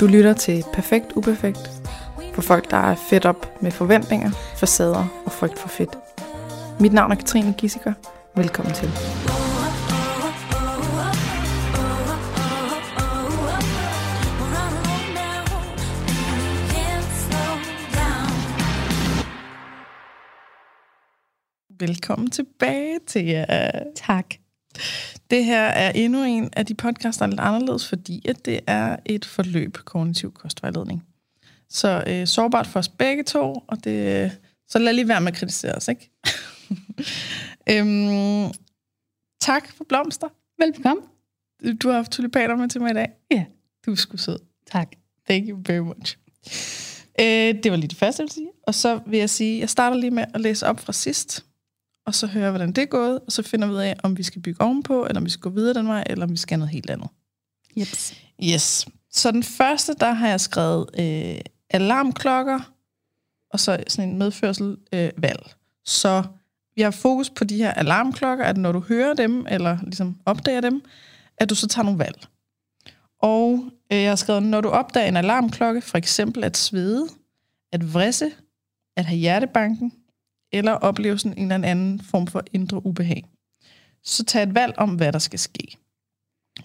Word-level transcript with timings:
Du 0.00 0.06
lytter 0.06 0.32
til 0.32 0.64
Perfekt 0.72 1.12
Uperfekt 1.16 1.70
for 2.34 2.42
folk, 2.42 2.70
der 2.70 2.76
er 2.76 2.94
fedt 3.10 3.24
op 3.24 3.62
med 3.62 3.70
forventninger, 3.70 4.30
facader 4.56 5.22
og 5.26 5.32
frygt 5.32 5.58
for 5.58 5.68
fedt. 5.68 5.98
Mit 6.80 6.92
navn 6.92 7.12
er 7.12 7.16
Katrine 7.16 7.54
Gissiker. 7.58 7.92
Velkommen 8.36 8.74
til. 8.74 8.88
Velkommen 21.80 22.30
tilbage 22.30 22.98
til 23.06 23.24
jer. 23.24 23.70
Tak. 23.96 24.34
Det 25.30 25.44
her 25.44 25.62
er 25.62 25.92
endnu 25.92 26.24
en 26.24 26.50
af 26.52 26.66
de 26.66 26.74
podcasts, 26.74 27.18
der 27.18 27.24
er 27.24 27.30
lidt 27.30 27.40
anderledes, 27.40 27.88
fordi 27.88 28.28
at 28.28 28.44
det 28.44 28.60
er 28.66 28.96
et 29.06 29.24
forløb 29.24 29.76
kognitiv 29.84 30.32
kostvejledning. 30.32 31.04
Så 31.68 32.04
øh, 32.06 32.26
sårbart 32.26 32.66
for 32.66 32.78
os 32.78 32.88
begge 32.88 33.22
to, 33.22 33.64
og 33.68 33.84
det, 33.84 34.32
så 34.68 34.78
lad 34.78 34.92
lige 34.92 35.08
være 35.08 35.20
med 35.20 35.32
at 35.32 35.38
kritisere 35.38 35.74
os, 35.74 35.88
ikke? 35.88 36.10
øhm, 37.72 38.52
tak 39.40 39.72
for 39.76 39.84
blomster. 39.88 40.28
Velkommen. 40.58 41.04
Du 41.82 41.88
har 41.88 41.96
haft 41.96 42.12
tulipaner 42.12 42.56
med 42.56 42.68
til 42.68 42.80
mig 42.80 42.90
i 42.90 42.94
dag. 42.94 43.08
Ja. 43.30 43.44
Du 43.86 43.92
er 43.92 43.96
sgu 43.96 44.16
sød. 44.16 44.38
Tak. 44.70 44.88
Thank 45.28 45.48
you 45.48 45.58
very 45.66 45.78
much. 45.78 46.18
Øh, 47.20 47.62
det 47.62 47.70
var 47.70 47.76
lige 47.76 47.88
det 47.88 47.98
første, 47.98 48.20
jeg 48.20 48.24
vil 48.24 48.32
sige. 48.32 48.48
Og 48.66 48.74
så 48.74 49.00
vil 49.06 49.18
jeg 49.18 49.30
sige, 49.30 49.60
jeg 49.60 49.70
starter 49.70 49.96
lige 49.96 50.10
med 50.10 50.24
at 50.34 50.40
læse 50.40 50.66
op 50.66 50.80
fra 50.80 50.92
sidst, 50.92 51.44
og 52.08 52.14
så 52.14 52.26
høre, 52.26 52.50
hvordan 52.50 52.72
det 52.72 52.82
er 52.82 52.86
gået, 52.86 53.20
og 53.26 53.32
så 53.32 53.42
finder 53.42 53.66
vi 53.66 53.72
ud 53.72 53.78
af, 53.78 53.96
om 54.02 54.18
vi 54.18 54.22
skal 54.22 54.42
bygge 54.42 54.60
ovenpå, 54.60 55.06
eller 55.06 55.20
om 55.20 55.24
vi 55.24 55.30
skal 55.30 55.42
gå 55.42 55.50
videre 55.50 55.74
den 55.74 55.88
vej, 55.88 56.04
eller 56.06 56.26
om 56.26 56.32
vi 56.32 56.36
skal 56.36 56.58
noget 56.58 56.72
helt 56.72 56.90
andet. 56.90 57.08
Jeps. 57.76 58.14
Yes. 58.44 58.86
Så 59.10 59.30
den 59.30 59.42
første, 59.42 59.94
der 60.00 60.12
har 60.12 60.28
jeg 60.28 60.40
skrevet 60.40 60.90
øh, 60.98 61.40
alarmklokker, 61.70 62.60
og 63.50 63.60
så 63.60 63.84
sådan 63.88 64.10
en 64.10 64.18
medførsel 64.18 64.76
øh, 64.92 65.10
valg. 65.16 65.54
Så 65.84 66.22
vi 66.76 66.82
har 66.82 66.90
fokus 66.90 67.30
på 67.30 67.44
de 67.44 67.56
her 67.56 67.70
alarmklokker, 67.70 68.44
at 68.44 68.56
når 68.56 68.72
du 68.72 68.80
hører 68.80 69.14
dem, 69.14 69.46
eller 69.50 69.78
ligesom 69.82 70.16
opdager 70.26 70.60
dem, 70.60 70.82
at 71.36 71.50
du 71.50 71.54
så 71.54 71.68
tager 71.68 71.84
nogle 71.84 71.98
valg. 71.98 72.26
Og 73.22 73.64
øh, 73.92 73.98
jeg 73.98 74.10
har 74.10 74.16
skrevet, 74.16 74.42
når 74.42 74.60
du 74.60 74.68
opdager 74.68 75.08
en 75.08 75.16
alarmklokke, 75.16 75.80
for 75.80 75.98
eksempel 75.98 76.44
at 76.44 76.56
svede, 76.56 77.06
at 77.72 77.94
vrisse, 77.94 78.30
at 78.96 79.04
have 79.04 79.18
hjertebanken, 79.18 79.92
eller 80.52 80.72
opleve 80.72 81.18
sådan 81.18 81.38
en 81.38 81.52
eller 81.52 81.68
anden 81.68 82.00
form 82.00 82.26
for 82.26 82.42
indre 82.52 82.86
ubehag, 82.86 83.24
så 84.04 84.24
tag 84.24 84.42
et 84.42 84.54
valg 84.54 84.74
om, 84.76 84.94
hvad 84.94 85.12
der 85.12 85.18
skal 85.18 85.38
ske. 85.38 85.76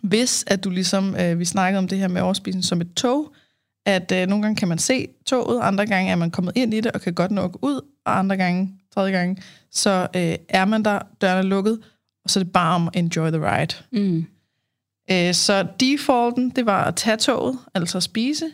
Hvis 0.02 0.44
at 0.48 0.64
du 0.64 0.70
ligesom, 0.70 1.16
øh, 1.16 1.40
vi 1.40 1.45
snakkede 1.45 1.80
om 1.80 1.88
det 1.88 1.98
her 1.98 2.08
med 2.08 2.22
overspisning 2.22 2.66
som 2.66 2.81
et 2.81 2.94
tog, 2.94 3.34
at 3.86 4.12
øh, 4.12 4.28
nogle 4.28 4.44
gange 4.44 4.56
kan 4.56 4.67
man 4.67 4.78
se 4.78 5.08
toget, 5.25 5.59
andre 5.62 5.86
gange 5.86 6.12
er 6.12 6.16
man 6.16 6.31
kommet 6.31 6.52
ind 6.56 6.73
i 6.73 6.81
det 6.81 6.92
og 6.92 7.02
kan 7.02 7.14
godt 7.14 7.31
nå 7.31 7.42
at 7.42 7.52
gå 7.52 7.59
ud, 7.62 7.81
og 8.06 8.20
andre 8.20 8.38
gange, 8.38 8.80
tredje 8.94 9.12
gange, 9.12 9.42
så 9.72 10.08
øh, 10.16 10.36
er 10.50 10.66
man 10.66 10.86
der, 10.86 11.00
døren 11.22 11.38
er 11.38 11.42
lukket, 11.42 11.80
og 12.23 12.30
så 12.30 12.40
er 12.40 12.44
det 12.44 12.53
bare 12.53 12.75
om 12.75 12.90
enjoy 12.94 13.30
the 13.30 13.56
ride. 13.56 13.75
Mm. 13.92 14.25
Øh, 15.12 15.34
så 15.34 15.68
defaulten, 15.80 16.50
det 16.50 16.66
var 16.66 16.84
at 16.84 16.95
tage 16.95 17.18
toget, 17.18 17.59
altså 17.73 17.97
at 17.97 18.03
spise, 18.03 18.45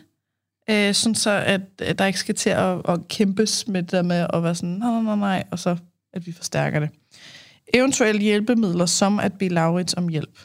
øh, 0.70 0.94
sådan 0.94 1.14
så 1.14 1.30
at, 1.30 1.60
at 1.78 1.98
der 1.98 2.06
ikke 2.06 2.18
skal 2.18 2.34
til 2.34 2.50
at, 2.50 2.80
at 2.88 3.08
kæmpes 3.08 3.68
med 3.68 3.82
det 3.82 3.92
der 3.92 4.02
med 4.02 4.26
at 4.32 4.42
være 4.42 4.54
sådan, 4.54 4.68
nej, 4.68 5.02
nej, 5.02 5.16
nej, 5.16 5.44
og 5.50 5.58
så 5.58 5.76
at 6.12 6.26
vi 6.26 6.32
forstærker 6.32 6.80
det. 6.80 6.90
Eventuelle 7.74 8.20
hjælpemidler, 8.20 8.86
som 8.86 9.20
at 9.20 9.38
bede 9.38 9.54
Laurits 9.54 9.94
om 9.94 10.08
hjælp. 10.08 10.38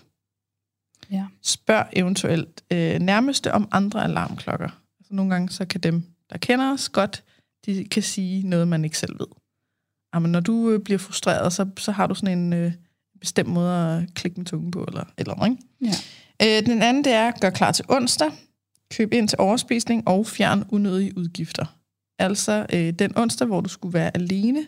Ja. 1.11 1.25
Spørg 1.41 1.85
eventuelt 1.93 2.63
øh, 2.71 2.99
nærmeste 2.99 3.53
om 3.53 3.67
andre 3.71 4.03
alarmklokker. 4.03 4.69
Altså, 4.99 5.13
nogle 5.13 5.31
gange 5.31 5.49
så 5.49 5.65
kan 5.65 5.81
dem, 5.81 6.03
der 6.29 6.37
kender 6.37 6.73
os 6.73 6.89
godt, 6.89 7.23
de 7.65 7.85
kan 7.85 8.03
sige 8.03 8.47
noget, 8.47 8.67
man 8.67 8.85
ikke 8.85 8.97
selv 8.97 9.19
ved. 9.19 9.27
Jamen, 10.15 10.31
når 10.31 10.39
du 10.39 10.69
øh, 10.69 10.79
bliver 10.79 10.97
frustreret, 10.97 11.53
så, 11.53 11.69
så 11.77 11.91
har 11.91 12.07
du 12.07 12.15
sådan 12.15 12.37
en 12.37 12.53
øh, 12.53 12.71
bestemt 13.19 13.49
måde 13.49 13.73
at 13.73 14.13
klikke 14.13 14.39
med 14.39 14.45
tungen 14.45 14.71
på, 14.71 14.83
eller 14.83 15.03
eller 15.17 15.33
andet, 15.33 15.59
ikke? 15.81 15.95
Ja. 16.41 16.57
Øh, 16.59 16.65
den 16.65 16.81
anden, 16.81 17.03
det 17.03 17.13
er, 17.13 17.31
gør 17.41 17.49
klar 17.49 17.71
til 17.71 17.85
onsdag. 17.89 18.31
Køb 18.91 19.13
ind 19.13 19.27
til 19.27 19.39
overspisning 19.39 20.07
og 20.07 20.27
fjern 20.27 20.63
unødige 20.71 21.17
udgifter. 21.17 21.65
Altså 22.19 22.65
øh, 22.73 22.93
den 22.93 23.17
onsdag, 23.17 23.47
hvor 23.47 23.61
du 23.61 23.69
skulle 23.69 23.93
være 23.93 24.15
alene 24.15 24.65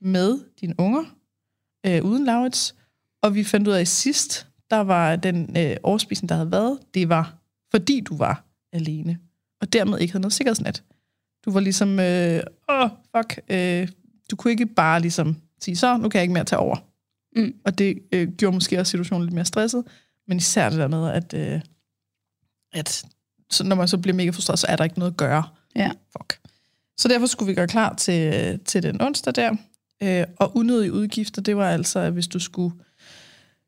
med 0.00 0.38
dine 0.60 0.74
unger, 0.78 1.04
øh, 1.86 2.04
uden 2.04 2.24
Laurits. 2.24 2.74
Og 3.22 3.34
vi 3.34 3.44
fandt 3.44 3.68
ud 3.68 3.72
af 3.72 3.86
sidst, 3.86 4.46
der 4.70 4.76
var 4.76 5.16
den 5.16 5.56
øh, 5.56 5.76
overspisning, 5.82 6.28
der 6.28 6.34
havde 6.34 6.52
været, 6.52 6.78
det 6.94 7.08
var 7.08 7.36
fordi 7.70 8.00
du 8.00 8.16
var 8.16 8.44
alene. 8.72 9.18
Og 9.60 9.72
dermed 9.72 9.98
ikke 9.98 10.12
havde 10.12 10.22
noget 10.22 10.32
sikkerhedsnet. 10.32 10.84
Du 11.44 11.50
var 11.50 11.60
ligesom, 11.60 12.00
øh, 12.00 12.42
åh, 12.68 12.90
fuck, 13.16 13.40
øh, 13.48 13.88
du 14.30 14.36
kunne 14.36 14.50
ikke 14.50 14.66
bare 14.66 15.00
ligesom 15.00 15.36
sige, 15.60 15.76
så 15.76 15.96
nu 15.96 16.08
kan 16.08 16.18
jeg 16.18 16.22
ikke 16.22 16.34
mere 16.34 16.44
tage 16.44 16.60
over. 16.60 16.76
Mm. 17.36 17.54
Og 17.64 17.78
det 17.78 17.98
øh, 18.12 18.28
gjorde 18.28 18.56
måske 18.56 18.80
også 18.80 18.90
situationen 18.90 19.24
lidt 19.24 19.34
mere 19.34 19.44
stresset, 19.44 19.84
men 20.28 20.36
især 20.36 20.70
det 20.70 20.78
der 20.78 20.88
med, 20.88 21.08
at, 21.08 21.34
øh, 21.34 21.60
at 22.72 23.06
så 23.50 23.64
når 23.64 23.76
man 23.76 23.88
så 23.88 23.98
bliver 23.98 24.14
mega 24.14 24.30
frustreret, 24.30 24.58
så 24.58 24.66
er 24.68 24.76
der 24.76 24.84
ikke 24.84 24.98
noget 24.98 25.10
at 25.12 25.16
gøre. 25.16 25.42
Ja. 25.76 25.90
Fuck. 26.12 26.38
Så 26.98 27.08
derfor 27.08 27.26
skulle 27.26 27.46
vi 27.48 27.54
gøre 27.54 27.66
klar 27.68 27.94
til, 27.94 28.58
til 28.64 28.82
den 28.82 29.00
onsdag 29.02 29.34
der. 29.34 29.56
Øh, 30.02 30.24
og 30.36 30.56
unødige 30.56 30.92
udgifter, 30.92 31.42
det 31.42 31.56
var 31.56 31.70
altså, 31.70 31.98
at 31.98 32.12
hvis 32.12 32.28
du 32.28 32.38
skulle 32.38 32.74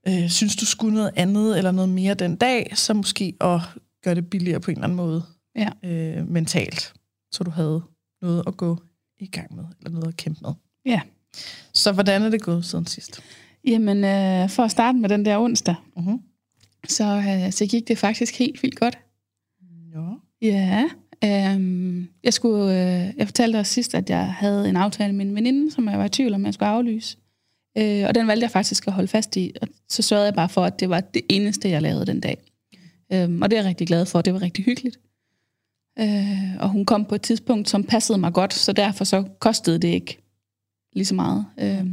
øh, 0.09 0.29
synes, 0.31 0.57
du 0.57 0.67
skulle 0.67 0.95
noget 0.95 1.11
andet 1.17 1.59
eller 1.59 1.71
noget 1.71 1.89
mere 1.89 2.15
den 2.15 2.37
dag, 2.37 2.73
så 2.75 2.95
måske 2.95 3.35
at 3.41 3.61
gøre 4.05 4.15
det 4.15 4.31
billigere 4.31 4.61
på 4.61 4.71
en 4.71 4.77
eller 4.77 4.85
anden 4.85 4.97
måde 4.97 5.23
Ja. 5.57 5.69
øh, 5.85 6.29
mentalt, 6.29 6.93
så 7.33 7.45
du 7.45 7.51
havde 7.51 7.83
noget 8.23 8.43
at 8.47 8.57
gå 8.57 8.79
i 9.19 9.27
gang 9.27 9.55
med, 9.57 9.65
eller 9.79 9.91
noget 9.91 10.09
at 10.09 10.17
kæmpe 10.17 10.41
med. 10.43 10.53
Ja. 10.87 11.01
Så 11.75 11.93
hvordan 11.93 12.23
er 12.23 12.29
det 12.31 12.43
gået 12.43 12.65
siden 12.65 12.87
sidst? 12.87 13.21
Jamen, 13.65 14.05
øh, 14.05 14.51
for 14.51 14.63
at 14.63 14.71
starte 14.71 14.99
med 14.99 15.09
den 15.09 15.25
der 15.25 15.39
onsdag, 15.39 15.75
Uh-huh. 15.99 16.19
så, 16.89 17.05
øh, 17.05 17.53
så 17.53 17.67
gik 17.67 17.89
det 17.89 17.99
faktisk 17.99 18.39
helt 18.39 18.63
vildt 18.63 18.77
godt. 18.77 18.99
Ja. 20.43 20.89
Øhm, 21.25 22.09
jeg, 22.25 22.33
skulle, 22.33 22.65
øh, 22.65 23.15
jeg 23.17 23.27
fortalte 23.27 23.59
dig 23.59 23.67
sidst, 23.67 23.95
at 23.95 24.11
jeg 24.11 24.33
havde 24.33 24.69
en 24.69 24.77
aftale 24.77 25.13
med 25.13 25.27
en 25.27 25.35
veninde, 25.35 25.71
som 25.71 25.89
jeg 25.89 25.99
var 25.99 26.05
i 26.05 26.09
tvivl 26.09 26.35
om, 26.35 26.45
jeg 26.45 26.55
skulle 26.55 26.69
aflyse. 26.69 27.17
Øh, 27.79 28.05
og 28.09 28.15
den 28.15 28.27
valgte 28.27 28.45
jeg 28.45 28.51
faktisk 28.51 28.87
at 28.87 28.93
holde 28.93 29.09
fast 29.09 29.37
i. 29.37 29.53
Og 29.63 29.69
så 29.89 30.03
sørgede 30.03 30.27
jeg 30.27 30.35
bare 30.35 30.49
for, 30.49 30.65
at 30.65 30.81
det 30.81 30.91
var 30.91 31.01
det 31.01 31.23
eneste, 31.29 31.69
jeg 31.69 31.83
lavede 31.83 32.07
den 32.07 32.21
dag. 32.21 32.39
Øhm, 33.13 33.43
og 33.43 33.51
det 33.51 33.57
er 33.57 33.61
jeg 33.61 33.69
rigtig 33.69 33.87
glad 33.87 34.07
for. 34.07 34.23
Det 34.23 34.33
var 34.33 34.43
rigtig 34.43 34.65
hyggeligt. 34.65 35.01
Øh, 35.99 36.57
og 36.61 36.69
hun 36.69 36.85
kom 36.85 37.05
på 37.05 37.15
et 37.15 37.23
tidspunkt, 37.23 37.69
som 37.69 37.85
passede 37.85 38.19
mig 38.19 38.33
godt, 38.33 38.55
så 38.55 38.73
derfor 38.73 39.05
så 39.05 39.23
kostede 39.39 39.79
det 39.79 39.89
ikke 39.89 40.19
lige 40.93 41.05
så 41.05 41.15
meget. 41.15 41.47
Øh, 41.61 41.87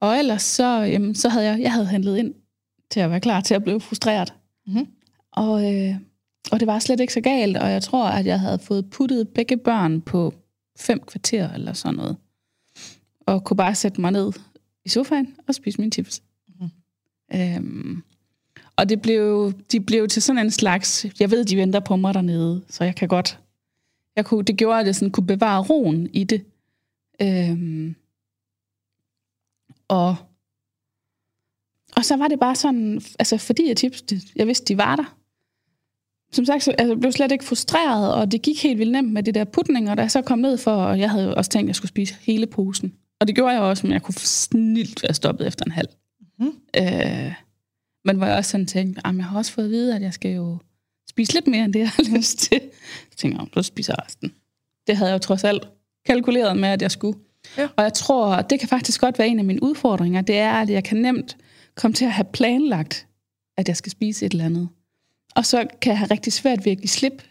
og 0.00 0.18
ellers 0.18 0.42
så, 0.42 0.78
jamen, 0.78 1.14
så 1.14 1.28
havde 1.28 1.46
jeg, 1.46 1.60
jeg 1.60 1.72
havde 1.72 1.86
handlet 1.86 2.18
ind 2.18 2.34
til 2.90 3.00
at 3.00 3.10
være 3.10 3.20
klar 3.20 3.40
til 3.40 3.54
at 3.54 3.62
blive 3.62 3.80
frustreret. 3.80 4.34
Mhm. 4.66 4.86
Og, 5.32 5.74
øh, 5.74 5.96
og 6.50 6.60
det 6.60 6.66
var 6.66 6.78
slet 6.78 7.00
ikke 7.00 7.12
så 7.12 7.20
galt, 7.20 7.56
og 7.56 7.70
jeg 7.70 7.82
tror, 7.82 8.08
at 8.08 8.26
jeg 8.26 8.40
havde 8.40 8.58
fået 8.58 8.90
puttet 8.90 9.28
begge 9.28 9.56
børn 9.56 10.00
på 10.00 10.34
fem 10.78 11.00
kvarter 11.00 11.52
eller 11.52 11.72
sådan 11.72 11.96
noget. 11.96 12.16
Og 13.26 13.44
kunne 13.44 13.56
bare 13.56 13.74
sætte 13.74 14.00
mig 14.00 14.10
ned 14.10 14.32
i 14.84 14.88
sofaen 14.88 15.36
og 15.48 15.54
spise 15.54 15.78
mine 15.80 15.92
chips. 15.92 16.22
Mhm. 16.48 16.70
Øhm, 17.34 18.02
og 18.76 18.88
det 18.88 19.02
blev, 19.02 19.52
de 19.72 19.80
blev 19.80 20.08
til 20.08 20.22
sådan 20.22 20.44
en 20.46 20.50
slags, 20.50 21.06
jeg 21.20 21.30
ved, 21.30 21.44
de 21.44 21.56
venter 21.56 21.80
på 21.80 21.96
mig 21.96 22.14
dernede, 22.14 22.62
så 22.68 22.84
jeg 22.84 22.96
kan 22.96 23.08
godt, 23.08 23.38
jeg 24.16 24.24
kunne, 24.24 24.44
det 24.44 24.56
gjorde, 24.56 24.80
at 24.80 24.86
jeg 24.86 24.94
sådan 24.94 25.12
kunne 25.12 25.26
bevare 25.26 25.62
roen 25.62 26.10
i 26.12 26.24
det. 26.24 26.44
Øhm, 27.22 27.94
og, 29.88 30.16
og 31.96 32.04
så 32.04 32.16
var 32.16 32.28
det 32.28 32.40
bare 32.40 32.56
sådan, 32.56 33.02
altså 33.18 33.38
fordi 33.38 33.68
jeg 33.68 33.76
tipsede, 33.76 34.20
jeg 34.36 34.46
vidste, 34.46 34.74
de 34.74 34.78
var 34.78 34.96
der. 34.96 35.16
Som 36.34 36.44
sagt, 36.44 36.62
så, 36.62 36.70
altså, 36.70 36.92
jeg 36.92 37.00
blev 37.00 37.12
slet 37.12 37.32
ikke 37.32 37.44
frustreret, 37.44 38.14
og 38.14 38.32
det 38.32 38.42
gik 38.42 38.62
helt 38.62 38.78
vildt 38.78 38.92
nemt 38.92 39.12
med 39.12 39.22
det 39.22 39.34
der 39.34 39.44
putning, 39.44 39.90
og 39.90 39.96
da 39.96 40.02
jeg 40.02 40.10
så 40.10 40.22
kom 40.22 40.38
ned 40.38 40.58
for, 40.58 40.72
og 40.72 40.98
jeg 40.98 41.10
havde 41.10 41.34
også 41.34 41.50
tænkt, 41.50 41.66
at 41.66 41.68
jeg 41.68 41.76
skulle 41.76 41.88
spise 41.88 42.14
hele 42.20 42.46
posen. 42.46 42.94
Og 43.20 43.26
det 43.26 43.34
gjorde 43.34 43.52
jeg 43.52 43.60
også, 43.60 43.86
men 43.86 43.92
jeg 43.92 44.02
kunne 44.02 44.14
snilt 44.14 45.02
være 45.02 45.14
stoppet 45.14 45.46
efter 45.46 45.64
en 45.64 45.72
halv. 45.72 45.88
Mhm. 46.38 46.52
Øh, 46.76 47.32
men 48.04 48.16
hvor 48.16 48.26
jeg 48.26 48.36
også 48.36 48.50
sådan 48.50 48.66
tænkte, 48.66 49.06
at 49.06 49.16
jeg 49.16 49.24
har 49.24 49.38
også 49.38 49.52
fået 49.52 49.64
at 49.64 49.70
vide, 49.70 49.96
at 49.96 50.02
jeg 50.02 50.14
skal 50.14 50.30
jo 50.34 50.58
spise 51.10 51.32
lidt 51.32 51.46
mere, 51.46 51.64
end 51.64 51.72
det, 51.72 51.78
jeg 51.78 51.88
har 51.88 52.02
lyst 52.16 52.38
til. 52.38 52.60
Så 53.10 53.16
tænkte 53.16 53.40
jeg, 53.40 53.48
så 53.54 53.62
spiser 53.62 53.94
jeg 53.98 54.04
resten. 54.06 54.32
Det 54.86 54.96
havde 54.96 55.10
jeg 55.10 55.14
jo 55.14 55.18
trods 55.18 55.44
alt 55.44 55.68
kalkuleret 56.06 56.56
med, 56.56 56.68
at 56.68 56.82
jeg 56.82 56.90
skulle. 56.90 57.18
Ja. 57.58 57.68
Og 57.76 57.84
jeg 57.84 57.92
tror, 57.92 58.42
det 58.42 58.60
kan 58.60 58.68
faktisk 58.68 59.00
godt 59.00 59.18
være 59.18 59.28
en 59.28 59.38
af 59.38 59.44
mine 59.44 59.62
udfordringer, 59.62 60.20
det 60.20 60.38
er, 60.38 60.52
at 60.52 60.70
jeg 60.70 60.84
kan 60.84 60.96
nemt 60.96 61.36
komme 61.74 61.94
til 61.94 62.04
at 62.04 62.12
have 62.12 62.24
planlagt, 62.32 63.06
at 63.56 63.68
jeg 63.68 63.76
skal 63.76 63.92
spise 63.92 64.26
et 64.26 64.32
eller 64.32 64.44
andet. 64.44 64.68
Og 65.36 65.46
så 65.46 65.66
kan 65.80 65.90
jeg 65.90 65.98
have 65.98 66.10
rigtig 66.10 66.32
svært 66.32 66.64
ved 66.64 66.72
at 66.72 66.78
give 66.78 66.88
slip 66.88 67.22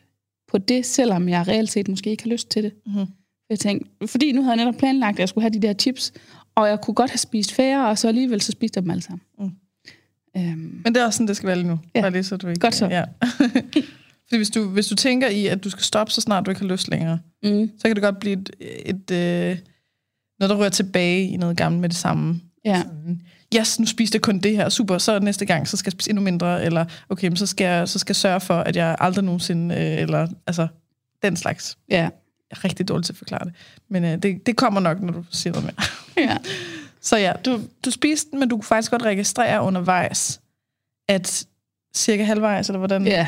på 0.52 0.58
det, 0.58 0.86
selvom 0.86 1.30
jeg 1.30 1.48
reelt 1.48 1.72
set 1.72 1.88
måske 1.88 2.10
ikke 2.10 2.24
har 2.24 2.30
lyst 2.32 2.50
til 2.50 2.64
det. 2.64 2.72
Mhm. 2.86 3.06
Jeg 3.50 3.60
tænkte, 3.60 4.08
fordi 4.08 4.32
nu 4.32 4.42
havde 4.44 4.58
jeg 4.58 4.66
netop 4.66 4.80
planlagt, 4.80 5.16
at 5.16 5.20
jeg 5.20 5.30
skulle 5.30 5.44
have 5.44 5.54
de 5.54 5.68
der 5.68 5.74
chips, 5.74 6.14
og 6.56 6.68
jeg 6.68 6.82
kunne 6.82 6.94
godt 6.94 7.12
have 7.12 7.18
spist 7.18 7.54
færre, 7.54 7.90
og 7.90 7.98
så 7.98 8.08
alligevel 8.08 8.42
så 8.42 8.52
spiste 8.52 8.78
jeg 8.78 8.84
dem 8.84 8.92
alle 8.92 9.02
sammen. 9.04 9.22
Mm. 9.40 9.52
Øhm, 10.38 10.82
Men 10.84 10.96
det 10.96 10.98
er 11.02 11.06
også 11.06 11.18
sådan, 11.18 11.28
det 11.28 11.36
skal 11.36 11.48
være 11.48 11.56
lige 11.58 11.68
nu. 11.68 11.80
Ja. 11.96 12.02
Bare 12.02 12.12
lige, 12.12 12.24
så 12.24 12.38
du 12.38 12.48
ikke... 12.48 12.60
Godt 12.60 12.76
så. 12.76 12.86
Ja. 12.88 13.04
Fordi 14.28 14.38
hvis 14.38 14.50
du, 14.50 14.70
hvis 14.70 14.88
du 14.88 14.96
tænker 14.96 15.28
i, 15.30 15.46
at 15.48 15.64
du 15.64 15.70
skal 15.70 15.84
stoppe, 15.84 16.14
så 16.14 16.22
snart 16.22 16.46
du 16.46 16.52
ikke 16.52 16.62
har 16.62 16.68
lyst 16.68 16.90
længere, 16.90 17.20
Mm. 17.44 17.72
så 17.78 17.84
kan 17.88 17.96
det 17.96 18.04
godt 18.04 18.20
blive 18.20 18.34
et, 18.34 18.50
et 18.86 19.12
øh, 19.12 19.58
noget, 20.40 20.50
der 20.50 20.56
rører 20.56 20.70
tilbage 20.70 21.28
i 21.28 21.38
noget 21.38 21.58
gammelt 21.58 21.82
med 21.82 21.90
det 21.90 21.98
samme. 21.98 22.42
Ja. 22.66 22.82
Sådan, 22.82 23.22
Yes, 23.56 23.80
nu 23.80 23.86
spiste 23.86 24.16
jeg 24.16 24.22
kun 24.22 24.40
det 24.40 24.52
her, 24.56 24.70
super, 24.70 24.98
så 24.98 25.20
næste 25.20 25.46
gang, 25.46 25.68
så 25.68 25.78
skal 25.78 25.90
jeg 25.90 25.92
spise 25.92 26.10
endnu 26.10 26.24
mindre, 26.24 26.64
eller 26.66 26.86
okay, 27.10 27.28
men 27.28 27.38
så 27.38 27.46
skal 27.48 27.66
jeg, 27.66 27.90
så 27.90 28.00
skal 28.00 28.12
jeg 28.12 28.16
sørge 28.16 28.40
for, 28.40 28.54
at 28.60 28.76
jeg 28.76 28.96
aldrig 29.00 29.24
nogensinde, 29.26 29.76
øh, 29.76 29.82
eller 30.02 30.28
altså, 30.48 30.68
den 31.22 31.36
slags. 31.38 31.78
Ja. 31.90 31.96
Jeg 32.02 32.12
er 32.58 32.64
rigtig 32.64 32.88
dårlig 32.88 33.06
til 33.06 33.14
at 33.14 33.18
forklare 33.18 33.46
det. 33.46 33.54
Men 33.90 34.04
øh, 34.04 34.18
det, 34.24 34.46
det 34.46 34.56
kommer 34.56 34.80
nok, 34.80 35.00
når 35.02 35.14
du 35.14 35.24
siger 35.32 35.54
noget 35.54 35.66
mere. 35.78 35.86
ja. 36.30 36.38
Så 37.02 37.18
ja, 37.18 37.34
du, 37.46 37.60
du 37.86 37.92
spiste 37.92 38.32
den, 38.32 38.40
men 38.40 38.50
du 38.50 38.56
kunne 38.56 38.64
faktisk 38.64 38.92
godt 38.92 39.04
registrere 39.04 39.62
undervejs, 39.62 40.42
at 41.10 41.46
cirka 41.96 42.24
halvvejs, 42.24 42.70
eller 42.70 42.78
hvordan, 42.78 43.08
Ja. 43.08 43.28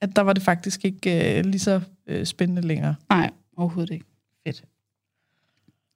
at 0.00 0.16
der 0.16 0.22
var 0.22 0.32
det 0.32 0.42
faktisk 0.42 0.84
ikke 0.84 1.38
øh, 1.38 1.44
lige 1.44 1.60
så 1.60 1.80
øh, 2.06 2.26
spændende 2.26 2.62
længere. 2.62 2.94
Nej, 3.10 3.30
overhovedet 3.56 3.92
ikke. 3.92 4.04
Fedt. 4.46 4.62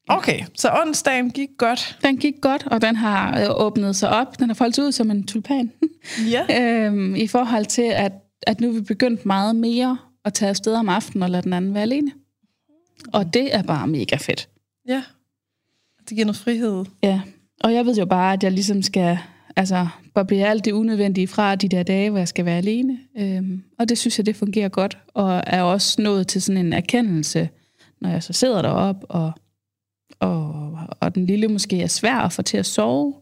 Okay, 0.08 0.44
så 0.54 0.70
onsdagen 0.86 1.30
gik 1.30 1.48
godt. 1.58 1.98
Den 2.04 2.16
gik 2.16 2.34
godt, 2.40 2.66
og 2.66 2.82
den 2.82 2.96
har 2.96 3.40
øh, 3.40 3.46
åbnet 3.50 3.96
sig 3.96 4.08
op. 4.08 4.38
Den 4.38 4.48
har 4.48 4.54
foldet 4.54 4.78
ud 4.78 4.92
som 4.92 5.10
en 5.10 5.26
tulpan. 5.26 5.72
Ja. 6.30 6.62
øhm, 6.86 7.14
I 7.14 7.26
forhold 7.26 7.66
til, 7.66 7.82
at, 7.82 8.12
at 8.46 8.60
nu 8.60 8.68
er 8.68 8.72
vi 8.72 8.80
begyndt 8.80 9.26
meget 9.26 9.56
mere 9.56 9.98
at 10.24 10.34
tage 10.34 10.48
afsted 10.48 10.74
om 10.74 10.88
aftenen 10.88 11.22
og 11.22 11.30
lade 11.30 11.42
den 11.42 11.52
anden 11.52 11.74
være 11.74 11.82
alene. 11.82 12.12
Og 13.12 13.34
det 13.34 13.54
er 13.54 13.62
bare 13.62 13.86
mega 13.86 14.16
fedt. 14.16 14.48
Ja. 14.88 15.02
Det 16.08 16.16
giver 16.16 16.24
noget 16.24 16.36
frihed. 16.36 16.84
Ja, 17.02 17.20
og 17.60 17.74
jeg 17.74 17.86
ved 17.86 17.96
jo 17.96 18.06
bare, 18.06 18.32
at 18.32 18.42
jeg 18.42 18.52
ligesom 18.52 18.82
skal 18.82 19.18
altså, 19.56 19.88
boble 20.14 20.46
alt 20.46 20.64
det 20.64 20.72
unødvendige 20.72 21.28
fra 21.28 21.56
de 21.56 21.68
der 21.68 21.82
dage, 21.82 22.10
hvor 22.10 22.18
jeg 22.18 22.28
skal 22.28 22.44
være 22.44 22.56
alene. 22.58 22.98
Øhm, 23.18 23.62
og 23.78 23.88
det 23.88 23.98
synes 23.98 24.18
jeg, 24.18 24.26
det 24.26 24.36
fungerer 24.36 24.68
godt, 24.68 24.98
og 25.14 25.42
er 25.46 25.62
også 25.62 26.02
nået 26.02 26.28
til 26.28 26.42
sådan 26.42 26.66
en 26.66 26.72
erkendelse, 26.72 27.48
når 28.00 28.10
jeg 28.10 28.22
så 28.22 28.32
sidder 28.32 28.62
derop 28.62 29.04
og, 29.08 29.32
og, 30.22 30.78
og 31.00 31.14
den 31.14 31.26
lille 31.26 31.48
måske 31.48 31.82
er 31.82 31.86
svær 31.86 32.16
at 32.16 32.32
få 32.32 32.42
til 32.42 32.56
at 32.56 32.66
sove, 32.66 33.14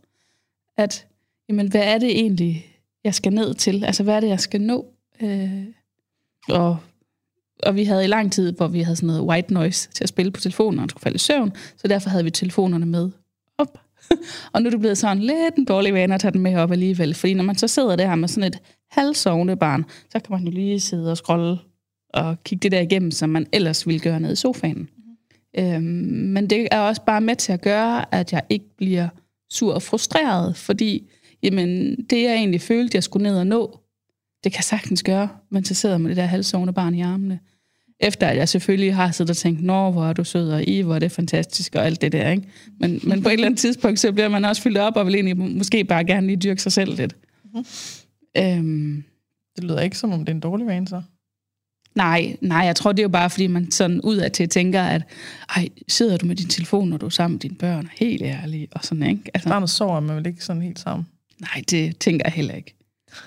at 0.77 1.07
jamen, 1.49 1.69
hvad 1.69 1.83
er 1.85 1.99
det 1.99 2.11
egentlig, 2.11 2.67
jeg 3.05 3.15
skal 3.15 3.33
ned 3.33 3.55
til? 3.55 3.85
Altså, 3.85 4.03
hvad 4.03 4.17
er 4.17 4.21
det, 4.21 4.29
jeg 4.29 4.41
skal 4.41 4.61
nå? 4.61 4.87
Øh, 5.23 5.65
og, 6.49 6.79
og 7.63 7.75
vi 7.77 7.85
havde 7.85 8.05
i 8.05 8.09
lang 8.09 8.33
tid, 8.33 8.53
hvor 8.53 8.69
vi 8.69 8.81
havde 8.81 8.97
sådan 8.97 9.07
noget 9.07 9.23
white 9.23 9.55
noise 9.55 9.91
til 9.91 10.05
at 10.05 10.09
spille 10.09 10.33
på 10.33 10.41
telefonen, 10.41 10.77
når 10.77 10.83
man 10.83 10.89
skulle 10.89 11.03
falde 11.03 11.17
i 11.17 11.19
søvn, 11.19 11.53
så 11.77 11.89
derfor 11.89 12.11
havde 12.11 12.25
vi 12.25 12.31
telefonerne 12.31 12.87
med 12.87 13.11
op. 13.59 13.79
og 14.53 14.63
nu 14.63 14.67
er 14.67 14.71
det 14.71 14.81
blevet 14.81 14.99
sådan 14.99 15.23
lidt 15.23 15.55
en 15.59 15.65
dårlig 15.65 15.95
vane 15.95 16.15
at 16.15 16.21
tage 16.21 16.33
den 16.33 16.41
med 16.41 16.57
op 16.57 16.73
alligevel, 16.73 17.15
fordi 17.15 17.35
når 17.35 17.45
man 17.45 17.57
så 17.57 17.69
sidder 17.69 17.97
der 17.97 18.15
med 18.15 18.29
sådan 18.29 18.53
et 18.53 18.59
halvsovende 18.91 19.57
barn, 19.57 19.85
så 20.11 20.19
kan 20.19 20.27
man 20.31 20.45
jo 20.45 20.51
lige 20.51 20.81
sidde 20.81 21.11
og 21.11 21.17
scrolle 21.17 21.59
og 22.15 22.37
kigge 22.45 22.63
det 22.63 22.73
der 22.73 22.81
igennem, 22.81 23.11
som 23.11 23.31
man 23.31 23.47
ellers 23.53 23.87
ville 23.87 24.01
gøre 24.01 24.21
nede 24.21 24.33
i 24.33 24.37
sofaen. 24.37 24.89
Øhm, 25.59 25.83
men 25.83 26.51
det 26.51 26.69
er 26.71 26.79
også 26.81 27.03
bare 27.07 27.21
med 27.21 27.37
til 27.37 27.53
at 27.53 27.61
gøre, 27.63 28.15
at 28.15 28.33
jeg 28.33 28.43
ikke 28.49 28.77
bliver 28.77 29.09
sur 29.51 29.75
og 29.75 29.83
frustreret, 29.83 30.57
fordi 30.57 31.11
jamen, 31.43 31.97
det 32.11 32.23
jeg 32.23 32.35
egentlig 32.35 32.61
følte, 32.61 32.97
jeg 32.97 33.03
skulle 33.03 33.23
ned 33.23 33.39
og 33.39 33.47
nå, 33.47 33.79
det 34.45 34.53
kan 34.53 34.59
jeg 34.59 34.65
sagtens 34.65 35.03
gøre, 35.03 35.29
men 35.51 35.65
så 35.65 35.75
sidder 35.75 35.99
med 35.99 36.09
det 36.09 36.17
der 36.17 36.27
halvsovende 36.27 36.73
barn 36.73 36.95
i 36.95 37.01
armene. 37.01 37.39
Efter 38.01 38.27
at 38.27 38.37
jeg 38.37 38.49
selvfølgelig 38.49 38.95
har 38.95 39.11
siddet 39.11 39.31
og 39.31 39.37
tænkt, 39.37 39.63
nå, 39.63 39.91
hvor 39.91 40.07
er 40.07 40.13
du 40.13 40.25
sød, 40.25 40.51
og 40.51 40.65
I, 40.65 40.81
hvor 40.81 40.95
er 40.95 40.99
det 40.99 41.13
fantastisk, 41.13 41.75
og 41.75 41.87
alt 41.87 42.01
det 42.01 42.13
der, 42.13 42.31
ikke? 42.31 42.49
Men, 42.81 43.01
men 43.03 43.23
på 43.23 43.29
et 43.29 43.33
eller 43.33 43.47
andet 43.47 43.61
tidspunkt, 43.61 44.01
så 44.01 44.13
bliver 44.13 44.29
man 44.29 44.45
også 44.45 44.63
fyldt 44.63 44.79
op, 44.79 44.97
og 44.97 45.07
vil 45.07 45.15
egentlig 45.15 45.37
måske 45.37 45.85
bare 45.85 46.05
gerne 46.05 46.27
lige 46.27 46.37
dyrke 46.37 46.63
sig 46.63 46.73
selv 46.73 46.97
lidt. 46.97 47.17
Mm-hmm. 47.45 47.65
Øhm, 48.39 49.05
Det 49.57 49.65
lyder 49.65 49.81
ikke 49.81 49.99
som 49.99 50.13
om, 50.13 50.19
det 50.19 50.29
er 50.29 50.35
en 50.35 50.41
dårlig 50.41 50.67
vane, 50.67 50.89
så. 50.89 51.03
Nej, 51.95 52.37
nej, 52.41 52.59
jeg 52.59 52.77
tror, 52.77 52.93
det 52.93 52.99
er 52.99 53.03
jo 53.05 53.09
bare, 53.09 53.31
fordi 53.31 53.47
man 53.47 53.71
sådan 53.71 54.01
ud 54.01 54.17
af 54.17 54.33
til 54.33 54.49
tænker, 54.49 54.83
at 54.83 55.03
ej, 55.57 55.69
sidder 55.89 56.17
du 56.17 56.27
med 56.27 56.37
din 56.37 56.49
telefon, 56.49 56.89
når 56.89 56.97
du 56.97 57.07
er 57.07 57.11
sammen 57.11 57.35
med 57.35 57.41
dine 57.41 57.55
børn, 57.55 57.89
helt 58.01 58.23
ærligt, 58.23 58.73
og 58.75 58.85
sådan, 58.85 59.03
ikke? 59.03 59.23
Altså, 59.35 59.49
Barnet 59.49 59.71
sover, 59.71 60.01
men 60.01 60.17
vel 60.17 60.27
ikke 60.27 60.45
sådan 60.45 60.63
helt 60.63 60.79
sammen. 60.79 61.07
nej, 61.41 61.63
det 61.71 61.99
tænker 61.99 62.25
jeg 62.27 62.33
heller 62.33 62.55
ikke. 62.55 62.75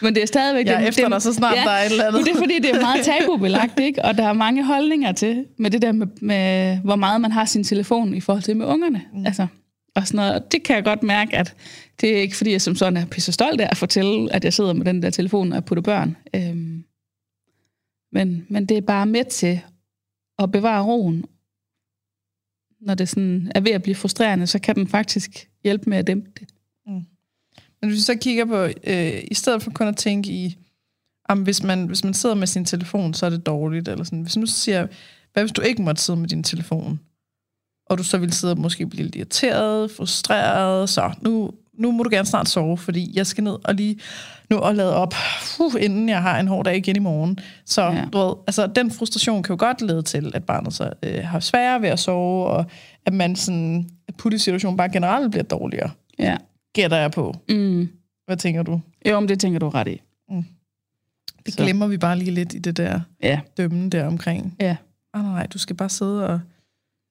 Men 0.01 0.15
det 0.15 0.23
er 0.23 0.27
stadigvæk... 0.27 0.65
Jeg 0.65 0.79
det- 0.79 0.87
efter 0.87 1.09
dig, 1.09 1.21
så 1.21 1.33
snart 1.33 1.55
der 1.65 1.71
er 1.71 1.85
et 1.85 1.91
eller 1.91 2.03
andet. 2.07 2.19
Men 2.19 2.25
det 2.25 2.31
er 2.33 2.37
fordi, 2.37 2.59
det 2.59 2.69
er 2.75 2.81
meget 2.81 3.05
tabubelagt, 3.19 3.79
ikke? 3.79 4.05
Og 4.05 4.17
der 4.17 4.23
er 4.27 4.33
mange 4.33 4.65
holdninger 4.65 5.11
til, 5.11 5.45
med 5.57 5.71
det 5.71 5.81
der 5.81 5.91
med, 5.91 6.07
med 6.21 6.77
hvor 6.77 6.95
meget 6.95 7.21
man 7.21 7.31
har 7.31 7.45
sin 7.45 7.63
telefon 7.63 8.13
i 8.15 8.19
forhold 8.21 8.43
til 8.43 8.57
med 8.57 8.65
ungerne. 8.65 9.01
Mm. 9.13 9.25
Altså, 9.25 9.47
og 9.95 10.07
sådan 10.07 10.17
noget. 10.17 10.33
Og 10.35 10.51
det 10.51 10.63
kan 10.63 10.75
jeg 10.75 10.83
godt 10.83 11.03
mærke, 11.03 11.37
at 11.37 11.53
det 12.01 12.17
er 12.17 12.21
ikke 12.21 12.35
fordi, 12.37 12.51
jeg 12.51 12.61
som 12.61 12.75
sådan 12.75 12.97
er 12.97 13.05
pisse 13.05 13.31
stolt 13.31 13.61
af 13.61 13.67
at 13.71 13.77
fortælle, 13.77 14.33
at 14.33 14.43
jeg 14.45 14.53
sidder 14.53 14.73
med 14.73 14.85
den 14.85 15.01
der 15.03 15.09
telefon 15.09 15.53
og 15.53 15.65
putter 15.65 15.81
børn. 15.81 16.15
Øhm, 16.35 16.83
men, 18.13 18.45
men 18.49 18.65
det 18.65 18.77
er 18.77 18.81
bare 18.81 19.05
med 19.05 19.25
til 19.25 19.61
at 20.39 20.51
bevare 20.51 20.83
roen. 20.83 21.25
Når 22.81 22.95
det 22.95 23.09
sådan 23.09 23.51
er 23.55 23.59
ved 23.59 23.71
at 23.71 23.83
blive 23.83 23.95
frustrerende, 23.95 24.47
så 24.47 24.59
kan 24.59 24.75
den 24.75 24.87
faktisk 24.87 25.49
hjælpe 25.63 25.89
med 25.89 25.97
at 25.97 26.07
dæmpe 26.07 26.31
det. 26.39 26.49
Mm. 26.87 27.05
Men 27.81 27.89
hvis 27.89 27.95
vi 27.95 28.01
så 28.01 28.15
kigger 28.15 28.45
på, 28.45 28.63
øh, 28.63 29.23
i 29.31 29.33
stedet 29.33 29.63
for 29.63 29.71
kun 29.71 29.87
at 29.87 29.97
tænke 29.97 30.31
i, 30.31 30.57
om 31.29 31.43
hvis 31.43 31.63
man, 31.63 31.85
hvis 31.85 32.03
man 32.03 32.13
sidder 32.13 32.35
med 32.35 32.47
sin 32.47 32.65
telefon, 32.65 33.13
så 33.13 33.25
er 33.25 33.29
det 33.29 33.45
dårligt, 33.45 33.87
eller 33.87 34.03
sådan. 34.03 34.21
Hvis 34.21 34.37
nu 34.37 34.45
siger, 34.45 34.87
hvad 35.33 35.43
hvis 35.43 35.51
du 35.51 35.61
ikke 35.61 35.81
måtte 35.81 36.01
sidde 36.01 36.19
med 36.19 36.29
din 36.29 36.43
telefon, 36.43 36.99
og 37.85 37.97
du 37.97 38.03
så 38.03 38.17
ville 38.17 38.33
sidde 38.33 38.53
og 38.53 38.59
måske 38.59 38.87
blive 38.87 39.03
lidt 39.03 39.15
irriteret, 39.15 39.91
frustreret, 39.91 40.89
så 40.89 41.13
nu, 41.21 41.51
nu 41.73 41.91
må 41.91 42.03
du 42.03 42.09
gerne 42.09 42.27
snart 42.27 42.49
sove, 42.49 42.77
fordi 42.77 43.11
jeg 43.13 43.27
skal 43.27 43.43
ned 43.43 43.57
og 43.63 43.75
lige 43.75 43.99
nu 44.53 44.59
og 44.59 44.75
lade 44.75 44.95
op, 44.95 45.13
uh, 45.59 45.73
inden 45.83 46.09
jeg 46.09 46.21
har 46.21 46.39
en 46.39 46.47
hård 46.47 46.65
dag 46.65 46.77
igen 46.77 46.95
i 46.95 46.99
morgen. 46.99 47.39
Så 47.65 47.81
Ja. 47.81 47.91
ja. 47.93 48.05
du 48.13 48.17
ved, 48.17 48.33
altså, 48.47 48.67
den 48.67 48.91
frustration 48.91 49.43
kan 49.43 49.53
jo 49.53 49.59
godt 49.59 49.81
lede 49.81 50.01
til, 50.01 50.31
at 50.35 50.43
barnet 50.45 50.73
så 50.73 50.93
øh, 51.03 51.23
har 51.23 51.39
sværere 51.39 51.81
ved 51.81 51.89
at 51.89 51.99
sove, 51.99 52.45
og 52.47 52.65
at 53.05 53.13
man 53.13 53.35
sådan, 53.35 53.89
at 54.07 54.15
puttesituationen 54.15 54.77
bare 54.77 54.89
generelt 54.89 55.31
bliver 55.31 55.43
dårligere. 55.43 55.89
Ja. 56.19 56.37
Gætter 56.73 56.97
jeg 56.97 57.11
på. 57.11 57.35
Mm. 57.49 57.89
Hvad 58.25 58.37
tænker 58.37 58.63
du? 58.63 58.81
Jo, 59.09 59.19
men 59.19 59.29
det 59.29 59.39
tænker 59.39 59.59
du 59.59 59.69
ret 59.69 59.87
i. 59.87 60.01
Det 61.45 61.53
Så. 61.53 61.63
glemmer 61.63 61.87
vi 61.87 61.97
bare 61.97 62.17
lige 62.17 62.31
lidt 62.31 62.53
i 62.53 62.59
det 62.59 62.77
der 62.77 62.99
Ja. 63.23 63.39
dømme 63.57 63.89
der 63.89 64.07
omkring. 64.07 64.55
Ja. 64.59 64.75
Ah, 65.13 65.23
nej, 65.23 65.47
du 65.47 65.57
skal 65.57 65.75
bare 65.75 65.89
sidde 65.89 66.27
og 66.27 66.39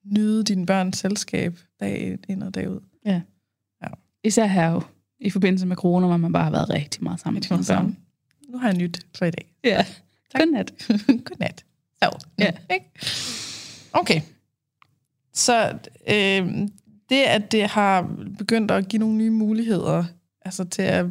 nyde 0.05 0.43
dine 0.43 0.65
børns 0.65 0.97
selskab 0.97 1.59
dag 1.79 2.17
ind 2.29 2.43
og 2.43 2.55
dag 2.55 2.69
ud. 2.69 2.79
Især 4.25 4.45
her 4.45 4.69
jo, 4.71 4.81
i 5.23 5.29
forbindelse 5.29 5.65
med 5.65 5.75
corona, 5.75 6.07
hvor 6.07 6.17
man 6.17 6.33
bare 6.33 6.43
har 6.43 6.51
været 6.51 6.69
rigtig 6.69 7.03
meget 7.03 7.19
sammen 7.19 7.35
med 7.39 7.43
sine 7.43 7.57
børn. 7.57 7.63
sammen. 7.63 7.97
Nu 8.49 8.57
har 8.57 8.67
jeg 8.67 8.77
nyt 8.77 8.99
for 9.17 9.25
i 9.25 9.31
dag. 9.31 9.45
Ja. 9.63 9.85
Godnat. 10.37 10.73
Godnat. 11.25 11.65
Så, 12.03 12.25
Ja. 12.39 12.51
ikke? 12.73 12.85
Okay. 13.93 14.21
Så 15.33 15.69
øh, 16.09 16.67
det, 17.09 17.23
at 17.27 17.51
det 17.51 17.63
har 17.67 18.09
begyndt 18.37 18.71
at 18.71 18.87
give 18.87 18.99
nogle 18.99 19.15
nye 19.15 19.29
muligheder, 19.29 20.03
altså 20.45 20.63
til 20.63 20.81
at, 20.81 21.05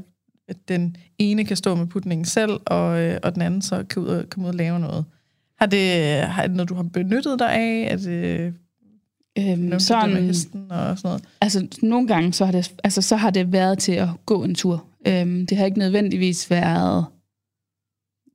at 0.49 0.57
den 0.69 0.97
ene 1.19 1.45
kan 1.45 1.57
stå 1.57 1.75
med 1.75 1.87
putningen 1.87 2.25
selv, 2.25 2.61
og, 2.67 3.01
øh, 3.01 3.19
og 3.23 3.35
den 3.35 3.43
anden 3.43 3.63
så 3.63 3.85
kan 3.85 4.03
ud 4.03 4.09
og, 4.09 4.31
komme 4.31 4.45
ud 4.47 4.53
og 4.53 4.55
lave 4.57 4.81
noget. 4.81 5.05
Har 5.59 5.67
det, 5.67 6.17
har 6.23 6.47
det 6.47 6.57
noget, 6.57 6.69
du 6.69 6.75
har 6.75 6.83
benyttet 6.83 7.39
dig 7.39 7.53
af? 7.53 7.89
Er 7.91 7.97
det, 7.97 8.55
Øhm, 9.39 9.81
sådan, 9.81 10.17
hesten 10.17 10.73
og 10.73 10.99
sådan 10.99 11.09
noget? 11.09 11.25
altså, 11.41 11.67
nogle 11.83 12.09
gange 12.09 12.33
så 12.33 12.45
har, 12.45 12.53
det, 12.53 12.75
altså, 12.85 13.03
så 13.03 13.17
har 13.17 13.31
det 13.31 13.53
været 13.53 13.79
til 13.79 13.93
at 13.93 14.09
gå 14.27 14.45
en 14.45 14.55
tur. 14.55 14.85
Øhm, 15.07 15.47
det 15.47 15.59
har 15.59 15.65
ikke 15.65 15.79
nødvendigvis 15.79 16.51
været 16.51 17.05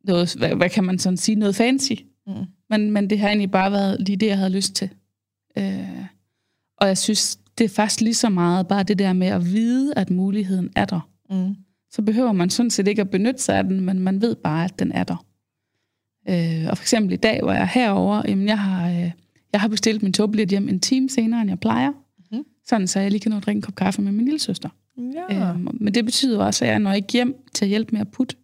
noget, 0.04 0.36
hvad, 0.36 0.56
hvad 0.56 0.70
kan 0.70 0.84
man 0.84 1.00
sådan 1.00 1.18
sige, 1.18 1.36
noget 1.36 1.56
fancy. 1.56 1.94
Mm. 2.28 2.34
Men, 2.70 2.92
men 2.92 3.10
det 3.10 3.20
har 3.20 3.28
egentlig 3.28 3.52
bare 3.52 3.72
været 3.72 4.00
lige 4.00 4.16
det, 4.16 4.28
jeg 4.28 4.38
havde 4.38 4.50
lyst 4.50 4.74
til. 4.76 4.90
Øh, 5.58 6.06
og 6.78 6.88
jeg 6.88 6.98
synes, 6.98 7.40
det 7.58 7.66
er 7.66 7.70
faktisk 7.70 8.02
lige 8.02 8.14
så 8.14 8.30
meget 8.30 8.68
bare 8.68 8.84
det 8.84 9.00
der 9.00 9.14
med 9.14 9.28
at 9.28 9.46
vide, 9.46 9.94
at 9.96 10.10
muligheden 10.10 10.70
er 10.76 10.86
der. 10.86 11.10
Mm. 11.30 11.56
så 11.92 12.02
behøver 12.02 12.32
man 12.32 12.50
sådan 12.50 12.70
set 12.70 12.88
ikke 12.88 13.02
at 13.02 13.10
benytte 13.10 13.42
sig 13.42 13.58
af 13.58 13.64
den, 13.64 13.82
men 13.82 14.00
man 14.00 14.22
ved 14.22 14.36
bare, 14.36 14.66
at 14.66 14.80
den 14.80 14.92
er 14.92 15.04
der. 15.04 15.26
Øh, 16.30 16.70
og 16.70 16.78
for 16.78 16.84
eksempel 16.84 17.14
i 17.14 17.16
dag, 17.16 17.40
hvor 17.44 17.52
jeg 17.52 17.62
er 17.62 17.66
herovre, 17.66 18.24
jamen 18.28 18.48
jeg 18.48 18.60
har, 18.60 18.90
øh, 18.90 19.12
jeg 19.58 19.62
har 19.62 19.68
bestilt 19.68 20.04
min 20.04 20.14
togbillet 20.14 20.50
hjem 20.50 20.70
en 20.70 20.80
time 20.80 21.10
senere, 21.10 21.42
end 21.42 21.50
jeg 21.50 21.60
plejer. 21.60 21.92
Mhm. 22.32 22.44
Sådan, 22.66 22.88
så 22.88 23.00
jeg 23.00 23.12
lige 23.12 23.22
kan 23.22 23.32
nå 23.32 23.38
at 23.38 23.46
drikke 23.46 23.58
en 23.58 23.62
kop 23.62 23.76
kaffe 23.76 24.02
med 24.02 24.12
min 24.12 24.26
lille 24.26 24.40
søster. 24.40 24.70
Ja. 24.98 25.52
Øh, 25.54 25.60
men 25.82 25.94
det 25.94 26.06
betyder 26.06 26.46
også, 26.46 26.66
at 26.66 26.72
jeg 26.72 26.80
når 26.80 26.94
ikke 26.94 27.12
hjem 27.12 27.36
til 27.54 27.66
at 27.66 27.70
hjælpe 27.70 27.92
med 27.92 28.02
at 28.02 28.12
putte. 28.12 28.36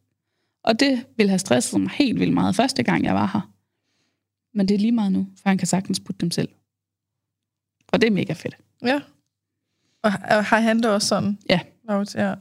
Og 0.64 0.80
det 0.80 1.06
ville 1.18 1.30
have 1.30 1.40
stresset 1.40 1.82
mig 1.82 1.90
helt 1.92 2.20
vildt 2.20 2.34
meget 2.34 2.56
første 2.56 2.84
gang, 2.84 3.04
jeg 3.04 3.16
var 3.16 3.30
her. 3.34 3.52
Men 4.58 4.68
det 4.68 4.76
er 4.76 4.80
lige 4.80 4.92
meget 4.92 5.12
nu, 5.12 5.28
for 5.42 5.50
han 5.50 5.58
kan 5.58 5.68
sagtens 5.68 6.00
putte 6.00 6.20
dem 6.22 6.32
selv. 6.32 6.50
Og 7.92 8.02
det 8.02 8.08
er 8.08 8.12
mega 8.12 8.34
fedt. 8.34 8.58
ja. 8.82 9.02
Og 10.04 10.12
har 10.46 10.60
han 10.60 10.78
det 10.78 10.86
også 10.86 11.08
sådan? 11.08 11.38
Ja. 11.50 11.60
Laurits? 11.88 12.16
ja. 12.16 12.34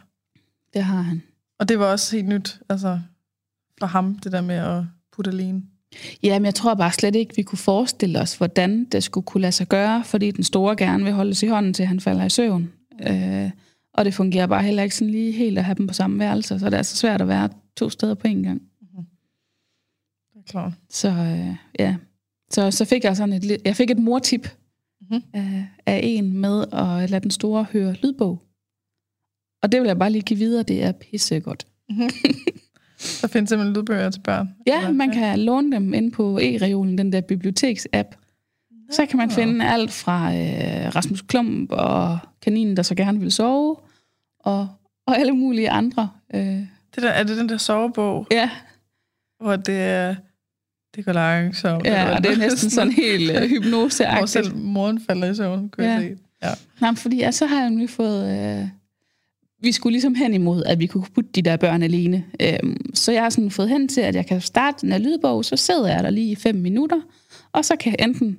Det 0.75 0.85
har 0.85 1.01
han. 1.03 1.23
Og 1.59 1.69
det 1.69 1.79
var 1.79 1.87
også 1.87 2.17
helt 2.17 2.29
nyt, 2.29 2.61
altså 2.69 3.01
for 3.79 3.87
ham, 3.87 4.19
det 4.19 4.33
der 4.33 4.41
med 4.41 4.55
at 4.55 4.85
putte 5.13 5.31
alene. 5.31 5.63
Ja, 6.23 6.39
men 6.39 6.47
jeg 6.47 6.55
tror 6.55 6.75
bare 6.75 6.93
slet 6.93 7.17
ikke, 7.17 7.37
vi 7.37 7.43
kunne 7.43 7.59
forestille 7.59 8.21
os, 8.21 8.35
hvordan 8.35 8.85
det 8.85 9.05
skulle 9.05 9.25
kunne 9.25 9.41
lade 9.41 9.53
sig 9.53 9.69
gøre, 9.69 10.05
fordi 10.05 10.31
den 10.31 10.45
store 10.45 10.77
gerne 10.77 11.05
vil 11.05 11.13
holdes 11.13 11.43
i 11.43 11.47
hånden, 11.47 11.75
til 11.75 11.87
han 11.87 12.01
falder 12.01 12.25
i 12.25 12.31
søvn. 12.31 12.73
Øh, 13.09 13.51
og 13.95 14.05
det 14.05 14.15
fungerer 14.15 14.47
bare 14.47 14.63
heller 14.63 14.83
ikke 14.83 14.95
sådan 14.97 15.11
lige 15.13 15.33
helt 15.33 15.59
at 15.59 15.65
have 15.65 15.75
dem 15.75 15.87
på 15.87 15.95
samme 15.95 16.19
værelse, 16.19 16.59
så 16.59 16.71
det 16.71 16.79
er 16.79 16.83
så 16.83 16.97
svært 16.97 17.21
at 17.21 17.29
være 17.29 17.49
to 17.77 17.91
steder 17.91 18.15
på 18.15 18.27
en 18.29 18.43
gang. 18.43 18.63
Det 20.35 20.39
er 20.39 20.51
klart. 20.51 20.73
Så 20.91 21.09
øh, 21.09 21.57
ja, 21.79 21.97
så, 22.51 22.71
så 22.71 22.85
fik 22.85 23.05
jeg 23.05 23.17
sådan 23.17 23.33
et, 23.33 23.57
jeg 23.65 23.77
fik 23.77 23.91
et 23.91 23.99
mortip 23.99 24.49
Mhm. 25.11 25.23
af, 25.35 25.65
af 25.87 26.01
en 26.05 26.33
med 26.39 26.65
at 26.73 27.11
lade 27.11 27.23
den 27.23 27.31
store 27.31 27.65
høre 27.73 27.93
lydbog. 28.03 28.43
Og 29.63 29.73
det 29.73 29.81
vil 29.81 29.87
jeg 29.87 29.99
bare 29.99 30.11
lige 30.11 30.23
give 30.23 30.39
videre, 30.39 30.63
det 30.63 30.83
er 30.83 30.93
pissegodt. 30.93 31.67
Der 33.23 33.29
findes 33.29 33.49
simpelthen 33.49 33.75
lydbøger 33.77 34.11
til 34.11 34.21
børn. 34.21 34.55
Ja, 34.67 34.79
Eller- 34.79 34.93
man 34.93 35.11
kan 35.11 35.39
låne 35.39 35.73
dem 35.73 35.95
ind 35.95 36.13
på 36.13 36.39
e-reolen, 36.43 36.99
den 36.99 37.13
der 37.13 37.21
biblioteks-app. 37.21 38.17
Så 38.91 39.07
kan 39.07 39.17
man 39.19 39.31
finde 39.31 39.65
alt 39.69 39.91
fra 39.93 40.35
øh, 40.35 40.95
Rasmus 40.97 41.23
Klump 41.23 41.73
og 41.73 42.19
kaninen, 42.43 42.77
der 42.77 42.83
så 42.83 42.95
gerne 42.95 43.21
vil 43.21 43.33
sove, 43.33 43.77
og, 44.41 44.69
og 45.07 45.19
alle 45.19 45.33
mulige 45.33 45.71
andre. 45.71 46.11
Øh, 46.35 46.41
Det 46.95 47.03
der, 47.03 47.09
er 47.09 47.23
det 47.23 47.37
den 47.37 47.49
der 47.49 47.57
sovebog, 47.57 48.27
ja, 48.31 48.51
hvor 49.41 49.57
det 49.57 49.81
er... 49.81 50.15
Det 50.97 51.05
går 51.05 51.13
langsomt. 51.13 51.85
ja, 51.87 52.17
og 52.17 52.25
det 52.25 52.33
er 52.33 52.37
næsten 52.39 52.71
sådan 52.71 52.93
helt 52.93 53.31
øh, 53.31 53.37
Hvor 53.39 53.47
hypnoseagtigt. 53.49 54.31
selv 54.31 54.57
moren 54.57 55.01
falder 55.01 55.31
i 55.31 55.35
søvn, 55.35 55.69
kunne 55.69 55.87
Ja. 55.87 55.93
jeg 55.93 56.03
se. 56.03 56.17
Ja. 56.43 56.49
Nej, 56.81 56.95
fordi 56.95 57.17
ja, 57.17 57.31
så 57.31 57.47
har 57.47 57.61
jeg 57.61 57.71
nemlig 57.71 57.91
fået... 57.91 58.31
Øh, 58.61 58.69
vi 59.63 59.73
skulle 59.73 59.93
ligesom 59.93 60.15
hen 60.15 60.35
imod, 60.35 60.63
at 60.65 60.79
vi 60.79 60.87
kunne 60.87 61.05
putte 61.15 61.31
de 61.35 61.43
der 61.43 61.57
børn 61.57 61.83
alene. 61.83 62.25
Øhm, 62.43 62.95
så 62.95 63.13
jeg 63.13 63.23
har 63.23 63.31
sådan 63.31 63.51
fået 63.51 63.69
hen 63.69 63.89
til, 63.89 64.01
at 64.01 64.15
jeg 64.15 64.27
kan 64.27 64.41
starte 64.41 64.79
den 64.81 64.93
her 64.93 64.99
lydbog, 64.99 65.45
så 65.45 65.57
sidder 65.57 65.89
jeg 65.89 66.05
der 66.05 66.11
lige 66.11 66.31
i 66.31 66.35
fem 66.35 66.55
minutter, 66.55 67.01
og 67.53 67.65
så 67.65 67.77
kan 67.77 67.95
jeg 67.99 68.07
enten 68.09 68.39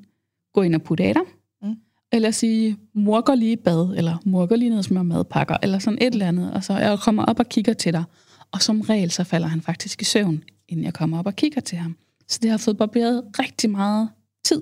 gå 0.54 0.62
ind 0.62 0.76
og 0.76 0.82
putte 0.82 1.04
af 1.04 1.14
dig, 1.14 1.24
Mm. 1.62 1.76
eller 2.12 2.32
sige, 2.32 2.78
mor 2.96 3.22
går 3.22 3.36
lige 3.36 3.52
i 3.52 3.56
bad, 3.56 3.94
eller 3.98 4.18
mor 4.26 4.46
går 4.46 4.56
lige 4.56 4.70
ned 4.70 4.78
og 4.78 4.84
smører 4.84 5.04
madpakker, 5.04 5.58
eller 5.64 5.80
sådan 5.80 5.98
et 6.02 6.14
eller 6.14 6.28
andet. 6.28 6.54
Og 6.54 6.64
så 6.64 6.74
jeg 6.78 7.00
kommer 7.00 7.26
op 7.26 7.40
og 7.40 7.50
kigger 7.50 7.74
til 7.74 7.94
dig. 7.94 8.04
Og 8.52 8.62
som 8.62 8.82
regel, 8.82 9.12
så 9.12 9.24
falder 9.24 9.48
han 9.48 9.62
faktisk 9.62 10.02
i 10.02 10.06
søvn, 10.06 10.44
inden 10.70 10.86
jeg 10.86 10.94
kommer 10.94 11.20
op 11.20 11.26
og 11.26 11.36
kigger 11.36 11.62
til 11.62 11.78
ham. 11.78 11.96
Så 12.28 12.40
det 12.42 12.50
har 12.52 12.58
fået 12.58 12.78
barberet 12.78 13.24
rigtig 13.40 13.70
meget 13.70 14.10
tid 14.46 14.62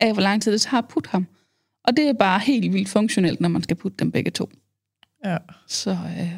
af, 0.00 0.12
hvor 0.12 0.22
lang 0.22 0.42
tid 0.42 0.52
det 0.52 0.60
tager 0.60 0.82
at 0.82 0.88
putte 0.88 1.10
ham. 1.10 1.26
Og 1.84 1.96
det 1.96 2.08
er 2.08 2.12
bare 2.12 2.40
helt 2.40 2.72
vildt 2.72 2.88
funktionelt, 2.88 3.40
når 3.40 3.48
man 3.48 3.62
skal 3.62 3.76
putte 3.76 3.96
dem 3.98 4.10
begge 4.10 4.30
to. 4.30 4.48
Ja. 5.24 5.36
Så, 5.66 5.90
øh, 5.90 6.32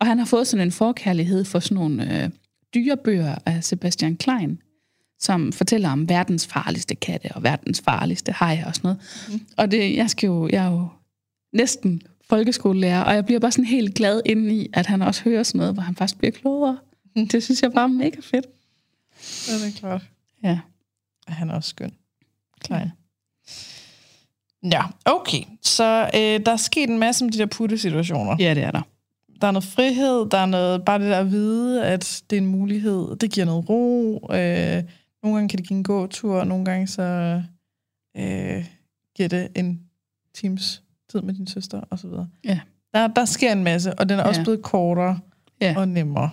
og 0.00 0.06
han 0.06 0.18
har 0.18 0.26
fået 0.26 0.46
sådan 0.46 0.66
en 0.66 0.72
forkærlighed 0.72 1.44
for 1.44 1.60
sådan 1.60 1.74
nogle 1.74 2.24
øh, 2.24 2.30
dyrebøger 2.74 3.34
af 3.46 3.64
Sebastian 3.64 4.16
Klein, 4.16 4.62
som 5.20 5.52
fortæller 5.52 5.90
om 5.90 6.08
verdens 6.08 6.46
farligste 6.46 6.94
katte 6.94 7.34
og 7.34 7.42
verdens 7.42 7.80
farligste 7.80 8.32
hajer 8.32 8.66
og 8.66 8.74
sådan 8.74 8.88
noget. 8.88 9.00
Mm. 9.28 9.46
Og 9.56 9.70
det, 9.70 9.96
jeg, 9.96 10.10
skal 10.10 10.26
jo, 10.26 10.48
jeg 10.48 10.66
er 10.66 10.70
jo 10.70 10.88
næsten 11.52 12.02
folkeskolelærer, 12.28 13.04
og 13.04 13.14
jeg 13.14 13.24
bliver 13.24 13.40
bare 13.40 13.52
sådan 13.52 13.64
helt 13.64 13.94
glad 13.94 14.20
indeni, 14.26 14.68
at 14.72 14.86
han 14.86 15.02
også 15.02 15.22
hører 15.24 15.42
sådan 15.42 15.58
noget, 15.58 15.74
hvor 15.74 15.82
han 15.82 15.96
faktisk 15.96 16.18
bliver 16.18 16.32
klogere. 16.32 16.78
Det 17.14 17.42
synes 17.42 17.62
jeg 17.62 17.72
bare 17.72 17.84
er 17.84 17.88
mega 17.88 18.20
fedt. 18.20 18.46
Det 19.46 19.66
er 19.66 19.78
klart. 19.78 20.02
Ja. 20.42 20.60
Han 21.28 21.50
er 21.50 21.54
også 21.54 21.68
skøn. 21.68 21.92
Klein. 22.60 22.80
Ja, 22.80 22.90
okay. 25.04 25.42
Så 25.62 26.10
øh, 26.14 26.46
der 26.46 26.52
er 26.52 26.56
sket 26.56 26.90
en 26.90 26.98
masse 26.98 27.24
med 27.24 27.32
de 27.32 27.38
der 27.38 27.46
puttesituationer. 27.46 28.36
ja, 28.40 28.54
det 28.54 28.62
er 28.62 28.70
der. 28.70 28.82
Der 29.40 29.46
er 29.46 29.50
noget 29.52 29.64
frihed, 29.64 30.30
der 30.30 30.38
er 30.38 30.46
noget, 30.46 30.84
bare 30.84 30.98
det 30.98 31.10
der 31.10 31.18
at 31.20 31.30
vide, 31.30 31.84
at 31.86 32.22
det 32.30 32.36
er 32.38 32.40
en 32.40 32.46
mulighed. 32.46 33.16
Det 33.16 33.30
giver 33.32 33.46
noget 33.46 33.68
ro. 33.68 34.14
Øh, 34.32 34.82
nogle 35.22 35.36
gange 35.36 35.48
kan 35.48 35.58
det 35.58 35.68
give 35.68 35.76
en 35.76 35.84
gåtur, 35.84 36.40
og 36.40 36.46
nogle 36.46 36.64
gange 36.64 36.86
så 36.86 37.02
øh, 38.16 38.64
giver 39.16 39.28
det 39.28 39.48
en 39.56 39.80
times 40.34 40.82
tid 41.12 41.20
med 41.22 41.34
din 41.34 41.46
søster, 41.46 41.80
og 41.90 41.98
så 41.98 42.08
videre. 42.08 42.28
Ja. 42.44 42.60
Der, 42.94 43.06
der 43.06 43.24
sker 43.24 43.52
en 43.52 43.64
masse, 43.64 43.94
og 43.98 44.08
den 44.08 44.18
er 44.18 44.22
også 44.22 44.40
Ja. 44.40 44.44
blevet 44.44 44.62
kortere 44.62 45.18
Ja. 45.60 45.74
og 45.76 45.88
nemmere. 45.88 46.30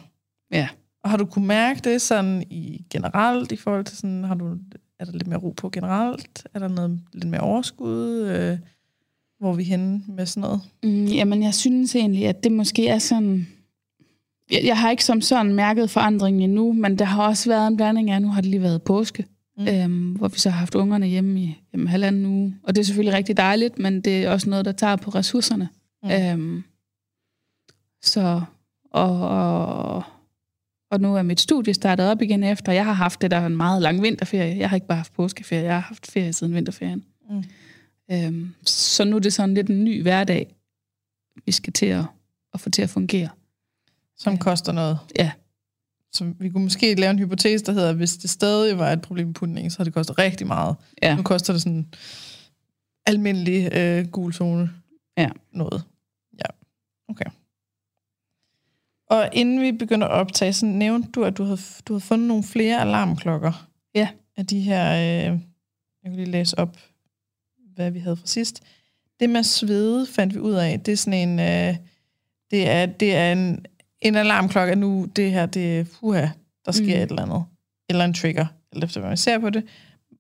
Ja. 0.52 0.68
Og 1.04 1.10
har 1.10 1.18
du 1.18 1.26
kunne 1.26 1.48
mærke 1.48 1.80
det 1.84 2.02
sådan 2.02 2.44
i 2.50 2.86
generelt 2.90 3.52
i 3.52 3.56
forhold 3.56 3.86
til 3.86 3.98
sådan, 3.98 4.24
har 4.24 4.36
du, 4.36 4.58
er 5.00 5.06
der 5.06 5.12
lidt 5.12 5.28
mere 5.28 5.40
ro 5.40 5.50
på 5.50 5.70
generelt? 5.70 6.48
Er 6.54 6.60
der 6.60 6.68
noget 6.68 7.00
lidt 7.14 7.28
mere 7.28 7.42
overskud? 7.42 8.28
Øh, 8.28 8.58
hvor 9.40 9.52
er 9.52 9.56
vi 9.56 9.64
henne 9.64 10.04
med 10.08 10.26
sådan 10.26 10.42
noget? 10.42 10.62
Mm, 10.84 11.06
jamen, 11.06 11.44
jeg 11.44 11.54
synes 11.54 11.96
egentlig, 11.96 12.28
at 12.28 12.44
det 12.44 12.52
måske 12.52 12.88
er 12.88 13.00
sådan... 13.00 13.48
Jeg, 14.52 14.62
jeg 14.64 14.78
har 14.78 14.92
ikke 14.92 15.06
som 15.06 15.22
sådan 15.22 15.54
mærket 15.54 15.90
forandringen 15.90 16.42
endnu, 16.42 16.74
men 16.74 17.00
der 17.00 17.06
har 17.06 17.28
også 17.28 17.50
været 17.50 17.68
en 17.68 17.78
blanding 17.78 18.10
af, 18.12 18.22
nu 18.22 18.28
har 18.28 18.42
det 18.42 18.50
lige 18.50 18.62
været 18.62 18.82
påske, 18.84 19.26
Mm. 19.58 19.68
øhm, 19.68 20.12
hvor 20.14 20.28
vi 20.28 20.40
så 20.40 20.50
har 20.50 20.60
haft 20.60 20.76
ungerne 20.76 21.08
hjemme 21.08 21.42
i 21.42 21.58
jamen, 21.74 21.88
halvanden 21.88 22.26
uge. 22.26 22.56
Og 22.64 22.76
det 22.76 22.82
er 22.82 22.86
selvfølgelig 22.86 23.18
rigtig 23.18 23.38
dejligt, 23.38 23.80
men 23.80 24.02
det 24.02 24.24
er 24.24 24.32
også 24.32 24.50
noget, 24.50 24.66
der 24.66 24.72
tager 24.72 24.96
på 24.96 25.10
ressourcerne. 25.10 25.70
Mm. 26.04 26.10
Øhm, 26.10 26.64
så... 28.02 28.42
Og, 28.92 29.28
og, 29.30 30.04
og 30.92 31.02
nu 31.02 31.16
er 31.16 31.22
mit 31.22 31.40
studie 31.40 31.74
startet 31.74 32.10
op 32.10 32.22
igen 32.22 32.44
efter. 32.44 32.72
Jeg 32.72 32.86
har 32.86 32.94
haft 32.94 33.22
det 33.22 33.32
der 33.32 33.46
en 33.46 33.58
meget 33.58 33.82
lang 33.82 34.02
vinterferie. 34.02 34.58
Jeg 34.58 34.70
har 34.70 34.76
ikke 34.76 34.88
bare 34.88 34.98
haft 34.98 35.14
påskeferie, 35.14 35.64
jeg 35.64 35.74
har 35.74 35.80
haft 35.80 36.12
ferie 36.12 36.34
siden 36.34 36.54
vinterferien. 36.54 37.06
Mm. 37.30 37.44
Øhm, 38.12 38.54
så 38.66 39.04
nu 39.04 39.16
er 39.16 39.20
det 39.20 39.34
sådan 39.34 39.56
lidt 39.56 39.70
en 39.70 39.84
ny 39.84 40.02
hverdag, 40.02 40.56
vi 41.46 41.52
skal 41.52 41.74
til 41.74 41.86
at, 41.86 42.06
at 42.54 42.60
få 42.60 42.70
til 42.70 42.82
at 42.82 42.90
fungere. 42.90 43.30
Som 44.18 44.34
Ja. 44.34 44.40
koster 44.40 44.72
noget. 44.72 45.00
Ja. 45.20 45.32
Så 46.14 46.34
vi 46.40 46.50
kunne 46.50 46.64
måske 46.64 46.96
lave 46.96 47.12
en 47.12 47.20
hypotese, 47.20 47.66
der 47.66 47.72
hedder, 47.72 47.90
at 47.90 47.96
hvis 47.96 48.18
det 48.18 48.30
stadig 48.30 48.78
var 48.78 48.92
et 48.92 49.02
problem 49.02 49.28
med 49.28 49.34
putningen, 49.36 49.72
så 49.72 49.78
har 49.80 49.84
det 49.84 49.94
kostet 49.94 50.18
rigtig 50.18 50.48
meget. 50.48 50.76
Ja. 51.04 51.16
Nu 51.16 51.24
koster 51.24 51.54
det 51.54 51.62
sådan 51.62 51.88
almindelig 53.06 53.74
øh, 53.74 54.08
gul 54.08 54.34
zone 54.34 54.72
Ja. 55.18 55.30
noget. 55.52 55.84
Ja, 56.40 56.46
okay. 57.10 57.26
Og 59.10 59.30
inden 59.34 59.62
vi 59.62 59.72
begynder 59.72 60.08
at 60.08 60.14
optage, 60.14 60.54
så 60.54 60.66
nævnte 60.66 61.12
du, 61.12 61.24
at 61.24 61.38
du 61.38 61.44
havde, 61.44 61.60
du 61.86 61.94
havde 61.94 62.02
fundet 62.06 62.28
nogle 62.28 62.44
flere 62.44 62.82
alarmklokker. 62.82 63.68
Ja. 63.96 64.08
Af 64.38 64.46
de 64.46 64.60
her, 64.60 64.92
øh, 64.94 65.40
jeg 66.04 66.12
kan 66.12 66.16
lige 66.16 66.32
læse 66.32 66.60
op, 66.60 66.78
hvad 67.76 67.92
vi 67.92 68.00
havde 68.00 68.18
fra 68.18 68.28
sidst. 68.28 68.64
Det 69.20 69.30
med 69.30 69.44
svede 69.44 70.08
fandt 70.08 70.34
vi 70.34 70.40
ud 70.40 70.54
af, 70.54 70.80
det 70.80 70.92
er 70.92 70.96
sådan 70.98 71.30
en, 71.30 71.40
øh, 71.40 71.76
det 72.52 72.70
er, 72.70 72.86
det 72.86 73.16
er 73.16 73.32
en, 73.32 73.66
en 74.02 74.16
alarmklokke, 74.16 74.72
at 74.72 74.78
nu 74.78 75.06
det 75.16 75.32
her, 75.32 75.46
det 75.46 75.80
er, 75.80 75.86
puha, 76.00 76.28
der 76.66 76.72
sker 76.72 76.86
Mm. 76.98 77.04
et 77.04 77.10
eller 77.10 77.22
andet. 77.22 77.44
Eller 77.90 78.06
en 78.06 78.14
trigger, 78.14 78.46
alt 78.74 78.84
efter 78.84 79.00
hvad 79.00 79.10
man 79.10 79.18
ser 79.18 79.40
på 79.40 79.50
det. 79.50 79.64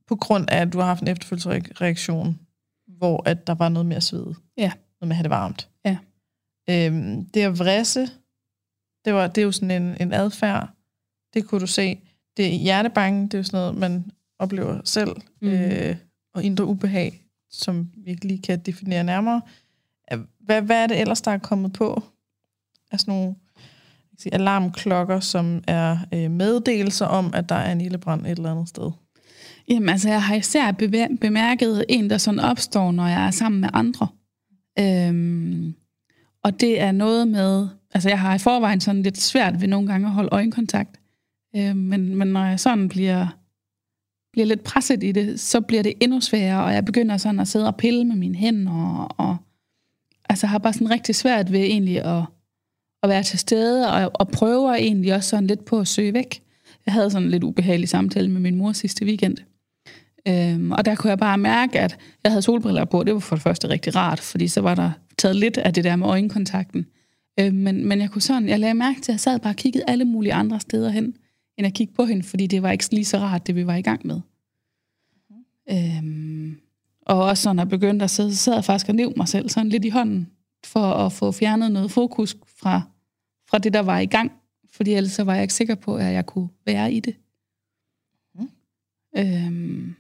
På 0.08 0.16
grund 0.16 0.50
af, 0.50 0.62
at 0.62 0.74
du 0.74 0.80
har 0.80 0.86
haft 0.86 1.02
en 1.02 1.08
efterfølgelsesreaktion, 1.08 2.40
hvor 2.88 3.30
at 3.30 3.48
der 3.48 3.54
var 3.56 3.70
noget 3.70 3.86
mere 3.86 4.02
sved. 4.02 4.34
Ja. 4.58 4.72
Noget 5.02 5.08
med 5.08 5.12
at 5.12 5.16
have 5.16 5.24
det 5.24 5.30
varmt. 5.30 5.70
Ja. 5.86 5.98
Øhm, 6.70 7.26
det 7.26 7.42
at 7.42 7.60
vrisse, 7.60 8.10
det, 9.06 9.14
var, 9.14 9.28
det 9.28 9.42
er 9.42 9.46
jo 9.46 9.52
sådan 9.52 9.84
en, 9.84 9.98
en 10.00 10.14
adfærd. 10.14 10.70
Det 11.34 11.48
kunne 11.48 11.62
du 11.62 11.68
se. 11.68 12.00
Det 12.38 12.46
er 12.46 12.50
hjertebange, 12.50 13.24
det 13.24 13.34
er 13.34 13.38
jo 13.38 13.44
sådan 13.44 13.58
noget, 13.58 13.76
man 13.76 14.12
oplever 14.40 14.82
selv. 14.84 15.16
Mm. 15.42 15.48
Øh, 15.48 15.96
og 16.34 16.44
indre 16.44 16.66
ubehag, 16.66 17.26
som 17.52 17.90
vi 17.98 18.12
ikke 18.12 18.28
lige 18.28 18.42
kan 18.42 18.60
definere 18.60 19.04
nærmere. 19.04 19.42
Hvad, 20.40 20.62
hvad 20.62 20.84
er 20.84 20.88
det 20.88 21.02
ellers, 21.02 21.22
der 21.22 21.32
er 21.32 21.38
kommet 21.38 21.74
på? 21.74 22.04
af 22.92 23.00
sådan 23.00 23.14
nogle 23.14 23.36
sige, 24.18 24.34
alarmklokker, 24.34 25.20
som 25.20 25.64
er 25.68 25.98
øh, 26.14 26.32
meddelelser 26.32 27.06
om, 27.06 27.32
at 27.34 27.50
der 27.50 27.56
er 27.56 27.72
en 27.72 27.82
ildebrand 27.82 28.26
et 28.26 28.32
eller 28.32 28.52
andet 28.52 28.70
sted. 28.70 28.92
Jamen 29.68 29.90
altså, 29.90 30.10
jeg 30.10 30.24
har 30.24 30.36
især 30.36 30.72
bemærket 31.22 31.86
en, 31.90 32.10
der 32.10 32.18
sådan 32.18 32.40
opstår, 32.40 32.92
når 32.92 33.08
jeg 33.08 33.28
er 33.28 33.32
sammen 33.32 33.62
med 33.62 33.70
andre. 33.74 34.08
Øhm, 34.80 35.76
og 36.44 36.60
det 36.60 36.82
er 36.82 36.92
noget 36.92 37.28
med, 37.28 37.68
altså 37.96 38.10
jeg 38.10 38.20
har 38.20 38.36
i 38.36 38.40
forvejen 38.40 38.82
sådan 38.82 39.02
lidt 39.02 39.18
svært 39.18 39.62
ved 39.62 39.68
nogle 39.68 39.88
gange 39.88 40.08
at 40.08 40.14
holde 40.14 40.30
øjenkontakt. 40.32 41.00
Øh, 41.56 41.76
men, 41.76 42.16
men 42.16 42.28
når 42.28 42.46
jeg 42.46 42.60
sådan 42.60 42.90
bliver, 42.90 43.28
bliver 44.34 44.46
lidt 44.46 44.64
presset 44.64 45.04
i 45.04 45.12
det, 45.12 45.40
så 45.40 45.62
bliver 45.62 45.84
det 45.84 45.94
endnu 46.00 46.22
sværere, 46.22 46.64
og 46.64 46.74
jeg 46.74 46.86
begynder 46.86 47.18
sådan 47.18 47.40
at 47.40 47.48
sidde 47.48 47.68
og 47.68 47.76
pille 47.76 48.06
med 48.06 48.16
mine 48.16 48.36
hænder, 48.36 48.72
og, 48.72 49.26
og 49.26 49.38
altså 50.30 50.48
har 50.48 50.58
bare 50.58 50.74
sådan 50.74 50.92
rigtig 50.92 51.16
svært 51.16 51.52
ved 51.52 51.60
egentlig 51.60 52.02
at, 52.02 52.24
at 53.04 53.10
være 53.10 53.24
til 53.24 53.40
stede, 53.40 53.92
og, 53.92 54.12
og 54.14 54.28
prøver 54.28 54.74
egentlig 54.74 55.16
også 55.16 55.30
sådan 55.30 55.48
lidt 55.48 55.66
på 55.66 55.80
at 55.80 55.88
søge 55.88 56.14
væk. 56.14 56.42
Jeg 56.86 56.94
havde 56.94 57.12
sådan 57.12 57.24
en 57.24 57.32
lidt 57.32 57.44
ubehagelig 57.44 57.90
samtale 57.90 58.32
med 58.32 58.42
min 58.42 58.56
mor 58.56 58.72
sidste 58.72 59.06
weekend. 59.06 59.38
Øhm, 60.28 60.72
og 60.72 60.86
der 60.86 60.96
kunne 60.96 61.10
jeg 61.10 61.18
bare 61.18 61.38
mærke, 61.38 61.80
at 61.80 61.98
jeg 62.24 62.32
havde 62.32 62.42
solbriller 62.42 62.86
på. 62.86 63.04
Det 63.04 63.14
var 63.14 63.20
for 63.20 63.36
det 63.36 63.44
første 63.44 63.70
rigtig 63.70 63.96
rart, 63.96 64.20
fordi 64.20 64.48
så 64.48 64.62
var 64.62 64.76
der 64.76 64.92
taget 65.18 65.36
lidt 65.36 65.58
af 65.58 65.74
det 65.74 65.84
der 65.84 65.96
med 65.96 66.08
øjenkontakten. 66.08 66.86
Øhm, 67.40 67.56
men, 67.56 67.86
men 67.86 68.02
jeg 68.02 68.12
kunne 68.12 68.22
sådan, 68.22 68.50
jeg 68.50 68.60
lagde 68.60 68.74
mærke 68.74 69.02
til, 69.02 69.12
at 69.12 69.14
jeg 69.14 69.20
sad 69.20 69.40
bare 69.40 69.52
og 69.52 69.56
kiggede 69.56 69.84
alle 69.88 70.06
mulige 70.06 70.34
andre 70.34 70.60
steder 70.60 70.90
hen, 70.90 71.18
end 71.58 71.68
at 71.68 71.74
kigge 71.74 71.94
på 71.94 72.06
hende, 72.06 72.24
fordi 72.24 72.48
det 72.48 72.64
var 72.64 72.72
ikke 72.72 72.92
lige 72.92 73.06
så 73.06 73.18
rart, 73.18 73.48
det 73.48 73.56
vi 73.56 73.68
var 73.68 73.76
i 73.76 73.82
gang 73.82 74.08
med. 74.08 74.22
Øhm, 75.72 76.60
og 77.02 77.24
også 77.24 77.44
sådan, 77.44 77.60
at 77.60 77.70
begyndte 77.70 78.04
at 78.04 78.10
sidde, 78.10 78.36
så 78.36 78.44
sad 78.44 78.54
jeg 78.54 78.66
faktisk 78.66 78.90
og 78.90 78.96
nævnte 78.96 79.20
mig 79.20 79.28
selv 79.28 79.50
sådan 79.50 79.70
lidt 79.70 79.86
i 79.86 79.90
hånden, 79.90 80.32
for 80.66 80.94
at 80.94 81.14
få 81.14 81.32
fjernet 81.32 81.72
noget 81.72 81.92
fokus 81.92 82.38
fra, 82.48 82.82
fra 83.50 83.58
det, 83.58 83.74
der 83.74 83.80
var 83.80 84.00
i 84.00 84.06
gang. 84.06 84.32
Fordi 84.72 84.94
ellers 84.94 85.12
så 85.12 85.24
var 85.24 85.34
jeg 85.34 85.42
ikke 85.42 85.54
sikker 85.54 85.76
på, 85.76 85.96
at 85.96 86.14
jeg 86.14 86.26
kunne 86.26 86.50
være 86.66 86.94
i 86.94 87.00
det. 87.00 87.16
Mm. 88.36 88.50
Øhm, 89.18 89.96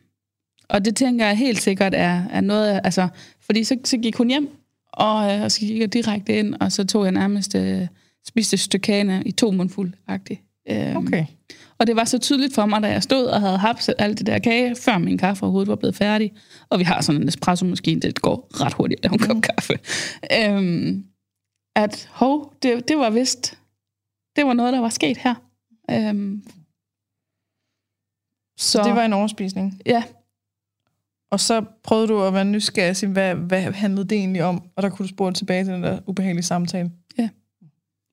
og 0.69 0.85
det 0.85 0.95
tænker 0.95 1.25
jeg 1.25 1.37
helt 1.37 1.61
sikkert 1.61 1.93
er, 1.93 2.23
er 2.29 2.41
noget, 2.41 2.81
altså, 2.83 3.07
fordi 3.39 3.63
så, 3.63 3.77
så 3.83 3.97
gik 3.97 4.15
hun 4.15 4.27
hjem, 4.27 4.49
og, 4.97 5.31
øh, 5.35 5.41
og 5.41 5.51
så 5.51 5.59
gik 5.59 5.79
jeg 5.79 5.93
direkte 5.93 6.39
ind, 6.39 6.55
og 6.59 6.71
så 6.71 6.83
tog 6.85 7.03
jeg 7.03 7.11
nærmest 7.11 7.55
øh, 7.55 7.87
spiste 8.27 8.53
et 8.53 8.59
stykke 8.59 8.83
kage 8.83 9.23
i 9.25 9.31
to 9.31 9.51
mundfuld 9.51 9.93
agtigt. 10.07 10.41
Øhm, 10.69 10.97
Okay. 10.97 11.25
Og 11.77 11.87
det 11.87 11.95
var 11.95 12.03
så 12.05 12.17
tydeligt 12.17 12.55
for 12.55 12.65
mig, 12.65 12.81
da 12.83 12.87
jeg 12.91 13.03
stod 13.03 13.25
og 13.25 13.41
havde 13.41 13.57
haft 13.57 13.89
alt 13.99 14.17
det 14.17 14.25
der 14.27 14.39
kage, 14.39 14.75
før 14.75 14.97
min 14.97 15.17
kaffe 15.17 15.43
overhovedet 15.43 15.69
var 15.69 15.75
blevet 15.75 15.95
færdig. 15.95 16.33
Og 16.69 16.79
vi 16.79 16.83
har 16.83 17.01
sådan 17.01 17.21
en 17.21 17.27
espresso-maskine, 17.27 17.99
det 18.01 18.21
går 18.21 18.47
ret 18.63 18.73
hurtigt 18.73 18.99
at 18.99 19.11
lave 19.11 19.13
en 19.13 19.19
kop 19.27 19.41
kaffe. 19.41 19.73
Øhm, 20.41 21.05
at 21.75 22.09
hov, 22.11 22.53
det, 22.63 22.87
det 22.87 22.97
var 22.97 23.09
vist, 23.09 23.57
det 24.35 24.45
var 24.45 24.53
noget, 24.53 24.73
der 24.73 24.79
var 24.79 24.89
sket 24.89 25.17
her. 25.17 25.35
Øhm, 25.91 26.43
Så 28.59 28.83
det 28.83 28.95
var 28.95 29.05
en 29.05 29.13
overspisning. 29.13 29.81
Ja, 29.85 30.03
Og 31.32 31.39
så 31.39 31.65
prøvede 31.84 32.08
du 32.08 32.22
at 32.22 32.34
være 32.34 32.46
nysgerrig 32.46 32.89
og 32.89 32.96
sige, 32.96 33.10
hvad, 33.10 33.36
hvad 33.36 33.62
handlede 33.62 34.08
det 34.08 34.17
egentlig 34.17 34.44
om? 34.44 34.70
Og 34.75 34.84
der 34.84 34.89
kunne 34.89 35.03
du 35.03 35.10
spore 35.10 35.34
tilbage 35.34 35.63
til 35.63 35.74
den 35.74 35.84
der 35.84 36.00
ubehagelige 36.08 36.44
samtale. 36.44 36.91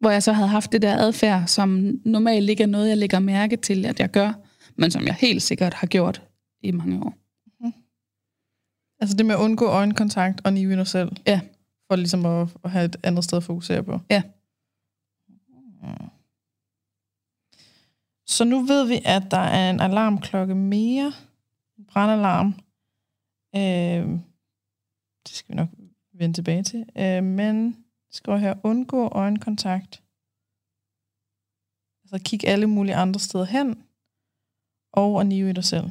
hvor 0.00 0.10
jeg 0.10 0.22
så 0.22 0.32
havde 0.32 0.48
haft 0.48 0.72
det 0.72 0.82
der 0.82 0.98
adfærd, 0.98 1.46
som 1.46 2.00
normalt 2.04 2.50
ikke 2.50 2.62
er 2.62 2.66
noget, 2.66 2.88
jeg 2.88 2.98
lægger 2.98 3.18
mærke 3.18 3.56
til, 3.56 3.86
at 3.86 4.00
jeg 4.00 4.10
gør, 4.10 4.32
men 4.76 4.90
som 4.90 5.06
jeg 5.06 5.14
helt 5.14 5.42
sikkert 5.42 5.74
har 5.74 5.86
gjort 5.86 6.22
i 6.62 6.70
mange 6.70 7.04
år. 7.04 7.14
Altså 9.00 9.16
det 9.16 9.26
med 9.26 9.34
at 9.34 9.40
undgå 9.40 9.66
øjenkontakt 9.66 10.40
og 10.44 10.52
nive 10.52 10.76
dig 10.76 10.86
selv. 10.86 11.12
Ja. 11.26 11.40
For 11.90 11.96
ligesom 11.96 12.26
at, 12.26 12.48
at 12.64 12.70
have 12.70 12.84
et 12.84 12.96
andet 13.02 13.24
sted 13.24 13.36
at 13.38 13.44
fokusere 13.44 13.82
på. 13.82 14.00
Ja. 14.10 14.22
Mm. 15.82 16.08
Så 18.26 18.44
nu 18.44 18.60
ved 18.60 18.86
vi, 18.86 19.00
at 19.04 19.22
der 19.30 19.38
er 19.38 19.70
en 19.70 19.80
alarmklokke 19.80 20.54
mere. 20.54 21.12
En 21.78 21.84
brandalarm. 21.84 22.54
Øh, 23.56 24.18
det 25.26 25.34
skal 25.34 25.48
vi 25.48 25.54
nok 25.54 25.68
vende 26.12 26.36
tilbage 26.36 26.62
til. 26.62 26.84
Øh, 26.96 27.24
men 27.24 27.84
skal 28.10 28.38
her 28.38 28.54
undgå 28.62 29.08
øjenkontakt. 29.08 30.02
Altså 32.04 32.18
kig 32.24 32.48
alle 32.48 32.66
mulige 32.66 32.94
andre 32.94 33.20
steder 33.20 33.44
hen. 33.44 33.82
Og 34.92 35.20
at 35.20 35.26
nive 35.26 35.50
i 35.50 35.52
dig 35.52 35.64
selv. 35.64 35.90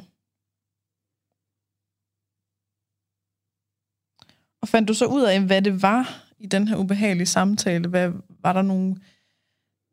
Og 4.60 4.68
fandt 4.68 4.88
du 4.88 4.94
så 4.94 5.06
ud 5.06 5.22
af, 5.22 5.40
hvad 5.40 5.62
det 5.62 5.82
var 5.82 6.24
i 6.38 6.46
den 6.46 6.68
her 6.68 6.76
ubehagelige 6.76 7.26
samtale? 7.26 7.88
Hvad, 7.88 8.12
var 8.28 8.52
der 8.52 8.62
nogle... 8.62 8.96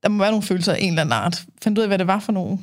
Der 0.03 0.09
må 0.09 0.17
være 0.17 0.31
nogle 0.31 0.45
følelser 0.45 0.73
af 0.73 0.77
en 0.79 0.89
eller 0.89 1.01
anden 1.01 1.13
art. 1.13 1.45
Fandt 1.61 1.75
du 1.75 1.79
ud 1.79 1.83
af, 1.83 1.89
hvad 1.89 1.97
det 1.97 2.07
var 2.07 2.19
for 2.19 2.31
nogle? 2.31 2.59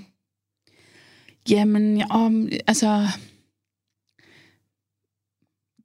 Jamen, 1.50 2.10
om, 2.10 2.48
altså... 2.66 3.06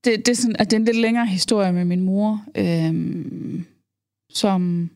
Det, 0.03 0.25
det, 0.25 0.29
er 0.29 0.36
sådan, 0.36 0.55
at 0.60 0.72
det 0.72 0.77
er 0.77 0.79
en 0.79 0.86
lidt 0.86 0.98
længere 0.98 1.25
historie 1.25 1.74
med 1.74 1.86
min 1.86 2.01
mor, 2.01 2.46
øhm, 2.55 3.65
som, 4.29 4.89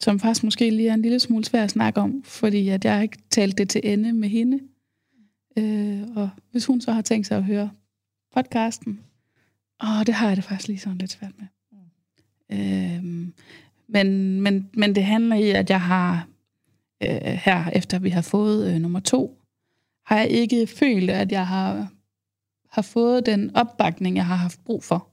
som 0.00 0.20
faktisk 0.20 0.44
måske 0.44 0.70
lige 0.70 0.88
er 0.88 0.94
en 0.94 1.02
lille 1.02 1.20
smule 1.20 1.44
svær 1.44 1.64
at 1.64 1.70
snakke 1.70 2.00
om, 2.00 2.22
fordi 2.24 2.68
at 2.68 2.84
jeg 2.84 3.02
ikke 3.02 3.18
talt 3.30 3.58
det 3.58 3.68
til 3.70 3.80
ende 3.84 4.12
med 4.12 4.28
hende. 4.28 4.60
Øh, 5.58 6.16
og 6.16 6.30
hvis 6.50 6.66
hun 6.66 6.80
så 6.80 6.92
har 6.92 7.02
tænkt 7.02 7.26
sig 7.26 7.36
at 7.36 7.44
høre 7.44 7.70
podcasten, 8.34 9.00
åh, 9.82 10.06
det 10.06 10.14
har 10.14 10.28
jeg 10.28 10.36
det 10.36 10.44
faktisk 10.44 10.68
lige 10.68 10.78
sådan 10.78 10.98
lidt 10.98 11.10
svært 11.10 11.32
med. 11.38 11.46
Øhm, 12.52 13.34
men, 13.88 14.40
men, 14.40 14.70
men 14.74 14.94
det 14.94 15.04
handler 15.04 15.36
i, 15.36 15.50
at 15.50 15.70
jeg 15.70 15.80
har 15.80 16.28
øh, 17.02 17.22
her, 17.22 17.70
efter 17.70 17.98
vi 17.98 18.10
har 18.10 18.22
fået 18.22 18.74
øh, 18.74 18.80
nummer 18.80 19.00
to, 19.00 19.38
har 20.06 20.18
jeg 20.18 20.28
ikke 20.28 20.66
følt, 20.66 21.10
at 21.10 21.32
jeg 21.32 21.46
har, 21.46 21.88
har 22.72 22.82
fået 22.82 23.26
den 23.26 23.56
opbakning, 23.56 24.16
jeg 24.16 24.26
har 24.26 24.36
haft 24.36 24.64
brug 24.64 24.84
for, 24.84 25.08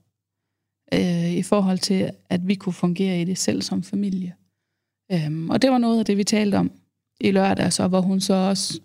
øh, 0.94 1.32
i 1.32 1.42
forhold 1.42 1.78
til, 1.78 2.10
at 2.28 2.48
vi 2.48 2.54
kunne 2.54 2.72
fungere 2.72 3.20
i 3.20 3.24
det 3.24 3.38
selv 3.38 3.62
som 3.62 3.82
familie. 3.82 4.34
Øhm, 5.12 5.50
og 5.50 5.62
det 5.62 5.70
var 5.70 5.78
noget 5.78 5.98
af 5.98 6.04
det, 6.04 6.16
vi 6.16 6.24
talte 6.24 6.56
om 6.56 6.72
i 7.20 7.30
lørdag, 7.30 7.72
så 7.72 7.88
hvor 7.88 8.00
hun 8.00 8.20
så 8.20 8.34
også 8.34 8.80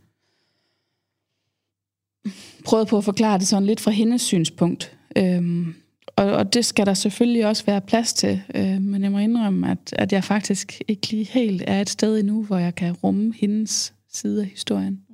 prøvede 2.66 2.86
på 2.86 2.98
at 2.98 3.04
forklare 3.04 3.40
det 3.40 3.48
sådan 3.48 3.66
lidt 3.66 3.80
fra 3.80 3.92
hendes 3.92 4.22
synspunkt. 4.22 4.98
Øhm, 5.18 5.76
og, 6.16 6.26
og 6.26 6.54
det 6.54 6.66
skal 6.66 6.86
der 6.86 6.94
selvfølgelig 6.94 7.48
også 7.48 7.66
være 7.66 7.82
plads 7.82 8.14
til, 8.14 8.42
øh, 8.56 8.82
men 8.82 9.04
jeg 9.04 9.12
må 9.12 9.20
indrømme, 9.20 9.72
at, 9.72 9.94
at 9.94 10.14
jeg 10.14 10.24
faktisk 10.24 10.82
ikke 10.88 11.12
lige 11.12 11.26
helt 11.26 11.64
er 11.68 11.82
et 11.82 11.90
sted 11.90 12.20
endnu, 12.20 12.44
hvor 12.44 12.58
jeg 12.58 12.76
kan 12.76 12.94
rumme 12.94 13.34
hendes 13.34 13.94
side 14.14 14.42
af 14.42 14.48
historien. 14.48 15.05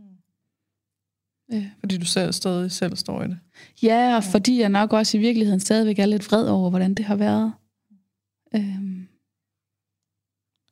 Øh. 1.54 1.66
Fordi 1.80 1.98
du 1.98 2.06
selv 2.06 2.34
stadig 2.34 2.72
selv 2.72 2.96
står 2.96 3.24
i 3.24 3.28
det. 3.28 3.38
Ja, 3.84 4.16
og 4.16 4.24
fordi 4.24 4.60
jeg 4.60 4.70
nok 4.70 4.94
også 4.94 5.18
i 5.18 5.20
virkeligheden 5.20 5.60
stadigvæk 5.60 6.00
er 6.00 6.06
lidt 6.06 6.32
vred 6.32 6.48
over, 6.48 6.70
hvordan 6.70 6.94
det 6.94 7.06
har 7.06 7.16
været. 7.16 7.54
Øhm, 8.56 9.08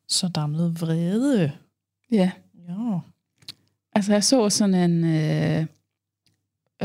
Så 0.07 0.27
der 0.35 0.41
er 0.41 0.47
noget 0.47 0.81
vrede. 0.81 1.51
ja, 2.11 2.31
Ja. 2.69 2.99
altså 3.93 4.13
jeg 4.13 4.23
så 4.23 4.49
sådan 4.49 4.91
en, 4.91 5.03
øh, 5.03 5.65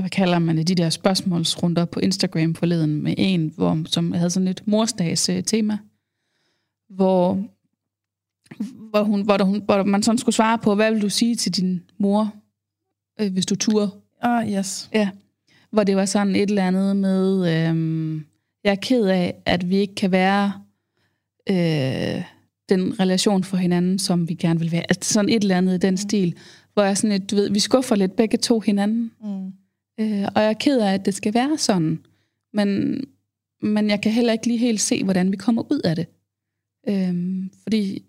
hvad 0.01 0.11
kalder 0.11 0.39
man 0.39 0.57
det, 0.57 0.69
de 0.69 0.75
der 0.75 0.91
spørgsmålsrunder 0.91 1.85
på 1.85 2.01
Instagram 2.01 2.55
forleden 2.55 3.03
med 3.03 3.15
en, 3.19 3.53
hvor, 3.57 3.83
som 3.87 4.13
havde 4.13 4.31
sådan 4.31 4.49
et 4.49 4.63
morsdags 4.67 5.29
øh, 5.29 5.43
tema, 5.45 5.79
hvor, 6.89 7.45
hvor, 8.91 9.03
hun, 9.03 9.23
hvor, 9.23 9.37
der, 9.37 9.45
hun, 9.45 9.63
hvor 9.65 9.83
man 9.83 10.03
sådan 10.03 10.19
skulle 10.19 10.35
svare 10.35 10.59
på, 10.59 10.75
hvad 10.75 10.93
vil 10.93 11.03
du 11.03 11.09
sige 11.09 11.37
til 11.37 11.53
din 11.57 11.83
mor, 11.99 12.35
øh, 13.21 13.33
hvis 13.33 13.47
du 13.47 13.57
turer 13.57 13.89
Ah, 14.25 14.53
yes. 14.53 14.91
Ja, 14.93 15.09
hvor 15.71 15.85
det 15.85 15.97
var 15.97 16.05
sådan 16.05 16.37
et 16.37 16.49
eller 16.49 16.67
andet 16.67 16.97
med, 16.97 17.55
øhm, 17.69 18.27
jeg 18.65 18.71
er 18.71 18.75
ked 18.75 19.07
af, 19.07 19.35
at 19.47 19.71
vi 19.71 19.77
ikke 19.77 19.95
kan 19.95 20.13
være 20.13 20.53
øh, 21.51 22.23
den 22.69 23.01
relation 23.01 23.45
for 23.45 23.57
hinanden, 23.57 23.99
som 23.99 24.29
vi 24.29 24.35
gerne 24.35 24.61
vil 24.61 24.73
være. 24.73 24.85
Altså 24.89 25.13
sådan 25.13 25.29
et 25.29 25.43
eller 25.43 25.57
andet 25.57 25.75
i 25.75 25.79
den 25.79 25.97
stil, 25.97 26.35
hvor 26.75 26.83
jeg 26.83 26.97
sådan 26.97 27.13
et, 27.13 27.31
du 27.31 27.37
ved, 27.37 27.51
vi 27.51 27.59
skuffer 27.59 27.97
lidt 27.97 28.17
begge 28.17 28.39
to 28.39 28.61
hinanden. 28.61 29.11
Mm. 29.21 29.47
Øh, 30.01 30.29
og 30.35 30.43
jeg 30.43 30.49
er 30.49 30.53
ked 30.61 30.81
af, 30.81 30.95
at 30.95 31.07
det 31.07 31.15
skal 31.15 31.35
være 31.35 31.59
sådan. 31.59 31.99
Men, 32.53 33.01
men 33.63 33.91
jeg 33.91 34.01
kan 34.01 34.13
heller 34.13 34.33
ikke 34.33 34.47
lige 34.47 34.59
helt 34.59 34.81
se, 34.81 35.05
hvordan 35.05 35.33
vi 35.33 35.37
kommer 35.37 35.73
ud 35.73 35.81
af 35.85 35.97
det. 35.97 36.07
Øh, 36.89 37.47
fordi, 37.63 38.03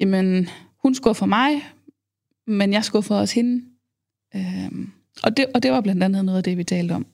jamen, 0.00 0.48
hun 0.82 0.94
skuffer 0.94 1.26
mig, 1.26 1.62
men 2.46 2.72
jeg 2.72 2.84
skuffer 2.84 3.14
også 3.14 3.34
hende. 3.34 3.64
Øh, 4.38 4.88
og, 5.22 5.36
det, 5.36 5.46
og 5.54 5.62
det 5.62 5.72
var 5.72 5.80
blandt 5.80 6.04
andet 6.04 6.24
noget 6.24 6.38
af 6.38 6.44
det, 6.44 6.56
vi 6.58 6.64
talte 6.64 6.92
om. 6.92 7.06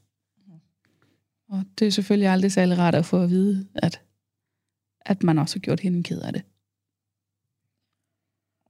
Og 1.48 1.64
det 1.78 1.87
er 1.87 1.90
selvfølgelig 1.90 2.28
aldrig 2.28 2.52
særlig 2.52 2.78
rart 2.78 2.94
at 2.94 3.06
få 3.06 3.22
at 3.22 3.30
vide, 3.30 3.66
at, 3.74 4.00
at 5.00 5.22
man 5.22 5.38
også 5.38 5.56
har 5.56 5.60
gjort 5.60 5.80
hende 5.80 6.02
ked 6.02 6.20
af 6.20 6.32
det. 6.32 6.42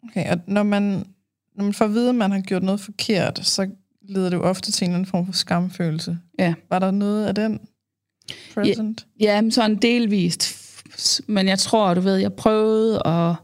Okay, 0.03 0.31
og 0.31 0.41
når 0.47 0.63
man, 0.63 0.83
når 1.55 1.65
man 1.65 1.75
får 1.75 1.85
at 1.85 1.93
vide, 1.93 2.09
at 2.09 2.15
man 2.15 2.31
har 2.31 2.41
gjort 2.41 2.63
noget 2.63 2.81
forkert, 2.81 3.47
så 3.47 3.71
leder 4.03 4.31
det 4.31 4.37
jo 4.37 4.43
ofte 4.43 4.73
til 4.73 4.85
en 4.85 4.91
eller 4.91 4.99
anden 4.99 5.11
form 5.11 5.27
for 5.27 5.33
skamfølelse. 5.33 6.19
Ja. 6.39 6.55
Var 6.69 6.79
der 6.79 6.91
noget 6.91 7.27
af 7.27 7.35
den 7.35 7.61
present? 8.55 9.07
Ja, 9.21 9.41
men 9.41 9.51
sådan 9.51 9.77
delvist. 9.77 10.61
Men 11.27 11.49
jeg 11.49 11.59
tror, 11.59 11.95
du 11.95 12.01
ved, 12.01 12.17
jeg 12.17 12.33
prøvede 12.33 13.03
at, 13.07 13.37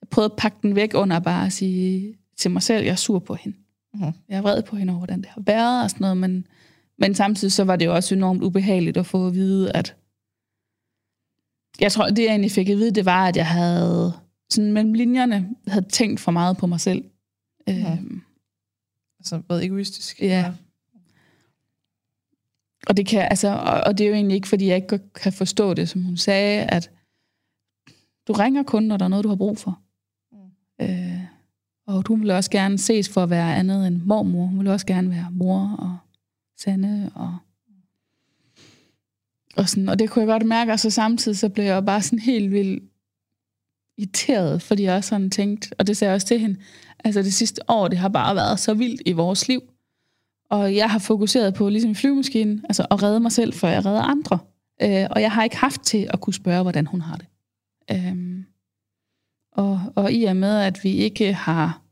jeg 0.00 0.08
prøvede 0.10 0.32
at 0.32 0.36
pakke 0.38 0.58
den 0.62 0.74
væk 0.76 0.90
under 0.94 1.20
bare 1.20 1.46
at 1.46 1.52
sige 1.52 2.16
til 2.36 2.50
mig 2.50 2.62
selv, 2.62 2.84
jeg 2.84 2.92
er 2.92 2.96
sur 2.96 3.18
på 3.18 3.34
hende. 3.34 3.56
Mhm. 4.00 4.12
Jeg 4.28 4.36
er 4.36 4.42
vred 4.42 4.62
på 4.62 4.76
hende 4.76 4.90
over, 4.90 4.98
hvordan 4.98 5.20
det 5.20 5.26
har 5.26 5.42
været 5.46 5.84
og 5.84 5.90
sådan 5.90 6.04
noget, 6.04 6.16
men, 6.16 6.46
men 6.98 7.14
samtidig 7.14 7.52
så 7.52 7.64
var 7.64 7.76
det 7.76 7.86
jo 7.86 7.94
også 7.94 8.14
enormt 8.14 8.42
ubehageligt 8.42 8.96
at 8.96 9.06
få 9.06 9.26
at 9.26 9.34
vide, 9.34 9.72
at 9.72 9.96
jeg 11.80 11.92
tror, 11.92 12.08
det 12.08 12.18
jeg 12.18 12.30
egentlig 12.30 12.52
fik 12.52 12.68
at 12.68 12.76
vide, 12.76 12.90
det 12.90 13.04
var, 13.04 13.28
at 13.28 13.36
jeg 13.36 13.46
havde 13.46 14.12
sådan 14.50 14.72
mellem 14.72 14.92
linjerne 14.92 15.48
havde 15.68 15.88
tænkt 15.88 16.20
for 16.20 16.32
meget 16.32 16.56
på 16.56 16.66
mig 16.66 16.80
selv. 16.80 17.04
Mhm. 17.68 17.86
Øhm, 17.86 18.22
Altså 19.26 19.42
været 19.48 19.64
egoistisk? 19.64 20.22
Ja. 20.22 20.54
Og 22.88 22.96
det 22.96 23.06
kan, 23.06 23.22
altså, 23.22 23.48
og, 23.48 23.80
og 23.86 23.98
det 23.98 24.04
er 24.04 24.08
jo 24.08 24.14
egentlig 24.14 24.34
ikke, 24.34 24.48
fordi 24.48 24.66
jeg 24.66 24.76
ikke 24.76 24.98
kan 25.14 25.32
forstå 25.32 25.74
det, 25.74 25.88
som 25.88 26.02
hun 26.02 26.16
sagde, 26.16 26.64
at 26.64 26.90
du 28.28 28.32
ringer 28.32 28.62
kun, 28.62 28.82
når 28.82 28.96
der 28.96 29.04
er 29.04 29.08
noget, 29.08 29.24
du 29.24 29.28
har 29.28 29.36
brug 29.36 29.58
for. 29.58 29.80
Mm. 30.32 30.50
Øh, 30.80 31.25
og 31.86 32.04
hun 32.08 32.20
vil 32.20 32.30
også 32.30 32.50
gerne 32.50 32.78
ses 32.78 33.08
for 33.08 33.22
at 33.22 33.30
være 33.30 33.56
andet 33.56 33.86
end 33.86 34.02
mormor. 34.02 34.46
Hun 34.46 34.58
vil 34.58 34.68
også 34.68 34.86
gerne 34.86 35.10
være 35.10 35.28
mor 35.30 35.76
og 35.78 35.96
Sande 36.58 37.10
og 37.14 37.36
og, 39.56 39.68
sådan, 39.68 39.88
og 39.88 39.98
det 39.98 40.10
kunne 40.10 40.20
jeg 40.20 40.28
godt 40.28 40.46
mærke, 40.46 40.72
og 40.72 40.80
så 40.80 40.90
samtidig 40.90 41.38
så 41.38 41.48
blev 41.48 41.64
jeg 41.64 41.84
bare 41.84 42.02
sådan 42.02 42.18
helt 42.18 42.50
vildt 42.50 42.82
irriteret, 43.98 44.62
fordi 44.62 44.82
jeg 44.82 44.94
også 44.94 45.08
sådan 45.08 45.30
tænkt, 45.30 45.74
og 45.78 45.86
det 45.86 45.96
sagde 45.96 46.10
jeg 46.10 46.14
også 46.14 46.26
til 46.26 46.38
hende, 46.38 46.56
altså 47.04 47.22
det 47.22 47.34
sidste 47.34 47.70
år, 47.70 47.88
det 47.88 47.98
har 47.98 48.08
bare 48.08 48.36
været 48.36 48.60
så 48.60 48.74
vildt 48.74 49.02
i 49.06 49.12
vores 49.12 49.48
liv. 49.48 49.60
Og 50.50 50.76
jeg 50.76 50.90
har 50.90 50.98
fokuseret 50.98 51.54
på, 51.54 51.68
ligesom 51.68 51.90
i 51.90 51.94
flyvemaskinen, 51.94 52.64
altså 52.64 52.86
at 52.90 53.02
redde 53.02 53.20
mig 53.20 53.32
selv, 53.32 53.52
før 53.52 53.68
jeg 53.68 53.86
redder 53.86 54.02
andre. 54.02 54.38
Øh, 54.82 55.06
og 55.10 55.20
jeg 55.20 55.32
har 55.32 55.44
ikke 55.44 55.56
haft 55.56 55.82
til 55.82 56.08
at 56.10 56.20
kunne 56.20 56.34
spørge, 56.34 56.62
hvordan 56.62 56.86
hun 56.86 57.00
har 57.00 57.16
det. 57.16 57.26
Øh, 57.90 58.35
og, 59.56 59.80
og 59.94 60.12
i 60.12 60.24
og 60.24 60.36
med, 60.36 60.58
at 60.58 60.84
vi 60.84 60.90
ikke 60.90 61.32
har 61.32 61.82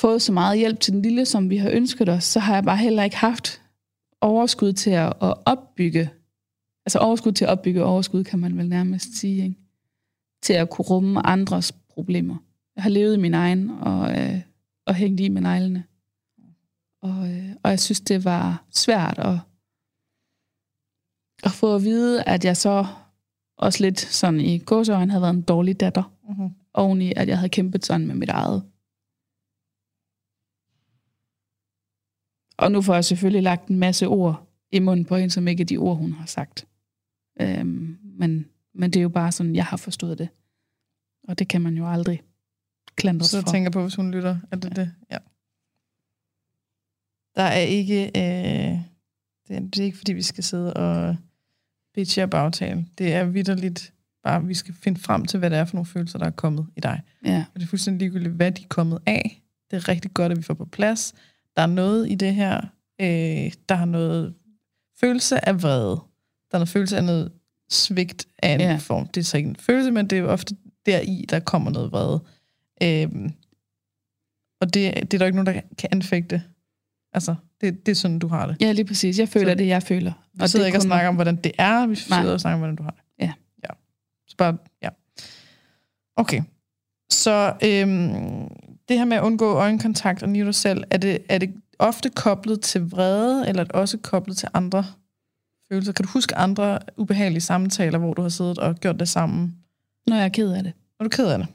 fået 0.00 0.22
så 0.22 0.32
meget 0.32 0.58
hjælp 0.58 0.80
til 0.80 0.92
den 0.92 1.02
lille, 1.02 1.24
som 1.24 1.50
vi 1.50 1.56
har 1.56 1.70
ønsket 1.70 2.08
os, 2.08 2.24
så 2.24 2.40
har 2.40 2.54
jeg 2.54 2.64
bare 2.64 2.76
heller 2.76 3.02
ikke 3.02 3.16
haft 3.16 3.62
overskud 4.20 4.72
til 4.72 4.90
at, 4.90 5.12
at 5.22 5.34
opbygge, 5.44 6.10
altså 6.86 6.98
overskud 6.98 7.32
til 7.32 7.44
at 7.44 7.50
opbygge 7.50 7.84
overskud, 7.84 8.24
kan 8.24 8.38
man 8.38 8.58
vel 8.58 8.68
nærmest 8.68 9.18
sige, 9.18 9.44
ikke? 9.44 9.56
til 10.42 10.52
at 10.52 10.70
kunne 10.70 10.84
rumme 10.84 11.26
andres 11.26 11.72
problemer. 11.72 12.36
Jeg 12.76 12.82
har 12.82 12.90
levet 12.90 13.14
i 13.16 13.20
min 13.20 13.34
egen, 13.34 13.70
og, 13.70 14.18
øh, 14.18 14.40
og 14.86 14.94
hængt 14.94 15.20
i 15.20 15.28
med 15.28 15.42
neglene. 15.42 15.84
Og, 17.02 17.30
øh, 17.30 17.50
og 17.62 17.70
jeg 17.70 17.80
synes, 17.80 18.00
det 18.00 18.24
var 18.24 18.64
svært 18.70 19.18
at, 19.18 19.38
at 21.42 21.50
få 21.50 21.74
at 21.74 21.82
vide, 21.82 22.22
at 22.22 22.44
jeg 22.44 22.56
så 22.56 22.86
også 23.56 23.84
lidt 23.84 24.00
sådan 24.00 24.40
i 24.40 24.58
gåsøjne 24.58 25.10
havde 25.10 25.22
været 25.22 25.34
en 25.34 25.42
dårlig 25.42 25.80
datter, 25.80 26.12
Mm-hmm. 26.28 26.50
oven 26.74 27.02
i, 27.02 27.12
at 27.16 27.28
jeg 27.28 27.38
havde 27.38 27.48
kæmpet 27.48 27.86
sådan 27.86 28.06
med 28.06 28.14
mit 28.14 28.28
eget. 28.28 28.62
Og 32.56 32.72
nu 32.72 32.82
får 32.82 32.94
jeg 32.94 33.04
selvfølgelig 33.04 33.42
lagt 33.42 33.68
en 33.68 33.78
masse 33.78 34.06
ord 34.06 34.48
i 34.72 34.78
munden 34.78 35.04
på 35.04 35.16
hende, 35.16 35.30
som 35.30 35.48
ikke 35.48 35.60
er 35.60 35.64
de 35.64 35.76
ord, 35.76 35.96
hun 35.96 36.12
har 36.12 36.26
sagt. 36.26 36.66
Øhm, 37.40 37.98
men, 38.02 38.46
men 38.74 38.90
det 38.90 39.00
er 39.00 39.02
jo 39.02 39.08
bare 39.08 39.32
sådan, 39.32 39.56
jeg 39.56 39.64
har 39.64 39.76
forstået 39.76 40.18
det. 40.18 40.28
Og 41.28 41.38
det 41.38 41.48
kan 41.48 41.60
man 41.60 41.76
jo 41.76 41.88
aldrig 41.88 42.22
klandres 42.96 43.30
Så 43.30 43.40
for. 43.40 43.50
tænker 43.50 43.70
på, 43.70 43.82
hvis 43.82 43.94
hun 43.94 44.10
lytter, 44.10 44.38
er 44.50 44.56
det 44.56 44.76
det? 44.76 44.92
Ja. 45.10 45.18
Der 47.36 47.42
er 47.42 47.60
ikke... 47.60 48.04
Øh, 48.06 48.78
det, 49.48 49.56
er, 49.56 49.60
det 49.60 49.78
er 49.78 49.84
ikke, 49.84 49.98
fordi 49.98 50.12
vi 50.12 50.22
skal 50.22 50.44
sidde 50.44 50.74
og 50.74 51.16
bitche 51.94 52.22
og 52.22 52.30
bagtale. 52.30 52.86
Det 52.98 53.14
er 53.14 53.24
vidderligt 53.24 53.94
bare, 54.30 54.44
vi 54.44 54.54
skal 54.54 54.74
finde 54.74 55.00
frem 55.00 55.24
til, 55.24 55.38
hvad 55.38 55.50
det 55.50 55.58
er 55.58 55.64
for 55.64 55.74
nogle 55.76 55.86
følelser, 55.86 56.18
der 56.18 56.26
er 56.26 56.30
kommet 56.30 56.66
i 56.76 56.80
dig. 56.80 57.00
Ja, 57.24 57.44
Og 57.54 57.60
det 57.60 57.66
er 57.66 57.68
fuldstændig 57.70 57.98
ligegyldigt, 58.00 58.34
hvad 58.34 58.52
de 58.52 58.62
er 58.62 58.66
kommet 58.68 58.98
af. 59.06 59.42
Det 59.70 59.76
er 59.76 59.88
rigtig 59.88 60.14
godt, 60.14 60.32
at 60.32 60.38
vi 60.38 60.42
får 60.42 60.54
på 60.54 60.64
plads. 60.64 61.14
Der 61.56 61.62
er 61.62 61.66
noget 61.66 62.10
i 62.10 62.14
det 62.14 62.34
her. 62.34 62.56
Øh, 63.00 63.52
der 63.68 63.74
er 63.74 63.84
noget 63.84 64.34
følelse 65.00 65.48
af 65.48 65.62
vrede. 65.62 65.96
Der 66.50 66.54
er 66.54 66.58
noget 66.58 66.68
følelse 66.68 66.96
af 66.96 67.04
noget 67.04 67.32
svigt 67.70 68.26
af 68.42 68.54
en 68.54 68.60
Ja. 68.60 68.76
form. 68.76 69.06
Det 69.08 69.20
er 69.20 69.24
så 69.24 69.36
ikke 69.36 69.48
en 69.48 69.56
følelse, 69.56 69.90
men 69.90 70.06
det 70.06 70.18
er 70.18 70.24
ofte 70.24 70.56
deri, 70.86 71.24
der 71.30 71.40
kommer 71.40 71.70
noget 71.70 71.92
vrede. 71.92 72.20
Øh, 72.82 73.30
og 74.60 74.74
det, 74.74 74.94
det 74.94 75.14
er 75.14 75.18
der 75.18 75.26
ikke 75.26 75.36
nogen, 75.36 75.54
der 75.54 75.60
kan 75.78 75.88
anfægte. 75.92 76.42
Altså, 77.12 77.34
det, 77.60 77.86
det 77.86 77.92
er 77.92 77.96
sådan, 77.96 78.18
du 78.18 78.28
har 78.28 78.46
det. 78.46 78.56
ja 78.60 78.72
lige 78.72 78.84
præcis. 78.84 79.18
Jeg 79.18 79.28
føler 79.28 79.50
Så- 79.52 79.54
det, 79.54 79.66
jeg 79.66 79.82
føler. 79.82 80.12
Vi 80.34 80.48
sidder 80.48 80.64
det 80.64 80.68
ikke 80.68 80.78
og 80.78 80.82
snakker 80.82 81.08
om, 81.08 81.14
hvordan 81.14 81.36
det 81.36 81.52
er. 81.58 81.80
Vi 81.86 81.96
Nej. 82.10 82.20
sidder 82.20 82.32
og 82.34 82.40
snakker 82.40 82.54
om, 82.54 82.60
hvordan 82.60 82.76
du 82.76 82.82
har 82.82 82.90
det. 82.90 82.97
Ja. 84.40 84.44
ja. 84.44 84.50
Bare, 84.52 84.58
ja. 84.82 84.88
Okay. 86.16 86.42
Så 87.10 87.56
øhm, 87.64 88.48
det 88.88 88.98
her 88.98 89.04
med 89.04 89.16
at 89.16 89.22
undgå 89.22 89.52
øjenkontakt 89.52 90.22
og 90.22 90.28
nyde 90.28 90.46
dig 90.46 90.54
selv, 90.54 90.84
er 90.90 90.96
det, 90.96 91.18
er 91.28 91.38
det 91.38 91.54
ofte 91.78 92.10
koblet 92.10 92.60
til 92.60 92.90
vrede, 92.90 93.48
eller 93.48 93.60
er 93.60 93.64
det 93.64 93.72
også 93.72 93.98
koblet 93.98 94.36
til 94.36 94.48
andre 94.54 94.84
følelser? 95.68 95.92
Kan 95.92 96.04
du 96.04 96.10
huske 96.10 96.36
andre 96.36 96.78
ubehagelige 96.96 97.40
samtaler, 97.40 97.98
hvor 97.98 98.14
du 98.14 98.22
har 98.22 98.28
siddet 98.28 98.58
og 98.58 98.74
gjort 98.74 99.00
det 99.00 99.08
sammen? 99.08 99.56
Når 100.06 100.16
jeg 100.16 100.24
er 100.24 100.28
ked 100.28 100.52
af 100.52 100.62
det. 100.62 100.72
Er 101.00 101.04
du 101.04 101.10
ked 101.10 101.26
af 101.26 101.38
det? 101.38 101.48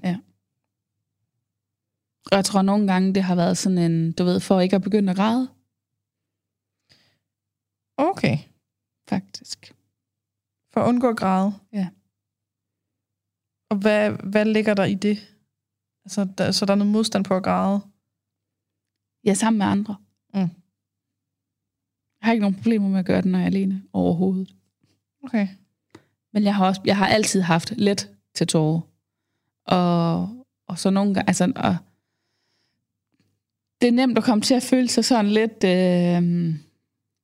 Og 2.31 2.35
jeg 2.37 2.45
tror 2.45 2.61
nogle 2.61 2.87
gange, 2.91 3.13
det 3.13 3.23
har 3.23 3.35
været 3.35 3.57
sådan 3.57 3.77
en, 3.77 4.11
du 4.11 4.23
ved, 4.23 4.39
for 4.39 4.59
ikke 4.59 4.75
at 4.75 4.81
begynde 4.81 5.09
at 5.09 5.15
græde, 5.15 5.47
Okay. 7.97 8.37
faktisk. 9.09 9.73
For 10.73 10.81
at 10.81 10.87
undgå 10.87 11.09
at 11.09 11.17
græde? 11.17 11.53
Ja. 11.73 11.87
Og 13.73 13.79
hvad, 13.79 14.11
hvad 14.11 14.45
ligger 14.45 14.73
der 14.73 14.83
i 14.83 14.93
det? 14.93 15.17
Altså, 16.05 16.27
der, 16.37 16.51
så 16.51 16.65
der 16.65 16.71
er 16.71 16.75
noget 16.75 16.91
modstand 16.91 17.23
på 17.23 17.35
at 17.35 17.43
græde? 17.43 17.81
Ja, 19.25 19.33
sammen 19.33 19.57
med 19.57 19.65
andre. 19.65 19.95
Mm. 20.33 20.39
Jeg 20.39 20.49
har 22.21 22.31
ikke 22.31 22.41
nogen 22.41 22.55
problemer 22.55 22.89
med 22.89 22.99
at 22.99 23.05
gøre 23.05 23.21
det, 23.21 23.31
når 23.31 23.39
jeg 23.39 23.43
er 23.43 23.47
alene 23.47 23.83
overhovedet. 23.93 24.55
Okay. 25.23 25.47
Men 26.33 26.43
jeg 26.43 26.55
har, 26.55 26.65
også, 26.65 26.81
jeg 26.85 26.97
har 26.97 27.07
altid 27.07 27.41
haft 27.41 27.73
let 27.77 28.09
til 28.33 28.47
tårer. 28.47 28.81
Og, 29.65 30.29
og 30.67 30.79
så 30.79 30.89
nogle 30.89 31.13
gange, 31.13 31.29
altså, 31.29 31.53
og 31.55 31.75
det 33.81 33.87
er 33.87 33.91
nemt 33.91 34.17
at 34.17 34.23
komme 34.23 34.41
til 34.41 34.53
at 34.53 34.63
føle 34.63 34.87
sig 34.87 35.05
sådan 35.05 35.31
lidt 35.31 35.63
øh, 35.63 36.55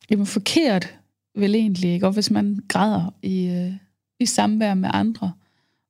jamen, 0.10 0.26
forkert, 0.26 1.00
vel 1.36 1.56
egentlig, 1.56 1.94
ikke? 1.94 2.08
Og 2.08 2.14
hvis 2.14 2.32
man 2.32 2.60
græder 2.68 3.14
i, 3.22 3.48
øh, 3.48 3.74
i 4.20 4.26
samvær 4.26 4.74
med 4.74 4.90
andre. 4.94 5.34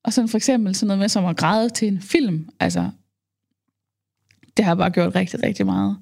Og 0.03 0.13
sådan 0.13 0.29
for 0.29 0.37
eksempel 0.37 0.75
sådan 0.75 0.87
noget 0.87 0.99
med 0.99 1.09
som 1.09 1.25
at 1.25 1.37
græde 1.37 1.69
til 1.69 1.87
en 1.87 2.01
film. 2.01 2.49
Altså, 2.59 2.89
det 4.57 4.65
har 4.65 4.71
jeg 4.71 4.77
bare 4.77 4.91
gjort 4.91 5.15
rigtig, 5.15 5.43
rigtig 5.43 5.65
meget. 5.65 5.97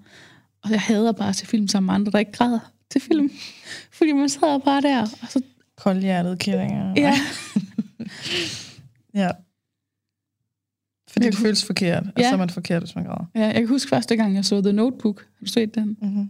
Og 0.64 0.72
jeg 0.72 0.82
hader 0.82 1.12
bare 1.12 1.34
til 1.34 1.48
film 1.48 1.68
sammen 1.68 1.86
med 1.86 1.94
andre, 1.96 2.12
der 2.12 2.20
ikke 2.20 2.32
græder 2.32 2.60
til 2.92 3.02
film. 3.02 3.32
Fordi 3.98 4.12
man 4.12 4.30
sidder 4.30 4.58
bare 4.58 4.82
der, 4.82 5.02
og 5.02 5.28
så 5.30 5.42
Koldhjertede 5.78 6.38
killinger. 6.38 6.94
Ja. 6.98 7.14
ja. 9.24 9.32
Fordi 11.10 11.26
Jeg 11.26 11.32
det 11.34 11.40
føles 11.42 11.66
forkert, 11.66 12.04
og 12.16 12.22
Ja. 12.22 12.30
så 12.30 12.34
er 12.34 12.38
man 12.38 12.50
forkert, 12.50 12.82
hvis 12.82 12.96
man 12.96 13.06
græder. 13.06 13.26
Ja, 13.36 13.46
jeg 13.46 13.56
kan 13.56 13.68
huske 13.68 13.90
første 13.90 14.16
gang, 14.16 14.36
jeg 14.36 14.46
så 14.46 14.62
The 14.62 14.74
Notebook. 14.74 15.20
Har 15.20 15.46
du 15.46 15.52
set 15.52 15.76
den? 15.76 15.98
Mm-hmm. 16.02 16.30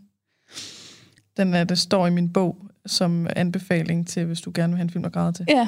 Den 1.37 1.53
er, 1.53 1.63
det 1.63 1.79
står 1.79 2.07
i 2.07 2.09
min 2.09 2.33
bog 2.33 2.65
som 2.85 3.27
anbefaling 3.35 4.07
til, 4.07 4.25
hvis 4.25 4.41
du 4.41 4.51
gerne 4.55 4.73
vil 4.73 4.77
have 4.77 4.83
en 4.83 4.89
film 4.89 5.05
at 5.05 5.11
græde 5.13 5.33
til. 5.33 5.45
Ja. 5.49 5.67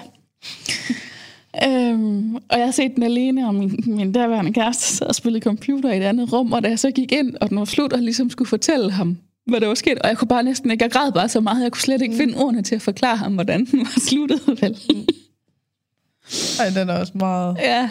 Øhm, 1.67 2.35
og 2.35 2.57
jeg 2.57 2.65
har 2.65 2.71
set 2.71 2.95
den 2.95 3.03
alene, 3.03 3.47
og 3.47 3.55
min, 3.55 3.83
min 3.87 4.11
daværende 4.11 4.53
kæreste 4.53 4.83
sad 4.83 5.07
og 5.07 5.15
spillede 5.15 5.43
computer 5.43 5.91
i 5.91 5.97
et 5.97 6.03
andet 6.03 6.33
rum, 6.33 6.53
og 6.53 6.63
da 6.63 6.69
jeg 6.69 6.79
så 6.79 6.91
gik 6.91 7.11
ind, 7.11 7.35
og 7.41 7.49
den 7.49 7.59
var 7.59 7.65
slut, 7.65 7.93
og 7.93 7.99
ligesom 7.99 8.29
skulle 8.29 8.47
fortælle 8.49 8.91
ham, 8.91 9.17
hvad 9.47 9.59
der 9.61 9.67
var 9.67 9.75
sket, 9.75 9.99
og 9.99 10.09
jeg 10.09 10.17
kunne 10.17 10.27
bare 10.27 10.43
næsten 10.43 10.71
ikke, 10.71 10.83
jeg 10.83 10.91
græd 10.91 11.11
bare 11.11 11.29
så 11.29 11.39
meget, 11.41 11.63
jeg 11.63 11.71
kunne 11.71 11.81
slet 11.81 12.01
ikke 12.01 12.15
finde 12.15 12.37
ordene 12.37 12.61
til 12.61 12.75
at 12.75 12.81
forklare 12.81 13.17
ham, 13.17 13.33
hvordan 13.33 13.65
den 13.65 13.79
var 13.79 13.99
sluttet, 14.09 14.41
vel? 14.61 14.77
Ej, 16.59 16.69
den 16.79 16.89
er 16.89 16.93
også 16.99 17.13
meget... 17.15 17.57
ja. 17.59 17.89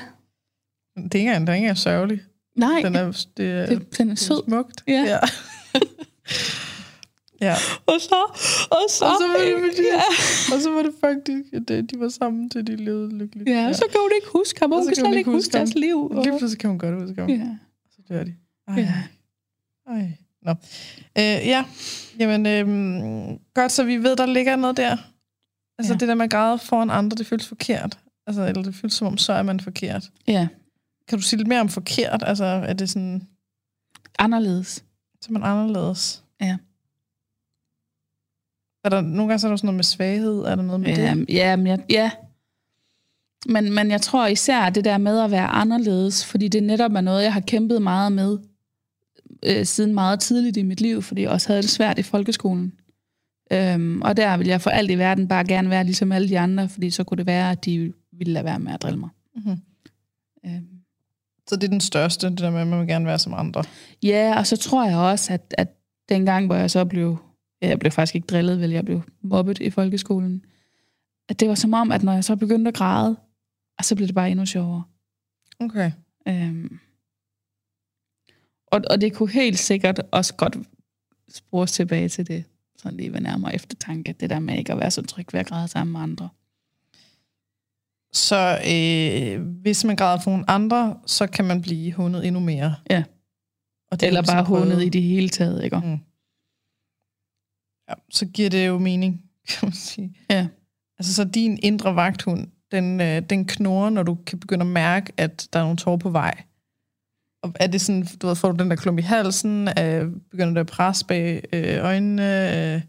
Det 0.96 1.14
er 1.14 1.18
ikke 1.18 1.18
engang, 1.18 1.46
den 1.46 1.48
er 1.54 1.56
ikke 1.68 1.74
sørgelig. 1.80 2.20
Nej, 2.56 2.80
Den 2.84 2.94
er, 2.96 3.26
det 3.36 3.50
er, 3.50 3.66
det, 3.66 3.98
den 3.98 4.10
er 4.10 4.14
sød. 4.14 4.42
smukt. 4.48 4.84
Ja. 4.88 4.92
ja. 5.06 5.18
Ja. 7.40 7.54
Og 7.86 8.00
så, 8.00 8.14
og 8.70 8.84
så, 8.90 9.04
Og 9.04 9.12
så 9.20 9.26
var 9.32 9.44
det 9.44 9.54
fordi, 9.68 9.86
ja. 9.92 10.02
og 10.54 10.62
så 10.62 10.70
var 10.70 10.82
det 10.82 10.92
faktisk, 11.00 11.52
at 11.52 11.70
øh, 11.70 11.82
de 11.84 12.00
var 12.00 12.08
sammen 12.08 12.50
til 12.50 12.66
de 12.66 12.76
levede 12.76 13.18
lykkeligt. 13.18 13.48
ja, 13.50 13.68
og 13.68 13.74
så 13.74 13.84
kan 13.90 14.00
hun 14.00 14.10
ikke 14.16 14.26
huske 14.32 14.60
ham, 14.60 14.72
og 14.72 14.78
hun 14.78 14.84
så 14.84 14.90
kan 15.02 15.04
slet 15.10 15.18
ikke 15.18 15.30
huske 15.30 15.56
ham. 15.58 15.66
deres 15.66 15.74
liv. 15.74 16.10
Og, 16.10 16.24
Lige 16.24 16.38
pludselig 16.38 16.58
kan 16.58 16.70
hun 16.70 16.78
godt 16.78 16.94
huske 17.02 17.20
ham. 17.20 17.30
ja. 17.30 17.48
Så 17.90 17.98
dør 18.08 18.24
de. 18.24 18.34
Ej. 18.68 18.74
Ja. 18.80 18.94
Ej. 19.86 20.12
Nå. 20.42 20.50
Øh, 21.18 21.46
ja, 21.48 21.64
jamen, 22.18 22.46
øh, 22.46 23.36
godt, 23.54 23.72
så 23.72 23.84
vi 23.84 23.96
ved, 23.96 24.16
der 24.16 24.26
ligger 24.26 24.56
noget 24.56 24.76
der. 24.76 24.96
Altså 25.78 25.92
Ja. 25.92 25.98
det 25.98 26.08
der 26.08 26.14
med 26.14 26.24
at 26.24 26.30
græde 26.30 26.58
foran 26.58 26.90
andre, 26.90 27.16
det 27.16 27.26
føles 27.26 27.46
forkert. 27.48 27.98
Altså, 28.26 28.46
eller 28.46 28.62
det 28.62 28.74
føles 28.74 28.94
som 28.94 29.06
om, 29.06 29.18
så 29.18 29.32
er 29.32 29.42
man 29.42 29.60
forkert. 29.60 30.10
ja, 30.26 30.48
Kan 31.08 31.18
du 31.18 31.22
sige 31.24 31.36
lidt 31.38 31.48
mere 31.48 31.60
om 31.60 31.68
forkert? 31.68 32.22
Altså, 32.26 32.44
er 32.44 32.72
det 32.72 32.90
sådan, 32.90 33.22
anderledes. 34.18 34.84
så 35.20 35.32
man 35.32 35.42
anderledes? 35.42 36.22
Ja. 36.40 36.56
Er 38.84 38.88
der, 38.88 39.00
nogle 39.00 39.28
gange 39.28 39.38
så 39.38 39.46
er 39.46 39.50
der 39.50 39.56
sådan 39.56 39.66
noget 39.66 39.76
med 39.76 39.84
svaghed, 39.84 40.38
er 40.40 40.54
der 40.56 40.62
noget 40.62 40.80
med 40.80 40.88
Ja, 40.96 41.14
det? 41.14 41.26
ja, 41.28 41.56
men 41.56 41.66
jeg, 41.66 41.78
ja. 41.90 42.10
Men, 43.46 43.72
men 43.72 43.90
jeg 43.90 44.00
tror 44.00 44.26
især 44.26 44.70
det 44.70 44.84
der 44.84 44.98
med 44.98 45.20
at 45.20 45.30
være 45.30 45.46
anderledes, 45.46 46.26
fordi 46.26 46.48
det 46.48 46.62
netop 46.62 46.92
er 46.92 47.00
noget, 47.00 47.22
jeg 47.22 47.32
har 47.32 47.40
kæmpet 47.40 47.82
meget 47.82 48.12
med 48.12 48.38
øh, 49.42 49.66
siden 49.66 49.94
meget 49.94 50.20
tidligt 50.20 50.56
i 50.56 50.62
mit 50.62 50.80
liv, 50.80 51.02
fordi 51.02 51.22
jeg 51.22 51.30
også 51.30 51.48
havde 51.48 51.62
det 51.62 51.70
svært 51.70 51.98
i 51.98 52.02
folkeskolen. 52.02 52.72
Øhm, 53.52 54.02
og 54.02 54.16
der 54.16 54.36
vil 54.36 54.46
jeg 54.46 54.60
for 54.60 54.70
alt 54.70 54.90
i 54.90 54.98
verden 54.98 55.28
bare 55.28 55.44
gerne 55.44 55.70
være 55.70 55.84
ligesom 55.84 56.12
alle 56.12 56.28
de 56.28 56.38
andre, 56.38 56.68
fordi 56.68 56.90
så 56.90 57.04
kunne 57.04 57.18
det 57.18 57.26
være, 57.26 57.50
at 57.50 57.64
de 57.64 57.92
ville 58.12 58.32
lade 58.32 58.44
være 58.44 58.58
med 58.58 58.72
at 58.72 58.82
drille 58.82 58.98
mig. 58.98 59.08
Mm-hmm. 59.36 59.56
Øhm. 60.46 60.66
Så 61.48 61.56
det 61.56 61.64
er 61.64 61.68
den 61.68 61.80
største, 61.80 62.30
det 62.30 62.38
der 62.38 62.50
med, 62.50 62.60
at 62.60 62.66
man 62.66 62.80
vil 62.80 62.88
gerne 62.88 63.06
være 63.06 63.18
som 63.18 63.34
andre. 63.34 63.64
Ja, 64.02 64.34
og 64.38 64.46
så 64.46 64.56
tror 64.56 64.86
jeg 64.88 64.96
også, 64.98 65.32
at, 65.32 65.54
at 65.58 65.68
dengang, 66.08 66.46
hvor 66.46 66.54
jeg 66.54 66.70
så 66.70 66.84
blev, 66.84 67.18
jeg 67.60 67.78
blev 67.78 67.92
faktisk 67.92 68.14
ikke 68.14 68.26
drillet, 68.26 68.60
vel, 68.60 68.70
jeg 68.70 68.84
blev 68.84 69.02
mobbet 69.22 69.58
i 69.58 69.70
folkeskolen, 69.70 70.44
at 71.28 71.40
det 71.40 71.48
var 71.48 71.54
som 71.54 71.74
om, 71.74 71.92
at 71.92 72.02
når 72.02 72.12
jeg 72.12 72.24
så 72.24 72.36
begyndte 72.36 72.68
at 72.68 72.74
græde, 72.74 73.16
og 73.78 73.84
så 73.84 73.96
blev 73.96 74.06
det 74.06 74.14
bare 74.14 74.30
endnu 74.30 74.46
sjovere. 74.46 74.82
Okay. 75.60 75.92
Øhm. 76.28 76.78
Og, 78.66 78.82
og 78.90 79.00
det 79.00 79.14
kunne 79.14 79.30
helt 79.30 79.58
sikkert 79.58 80.02
også 80.12 80.34
godt 80.34 80.56
spores 81.28 81.72
tilbage 81.72 82.08
til 82.08 82.26
det, 82.26 82.44
sådan 82.76 82.96
lige 82.96 83.12
ved 83.12 83.20
nærmere 83.20 83.54
eftertanke, 83.54 84.12
det 84.20 84.30
der 84.30 84.38
med 84.38 84.58
ikke 84.58 84.72
at 84.72 84.78
være 84.78 84.90
så 84.90 85.02
tryg 85.02 85.26
ved 85.32 85.40
at 85.40 85.46
græde 85.46 85.68
sammen 85.68 85.92
med 85.92 86.00
andre. 86.00 86.28
Så 88.12 88.58
øh, 88.72 89.46
hvis 89.62 89.84
man 89.84 89.96
græder 89.96 90.20
for 90.20 90.30
nogle 90.30 90.50
andre, 90.50 91.00
så 91.06 91.26
kan 91.26 91.44
man 91.44 91.62
blive 91.62 91.92
hundet 91.92 92.26
endnu 92.26 92.40
mere. 92.40 92.74
Ja. 92.90 93.04
Og 93.90 94.00
det 94.00 94.06
Eller 94.06 94.22
vi 94.22 94.26
bare 94.26 94.44
hånet 94.44 94.84
i 94.84 94.88
det 94.88 95.02
hele 95.02 95.28
taget, 95.28 95.64
ikke? 95.64 95.76
Mm. 95.76 95.98
Ja, 97.88 97.94
så 98.10 98.26
giver 98.26 98.50
det 98.50 98.66
jo 98.66 98.78
mening, 98.78 99.22
kan 99.48 99.58
man 99.62 99.72
sige. 99.72 100.16
Ja. 100.30 100.46
Altså, 100.98 101.14
så 101.14 101.24
din 101.24 101.58
indre 101.62 101.96
vagthund, 101.96 102.48
den, 102.72 103.00
øh, 103.00 103.22
den 103.30 103.44
knurrer, 103.44 103.90
når 103.90 104.02
du 104.02 104.14
kan 104.14 104.40
begynde 104.40 104.60
at 104.60 104.66
mærke, 104.66 105.12
at 105.16 105.48
der 105.52 105.58
er 105.58 105.62
nogle 105.62 105.76
tårer 105.76 105.96
på 105.96 106.10
vej. 106.10 106.42
Og 107.42 107.52
er 107.54 107.66
det 107.66 107.80
sådan, 107.80 108.06
du 108.22 108.26
ved, 108.26 108.36
får 108.36 108.52
du 108.52 108.62
den 108.62 108.70
der 108.70 108.76
klump 108.76 108.98
i 108.98 109.02
halsen, 109.02 109.68
øh, 109.68 110.10
begynder 110.30 110.52
det 110.52 110.60
at 110.60 110.66
presse 110.66 111.06
bag 111.06 111.44
øh, 111.52 111.84
øjnene? 111.84 112.22
Øh, 112.22 112.82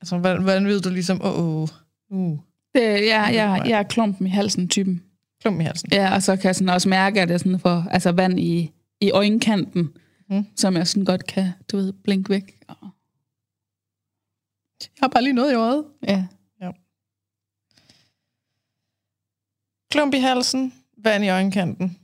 altså, 0.00 0.18
hvordan, 0.18 0.42
hvordan 0.42 0.66
ved 0.66 0.80
du 0.80 0.90
ligesom, 0.90 1.22
åh, 1.22 1.38
oh, 1.38 1.62
oh, 1.62 1.68
uh, 2.10 2.38
Det, 2.74 2.82
det 2.82 3.12
er 3.12 3.28
jeg, 3.28 3.70
er 3.70 3.82
klumpen 3.82 4.26
i 4.26 4.30
halsen 4.30 4.68
typen. 4.68 5.02
Klump 5.40 5.60
i 5.60 5.64
halsen. 5.64 5.88
Ja, 5.92 6.14
og 6.14 6.22
så 6.22 6.36
kan 6.36 6.46
jeg 6.46 6.54
sådan 6.54 6.68
også 6.68 6.88
mærke, 6.88 7.22
at 7.22 7.30
jeg 7.30 7.40
sådan 7.40 7.60
får 7.60 7.84
altså 7.90 8.12
vand 8.12 8.40
i, 8.40 8.70
i 9.00 9.10
øjenkanten, 9.10 9.90
mm. 10.30 10.46
som 10.56 10.76
jeg 10.76 10.86
sådan 10.86 11.04
godt 11.04 11.26
kan, 11.26 11.50
du 11.72 11.76
ved, 11.76 11.92
blinke 11.92 12.30
væk. 12.30 12.58
Og, 12.68 12.76
Jeg 14.80 14.88
har 15.02 15.08
bare 15.08 15.22
lige 15.22 15.32
noget 15.32 15.52
i 15.52 15.54
øjet. 15.54 15.84
ja. 16.08 16.24
Klump 19.90 20.14
i 20.14 20.18
halsen, 20.18 20.72
vand 21.04 21.24
i 21.24 21.28
øjenkanten. 21.28 21.96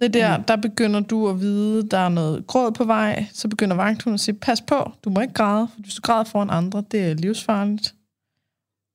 Det 0.00 0.06
er 0.06 0.10
der, 0.28 0.38
Mm. 0.38 0.44
der 0.44 0.56
begynder 0.56 1.00
du 1.00 1.28
at 1.28 1.40
vide, 1.40 1.88
der 1.88 1.98
er 1.98 2.08
noget 2.08 2.46
gråd 2.46 2.72
på 2.72 2.84
vej. 2.84 3.26
Så 3.32 3.48
begynder 3.48 3.76
vagthunden 3.76 4.14
at 4.14 4.20
sige, 4.20 4.34
pas 4.34 4.60
på, 4.60 4.92
du 5.04 5.10
må 5.10 5.20
ikke 5.20 5.34
græde. 5.34 5.68
For 5.74 5.80
hvis 5.80 5.94
du 5.94 6.00
græder 6.00 6.24
foran 6.24 6.50
andre, 6.50 6.84
det 6.90 7.10
er 7.10 7.14
livsfarligt. 7.14 7.94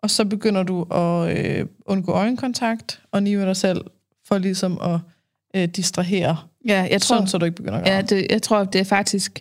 Og 0.04 0.10
så 0.10 0.26
begynder 0.26 0.64
du 0.64 0.82
at 0.84 1.38
øh, 1.38 1.66
undgå 1.86 2.12
øjenkontakt 2.12 3.02
og 3.12 3.24
nive 3.24 3.46
dig 3.46 3.56
selv 3.58 3.82
for 4.28 4.38
ligesom 4.38 4.82
at 4.82 5.00
øh, 5.56 5.68
distrahere. 5.68 6.38
ja, 6.68 6.88
jeg 6.92 7.02
tror, 7.02 7.16
Sådan, 7.16 7.28
så 7.28 7.38
du 7.38 7.46
ikke 7.46 7.56
begynder 7.56 7.78
at 7.78 7.84
græde. 7.84 7.96
ja, 7.96 8.02
det, 8.02 8.28
jeg 8.30 8.42
tror, 8.42 8.64
det 8.64 8.82
er 8.82 8.86
faktisk, 8.86 9.40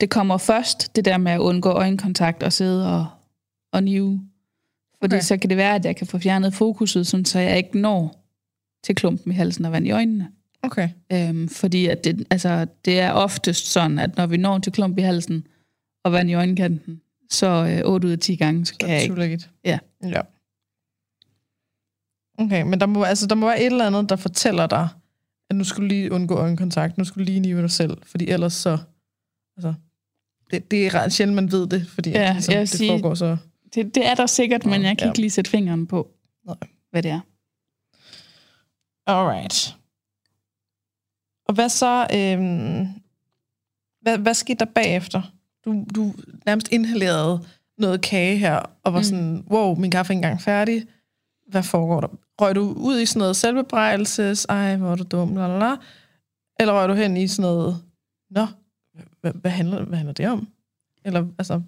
det 0.00 0.10
kommer 0.10 0.38
først, 0.38 0.96
det 0.96 1.04
der 1.04 1.18
med 1.18 1.32
at 1.32 1.38
undgå 1.40 1.68
øjenkontakt 1.70 2.42
og 2.42 2.52
sidde 2.52 2.94
og, 2.96 3.06
og 3.76 3.82
nive. 3.82 4.20
Fordi 5.00 5.14
Okay. 5.14 5.22
så 5.22 5.36
kan 5.36 5.50
det 5.50 5.56
være, 5.56 5.74
at 5.74 5.84
jeg 5.84 5.96
kan 5.96 6.06
få 6.06 6.18
fjernet 6.18 6.54
fokuset, 6.54 7.06
sådan, 7.06 7.24
så 7.24 7.38
jeg 7.38 7.56
ikke 7.56 7.78
når 7.80 8.22
til 8.84 8.94
klumpen 8.94 9.32
i 9.32 9.34
halsen 9.34 9.64
og 9.64 9.72
vand 9.72 9.86
i 9.86 9.90
øjnene. 9.90 10.28
Okay. 10.62 10.88
Øhm, 11.12 11.48
fordi 11.48 11.86
at 11.86 12.04
det, 12.04 12.26
altså, 12.30 12.66
det 12.84 13.00
er 13.00 13.12
oftest 13.12 13.66
sådan, 13.66 13.98
at 13.98 14.16
når 14.16 14.26
vi 14.26 14.36
når 14.36 14.58
til 14.58 14.72
klump 14.72 14.98
i 14.98 15.02
halsen 15.02 15.46
og 16.04 16.12
vand 16.12 16.30
i 16.30 16.34
øjenkanten, 16.34 17.00
så 17.30 17.46
øh, 17.84 17.90
8 17.92 18.06
ud 18.08 18.12
af 18.12 18.18
10 18.18 18.36
gange, 18.36 18.66
så 18.66 18.74
kan 18.80 18.88
jeg 18.90 19.02
ikke. 19.02 19.22
Ikke. 19.24 19.44
Ja. 19.64 19.78
ja. 20.02 20.20
Okay, 22.38 22.62
men 22.62 22.80
der 22.80 22.86
må, 22.86 23.02
altså, 23.02 23.26
der 23.26 23.34
må 23.34 23.46
være 23.46 23.60
et 23.60 23.66
eller 23.66 23.86
andet, 23.86 24.08
der 24.08 24.16
fortæller 24.16 24.66
dig, 24.66 24.88
at 25.50 25.56
nu 25.56 25.64
skal 25.64 25.82
du 25.82 25.86
lige 25.88 26.12
undgå 26.12 26.34
øjenkontakt, 26.34 26.98
nu 26.98 27.04
skal 27.04 27.20
du 27.20 27.24
lige 27.24 27.40
nive 27.40 27.60
dig 27.62 27.70
selv, 27.70 27.96
fordi 28.02 28.28
ellers 28.28 28.52
så... 28.52 28.78
Altså, 29.56 29.74
det, 30.50 30.70
det 30.70 30.86
er 30.86 30.94
ret 30.94 31.12
sjældent, 31.12 31.34
man 31.34 31.52
ved 31.52 31.66
det, 31.66 31.86
fordi 31.86 32.10
Ja, 32.10 32.20
ja, 32.22 32.32
ligesom, 32.32 32.54
det 32.54 32.68
sige- 32.68 32.90
foregår 32.90 33.14
så... 33.14 33.36
Det, 33.74 33.94
det 33.94 34.06
er 34.06 34.14
der 34.14 34.26
sikkert, 34.26 34.64
men 34.64 34.82
jeg 34.82 34.98
kan 34.98 35.06
Ja. 35.06 35.10
ikke 35.10 35.20
lige 35.20 35.30
sætte 35.30 35.50
fingeren 35.50 35.86
på, 35.86 36.10
Nej. 36.46 36.56
hvad 36.90 37.02
det 37.02 37.10
er. 37.10 37.20
Alright. 39.06 39.76
Og 41.48 41.54
hvad 41.54 41.68
så... 41.68 42.06
Øhm, 42.14 42.86
hvad, 44.00 44.18
hvad 44.18 44.34
skete 44.34 44.58
der 44.58 44.72
bagefter? 44.72 45.22
Du, 45.64 45.84
du 45.94 46.14
nærmest 46.46 46.68
inhalerede 46.72 47.46
noget 47.78 48.00
kage 48.00 48.36
her, 48.36 48.56
og 48.84 48.92
var 48.92 48.98
mm. 48.98 49.04
Sådan, 49.04 49.44
wow, 49.50 49.74
min 49.74 49.90
kaffe 49.90 50.12
er 50.12 50.16
ikke 50.16 50.26
engang 50.26 50.40
færdig. 50.42 50.86
Hvad 51.46 51.62
foregår 51.62 52.00
der? 52.00 52.08
Røg 52.40 52.54
du 52.54 52.74
ud 52.76 53.00
i 53.00 53.06
sådan 53.06 53.18
noget 53.20 53.36
selvbebrejdelses, 53.36 54.44
ej, 54.44 54.76
hvor 54.76 54.92
er 54.92 54.96
du 54.96 55.02
dum, 55.04 55.36
la, 55.36 55.46
la, 55.46 55.58
la. 55.58 55.76
Eller 56.60 56.74
røg 56.74 56.88
du 56.88 56.94
hen 56.94 57.16
i 57.16 57.28
sådan 57.28 57.42
noget, 57.50 57.82
nå, 58.30 58.46
hvad, 59.20 59.32
hvad, 59.32 59.50
handler, 59.50 59.84
hvad 59.84 59.98
handler 59.98 60.12
det 60.12 60.28
om? 60.28 60.48
Eller, 61.04 61.26
altså, 61.38 61.62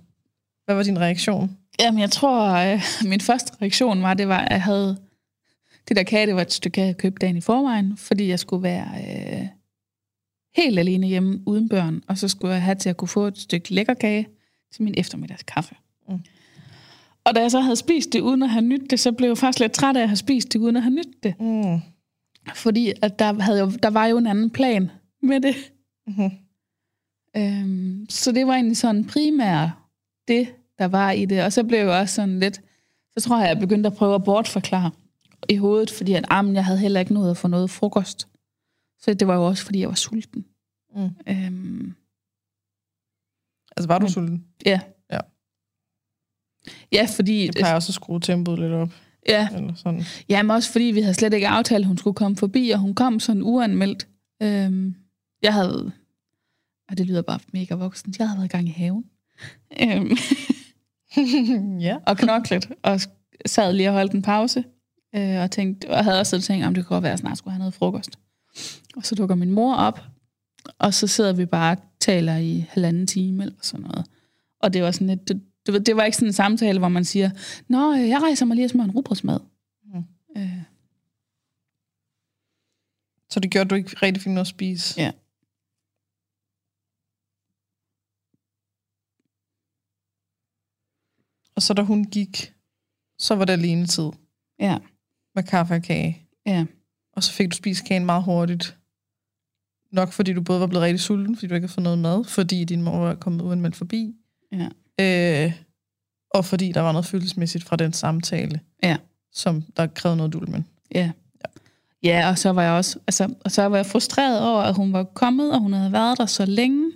hvad 0.64 0.74
var 0.74 0.82
din 0.82 1.00
reaktion? 1.00 1.56
Jamen, 1.81 2.01
jeg 2.01 2.11
tror, 2.11 2.53
øh, 2.53 2.83
min 3.05 3.21
første 3.21 3.53
reaktion 3.62 4.03
var, 4.03 4.14
det 4.14 4.29
var, 4.29 4.38
at 4.38 4.53
jeg 4.53 4.62
havde... 4.62 4.99
Det 5.88 5.97
der 5.97 6.03
kage, 6.03 6.27
det 6.27 6.35
var 6.35 6.43
et 6.43 6.53
stykke 6.53 6.75
kage, 6.75 6.87
jeg 6.87 6.97
købte 6.97 7.19
dagen 7.21 7.37
i 7.37 7.41
forvejen, 7.41 7.97
fordi 7.97 8.29
jeg 8.29 8.38
skulle 8.38 8.62
være 8.62 8.88
øh, 8.97 9.47
helt 10.57 10.79
alene 10.79 11.07
hjemme 11.07 11.43
uden 11.47 11.69
børn, 11.69 12.03
og 12.09 12.19
så 12.19 12.29
skulle 12.29 12.55
jeg 12.55 12.62
have 12.62 12.75
til 12.75 12.88
at 12.88 12.97
kunne 12.97 13.09
få 13.09 13.27
et 13.27 13.38
stykke 13.38 13.75
lækker 13.75 13.95
kage 13.95 14.29
til 14.73 14.83
min 14.83 14.95
eftermiddagskaffe. 14.97 15.75
Mm. 16.09 16.21
Og 17.25 17.35
da 17.35 17.41
jeg 17.41 17.51
så 17.51 17.61
havde 17.61 17.77
spist 17.77 18.12
det 18.12 18.21
uden 18.21 18.43
at 18.43 18.51
have 18.51 18.64
nyt 18.64 18.91
det, 18.91 19.01
så 19.01 19.12
blev 19.12 19.29
jeg 19.29 19.38
faktisk 19.38 19.61
lidt 19.61 19.73
træt 19.73 19.97
af 19.97 20.03
at 20.03 20.09
have 20.09 20.17
spist 20.17 20.53
det 20.53 20.59
uden 20.59 20.77
at 20.77 20.83
have 20.83 20.95
nyt 20.95 21.23
det. 21.23 21.41
Mm. 21.41 21.81
Fordi 22.55 22.93
at 23.03 23.19
der, 23.19 23.41
havde 23.41 23.61
jo, 23.61 23.71
der 23.83 23.91
var 23.91 24.07
jo 24.07 24.19
en 24.19 24.27
anden 24.27 24.51
plan 24.51 24.91
med 25.23 25.41
det. 25.41 25.55
Mm-hmm. 26.07 26.31
Øhm, 27.37 28.07
så 28.09 28.33
det 28.33 28.47
var 28.47 28.55
egentlig 28.55 28.77
sådan 28.77 29.05
primært 29.05 29.71
det, 30.29 30.49
der 30.79 30.85
var 30.88 31.11
i 31.11 31.25
det. 31.25 31.43
Og 31.45 31.53
så 31.53 31.64
blev 31.64 31.79
jeg 31.79 31.88
også 31.88 32.14
sådan 32.14 32.41
lidt, 32.41 32.61
så 33.17 33.21
tror 33.29 33.41
jeg, 33.41 33.49
jeg 33.49 33.59
begyndte 33.59 33.87
at 33.87 33.95
prøve 33.97 34.14
at 34.14 34.25
bortforklare 34.25 34.91
i 35.49 35.57
hovedet, 35.57 35.91
fordi 35.91 36.12
at, 36.12 36.25
ah, 36.31 36.45
men 36.45 36.55
jeg 36.55 36.64
havde 36.64 36.79
heller 36.79 37.01
ikke 37.01 37.14
nået 37.14 37.31
at 37.31 37.37
få 37.37 37.49
noget 37.49 37.71
frokost. 37.71 38.29
Så 39.01 39.14
det 39.14 39.29
var 39.29 39.35
jo 39.35 39.47
også, 39.47 39.64
fordi 39.64 39.81
jeg 39.81 39.88
var 39.88 39.95
sulten. 39.95 40.45
Mm. 40.97 41.11
Øhm, 41.29 41.95
Altså, 43.77 43.88
var 43.88 43.99
du 43.99 44.05
Men- 44.05 44.12
sulten? 44.12 44.45
ja. 44.67 44.81
Ja. 45.12 45.19
Ja, 46.93 47.07
fordi... 47.17 47.47
Det 47.47 47.55
plejer 47.57 47.75
også 47.75 47.91
at 47.91 47.95
skrue 47.95 48.21
tempoet 48.21 48.59
lidt 48.59 48.73
op. 48.73 48.91
Ja, 49.29 49.49
Eller 49.55 49.75
sådan. 49.75 50.03
Jamen 50.29 50.51
også 50.51 50.73
fordi 50.73 50.85
vi 50.85 51.01
havde 51.01 51.14
slet 51.14 51.33
ikke 51.35 51.49
aftalt, 51.49 51.83
at 51.83 51.87
hun 51.87 51.99
skulle 51.99 52.14
komme 52.14 52.37
forbi, 52.37 52.71
og 52.71 52.79
hun 52.79 52.95
kom 52.95 53.21
sådan 53.21 53.43
uanmeldt. 53.43 54.09
Øhm, 54.43 54.95
jeg 55.43 55.53
havde, 55.55 55.93
og 56.88 56.99
det 56.99 57.07
lyder 57.07 57.23
bare 57.23 57.41
mega 57.53 57.75
voksen, 57.75 58.14
jeg 58.19 58.29
havde 58.29 58.38
været 58.38 58.49
i 58.49 58.57
gang 58.57 58.69
i 58.69 58.71
haven. 58.71 59.05
Øhm, 59.83 60.11
ja. 61.88 61.97
og 62.07 62.16
knoklet, 62.18 62.68
og 62.83 63.01
sad 63.47 63.73
lige 63.73 63.88
og 63.88 63.94
holdt 63.94 64.12
en 64.12 64.23
pause, 64.23 64.64
øh, 65.14 65.40
og, 65.40 65.51
tænkte, 65.51 65.90
og 65.90 66.05
havde 66.05 66.21
også 66.21 66.40
tænkt, 66.40 66.66
om 66.66 66.75
det 66.75 66.87
kunne 66.87 66.94
godt 66.94 67.03
være, 67.03 67.11
at 67.11 67.12
jeg 67.12 67.18
snart 67.18 67.38
skulle 67.38 67.53
have 67.53 67.59
noget 67.59 67.75
frokost. 67.75 68.18
Og 68.97 69.05
så 69.07 69.14
dukker 69.14 69.35
min 69.35 69.51
mor 69.53 69.75
op, 69.75 70.01
og 70.79 70.94
så 70.94 71.07
sidder 71.07 71.33
vi 71.33 71.47
bare 71.47 71.77
og 71.77 71.83
taler 72.01 72.37
i 72.37 72.64
halvanden 72.68 73.07
time 73.07 73.42
eller 73.42 73.57
sådan 73.62 73.87
noget. 73.87 74.07
Og 74.61 74.73
det 74.73 74.83
var 74.83 74.90
sådan 74.90 75.07
lidt, 75.07 75.29
det, 75.29 75.42
det, 75.66 75.73
var- 75.75 75.81
det 75.81 75.97
var 75.97 76.05
ikke 76.05 76.16
sådan 76.16 76.29
en 76.29 76.33
samtale, 76.33 76.79
hvor 76.79 76.88
man 76.88 77.05
siger, 77.05 77.31
Nå, 77.68 77.94
øh, 77.94 78.09
jeg 78.09 78.23
rejser 78.23 78.47
mig 78.47 78.55
lige 78.55 78.66
og 78.66 78.71
smører 78.71 78.85
en 78.85 78.90
rugbrødsmad. 78.94 79.40
Mm. 79.94 80.03
Øh, 80.37 80.62
Så 83.31 83.40
det 83.40 83.51
gjorde, 83.51 83.64
at 83.64 83.71
du 83.71 83.75
ikke 83.75 83.97
rigtig 84.03 84.23
fik 84.23 84.31
noget 84.33 84.40
at 84.40 84.47
spise? 84.47 85.01
Ja. 85.01 85.11
Og 91.59 91.62
så 91.62 91.75
da 91.75 91.83
hun 91.83 92.05
gik, 92.05 92.53
så 93.18 93.35
var 93.35 93.44
det 93.44 93.53
alene 93.53 93.87
tid 93.87 94.09
ja, 94.61 94.79
med 95.35 95.42
kaffe 95.42 95.75
og 95.75 95.83
kage. 95.83 96.23
ja. 96.47 96.64
Og 97.12 97.23
så 97.23 97.33
fik 97.33 97.51
du 97.51 97.57
spist 97.57 97.85
kagen 97.85 98.07
meget 98.07 98.25
hurtigt. 98.25 98.77
Nok 99.92 100.12
fordi 100.12 100.33
du 100.33 100.42
både 100.42 100.61
var 100.61 100.66
blevet 100.66 100.85
rigtig 100.85 101.01
sulten, 101.01 101.37
fordi 101.37 101.47
du 101.47 101.55
ikke 101.55 101.64
havde 101.66 101.75
fået 101.75 101.83
noget 101.83 101.99
mad, 101.99 102.25
fordi 102.25 102.64
din 102.64 102.83
mor 102.83 102.99
var 102.99 103.14
kommet 103.14 103.42
uanmeldt 103.42 103.77
forbi. 103.77 104.14
Ja. 104.53 104.68
Øh, 105.47 105.53
og 106.31 106.44
fordi 106.44 106.73
der 106.73 106.81
var 106.81 106.92
noget 106.92 107.07
følelsesmæssigt 107.07 107.64
fra 107.64 107.77
den 107.77 107.92
samtale, 107.92 108.61
Ja. 108.83 108.97
som 109.33 109.62
der 109.77 109.87
krævede 109.87 110.16
noget 110.16 110.33
dulmen. 110.33 110.66
Ja. 110.94 111.11
Ja, 112.03 112.29
og 112.31 112.38
så 112.38 112.51
var 112.51 112.62
jeg 112.62 112.73
også, 112.73 112.99
altså, 113.07 113.35
og 113.40 113.51
så 113.53 113.62
var 113.66 113.77
jeg 113.77 113.87
frustreret 113.87 114.49
over, 114.49 114.62
at 114.62 114.75
hun 114.75 114.92
var 114.92 115.05
kommet, 115.05 115.53
og 115.53 115.61
hun 115.61 115.73
havde 115.73 115.92
været 115.92 116.18
der 116.18 116.27
så 116.27 116.44
længe, 116.47 116.92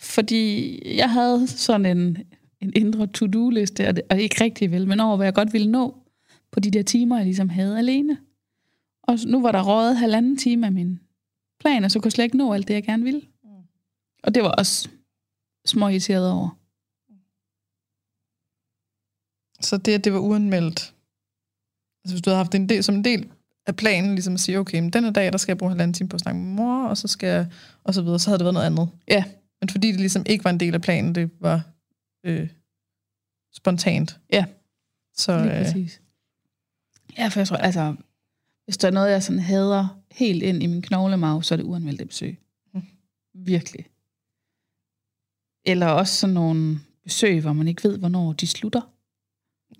fordi 0.00 0.78
jeg 0.96 1.10
havde 1.10 1.46
sådan 1.46 1.86
en, 1.86 2.18
en 2.62 2.72
indre 2.76 3.06
to-do-liste, 3.06 3.88
og, 3.88 3.96
det, 3.96 4.04
og 4.10 4.20
ikke 4.20 4.44
rigtig 4.44 4.70
vel, 4.70 4.88
men 4.88 5.00
over, 5.00 5.16
hvad 5.16 5.26
jeg 5.26 5.34
godt 5.34 5.52
ville 5.52 5.70
nå 5.70 5.98
på 6.52 6.60
de 6.60 6.70
der 6.70 6.82
timer, 6.82 7.16
jeg 7.16 7.24
ligesom 7.24 7.48
havde 7.48 7.78
alene. 7.78 8.18
Og 9.02 9.18
nu 9.26 9.42
var 9.42 9.52
der 9.52 9.62
rådet 9.62 9.96
halvanden 9.96 10.36
time 10.36 10.66
af 10.66 10.72
min 10.72 11.00
plan, 11.60 11.84
og 11.84 11.90
så 11.90 11.98
kunne 11.98 12.06
jeg 12.06 12.12
slet 12.12 12.24
ikke 12.24 12.36
nå 12.36 12.52
alt 12.52 12.68
det, 12.68 12.74
jeg 12.74 12.84
gerne 12.84 13.04
ville. 13.04 13.22
Og 14.22 14.34
det 14.34 14.42
var 14.42 14.50
også 14.50 14.88
små 15.66 15.88
irriteret 15.88 16.30
over. 16.30 16.58
Så 19.60 19.76
det, 19.76 19.92
at 19.92 20.04
det 20.04 20.12
var 20.12 20.18
uanmeldt, 20.18 20.94
altså 22.04 22.14
hvis 22.14 22.22
du 22.22 22.30
havde 22.30 22.36
haft 22.36 22.54
en 22.54 22.68
del, 22.68 22.84
som 22.84 22.94
en 22.94 23.04
del 23.04 23.30
af 23.66 23.76
planen, 23.76 24.14
ligesom 24.14 24.34
at 24.34 24.40
sige, 24.40 24.58
okay, 24.58 24.80
men 24.80 24.90
den 24.90 25.04
her 25.04 25.10
dag, 25.10 25.32
der 25.32 25.38
skal 25.38 25.52
jeg 25.52 25.58
bruge 25.58 25.70
halvanden 25.70 25.94
time 25.94 26.08
på 26.08 26.14
at 26.14 26.20
snakke 26.20 26.40
med 26.40 26.48
mor, 26.48 26.86
og 26.86 26.96
så 26.96 27.08
skal 27.08 27.26
jeg, 27.26 27.46
og 27.84 27.94
så 27.94 28.02
videre, 28.02 28.18
så 28.18 28.30
havde 28.30 28.38
det 28.38 28.44
været 28.44 28.54
noget 28.54 28.66
andet. 28.66 28.88
Ja. 29.08 29.24
Men 29.60 29.68
fordi 29.68 29.92
det 29.92 30.00
ligesom 30.00 30.22
ikke 30.26 30.44
var 30.44 30.50
en 30.50 30.60
del 30.60 30.74
af 30.74 30.82
planen, 30.82 31.14
det 31.14 31.30
var 31.40 31.62
øh, 32.24 32.48
spontant. 33.52 34.20
Ja. 34.32 34.44
Så 35.14 35.42
Lige 35.42 35.58
øh, 35.58 35.64
præcis. 35.64 36.00
Ja, 37.18 37.28
for 37.28 37.40
jeg 37.40 37.46
tror, 37.48 37.56
altså, 37.56 37.96
hvis 38.64 38.76
der 38.76 38.88
er 38.88 38.92
noget, 38.92 39.10
jeg 39.10 39.22
sådan 39.22 39.38
hader 39.38 40.02
helt 40.10 40.42
ind 40.42 40.62
i 40.62 40.66
min 40.66 40.82
knoglemave, 40.82 41.44
så 41.44 41.54
er 41.54 41.56
det 41.56 41.64
uanmeldte 41.64 42.06
besøg. 42.06 42.38
Mm. 42.74 42.82
Virkelig. 43.34 43.86
Eller 45.64 45.86
også 45.86 46.16
sådan 46.16 46.34
nogle 46.34 46.80
besøg, 47.02 47.40
hvor 47.40 47.52
man 47.52 47.68
ikke 47.68 47.84
ved, 47.88 47.98
hvornår 47.98 48.32
de 48.32 48.46
slutter. 48.46 48.80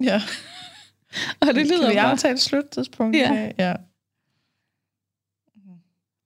ja. 0.00 0.20
Og 1.40 1.46
det 1.46 1.54
kan 1.54 1.66
lyder 1.66 1.88
vi 1.88 1.94
bare... 1.94 2.10
aftale 2.10 2.38
sluttidspunkt? 2.38 3.16
Ja. 3.16 3.52
ja. 3.58 3.76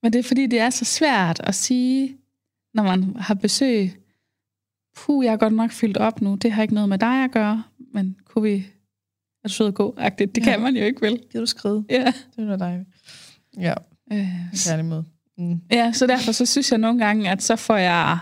Men 0.03 0.13
det 0.13 0.19
er 0.19 0.23
fordi, 0.23 0.47
det 0.47 0.59
er 0.59 0.69
så 0.69 0.85
svært 0.85 1.39
at 1.39 1.55
sige, 1.55 2.17
når 2.73 2.83
man 2.83 3.15
har 3.15 3.33
besøg. 3.33 4.06
Puh, 4.97 5.25
jeg 5.25 5.33
er 5.33 5.37
godt 5.37 5.53
nok 5.53 5.71
fyldt 5.71 5.97
op 5.97 6.21
nu. 6.21 6.35
Det 6.35 6.51
har 6.51 6.61
ikke 6.61 6.73
noget 6.73 6.89
med 6.89 6.97
dig 6.97 7.23
at 7.23 7.31
gøre. 7.31 7.63
Men 7.93 8.15
kunne 8.25 8.43
vi... 8.43 8.55
Er 9.43 9.47
du 9.47 9.53
sød 9.53 9.67
at 9.67 9.73
gå? 9.73 9.95
-agtigt? 9.99 10.25
Det 10.25 10.37
Ja. 10.37 10.41
kan 10.51 10.61
man 10.61 10.75
jo 10.75 10.83
ikke, 10.83 11.01
vel? 11.01 11.21
Giver 11.31 11.41
du 11.41 11.45
skride? 11.45 11.85
Ja. 11.89 12.13
Det 12.35 12.47
var 12.47 12.55
dejligt. 12.55 12.89
Ja, 13.59 13.73
Øh, 14.11 14.19
en 14.19 14.49
kærlig 14.67 14.85
måde. 14.85 15.05
Mm. 15.37 15.61
Ja, 15.71 15.91
så 15.93 16.07
derfor 16.07 16.31
så 16.31 16.45
synes 16.45 16.71
jeg 16.71 16.79
nogle 16.79 17.05
gange, 17.05 17.29
at 17.29 17.43
så 17.43 17.55
får 17.55 17.75
jeg 17.77 18.17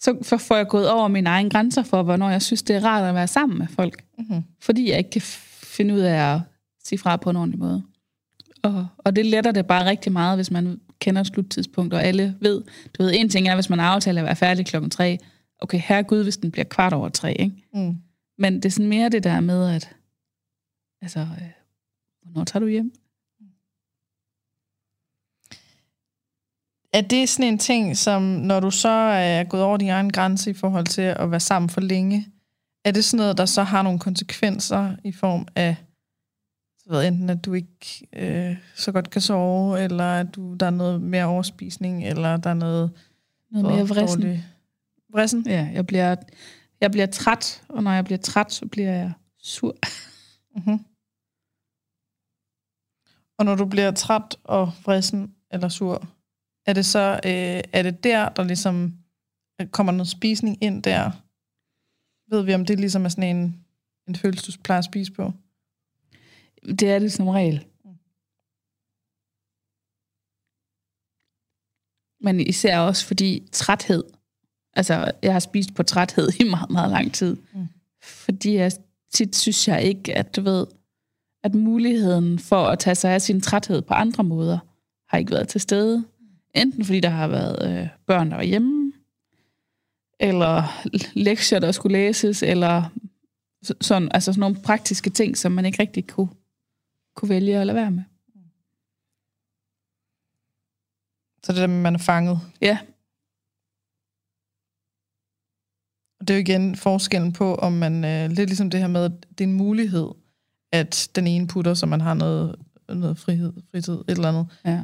så 0.00 0.36
får 0.48 0.56
jeg 0.56 0.68
gået 0.68 0.90
over 0.90 1.08
mine 1.08 1.30
egne 1.30 1.50
grænser 1.50 1.82
for, 1.82 2.02
hvornår 2.02 2.30
jeg 2.30 2.42
synes, 2.42 2.62
det 2.62 2.76
er 2.76 2.84
rart 2.84 3.04
at 3.04 3.14
være 3.14 3.26
sammen 3.26 3.58
med 3.58 3.66
folk. 3.66 4.04
Mm-hmm. 4.18 4.42
Fordi 4.60 4.90
jeg 4.90 4.98
ikke 4.98 5.10
kan 5.10 5.22
finde 5.22 5.94
ud 5.94 6.00
af 6.00 6.34
at 6.34 6.40
sige 6.84 6.98
fra 6.98 7.16
på 7.16 7.30
en 7.30 7.36
ordentlig 7.36 7.58
måde. 7.58 7.82
Og, 8.62 8.86
og 8.98 9.16
det 9.16 9.26
letter 9.26 9.50
det 9.52 9.66
bare 9.66 9.86
rigtig 9.86 10.12
meget, 10.12 10.36
hvis 10.38 10.50
man 10.50 10.80
kender 11.00 11.22
sluttidspunkt, 11.22 11.94
og 11.94 12.04
alle 12.04 12.36
ved, 12.40 12.62
du 12.98 13.02
ved, 13.02 13.12
en 13.14 13.28
ting 13.28 13.48
er, 13.48 13.54
hvis 13.54 13.70
man 13.70 13.80
aftaler 13.80 14.20
at 14.20 14.26
være 14.26 14.36
færdig 14.36 14.66
klokken 14.66 14.90
tre, 14.90 15.18
okay, 15.58 15.78
her 15.78 16.02
Gud, 16.02 16.22
hvis 16.22 16.36
den 16.36 16.50
bliver 16.50 16.64
kvart 16.64 16.92
over 16.92 17.08
tre, 17.08 17.34
ikke? 17.34 17.64
Mm. 17.74 17.96
Men 18.38 18.54
det 18.54 18.64
er 18.64 18.70
sådan 18.70 18.88
mere 18.88 19.08
det 19.08 19.24
der 19.24 19.40
med, 19.40 19.74
at, 19.74 19.96
altså, 21.02 21.20
øh, 21.20 21.50
hvornår 22.22 22.44
tager 22.44 22.60
du 22.60 22.68
hjem? 22.68 22.92
Er 26.92 27.00
det 27.00 27.28
sådan 27.28 27.52
en 27.52 27.58
ting, 27.58 27.96
som 27.96 28.22
når 28.22 28.60
du 28.60 28.70
så 28.70 28.88
er 28.88 29.44
gået 29.44 29.62
over 29.62 29.76
din 29.76 29.88
egen 29.88 30.12
grænse 30.12 30.50
i 30.50 30.54
forhold 30.54 30.86
til 30.86 31.02
at 31.02 31.30
være 31.30 31.40
sammen 31.40 31.68
for 31.68 31.80
længe, 31.80 32.26
er 32.84 32.90
det 32.90 33.04
sådan 33.04 33.18
noget, 33.18 33.38
der 33.38 33.46
så 33.46 33.62
har 33.62 33.82
nogle 33.82 33.98
konsekvenser 33.98 34.96
i 35.04 35.12
form 35.12 35.46
af, 35.56 35.76
så 36.78 36.90
ved, 36.90 37.06
enten 37.06 37.30
at 37.30 37.44
du 37.44 37.52
ikke 37.52 38.08
øh, 38.12 38.56
så 38.74 38.92
godt 38.92 39.10
kan 39.10 39.20
sove, 39.20 39.80
eller 39.80 40.04
at 40.04 40.34
du, 40.36 40.54
der 40.54 40.66
er 40.66 40.70
noget 40.70 41.02
mere 41.02 41.24
overspisning, 41.24 42.06
eller 42.06 42.36
der 42.36 42.50
er 42.50 42.54
noget... 42.54 42.90
Noget 43.50 43.66
mere 43.66 43.88
vrissen. 43.88 44.44
Vrissen? 45.16 45.46
Ja, 45.46 45.70
jeg 45.72 45.86
bliver, 45.86 46.16
jeg 46.80 46.90
bliver 46.90 47.06
træt, 47.06 47.64
og 47.68 47.82
når 47.82 47.92
jeg 47.92 48.04
bliver 48.04 48.18
træt, 48.18 48.52
så 48.52 48.66
bliver 48.66 48.92
jeg 48.92 49.12
sur. 49.38 49.76
Mm-hmm. 50.54 50.78
Og 53.38 53.44
når 53.44 53.54
du 53.54 53.66
bliver 53.66 53.90
træt 53.90 54.38
og 54.44 54.66
vrissen 54.84 55.34
eller 55.50 55.68
sur, 55.68 56.08
er 56.66 56.72
det 56.72 56.86
så 56.86 57.20
øh, 57.24 57.60
er 57.72 57.82
det 57.82 58.04
der, 58.04 58.28
der 58.28 58.44
ligesom 58.44 58.94
øh, 59.60 59.66
kommer 59.68 59.92
noget 59.92 60.08
spisning 60.08 60.62
ind 60.62 60.82
der? 60.82 61.10
Ved 62.30 62.44
vi, 62.44 62.54
om 62.54 62.64
det 62.64 62.80
ligesom 62.80 63.04
er 63.04 63.08
sådan 63.08 63.36
en, 63.36 63.64
en 64.08 64.16
følelse, 64.16 64.52
du 64.52 64.62
plejer 64.64 64.78
at 64.78 64.84
spise 64.84 65.12
på? 65.12 65.32
Det 66.62 66.90
er 66.90 66.98
det 66.98 67.12
som 67.12 67.28
regel. 67.28 67.66
Men 72.20 72.40
især 72.40 72.78
også 72.78 73.06
fordi 73.06 73.48
træthed. 73.52 74.15
Altså, 74.76 75.10
jeg 75.22 75.32
har 75.32 75.40
spist 75.40 75.74
på 75.74 75.82
træthed 75.82 76.28
i 76.40 76.44
meget, 76.44 76.70
meget 76.70 76.90
lang 76.90 77.14
tid. 77.14 77.36
Mm. 77.54 77.66
Fordi 78.02 78.54
jeg 78.54 78.72
tit 79.12 79.36
synes 79.36 79.68
jeg 79.68 79.82
ikke, 79.82 80.14
at 80.14 80.36
du 80.36 80.40
ved, 80.40 80.66
at 81.42 81.54
muligheden 81.54 82.38
for 82.38 82.64
at 82.64 82.78
tage 82.78 82.94
sig 82.94 83.10
af 83.12 83.22
sin 83.22 83.40
træthed 83.40 83.82
på 83.82 83.94
andre 83.94 84.24
måder, 84.24 84.58
har 85.08 85.18
ikke 85.18 85.32
været 85.32 85.48
til 85.48 85.60
stede. 85.60 86.04
Enten 86.54 86.84
fordi 86.84 87.00
der 87.00 87.08
har 87.08 87.28
været 87.28 87.80
øh, 87.82 87.88
børn, 88.06 88.30
der 88.30 88.36
var 88.36 88.42
hjemme, 88.42 88.92
eller 90.20 90.62
lektier, 91.18 91.58
der 91.58 91.72
skulle 91.72 91.98
læses, 91.98 92.42
eller 92.42 92.82
så- 93.62 93.74
sådan, 93.80 94.08
altså 94.14 94.32
sådan 94.32 94.40
nogle 94.40 94.62
praktiske 94.62 95.10
ting, 95.10 95.36
som 95.36 95.52
man 95.52 95.64
ikke 95.66 95.82
rigtig 95.82 96.06
kunne, 96.06 96.28
kunne 97.14 97.28
vælge 97.28 97.58
at 97.58 97.66
lade 97.66 97.76
være 97.76 97.90
med. 97.90 98.02
Så 101.42 101.52
det 101.52 101.60
at 101.60 101.70
man 101.70 101.94
er 101.94 101.98
fanget. 101.98 102.40
Ja, 102.60 102.78
Og 106.15 106.15
det 106.28 106.34
er 106.34 106.38
jo 106.38 106.40
igen 106.40 106.76
forskellen 106.76 107.32
på, 107.32 107.54
om 107.54 107.72
man, 107.72 108.04
øh, 108.04 108.28
lidt 108.30 108.48
ligesom 108.50 108.70
det 108.70 108.80
her 108.80 108.86
med, 108.88 109.04
at 109.04 109.12
det 109.38 109.44
er 109.44 109.48
en 109.48 109.54
mulighed, 109.54 110.06
at 110.72 111.08
den 111.14 111.26
ene 111.26 111.46
putter, 111.46 111.74
så 111.74 111.86
man 111.86 112.00
har 112.00 112.14
noget, 112.14 112.56
noget 112.88 113.18
frihed, 113.18 113.52
fritid, 113.70 113.94
et 113.94 114.04
eller 114.08 114.28
andet. 114.28 114.46
ja. 114.64 114.80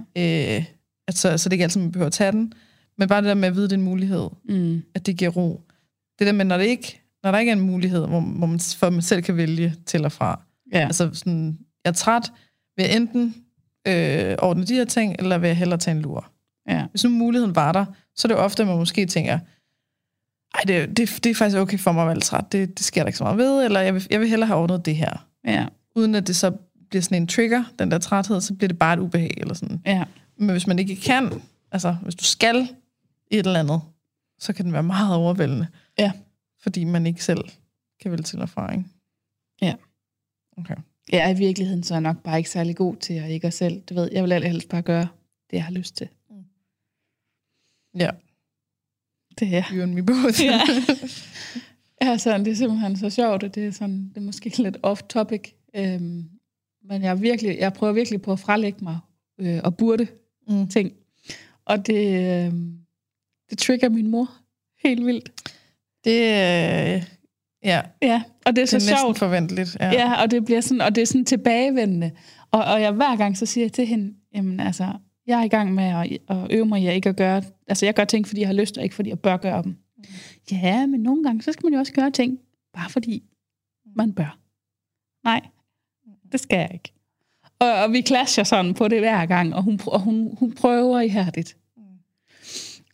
Øh, 0.59 0.64
at 1.09 1.14
så, 1.18 1.38
så 1.38 1.48
det 1.48 1.52
er 1.52 1.55
ikke 1.55 1.62
altid, 1.62 1.81
man 1.81 1.92
behøver 1.92 2.07
at 2.07 2.12
tage 2.12 2.33
den. 2.33 2.52
Men 2.98 3.09
bare 3.09 3.20
det 3.22 3.28
der 3.28 3.35
med 3.35 3.48
at 3.48 3.55
vide, 3.55 3.64
det 3.64 3.72
er 3.72 3.76
en 3.76 3.83
mulighed, 3.85 4.28
Mm. 4.48 4.83
at 4.94 5.07
det 5.07 5.16
giver 5.16 5.31
ro. 5.31 5.61
Det 6.18 6.26
der 6.26 6.33
med, 6.33 6.44
når, 6.44 6.57
det 6.57 6.64
ikke, 6.64 7.00
når 7.22 7.31
der 7.31 7.38
ikke 7.38 7.50
er 7.52 7.57
en 7.57 7.61
mulighed, 7.62 8.07
hvor, 8.07 8.20
hvor 8.20 8.46
man, 8.46 8.61
for 8.61 8.90
man 8.90 9.02
selv 9.02 9.22
kan 9.22 9.37
vælge 9.37 9.74
til 9.87 10.05
og 10.05 10.12
fra. 10.12 10.40
Ja. 10.72 10.78
Altså 10.87 11.11
sådan, 11.12 11.59
jeg 11.85 11.90
er 11.90 11.94
træt, 11.94 12.33
vil 12.76 12.85
jeg 12.87 12.96
enten 12.96 13.35
øh, 13.88 14.35
ordne 14.38 14.64
de 14.64 14.74
her 14.74 14.85
ting, 14.85 15.16
eller 15.18 15.38
vil 15.38 15.46
jeg 15.48 15.57
hellere 15.57 15.78
tage 15.78 15.96
en 15.96 16.02
lur. 16.02 16.31
ja. 16.68 16.87
Hvis 16.90 17.05
nu 17.05 17.11
muligheden 17.11 17.57
var 17.57 17.72
der, 17.72 17.85
så 18.16 18.26
er 18.26 18.28
det 18.28 18.35
jo 18.35 18.40
ofte, 18.40 18.62
at 18.62 18.66
man 18.68 18.76
måske 18.78 19.07
tænker, 19.07 19.38
ej, 20.55 20.61
det, 20.67 20.97
det, 20.97 21.25
det 21.25 21.31
er 21.31 21.35
faktisk 21.35 21.59
okay 21.59 21.79
for 21.79 21.93
mig 21.93 22.03
at 22.03 22.09
være 22.09 22.21
træt. 22.21 22.53
Det, 22.53 22.79
det 22.79 22.87
sker 22.87 23.03
der 23.03 23.07
ikke 23.07 23.19
så 23.19 23.25
meget 23.25 23.38
ved, 23.38 23.65
eller 23.65 23.81
jeg 23.81 23.95
vil, 23.95 24.07
jeg 24.11 24.21
vil 24.21 24.29
hellere 24.29 24.47
have 24.47 24.59
ordnet 24.59 24.87
det 24.87 24.97
her. 24.97 25.29
Ja. 25.45 25.67
Uden 25.95 26.15
at 26.15 26.27
det 26.27 26.37
så 26.37 26.53
bliver 26.91 27.03
sådan 27.03 27.23
en 27.23 27.27
trigger, 27.27 27.65
den 27.79 27.91
der 27.91 27.99
træthed, 27.99 28.41
så 28.41 28.55
bliver 28.55 28.69
det 28.69 28.79
bare 28.79 28.95
et 28.95 29.01
ubehag. 29.01 29.35
Eller 29.37 29.55
sådan. 29.55 29.83
Ja. 29.87 30.05
Men 30.37 30.51
hvis 30.51 30.67
man 30.67 30.79
ikke 30.79 30.97
kan, 30.97 31.43
altså 31.73 31.97
hvis 32.03 32.15
du 32.15 32.25
skal 32.25 32.69
et 33.31 33.47
eller 33.47 33.61
andet, 33.61 33.81
så 34.38 34.53
kan 34.53 34.65
den 34.65 34.73
være 34.73 34.83
meget 34.83 35.17
overvældende. 35.17 35.67
Ja. 35.99 36.12
Fordi 36.62 36.85
man 36.85 37.07
ikke 37.07 37.25
selv 37.25 37.45
kan 38.01 38.11
vælge 38.11 38.23
til 38.23 38.38
erfaring. 38.38 38.93
Ja. 39.62 39.75
Okay. 40.59 40.77
Ja, 41.12 41.35
i 41.35 41.38
virkeligheden 41.38 41.83
så 41.83 41.95
er 41.95 41.97
jeg 41.97 42.03
nok 42.03 42.23
bare 42.23 42.38
ikke 42.38 42.51
særlig 42.51 42.77
god 42.77 42.97
til 42.97 43.15
at 43.15 43.31
ikke 43.31 43.47
at 43.47 43.55
selv. 43.55 43.81
Du 43.81 43.95
ved, 43.95 44.09
jeg 44.12 44.23
vil 44.23 44.33
allerhelst 44.33 44.69
bare 44.69 44.83
gøre 44.83 45.09
det, 45.51 45.57
jeg 45.57 45.65
har 45.65 45.73
lyst 45.73 45.97
til. 45.97 46.09
Ja, 47.99 48.11
Det 49.38 49.57
er 49.57 49.62
you 49.73 49.83
and 49.83 49.95
me 49.95 50.03
both. 50.07 50.45
Ja. 50.45 50.61
Ja, 52.03 52.18
sådan, 52.18 52.45
det 52.45 52.51
er 52.51 52.55
simpelthen 52.55 52.97
så 52.97 53.11
sjovt, 53.11 53.42
og 53.42 53.55
det 53.55 53.66
er, 53.66 53.71
sådan, 53.71 54.09
det 54.09 54.16
er 54.16 54.21
måske 54.21 54.62
lidt 54.62 54.77
off-topic. 54.87 55.53
Øhm, 55.77 56.25
men 56.88 57.03
jeg, 57.03 57.23
virkelig, 57.23 57.59
jeg 57.59 57.73
prøver 57.73 57.92
virkelig 57.92 58.23
på 58.23 58.33
at 58.33 58.38
frelægge 58.40 58.79
mig 58.85 58.99
øh, 59.40 59.61
og 59.64 59.77
burde 59.77 60.07
Mm. 60.49 60.66
ting. 60.68 60.92
Og 61.64 61.87
det, 61.87 62.07
øh, 62.07 62.53
det 63.51 63.59
trigger 63.59 63.88
min 63.88 64.07
mor 64.11 64.31
helt 64.85 65.07
vildt. 65.07 65.33
Det, 66.05 66.12
øh, 66.21 67.03
ja, 67.64 67.83
Ja, 68.03 68.23
og 68.47 68.57
det 68.57 68.62
er 68.62 68.66
det 68.66 68.68
så 68.68 68.77
er 68.77 68.81
næsten 68.81 68.97
sjovt. 68.99 69.18
forventeligt. 69.18 69.77
Ja. 69.81 69.90
Ja, 69.90 70.23
og 70.23 70.31
det 70.31 70.45
bliver 70.45 70.61
sådan, 70.61 70.81
og 70.81 70.95
det 70.95 71.03
er 71.03 71.07
sådan 71.07 71.25
tilbagevendende. 71.25 72.11
Og, 72.51 72.64
og 72.64 72.81
jeg 72.83 72.92
hver 72.92 73.16
gang 73.16 73.38
så 73.38 73.47
siger 73.47 73.64
jeg 73.64 73.73
til 73.73 73.87
hende, 73.87 74.14
jamen 74.35 74.61
altså, 74.61 74.88
jeg 75.27 75.41
er 75.41 75.45
i 75.45 75.49
gang 75.49 75.75
med 75.75 75.85
at, 75.85 76.19
at 76.29 76.47
øve 76.51 76.67
mig 76.67 76.83
i 76.83 76.87
at 76.87 76.95
ikke 76.95 77.09
at 77.09 77.17
gøre, 77.17 77.43
altså 77.67 77.87
jeg 77.87 77.95
gør 77.95 78.05
ting, 78.05 78.29
fordi 78.29 78.41
jeg 78.41 78.49
har 78.49 78.55
lyst, 78.55 78.79
og 78.79 78.85
ikke 78.85 78.95
fordi 78.95 79.11
jeg 79.11 79.21
bør 79.21 79.37
gøre 79.37 79.63
dem. 79.63 79.77
Mm. 79.97 80.05
Ja, 80.51 80.87
men 80.87 81.01
nogle 81.01 81.25
gange, 81.25 81.43
så 81.43 81.53
skal 81.53 81.67
man 81.67 81.73
jo 81.73 81.79
også 81.79 81.93
gøre 81.93 82.11
ting, 82.11 82.39
bare 82.75 82.91
fordi 82.91 83.23
man 83.97 84.13
bør. 84.13 84.39
Nej, 85.25 85.41
det 86.33 86.41
skal 86.41 86.59
jeg 86.59 86.71
ikke. 86.73 86.93
Og, 87.59 87.73
og 87.73 87.93
vi 87.93 88.03
clasher 88.03 88.45
sådan 88.45 88.75
på 88.75 88.89
det 88.89 88.99
hver 88.99 89.27
gang, 89.27 89.55
og 89.55 89.63
hun, 89.63 89.81
og 89.87 90.01
hun, 90.01 90.37
hun 90.39 90.53
prøver 90.53 91.01
ihærdigt. 91.01 91.57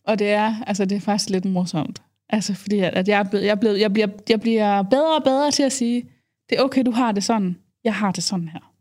Og 0.03 0.19
det 0.19 0.29
er, 0.29 0.63
altså 0.67 0.85
det 0.85 0.95
er 0.95 0.99
faktisk 0.99 1.29
lidt 1.29 1.45
morsomt. 1.45 2.01
Altså 2.29 2.53
fordi, 2.53 2.79
at, 2.79 2.93
at 2.93 3.07
jeg, 3.07 3.19
er 3.19 3.23
blevet, 3.23 3.45
jeg, 3.45 3.51
er 3.51 3.55
blevet, 3.55 3.79
jeg, 3.79 3.93
bliver, 3.93 4.07
jeg 4.29 4.41
bliver 4.41 4.83
bedre 4.83 5.15
og 5.15 5.23
bedre 5.23 5.51
til 5.51 5.63
at 5.63 5.71
sige, 5.71 6.09
det 6.49 6.59
er 6.59 6.63
okay, 6.63 6.83
du 6.85 6.91
har 6.91 7.11
det 7.11 7.23
sådan. 7.23 7.57
Jeg 7.83 7.95
har 7.95 8.11
det 8.11 8.23
sådan 8.23 8.49
her. 8.49 8.73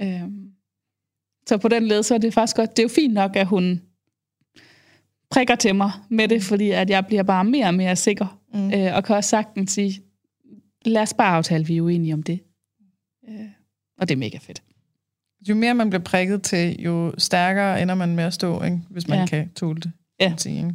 Øhm, 0.00 0.52
så 1.48 1.58
på 1.58 1.68
den 1.68 1.86
led, 1.86 2.02
så 2.02 2.14
er 2.14 2.18
det 2.18 2.34
faktisk 2.34 2.56
godt. 2.56 2.70
Det 2.76 2.78
er 2.78 2.84
jo 2.84 2.88
fint 2.88 3.14
nok, 3.14 3.36
at 3.36 3.46
hun 3.46 3.80
prikker 5.30 5.54
til 5.54 5.74
mig 5.74 5.92
med 6.08 6.28
det, 6.28 6.42
fordi 6.42 6.70
at 6.70 6.90
jeg 6.90 7.06
bliver 7.06 7.22
bare 7.22 7.44
mere 7.44 7.66
og 7.66 7.74
mere 7.74 7.96
sikker. 7.96 8.40
Mm. 8.54 8.72
Øh, 8.72 8.96
og 8.96 9.04
kan 9.04 9.16
også 9.16 9.30
sagtens 9.30 9.70
sige, 9.72 10.02
lad 10.84 11.02
os 11.02 11.14
bare 11.14 11.36
aftale, 11.36 11.66
vi 11.66 11.76
er 11.76 11.80
uenige 11.82 12.14
om 12.14 12.22
det. 12.22 12.40
Øh, 13.28 13.46
og 13.98 14.08
det 14.08 14.14
er 14.14 14.18
mega 14.18 14.38
fedt. 14.38 14.62
Jo 15.48 15.54
mere 15.54 15.74
man 15.74 15.90
bliver 15.90 16.02
prikket 16.02 16.42
til, 16.42 16.80
jo 16.82 17.14
stærkere 17.18 17.82
ender 17.82 17.94
man 17.94 18.16
med 18.16 18.24
at 18.24 18.34
stå, 18.34 18.62
ikke? 18.62 18.80
hvis 18.90 19.08
man 19.08 19.18
Ja. 19.18 19.26
kan 19.26 19.50
tåle 19.50 19.80
det. 19.80 19.92
Ja. 20.20 20.34
Sige, 20.36 20.56
ikke? 20.56 20.74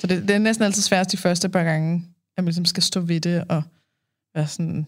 Så 0.00 0.06
det, 0.06 0.22
det 0.28 0.30
er 0.34 0.38
næsten 0.38 0.64
altid 0.64 0.82
sværest 0.82 1.12
de 1.12 1.16
første 1.16 1.48
par 1.48 1.64
gange, 1.64 2.04
at 2.36 2.44
man 2.44 2.48
ligesom 2.48 2.64
skal 2.64 2.82
stå 2.82 3.00
ved 3.00 3.20
det 3.20 3.44
og 3.48 3.62
være 4.34 4.46
sådan, 4.46 4.86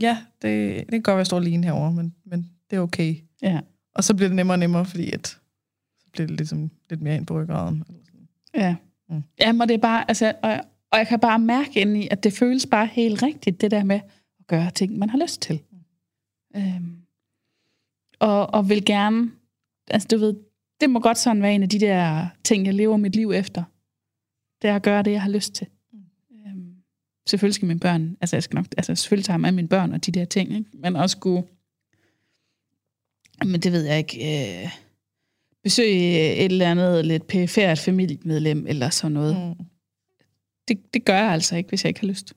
ja, 0.00 0.18
det, 0.42 0.76
det 0.76 0.90
kan 0.90 1.02
godt 1.02 1.06
være, 1.12 1.16
at 1.16 1.18
jeg 1.18 1.26
står 1.26 1.36
alene 1.38 1.64
herovre, 1.66 1.92
men, 1.92 2.14
men 2.26 2.50
det 2.70 2.76
er 2.76 2.80
okay. 2.80 3.16
Ja. 3.42 3.60
Og 3.94 4.04
så 4.04 4.14
bliver 4.14 4.28
det 4.28 4.36
nemmere 4.36 4.54
og 4.54 4.58
nemmere, 4.58 4.84
fordi 4.84 5.10
at, 5.12 5.26
så 5.98 6.10
bliver 6.12 6.26
det 6.26 6.36
ligesom 6.36 6.70
lidt 6.90 7.02
mere 7.02 7.16
ind 7.16 7.26
på 7.26 7.40
ryggraden. 7.40 7.84
Ja. 8.54 8.76
Mm. 9.08 9.22
Jamen, 9.40 9.60
og 9.60 9.68
det 9.68 9.74
er 9.74 9.78
bare, 9.78 10.04
altså, 10.10 10.32
og, 10.42 10.60
og 10.90 10.98
jeg 10.98 11.08
kan 11.08 11.20
bare 11.20 11.38
mærke 11.38 11.80
ind 11.80 11.96
i, 11.96 12.08
at 12.10 12.24
det 12.24 12.32
føles 12.32 12.66
bare 12.66 12.86
helt 12.86 13.22
rigtigt, 13.22 13.60
det 13.60 13.70
der 13.70 13.84
med 13.84 14.00
at 14.40 14.46
gøre 14.46 14.70
ting, 14.70 14.98
man 14.98 15.10
har 15.10 15.18
lyst 15.18 15.42
til. 15.42 15.60
Mm. 15.70 16.60
Øhm, 16.60 16.96
og, 18.18 18.54
og 18.54 18.68
vil 18.68 18.84
gerne, 18.84 19.30
altså 19.90 20.08
du 20.10 20.18
ved, 20.18 20.34
det 20.80 20.90
må 20.90 21.00
godt 21.00 21.18
sådan 21.18 21.42
være 21.42 21.54
en 21.54 21.62
af 21.62 21.68
de 21.68 21.80
der 21.80 22.26
ting, 22.44 22.66
jeg 22.66 22.74
lever 22.74 22.96
mit 22.96 23.16
liv 23.16 23.32
efter. 23.32 23.64
Det 24.62 24.70
er 24.70 24.76
at 24.76 24.82
gøre 24.82 25.02
det, 25.02 25.10
jeg 25.10 25.22
har 25.22 25.30
lyst 25.30 25.54
til. 25.54 25.66
Mm. 25.92 25.98
Øhm, 26.46 26.74
selvfølgelig 27.28 27.54
skal 27.54 27.68
mine 27.68 27.80
børn, 27.80 28.16
altså 28.20 28.36
jeg 28.36 28.42
skal 28.42 28.56
nok, 28.56 28.66
altså 28.76 28.94
selvfølgelig 28.94 29.24
tager 29.24 29.38
med 29.38 29.52
mine 29.52 29.68
børn 29.68 29.92
og 29.92 30.06
de 30.06 30.12
der 30.12 30.24
ting, 30.24 30.52
ikke? 30.52 30.70
men 30.74 30.96
også 30.96 31.18
kunne, 31.18 31.44
men 33.44 33.60
det 33.60 33.72
ved 33.72 33.84
jeg 33.84 33.98
ikke, 33.98 34.62
øh, 34.62 34.70
besøge 35.62 36.34
et 36.36 36.44
eller 36.44 36.70
andet 36.70 37.06
lidt 37.06 37.26
perifært 37.26 37.78
familiemedlem 37.78 38.66
eller 38.66 38.90
sådan 38.90 39.12
noget. 39.12 39.36
Mm. 39.36 39.64
Det, 40.68 40.94
det 40.94 41.04
gør 41.04 41.16
jeg 41.16 41.32
altså 41.32 41.56
ikke, 41.56 41.68
hvis 41.68 41.84
jeg 41.84 41.88
ikke 41.88 42.00
har 42.00 42.08
lyst. 42.08 42.32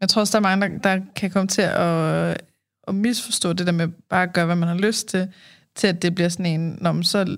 Jeg 0.00 0.08
tror 0.08 0.20
også, 0.20 0.38
der 0.38 0.48
er 0.48 0.56
mange, 0.56 0.78
der, 0.78 0.96
der 0.96 1.04
kan 1.16 1.30
komme 1.30 1.48
til 1.48 1.62
at, 1.62 2.42
at 2.88 2.94
misforstå 2.94 3.52
det 3.52 3.66
der 3.66 3.72
med 3.72 3.88
bare 3.88 4.22
at 4.22 4.32
gøre, 4.32 4.46
hvad 4.46 4.56
man 4.56 4.68
har 4.68 4.78
lyst 4.78 5.08
til, 5.08 5.28
til 5.74 5.86
at 5.86 6.02
det 6.02 6.14
bliver 6.14 6.28
sådan 6.28 6.46
en, 6.46 6.78
når 6.80 6.92
man 6.92 7.04
så 7.04 7.36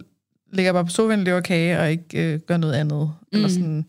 ligger 0.53 0.67
jeg 0.67 0.75
bare 0.75 0.85
på 0.85 0.91
sofaen, 0.91 1.25
lever 1.25 1.41
kage 1.41 1.81
og 1.81 1.91
ikke 1.91 2.33
øh, 2.33 2.41
gør 2.41 2.57
noget 2.57 2.75
andet. 2.75 3.13
Mm. 3.33 3.37
Eller 3.37 3.49
sådan, 3.49 3.89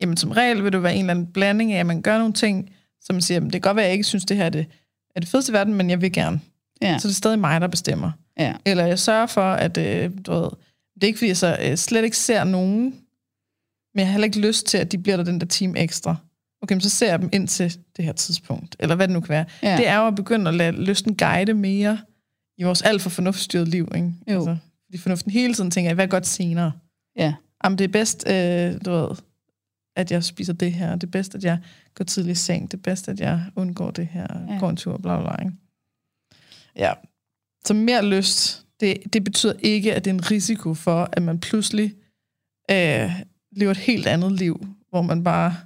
jamen 0.00 0.16
som 0.16 0.30
regel 0.30 0.64
vil 0.64 0.72
det 0.72 0.82
være 0.82 0.94
en 0.94 1.00
eller 1.00 1.10
anden 1.10 1.32
blanding 1.32 1.72
af, 1.72 1.80
at 1.80 1.86
man 1.86 2.02
gør 2.02 2.18
nogle 2.18 2.32
ting, 2.32 2.70
som 3.00 3.14
man 3.14 3.22
siger, 3.22 3.40
"Men 3.40 3.46
det 3.46 3.52
kan 3.52 3.68
godt 3.68 3.76
være, 3.76 3.84
at 3.84 3.88
jeg 3.88 3.92
ikke 3.92 4.04
synes, 4.04 4.24
det 4.24 4.36
her 4.36 4.44
er 4.44 4.50
det, 4.50 4.66
er 5.14 5.20
det 5.20 5.28
fedeste 5.28 5.50
i 5.50 5.54
verden, 5.54 5.74
men 5.74 5.90
jeg 5.90 6.00
vil 6.00 6.12
gerne. 6.12 6.40
Ja. 6.82 6.98
Så 6.98 7.08
det 7.08 7.14
er 7.14 7.16
stadig 7.16 7.38
mig, 7.38 7.60
der 7.60 7.66
bestemmer. 7.66 8.12
Ja. 8.38 8.54
Eller 8.64 8.86
jeg 8.86 8.98
sørger 8.98 9.26
for, 9.26 9.52
at 9.52 9.78
øh, 9.78 10.10
du 10.26 10.32
ved, 10.32 10.50
det 10.94 11.02
er 11.02 11.06
ikke, 11.06 11.18
fordi 11.18 11.28
jeg 11.28 11.36
så 11.36 11.58
øh, 11.62 11.76
slet 11.76 12.04
ikke 12.04 12.16
ser 12.16 12.44
nogen, 12.44 12.82
men 13.94 14.00
jeg 14.00 14.06
har 14.06 14.12
heller 14.12 14.24
ikke 14.24 14.40
lyst 14.40 14.66
til, 14.66 14.78
at 14.78 14.92
de 14.92 14.98
bliver 14.98 15.16
der 15.16 15.24
den 15.24 15.40
der 15.40 15.46
time 15.46 15.78
ekstra. 15.78 16.16
Okay, 16.62 16.74
men 16.74 16.80
så 16.80 16.90
ser 16.90 17.10
jeg 17.10 17.18
dem 17.18 17.28
ind 17.32 17.48
til 17.48 17.78
det 17.96 18.04
her 18.04 18.12
tidspunkt, 18.12 18.76
eller 18.78 18.94
hvad 18.94 19.08
det 19.08 19.14
nu 19.14 19.20
kan 19.20 19.28
være. 19.28 19.44
Ja. 19.62 19.76
Det 19.76 19.88
er 19.88 19.96
jo 19.96 20.06
at 20.06 20.14
begynde 20.14 20.48
at 20.48 20.54
lade 20.54 20.72
lysten 20.72 21.16
guide 21.16 21.54
mere 21.54 21.98
i 22.58 22.62
vores 22.62 22.82
alt 22.82 23.02
for 23.02 23.10
fornuftsstyret 23.10 23.68
liv. 23.68 23.88
Ikke? 23.94 24.12
Jo. 24.30 24.34
Altså, 24.34 24.56
fordi 24.84 24.98
fornuften 24.98 25.32
hele 25.32 25.54
tiden 25.54 25.70
tænker, 25.70 25.94
hvad 25.94 26.04
er 26.04 26.08
godt 26.08 26.26
senere? 26.26 26.72
Ja. 27.16 27.34
Jamen, 27.64 27.78
det 27.78 27.84
er 27.84 27.88
bedst, 27.88 28.28
øh, 28.28 28.74
du 28.84 28.90
ved, 28.90 29.08
at 29.96 30.10
jeg 30.10 30.24
spiser 30.24 30.52
det 30.52 30.72
her. 30.72 30.94
Det 30.94 31.02
er 31.02 31.10
bedst, 31.10 31.34
at 31.34 31.44
jeg 31.44 31.58
går 31.94 32.04
tidligt 32.04 32.38
i 32.38 32.42
seng. 32.42 32.70
Det 32.70 32.78
er 32.78 32.82
bedst, 32.82 33.08
at 33.08 33.20
jeg 33.20 33.44
undgår 33.56 33.90
det 33.90 34.06
her. 34.06 34.26
Ja. 34.48 34.58
Går 34.58 34.70
en 34.70 34.76
tur, 34.76 34.96
bla 34.96 35.20
bla 35.20 35.36
bla. 35.36 35.44
Ikke? 35.44 35.56
Ja. 36.78 36.92
Så 37.64 37.74
mere 37.74 38.06
lyst, 38.06 38.66
det, 38.80 39.12
det 39.12 39.24
betyder 39.24 39.52
ikke, 39.58 39.94
at 39.94 40.04
det 40.04 40.10
er 40.10 40.14
en 40.14 40.30
risiko 40.30 40.74
for, 40.74 41.08
at 41.12 41.22
man 41.22 41.40
pludselig 41.40 41.94
øh, 42.70 43.10
lever 43.52 43.70
et 43.70 43.76
helt 43.76 44.06
andet 44.06 44.32
liv, 44.32 44.66
hvor 44.90 45.02
man 45.02 45.24
bare 45.24 45.56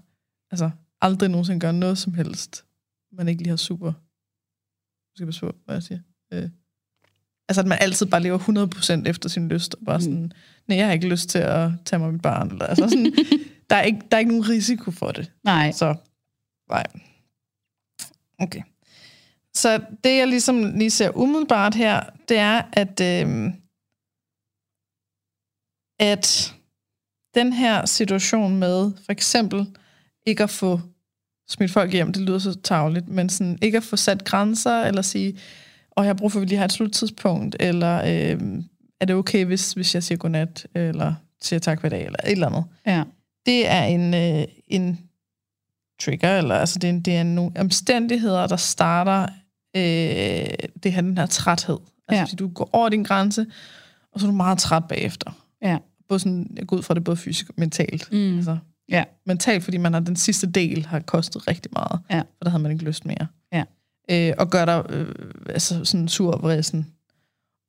altså, 0.50 0.70
aldrig 1.00 1.28
nogensinde 1.30 1.60
gør 1.60 1.72
noget 1.72 1.98
som 1.98 2.14
helst, 2.14 2.64
man 3.12 3.28
ikke 3.28 3.42
lige 3.42 3.50
har 3.50 3.56
super... 3.56 3.86
Nu 3.86 5.16
skal 5.16 5.26
passe 5.26 5.40
på, 5.40 5.52
hvad 5.64 5.74
jeg 5.74 5.82
siger. 5.82 6.00
Øh, 6.32 6.48
altså, 7.48 7.60
at 7.60 7.66
man 7.66 7.78
altid 7.80 8.06
bare 8.06 8.22
lever 8.22 8.38
100% 9.04 9.08
efter 9.08 9.28
sin 9.28 9.48
lyst, 9.48 9.74
og 9.74 9.80
bare 9.86 9.98
Mm. 9.98 10.02
sådan, 10.02 10.32
nej, 10.68 10.78
jeg 10.78 10.86
har 10.86 10.92
ikke 10.92 11.08
lyst 11.08 11.28
til 11.28 11.38
at 11.38 11.70
tage 11.84 12.00
mig 12.00 12.12
mit 12.12 12.22
barn. 12.22 12.50
Eller, 12.50 12.66
altså 12.66 12.88
sådan, 12.88 13.04
der, 13.70 13.76
er 13.76 13.82
ikke, 13.82 14.00
der 14.10 14.16
er 14.16 14.18
ikke 14.18 14.30
nogen 14.32 14.48
risiko 14.48 14.90
for 14.90 15.10
det. 15.12 15.32
Nej. 15.44 15.72
Så, 15.72 15.94
nej. 16.70 16.86
Okay. 18.38 18.62
Så 19.54 19.80
det, 20.04 20.18
jeg 20.18 20.28
ligesom 20.28 20.78
lige 20.78 20.90
ser 20.90 21.16
umiddelbart 21.16 21.74
her, 21.74 22.02
det 22.28 22.38
er, 22.38 22.62
at, 22.72 23.00
øh, 23.00 23.52
at 25.98 26.54
den 27.34 27.52
her 27.52 27.86
situation 27.86 28.58
med, 28.58 28.92
for 29.04 29.12
eksempel, 29.12 29.66
ikke 30.26 30.42
at 30.42 30.50
få 30.50 30.80
smidt 31.48 31.70
folk 31.70 31.92
hjem, 31.92 32.12
det 32.12 32.22
lyder 32.22 32.38
så 32.38 32.60
tavligt, 32.60 33.08
men 33.08 33.28
sådan, 33.28 33.58
ikke 33.62 33.76
at 33.76 33.84
få 33.84 33.96
sat 33.96 34.24
grænser, 34.24 34.80
eller 34.80 35.02
sige, 35.02 35.38
og 35.90 36.04
jeg 36.04 36.08
har 36.08 36.14
brug 36.14 36.32
for, 36.32 36.38
at 36.38 36.40
vi 36.40 36.46
lige 36.46 36.58
har 36.58 36.64
et 36.64 36.72
sluttidspunkt, 36.72 37.56
eller 37.60 37.98
øh, 37.98 38.40
er 39.00 39.04
det 39.06 39.16
okay, 39.16 39.44
hvis, 39.44 39.72
hvis 39.72 39.94
jeg 39.94 40.02
siger 40.02 40.18
godnat, 40.18 40.66
eller 40.74 41.14
siger 41.40 41.60
tak 41.60 41.80
hver 41.80 41.88
dag, 41.90 42.06
eller 42.06 42.18
et 42.24 42.32
eller 42.32 42.46
andet 42.46 42.64
Ja. 42.86 43.04
det 43.46 43.68
er 43.68 43.82
en, 43.82 44.14
øh, 44.14 44.44
en 44.68 44.98
trigger, 46.00 46.38
eller 46.38 46.54
altså 46.54 46.78
det 46.78 46.88
er, 46.88 46.92
en, 46.92 47.00
det 47.00 47.16
er 47.16 47.22
nogle 47.22 47.52
omstændigheder, 47.56 48.46
der 48.46 48.56
starter 48.56 49.26
øh, 49.76 49.82
det 50.82 50.92
her, 50.92 51.00
den 51.00 51.18
her 51.18 51.26
træthed. 51.26 51.78
Altså 52.08 52.18
Ja. 52.18 52.22
fordi 52.22 52.36
du 52.36 52.48
går 52.48 52.70
over 52.72 52.88
din 52.88 53.02
grænse, 53.02 53.46
og 54.12 54.20
så 54.20 54.26
er 54.26 54.30
du 54.30 54.36
meget 54.36 54.58
træt 54.58 54.84
bagefter. 54.88 55.30
Ja. 55.62 55.78
Både 56.08 56.20
sådan, 56.20 56.50
jeg 56.56 56.66
går 56.66 56.76
ud 56.76 56.82
fra 56.82 56.94
det 56.94 57.04
både 57.04 57.16
fysisk 57.16 57.48
og 57.48 57.54
mentalt. 57.58 58.08
Mm. 58.12 58.36
Altså, 58.36 58.58
Ja. 58.88 59.04
mentalt, 59.26 59.64
fordi 59.64 59.76
man 59.76 59.92
har 59.92 60.00
den 60.00 60.16
sidste 60.16 60.46
del 60.46 60.86
har 60.86 61.00
kostet 61.00 61.48
rigtig 61.48 61.70
meget, 61.74 62.00
Ja. 62.10 62.18
for 62.18 62.42
der 62.44 62.50
havde 62.50 62.62
man 62.62 62.72
ikke 62.72 62.84
lyst 62.84 63.04
mere. 63.04 63.26
Ja. 63.52 63.64
Øh, 64.10 64.34
og 64.38 64.50
gør 64.50 64.64
dig 64.64 64.84
øh, 64.90 65.14
altså 65.48 65.84
sådan 65.84 66.08
sur 66.08 66.32
og 66.32 66.42
vreden. 66.42 66.86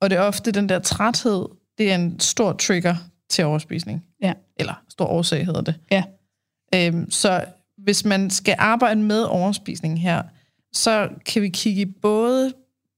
Og 0.01 0.09
det 0.09 0.17
er 0.17 0.21
ofte 0.21 0.51
den 0.51 0.69
der 0.69 0.79
træthed, 0.79 1.45
det 1.77 1.91
er 1.91 1.95
en 1.95 2.19
stor 2.19 2.53
trigger 2.53 2.95
til 3.29 3.45
overspisning. 3.45 4.03
Ja. 4.21 4.33
Eller 4.57 4.73
stor 4.89 5.05
årsag 5.05 5.45
hedder 5.45 5.61
det. 5.61 5.75
Ja. 5.91 6.03
Øhm, 6.75 7.11
så 7.11 7.45
hvis 7.77 8.05
man 8.05 8.29
skal 8.29 8.55
arbejde 8.59 8.99
med 9.01 9.21
overspisning 9.23 10.01
her, 10.01 10.21
så 10.73 11.09
kan 11.25 11.41
vi 11.41 11.49
kigge 11.49 11.81
i 11.81 11.85
både 11.85 12.53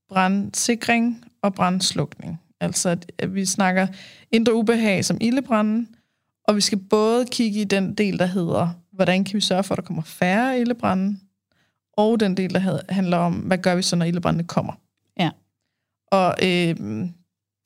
brandsikring 0.10 1.26
og 1.42 1.54
brandslukning. 1.54 2.42
Altså 2.60 2.90
at 2.90 3.12
at 3.18 3.36
vi 3.36 3.46
snakker 3.46 3.88
indre 4.32 4.54
ubehag 4.54 5.06
som 5.06 5.18
ildebranden, 5.22 5.96
og 6.44 6.56
vi 6.56 6.62
skal 6.62 6.78
både 6.78 7.26
kigge 7.26 7.62
i 7.62 7.64
den 7.64 7.94
del, 7.94 8.20
der 8.20 8.26
hedder, 8.26 8.70
hvordan 8.92 9.24
kan 9.24 9.36
vi 9.36 9.42
sørge 9.42 9.64
for, 9.64 9.74
at 9.74 9.78
der 9.78 9.84
kommer 9.84 10.04
færre 10.04 10.60
ildebrænde, 10.60 11.20
og 11.94 12.20
den 12.20 12.38
del, 12.38 12.54
der 12.54 12.94
handler 12.94 13.18
om, 13.18 13.34
hvad 13.34 13.58
gør 13.58 13.76
vi 13.76 13.82
så, 13.82 13.96
når 13.96 14.06
ildebrændene 14.06 14.48
kommer. 14.48 14.74
Ja. 15.20 15.32
Og 16.12 16.36
øh, 16.44 16.76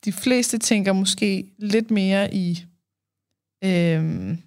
de 0.05 0.11
fleste 0.11 0.57
tænker 0.57 0.93
måske 0.93 1.51
lidt 1.57 1.91
mere 1.91 2.33
i 2.33 2.65
øh, 3.63 4.37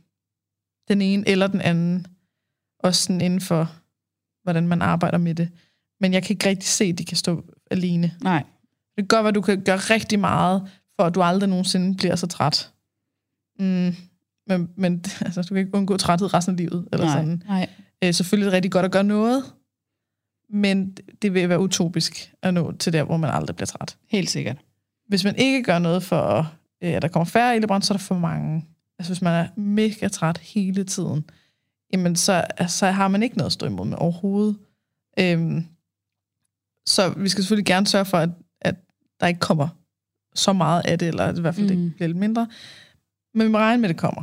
den 0.89 1.03
ene 1.03 1.29
eller 1.29 1.47
den 1.47 1.61
anden, 1.61 2.07
også 2.79 3.03
sådan 3.03 3.21
inden 3.21 3.41
for, 3.41 3.82
hvordan 4.43 4.68
man 4.68 4.82
arbejder 4.82 5.18
med 5.18 5.34
det. 5.34 5.49
Men 6.01 6.12
jeg 6.12 6.22
kan 6.22 6.34
ikke 6.34 6.49
rigtig 6.49 6.68
se, 6.68 6.84
at 6.84 6.99
de 6.99 7.05
kan 7.05 7.16
stå 7.16 7.45
alene. 7.70 8.12
Nej. 8.22 8.45
Det 8.97 9.12
være, 9.12 9.28
at 9.28 9.34
du 9.34 9.40
kan 9.40 9.62
gøre 9.64 9.76
rigtig 9.76 10.20
meget, 10.20 10.70
for 10.97 11.07
at 11.07 11.14
du 11.14 11.22
aldrig 11.22 11.49
nogensinde 11.49 11.97
bliver 11.97 12.16
så 12.16 12.26
træt. 12.26 12.72
Mm, 13.59 13.95
men 14.47 14.68
men 14.76 15.05
altså, 15.26 15.43
du 15.43 15.49
kan 15.49 15.57
ikke 15.57 15.74
undgå 15.74 15.97
træthed 15.97 16.34
resten 16.34 16.55
af 16.55 16.57
livet. 16.57 16.88
Eller 16.93 17.07
Nej. 17.07 17.16
sådan. 17.16 17.43
Nej. 17.47 17.68
Øh, 18.05 18.14
selvfølgelig 18.14 18.47
er 18.47 18.51
det 18.51 18.57
rigtig 18.57 18.72
godt 18.72 18.84
at 18.84 18.93
gøre 18.93 19.05
noget, 19.05 19.45
men 20.51 20.97
det 21.22 21.34
vil 21.34 21.49
være 21.49 21.61
utopisk 21.61 22.32
at 22.43 22.55
nå 22.55 22.72
til 22.72 22.93
der, 22.93 23.05
hvor 23.05 23.16
man 23.16 23.30
aldrig 23.30 23.57
bliver 23.57 23.66
træt. 23.66 23.97
Helt 24.09 24.30
sikkert. 24.30 24.57
Hvis 25.09 25.24
man 25.24 25.36
ikke 25.36 25.62
gør 25.62 25.78
noget 25.78 26.03
for, 26.03 26.53
øh, 26.82 26.93
at 26.93 27.03
der 27.03 27.09
kommer 27.09 27.24
færre 27.24 27.57
ildebrand, 27.57 27.82
så 27.82 27.95
er 27.95 27.97
der 27.97 28.05
for 28.05 28.18
mange. 28.18 28.66
Altså 28.99 29.12
hvis 29.12 29.22
man 29.22 29.45
er 29.45 29.61
mega 29.61 30.09
træt 30.09 30.38
hele 30.38 30.84
tiden, 30.84 31.24
jamen 31.93 32.16
så, 32.16 32.45
så 32.68 32.86
har 32.86 33.09
man 33.09 33.22
ikke 33.22 33.36
noget 33.36 33.47
at 33.47 33.53
stå 33.53 33.66
imod 33.66 33.86
med 33.86 33.99
overhovedet. 33.99 34.57
Øhm, 35.18 35.66
så 36.86 37.14
vi 37.16 37.28
skal 37.28 37.45
selvfølgelig 37.45 37.66
gerne 37.66 37.86
sørge 37.86 38.05
for, 38.05 38.18
at, 38.18 38.30
at 38.61 38.74
der 39.20 39.26
ikke 39.26 39.40
kommer 39.40 39.68
så 40.34 40.53
meget 40.53 40.82
af 40.84 40.99
det, 40.99 41.09
eller 41.09 41.24
at 41.24 41.38
i 41.38 41.40
hvert 41.40 41.55
fald. 41.55 41.70
Mm. 41.76 41.82
det 41.82 41.95
bliver 41.95 42.09
lidt 42.09 42.18
mindre. 42.18 42.49
Men 43.34 43.47
vi 43.47 43.51
må 43.51 43.59
regne 43.59 43.80
med, 43.80 43.88
at 43.88 43.95
det 43.95 44.01
kommer. 44.01 44.22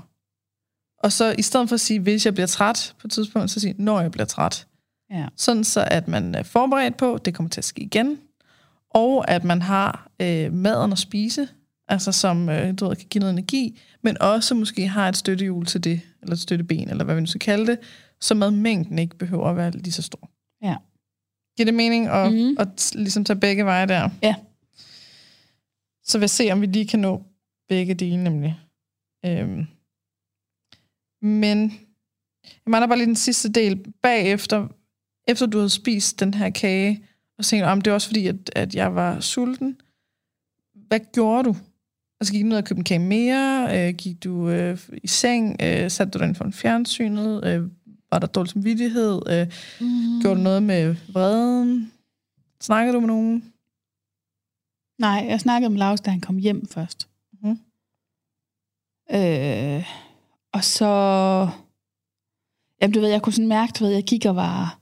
Og 1.03 1.11
så 1.11 1.35
i 1.37 1.41
stedet 1.41 1.69
for 1.69 1.73
at 1.73 1.79
sige, 1.79 1.99
hvis 1.99 2.25
jeg 2.25 2.33
bliver 2.33 2.47
træt 2.47 2.95
på 2.99 3.07
et 3.07 3.11
tidspunkt, 3.11 3.51
så 3.51 3.59
sige, 3.59 3.75
når 3.77 4.01
jeg 4.01 4.11
bliver 4.11 4.25
træt. 4.25 4.67
Ja. 5.11 5.27
Sådan 5.35 5.63
så, 5.63 5.87
at 5.91 6.07
man 6.07 6.35
er 6.35 6.43
forberedt 6.43 6.97
på, 6.97 7.13
at 7.13 7.25
det 7.25 7.33
kommer 7.33 7.49
til 7.49 7.61
at 7.61 7.65
ske 7.65 7.81
igen. 7.81 8.19
Og 8.89 9.31
at 9.31 9.43
man 9.43 9.61
har 9.61 10.11
øh, 10.21 10.53
maden 10.53 10.91
at 10.91 10.97
spise, 10.97 11.47
altså 11.89 12.11
som 12.11 12.49
øh, 12.49 12.73
du 12.79 12.87
ved, 12.87 12.95
kan 12.95 13.07
give 13.09 13.19
noget 13.19 13.33
energi, 13.33 13.79
men 14.01 14.21
også 14.21 14.55
måske 14.55 14.87
har 14.87 15.09
et 15.09 15.17
støttehjul 15.17 15.65
til 15.65 15.83
det, 15.83 16.01
eller 16.21 16.33
et 16.33 16.39
støtteben, 16.39 16.89
eller 16.89 17.03
hvad 17.03 17.15
vi 17.15 17.21
nu 17.21 17.27
skal 17.27 17.39
kalde 17.39 17.67
det, 17.67 17.79
så 18.21 18.35
madmængden 18.35 18.99
ikke 18.99 19.17
behøver 19.17 19.49
at 19.49 19.55
være 19.55 19.71
lige 19.71 19.91
så 19.91 20.01
stor. 20.01 20.29
Ja. 20.61 20.75
Giver 21.57 21.65
det 21.65 21.73
mening 21.73 22.07
at, 22.07 22.33
mm. 22.33 22.55
at, 22.59 22.67
at 22.67 22.91
ligesom 22.95 23.25
tage 23.25 23.39
begge 23.39 23.65
veje 23.65 23.87
der? 23.87 24.09
Ja. 24.23 24.35
Så 26.03 26.17
vil 26.17 26.23
jeg 26.23 26.29
se, 26.29 26.51
om 26.51 26.61
vi 26.61 26.65
lige 26.65 26.87
kan 26.87 26.99
nå 26.99 27.23
begge 27.69 27.93
dele, 27.93 28.23
nemlig. 28.23 28.59
Øhm. 29.25 29.67
Men 31.21 31.59
jeg 32.43 32.71
mangler 32.71 32.87
bare 32.87 32.97
lige 32.97 33.07
den 33.07 33.15
sidste 33.15 33.49
del 33.49 33.93
bagefter, 34.03 34.67
efter 35.27 35.45
du 35.45 35.57
havde 35.57 35.69
spist 35.69 36.19
den 36.19 36.33
her 36.33 36.49
kage, 36.49 37.05
og 37.37 37.45
tænkte 37.45 37.67
"Jamen, 37.67 37.81
det 37.85 37.91
er 37.91 37.93
også 37.93 38.07
fordi, 38.07 38.27
at, 38.27 38.49
at 38.55 38.75
jeg 38.75 38.95
var 38.95 39.19
sulten. 39.19 39.81
Hvad 40.87 40.99
gjorde 41.13 41.43
du? 41.43 41.55
Altså 42.21 42.33
gik 42.33 42.43
du 42.43 42.47
ned 42.47 42.57
og 42.57 42.63
købte 42.65 42.79
en 42.79 42.83
kage 42.83 42.99
mere? 42.99 43.67
Øh, 43.87 43.95
gik 43.95 44.23
du 44.23 44.49
øh, 44.49 44.79
i 45.03 45.07
seng? 45.07 45.55
Øh, 45.63 45.91
satte 45.91 46.11
du 46.11 46.19
dig 46.19 46.27
ind 46.27 46.35
for 46.35 46.45
en 46.45 46.53
fjernsynet? 46.53 47.45
Øh, 47.45 47.69
var 48.11 48.19
der 48.19 48.27
dårlig 48.27 48.51
samvittighed? 48.51 49.21
Øh, 49.29 49.47
Mm. 49.81 50.21
Gjorde 50.21 50.37
du 50.37 50.43
noget 50.43 50.63
med 50.63 50.95
vreden? 51.13 51.91
Snakkede 52.61 52.95
du 52.95 52.99
med 52.99 53.07
nogen? 53.07 53.53
Nej, 54.99 55.25
jeg 55.29 55.39
snakkede 55.39 55.69
med 55.69 55.77
Lars, 55.79 56.01
da 56.01 56.11
han 56.11 56.21
kom 56.21 56.37
hjem 56.37 56.67
først. 56.67 57.09
Mhm. 57.33 57.59
Øh, 59.11 59.83
og 60.53 60.63
så... 60.63 60.85
Jamen, 62.81 62.93
du 62.93 62.99
ved, 62.99 63.09
jeg 63.09 63.21
kunne 63.21 63.33
sådan 63.33 63.47
mærke, 63.47 63.73
du 63.79 63.83
ved, 63.83 63.91
jeg 63.93 64.03
gik 64.03 64.25
og 64.25 64.35
var... 64.35 64.79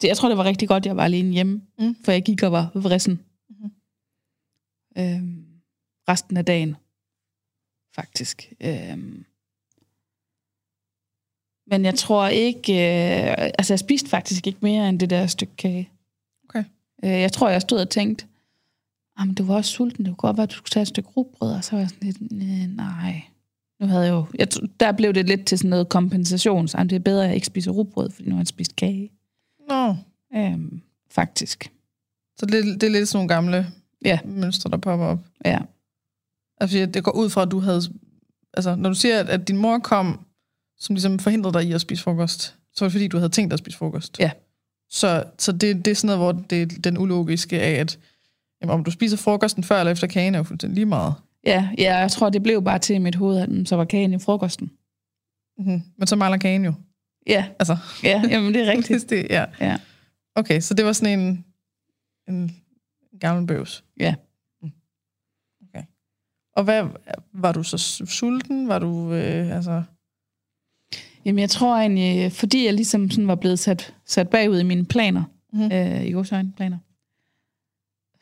Det, 0.00 0.08
jeg 0.08 0.16
tror, 0.16 0.28
det 0.28 0.38
var 0.38 0.44
rigtig 0.44 0.68
godt, 0.68 0.86
jeg 0.86 0.96
var 0.96 1.04
alene 1.04 1.32
hjemme. 1.32 1.62
Mm. 1.78 1.96
For 2.04 2.12
jeg 2.12 2.22
gik 2.22 2.42
og 2.42 2.52
var 2.52 2.70
vrissen. 2.74 3.20
Mhm. 3.50 3.70
Øh, 4.98 5.41
resten 6.08 6.36
af 6.36 6.44
dagen. 6.44 6.76
Faktisk. 7.94 8.52
Øh, 8.60 8.98
men 11.66 11.84
jeg 11.84 11.94
tror 11.94 12.26
ikke... 12.28 12.72
Øh, 12.72 13.34
altså, 13.58 13.72
jeg 13.72 13.78
spiste 13.78 14.08
faktisk 14.10 14.46
ikke 14.46 14.58
mere 14.62 14.88
end 14.88 15.00
det 15.00 15.10
der 15.10 15.26
stykke 15.26 15.56
kage. 15.56 15.90
Okay. 16.48 16.64
Øh, 17.04 17.10
jeg 17.10 17.32
tror, 17.32 17.48
jeg 17.48 17.60
stod 17.62 17.78
og 17.80 17.90
tænkte, 17.90 18.26
jamen, 19.18 19.34
du 19.34 19.44
var 19.44 19.54
også 19.54 19.70
sulten. 19.70 20.04
Det 20.04 20.10
kunne 20.10 20.28
godt 20.28 20.36
være, 20.36 20.42
at 20.44 20.50
du 20.50 20.54
skulle 20.54 20.70
tage 20.70 20.82
et 20.82 20.88
stykke 20.88 21.08
rugbrød. 21.08 21.52
Og 21.54 21.64
så 21.64 21.72
var 21.72 21.78
jeg 21.78 21.88
sådan 21.88 22.06
lidt, 22.06 22.32
"Næh, 22.32 22.68
nej. 22.76 23.22
Nu 23.80 23.86
havde 23.86 24.04
jeg 24.04 24.10
jo... 24.12 24.26
Jeg, 24.38 24.48
der 24.80 24.92
blev 24.92 25.12
det 25.12 25.26
lidt 25.26 25.46
til 25.46 25.58
sådan 25.58 25.70
noget 25.70 25.88
kompensation. 25.88 26.68
Så 26.68 26.84
det 26.84 26.92
er 26.92 26.98
bedre, 27.00 27.22
at 27.22 27.26
jeg 27.28 27.34
ikke 27.34 27.46
spiser 27.46 27.70
rugbrød, 27.70 28.10
fordi 28.10 28.28
nu 28.28 28.34
har 28.34 28.40
jeg 28.40 28.46
spist 28.46 28.76
kage. 28.76 29.10
Nå, 29.68 29.96
Øhm, 30.36 30.82
faktisk. 31.10 31.72
så 32.38 32.46
det, 32.46 32.64
det 32.80 32.82
er 32.82 32.90
lidt 32.90 33.08
sådan 33.08 33.16
nogle 33.18 33.34
gamle 33.34 33.66
Ja. 34.04 34.18
mønstre, 34.24 34.70
der 34.70 34.76
popper 34.76 35.06
op. 35.06 35.18
Ja. 35.44 35.58
Altså, 36.62 36.86
det 36.86 37.04
går 37.04 37.12
ud 37.12 37.30
fra, 37.30 37.42
at 37.42 37.50
du 37.50 37.58
havde... 37.58 37.82
Altså, 38.54 38.74
når 38.74 38.88
du 38.88 38.94
siger, 38.94 39.20
at, 39.20 39.28
at 39.28 39.48
din 39.48 39.56
mor 39.56 39.78
kom, 39.78 40.20
som 40.78 40.94
ligesom 40.94 41.18
forhindrede 41.18 41.54
dig 41.54 41.64
i 41.68 41.72
at 41.72 41.80
spise 41.80 42.02
frokost, 42.02 42.42
så 42.74 42.84
var 42.84 42.88
det 42.88 42.92
fordi, 42.92 43.08
du 43.08 43.16
havde 43.16 43.28
tænkt 43.28 43.50
dig 43.50 43.54
at 43.54 43.58
spise 43.58 43.78
frokost. 43.78 44.18
Ja. 44.18 44.30
Så, 44.90 45.24
så 45.38 45.52
det, 45.52 45.84
det 45.84 45.90
er 45.90 45.94
sådan 45.94 46.18
noget, 46.18 46.34
hvor 46.34 46.44
det 46.50 46.62
er 46.62 46.80
den 46.80 46.98
ulogiske 46.98 47.60
af, 47.60 47.70
at 47.80 47.98
Jamen, 48.62 48.74
om 48.74 48.84
du 48.84 48.90
spiser 48.90 49.16
frokosten 49.16 49.64
før 49.64 49.78
eller 49.78 49.92
efter 49.92 50.06
kagen, 50.06 50.34
er 50.34 50.38
jo 50.38 50.42
fuldstændig 50.44 50.74
lige 50.74 50.86
meget. 50.86 51.14
Ja, 51.46 51.68
ja, 51.78 51.96
jeg 51.96 52.10
tror, 52.10 52.30
det 52.30 52.42
blev 52.42 52.64
bare 52.64 52.78
til 52.78 52.96
i 52.96 52.98
mit 52.98 53.14
hoved, 53.14 53.38
at 53.38 53.68
så 53.68 53.76
var 53.76 53.84
kagen 53.84 54.12
i 54.12 54.18
frokosten. 54.18 54.70
Mm-hmm. 55.58 55.82
Men 55.98 56.06
så 56.06 56.16
mangler 56.16 56.38
kagen 56.38 56.64
jo. 56.64 56.72
Ja, 57.26 57.46
Altså, 57.58 57.76
ja 58.02 58.22
jamen, 58.30 58.54
det 58.54 58.62
er 58.68 58.70
rigtigt. 58.76 59.10
det, 59.10 59.26
ja. 59.30 59.44
Ja. 59.60 59.76
Okay, 60.34 60.60
så 60.60 60.74
det 60.74 60.84
var 60.84 60.92
sådan 60.92 61.18
en, 61.20 61.44
en 62.28 62.56
gammel 63.20 63.46
bøvs. 63.46 63.84
Ja. 64.00 64.14
Mm. 66.52 66.58
Og 66.58 66.64
hvad, 66.64 66.84
var 67.32 67.52
du 67.52 67.62
så 67.62 67.78
sulten? 68.06 68.68
Var 68.68 68.78
du, 68.78 69.12
øh, 69.12 69.56
altså... 69.56 69.82
Jamen, 71.24 71.38
jeg 71.38 71.50
tror 71.50 71.76
egentlig, 71.76 72.32
fordi 72.32 72.64
jeg 72.66 72.74
ligesom 72.74 73.10
sådan 73.10 73.28
var 73.28 73.34
blevet 73.34 73.58
sat, 73.58 73.94
sat 74.06 74.28
bagud 74.28 74.60
i 74.60 74.64
mine 74.64 74.84
planer, 74.84 75.22
Mhm. 75.52 75.72
øh, 75.72 76.04
i 76.04 76.10
godsøjne 76.12 76.52
planer, 76.56 76.78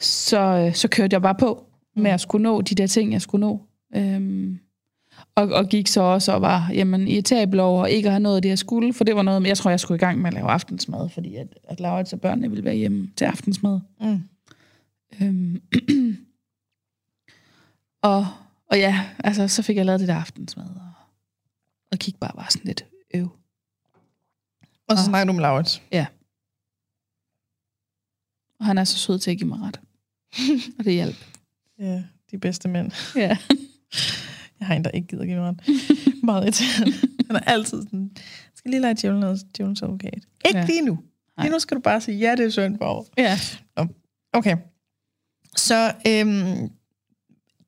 så, 0.01 0.41
øh, 0.41 0.75
så 0.75 0.89
kørte 0.89 1.15
jeg 1.15 1.23
bare 1.23 1.35
på 1.35 1.65
med 1.97 2.03
Mhm. 2.03 2.15
at 2.15 2.21
skulle 2.21 2.43
nå 2.43 2.61
de 2.61 2.75
der 2.75 2.87
ting, 2.87 3.13
jeg 3.13 3.23
skulle 3.23 3.41
nå. 3.47 3.61
Øhm, 3.97 4.59
og, 5.35 5.49
og 5.49 5.67
gik 5.69 5.87
så 5.87 6.01
også 6.01 6.33
og 6.33 6.43
var 6.43 6.71
jamen, 6.75 7.09
irritabel 7.09 7.61
over 7.61 7.87
ikke 7.87 8.07
at 8.09 8.13
have 8.13 8.23
nået 8.23 8.43
det, 8.43 8.49
jeg 8.49 8.59
skulle, 8.59 8.93
for 8.93 9.05
det 9.05 9.17
var 9.17 9.23
noget, 9.23 9.47
jeg 9.47 9.57
tror, 9.57 9.71
jeg 9.71 9.81
skulle 9.81 9.97
i 9.97 9.99
gang 9.99 10.19
med 10.21 10.27
at 10.29 10.35
lave 10.35 10.49
aftensmad, 10.49 11.09
fordi 11.09 11.37
at, 11.37 11.47
at 11.65 11.81
Laurits 11.81 12.13
og 12.13 12.21
børnene 12.21 12.49
ville 12.51 12.65
være 12.65 12.75
hjemme 12.75 13.11
til 13.17 13.25
aftensmad. 13.25 13.81
Mm. 14.01 14.21
Øhm, 15.23 15.63
og, 18.03 18.27
og 18.71 18.79
ja, 18.79 19.11
altså, 19.25 19.49
så 19.49 19.63
fik 19.63 19.77
jeg 19.77 19.87
lavet 19.87 20.01
det 20.01 20.09
der 20.09 20.17
aftensmad, 20.17 20.65
og, 20.67 20.93
og 21.93 21.99
gik 21.99 22.17
bare 22.21 22.33
var 22.35 22.47
sådan 22.51 22.67
lidt 22.67 22.85
øv. 23.15 23.37
Og 24.89 24.99
så 24.99 25.05
snakker 25.05 25.25
du 25.27 25.33
med 25.33 25.41
Laurits. 25.43 25.83
Og 28.61 28.67
han 28.67 28.79
er 28.79 28.85
så 28.85 28.99
sød 28.99 29.19
til 29.19 29.31
at 29.31 29.39
give 29.39 29.49
mig 29.49 29.59
ret. 29.61 29.81
og 30.79 30.85
det 30.85 30.93
hjalp. 30.93 31.17
Ja, 31.79 32.03
de 32.31 32.39
bedste 32.39 32.69
mænd. 32.69 32.93
Ja. 33.17 33.37
Jeg 34.61 34.67
har 34.67 34.75
en, 34.75 34.85
der 34.85 34.91
ikke 34.91 35.09
gider 35.09 35.25
give 35.25 35.37
mig 35.41 35.49
ret. 35.49 35.61
Meget 36.25 36.43
irriterende. 36.43 37.09
Han 37.27 37.37
er 37.37 37.41
altid 37.41 37.83
sådan, 37.83 38.11
"Jeg 38.15 38.23
skal 38.55 38.71
lige 38.71 38.81
lege 38.81 38.95
djævelens, 39.03 39.45
djævelens 39.57 39.83
advokat. 39.83 40.15
Ikke 40.15 40.27
Ja. 40.55 40.59
ja. 40.59 40.67
lige 40.67 40.83
nu. 40.83 40.93
Nej. 41.37 41.45
Lige 41.47 41.53
nu 41.53 41.59
skal 41.59 41.77
du 41.77 41.81
bare 41.81 42.01
sige, 42.01 42.19
ja, 42.19 42.35
det 42.37 42.45
er 42.47 42.51
Sørenborg. 42.51 43.07
ja. 43.19 43.39
Okay. 44.33 44.57
Så 45.57 45.95
øhm, 46.07 46.71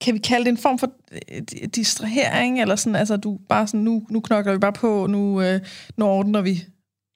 kan 0.03 0.15
vi 0.15 0.19
kalde 0.19 0.45
det 0.45 0.51
en 0.51 0.57
form 0.59 0.79
for 0.79 0.93
øh, 1.13 1.43
di- 1.53 1.67
distrahering, 1.67 2.61
eller 2.61 2.77
sådan, 2.77 2.97
altså 2.97 3.17
du 3.17 3.39
bare 3.49 3.67
sådan, 3.67 3.81
nu, 3.81 4.07
nu 4.11 4.21
knokler 4.21 4.53
vi 4.53 4.59
bare 4.59 4.73
på, 4.73 5.07
nu, 5.07 5.43
øh, 5.43 5.61
nu 5.97 6.05
ordner 6.07 6.41
vi, 6.41 6.65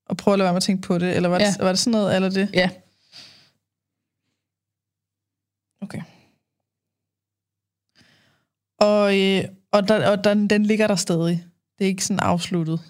og 0.07 0.16
prøver 0.16 0.32
at 0.34 0.39
lade 0.39 0.45
være 0.47 0.53
med 0.53 0.57
at 0.57 0.62
tænke 0.62 0.82
på 0.82 0.99
det, 0.99 1.16
eller 1.16 1.28
var, 1.28 1.39
Ja. 1.41 1.47
det, 1.47 1.57
var 1.61 1.68
det 1.68 1.78
sådan 1.78 1.91
noget, 1.91 2.14
eller 2.16 2.28
det? 2.30 2.51
Ja. 2.55 2.70
Okay. 5.82 6.03
Og, 8.78 9.18
øh, 9.20 9.45
og, 9.72 9.89
der, 9.89 10.11
og 10.11 10.24
den, 10.24 10.51
den 10.51 10.66
ligger 10.66 10.87
der 10.87 10.97
stadig. 10.97 11.45
Det 11.78 11.84
er 11.84 11.89
ikke 11.89 12.05
sådan 12.05 12.20
afsluttet. 12.20 12.80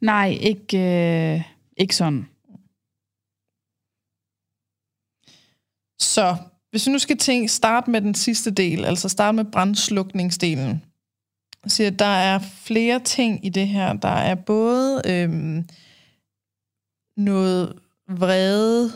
Nej, 0.00 0.28
ikke, 0.40 0.78
øh, 0.78 1.42
ikke 1.76 1.96
sådan. 1.96 2.28
Så 5.98 6.36
hvis 6.72 6.86
vi 6.86 6.92
nu 6.92 6.98
skal 6.98 7.18
tænke, 7.18 7.48
starte 7.48 7.90
med 7.90 8.00
den 8.00 8.14
sidste 8.14 8.50
del, 8.50 8.84
altså 8.84 9.08
starte 9.08 9.36
med 9.36 9.44
brandslukningsdelen, 9.44 10.82
så 11.66 11.76
siger, 11.76 11.90
at 11.90 11.98
der 11.98 12.04
er 12.04 12.38
flere 12.38 13.00
ting 13.00 13.46
i 13.46 13.48
det 13.48 13.68
her. 13.68 13.92
Der 13.92 14.08
er 14.08 14.34
både 14.34 15.02
øhm, 15.06 15.64
noget 17.16 17.72
vrede 18.08 18.92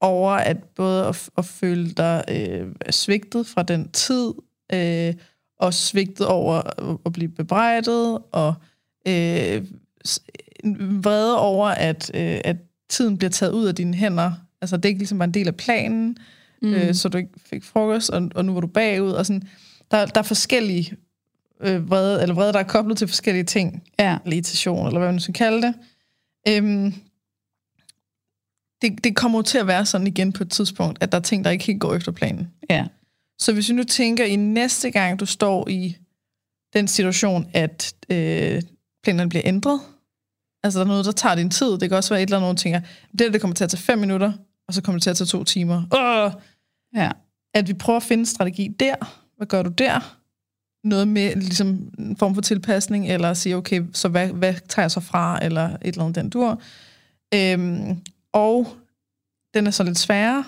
over 0.00 0.30
at 0.30 0.64
både 0.64 1.06
at, 1.06 1.30
at 1.38 1.44
føle 1.44 1.92
dig 1.92 2.24
øh, 2.28 2.74
svigtet 2.90 3.46
fra 3.46 3.62
den 3.62 3.90
tid, 3.90 4.32
øh, 4.72 5.14
og 5.58 5.74
svigtet 5.74 6.26
over 6.26 6.54
at, 6.54 6.98
at 7.06 7.12
blive 7.12 7.28
bebrejdet, 7.28 8.18
og 8.32 8.54
øh, 9.08 9.64
vrede 11.04 11.38
over, 11.38 11.68
at, 11.68 12.10
øh, 12.14 12.40
at 12.44 12.56
tiden 12.88 13.18
bliver 13.18 13.30
taget 13.30 13.52
ud 13.52 13.66
af 13.66 13.74
dine 13.74 13.94
hænder. 13.94 14.32
Altså, 14.60 14.76
det 14.76 14.88
ikke 14.88 14.98
ligesom 14.98 15.18
var 15.18 15.24
en 15.24 15.34
del 15.34 15.48
af 15.48 15.56
planen, 15.56 16.16
mm. 16.62 16.74
øh, 16.74 16.94
så 16.94 17.08
du 17.08 17.18
ikke 17.18 17.30
fik 17.46 17.64
frokost, 17.64 18.10
og, 18.10 18.30
og 18.34 18.44
nu 18.44 18.52
var 18.54 18.60
du 18.60 18.66
bagud. 18.66 19.10
Og 19.10 19.26
sådan. 19.26 19.42
Der, 19.90 20.06
der 20.06 20.20
er 20.20 20.24
forskellige 20.24 20.96
øh, 21.60 21.90
vrede, 21.90 22.22
eller 22.22 22.34
vrede, 22.34 22.52
der 22.52 22.58
er 22.58 22.62
koblet 22.62 22.98
til 22.98 23.08
forskellige 23.08 23.44
ting. 23.44 23.82
Ja. 23.98 24.18
Eller 24.24 24.36
irritation, 24.36 24.86
eller 24.86 24.98
hvad 24.98 25.08
man 25.08 25.14
nu 25.14 25.20
skal 25.20 25.34
kalde 25.34 25.62
det. 25.62 25.74
Øhm, 26.48 26.94
det, 28.82 29.04
det 29.04 29.16
kommer 29.16 29.38
jo 29.38 29.42
til 29.42 29.58
at 29.58 29.66
være 29.66 29.86
sådan 29.86 30.06
igen 30.06 30.32
på 30.32 30.42
et 30.42 30.50
tidspunkt, 30.50 31.02
at 31.02 31.12
der 31.12 31.18
er 31.18 31.22
ting, 31.22 31.44
der 31.44 31.50
ikke 31.50 31.64
helt 31.64 31.80
går 31.80 31.94
efter 31.94 32.12
planen. 32.12 32.50
Ja. 32.70 32.86
Så 33.38 33.52
hvis 33.52 33.68
vi 33.68 33.74
nu 33.74 33.84
tænker 33.84 34.24
i 34.24 34.36
næste 34.36 34.90
gang, 34.90 35.20
du 35.20 35.26
står 35.26 35.68
i 35.68 35.96
den 36.72 36.88
situation, 36.88 37.50
at 37.52 37.94
øh, 38.08 38.62
planerne 39.02 39.28
bliver 39.28 39.42
ændret, 39.44 39.80
altså 40.62 40.78
der 40.78 40.84
er 40.84 40.88
noget, 40.88 41.04
der 41.04 41.12
tager 41.12 41.34
din 41.34 41.50
tid, 41.50 41.78
det 41.78 41.88
kan 41.88 41.92
også 41.92 42.14
være 42.14 42.22
et 42.22 42.26
eller 42.26 42.36
andet, 42.36 42.44
nogen 42.44 42.56
tænker, 42.56 42.80
det 43.10 43.18
der, 43.18 43.30
det 43.30 43.40
kommer 43.40 43.54
til 43.54 43.64
at 43.64 43.70
tage 43.70 43.82
fem 43.82 43.98
minutter, 43.98 44.32
og 44.68 44.74
så 44.74 44.82
kommer 44.82 44.98
det 44.98 45.02
til 45.02 45.10
at 45.10 45.16
tage 45.16 45.26
to 45.26 45.44
timer. 45.44 45.82
Åh! 45.92 46.32
Ja. 46.94 47.10
At 47.54 47.68
vi 47.68 47.72
prøver 47.72 47.96
at 47.96 48.02
finde 48.02 48.20
en 48.20 48.26
strategi 48.26 48.68
der. 48.68 48.94
Hvad 49.36 49.46
gør 49.46 49.62
du 49.62 49.70
der? 49.70 50.18
Noget 50.84 51.08
med 51.08 51.34
ligesom 51.34 51.92
en 51.98 52.16
form 52.16 52.34
for 52.34 52.42
tilpasning, 52.42 53.08
eller 53.08 53.30
at 53.30 53.36
sige, 53.36 53.56
okay, 53.56 53.82
så 53.92 54.08
hvad, 54.08 54.28
hvad 54.28 54.54
tager 54.68 54.84
jeg 54.84 54.90
så 54.90 55.00
fra, 55.00 55.44
eller 55.44 55.68
et 55.68 55.78
eller 55.82 56.04
andet 56.04 56.16
den 56.22 56.30
dur. 56.30 56.60
Øhm, 57.34 58.00
og 58.32 58.66
den 59.54 59.66
er 59.66 59.70
så 59.70 59.84
lidt 59.84 59.98
sværere, 59.98 60.44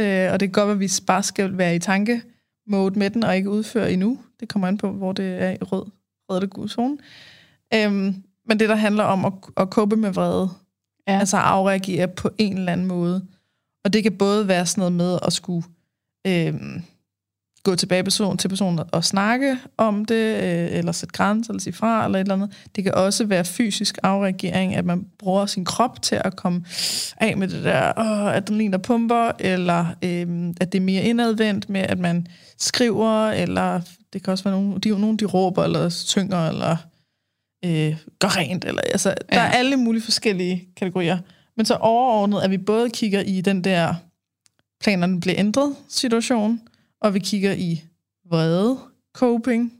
øh, 0.00 0.32
og 0.32 0.40
det 0.40 0.48
kan 0.48 0.52
godt 0.62 0.70
at 0.70 0.80
vi 0.80 0.90
bare 1.06 1.22
skal 1.22 1.58
være 1.58 1.76
i 1.76 1.78
tankemode 1.78 2.98
med 2.98 3.10
den, 3.10 3.24
og 3.24 3.36
ikke 3.36 3.50
udføre 3.50 3.92
endnu. 3.92 4.18
Det 4.40 4.48
kommer 4.48 4.68
an 4.68 4.78
på, 4.78 4.90
hvor 4.92 5.12
det 5.12 5.42
er 5.42 5.50
i 5.50 5.62
rød, 5.62 5.86
rød 6.30 6.36
eller 6.36 6.48
gul 6.48 6.68
zone. 6.68 6.98
Øhm, 7.74 8.22
men 8.48 8.60
det, 8.60 8.68
der 8.68 8.74
handler 8.74 9.04
om 9.04 9.24
at, 9.24 9.32
at 9.56 9.70
kope 9.70 9.96
med 9.96 10.12
vrede, 10.12 10.50
Ja. 11.08 11.18
altså 11.18 11.36
afreagere 11.36 12.08
på 12.08 12.30
en 12.38 12.58
eller 12.58 12.72
anden 12.72 12.86
måde. 12.86 13.26
Og 13.84 13.92
det 13.92 14.02
kan 14.02 14.18
både 14.18 14.48
være 14.48 14.66
sådan 14.66 14.80
noget 14.80 14.92
med 14.92 15.18
at 15.26 15.32
skulle 15.32 15.66
øhm, 16.26 16.82
gå 17.64 17.74
tilbage 17.74 18.04
person, 18.04 18.38
til 18.38 18.48
personen 18.48 18.80
og 18.92 19.04
snakke 19.04 19.58
om 19.76 20.04
det, 20.04 20.36
øh, 20.36 20.78
eller 20.78 20.92
sætte 20.92 21.12
grænser, 21.12 21.52
eller 21.52 21.60
sige 21.60 21.72
fra, 21.72 22.04
eller 22.04 22.18
et 22.18 22.20
eller 22.20 22.34
andet. 22.34 22.52
Det 22.76 22.84
kan 22.84 22.94
også 22.94 23.24
være 23.24 23.44
fysisk 23.44 23.98
afreagering, 24.02 24.74
at 24.74 24.84
man 24.84 25.06
bruger 25.18 25.46
sin 25.46 25.64
krop 25.64 26.02
til 26.02 26.20
at 26.24 26.36
komme 26.36 26.64
af 27.16 27.36
med 27.36 27.48
det 27.48 27.64
der 27.64 27.92
åh, 27.96 28.36
adrenalin, 28.36 28.72
der 28.72 28.78
pumper, 28.78 29.32
eller 29.38 29.86
øhm, 30.04 30.54
at 30.60 30.72
det 30.72 30.78
er 30.78 30.82
mere 30.82 31.02
indadvendt 31.02 31.68
med, 31.68 31.80
at 31.80 31.98
man 31.98 32.26
skriver, 32.58 33.30
eller 33.30 33.80
det 34.12 34.24
kan 34.24 34.30
også 34.30 34.44
være 34.44 34.54
nogen, 34.54 34.80
de, 34.80 35.00
nogen, 35.00 35.16
de 35.16 35.24
råber, 35.24 35.64
eller 35.64 35.88
synger, 35.88 36.48
eller 36.48 36.76
øh, 37.64 37.96
gør 38.18 38.36
rent. 38.36 38.64
Eller, 38.64 38.82
altså, 38.82 39.08
ja. 39.08 39.36
Der 39.36 39.42
er 39.42 39.50
alle 39.50 39.76
mulige 39.76 40.02
forskellige 40.02 40.68
kategorier. 40.76 41.18
Men 41.56 41.66
så 41.66 41.74
overordnet, 41.74 42.40
at 42.40 42.50
vi 42.50 42.58
både 42.58 42.90
kigger 42.90 43.20
i 43.20 43.40
den 43.40 43.64
der 43.64 43.94
planerne 44.82 45.20
bliver 45.20 45.38
ændret 45.38 45.76
situation, 45.88 46.60
og 47.00 47.14
vi 47.14 47.18
kigger 47.18 47.52
i 47.52 47.82
vrede, 48.24 48.78
coping, 49.12 49.72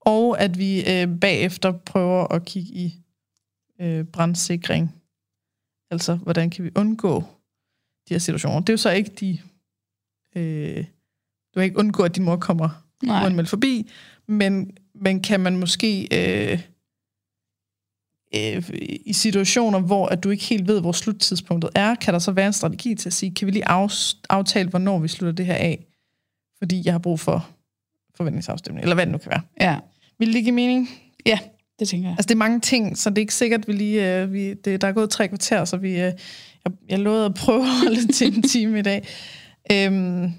og 0.00 0.40
at 0.40 0.58
vi 0.58 0.80
øh, 0.80 1.18
bagefter 1.20 1.72
prøver 1.72 2.32
at 2.32 2.44
kigge 2.44 2.72
i 2.72 2.94
øh, 3.80 4.04
brandsikring. 4.04 4.94
Altså, 5.90 6.14
hvordan 6.14 6.50
kan 6.50 6.64
vi 6.64 6.70
undgå 6.76 7.24
de 8.08 8.14
her 8.14 8.18
situationer. 8.18 8.60
Det 8.60 8.68
er 8.68 8.72
jo 8.72 8.76
så 8.76 8.90
ikke 8.90 9.10
de... 9.10 9.38
Øh, 10.36 10.84
du 11.54 11.60
kan 11.60 11.64
ikke 11.64 11.78
undgå, 11.78 12.02
at 12.02 12.16
din 12.16 12.24
mor 12.24 12.36
kommer 12.36 12.84
uanmeldt 13.08 13.48
forbi, 13.48 13.90
men, 14.26 14.76
men 14.94 15.22
kan 15.22 15.40
man 15.40 15.56
måske 15.56 16.08
øh, 16.12 16.60
øh, 18.36 18.70
i 19.06 19.12
situationer, 19.12 19.80
hvor 19.80 20.06
at 20.06 20.24
du 20.24 20.30
ikke 20.30 20.44
helt 20.44 20.68
ved, 20.68 20.80
hvor 20.80 20.92
sluttidspunktet 20.92 21.70
er, 21.74 21.94
kan 21.94 22.14
der 22.14 22.20
så 22.20 22.32
være 22.32 22.46
en 22.46 22.52
strategi 22.52 22.94
til 22.94 23.08
at 23.08 23.12
sige, 23.12 23.34
kan 23.34 23.46
vi 23.46 23.52
lige 23.52 23.68
af, 23.68 23.88
aftale, 24.28 24.68
hvornår 24.68 24.98
vi 24.98 25.08
slutter 25.08 25.34
det 25.34 25.46
her 25.46 25.54
af, 25.54 25.86
fordi 26.58 26.82
jeg 26.84 26.94
har 26.94 26.98
brug 26.98 27.20
for 27.20 27.48
forventningsafstemning, 28.16 28.82
eller 28.82 28.94
hvad 28.94 29.06
det 29.06 29.12
nu 29.12 29.18
kan 29.18 29.30
være. 29.30 29.42
Ja. 29.60 29.78
Vil 30.18 30.32
det 30.32 30.42
give 30.44 30.54
mening? 30.54 30.88
ja, 31.26 31.38
det 31.78 31.88
tænker 31.88 32.08
jeg. 32.08 32.16
Altså, 32.18 32.26
det 32.26 32.34
er 32.34 32.38
mange 32.38 32.60
ting, 32.60 32.98
så 32.98 33.10
det 33.10 33.18
er 33.18 33.20
ikke 33.20 33.34
sikkert, 33.34 33.60
at 33.60 33.68
vi 33.68 33.72
lige... 33.72 34.20
Øh, 34.22 34.32
vi, 34.32 34.54
det, 34.54 34.80
der 34.80 34.88
er 34.88 34.92
gået 34.92 35.10
tre 35.10 35.28
kvarter, 35.28 35.64
så 35.64 35.76
vi, 35.76 35.90
øh, 35.90 35.96
jeg, 35.96 36.72
jeg 36.88 36.98
lovede 36.98 37.24
at 37.24 37.34
prøve 37.34 37.62
at 37.62 37.70
holde 37.82 38.12
til 38.12 38.36
en 38.36 38.42
time 38.52 38.78
i 38.78 38.82
dag. 38.82 39.06
Øhm, 39.72 40.32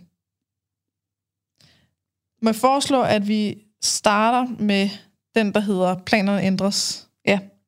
må 2.42 2.50
jeg 2.50 2.56
foreslå, 2.56 3.02
at 3.02 3.28
vi 3.28 3.58
starter 3.84 4.56
med 4.60 4.90
den, 5.36 5.54
der 5.54 5.60
hedder 5.60 5.96
planerne 6.06 6.44
ændres, 6.44 7.05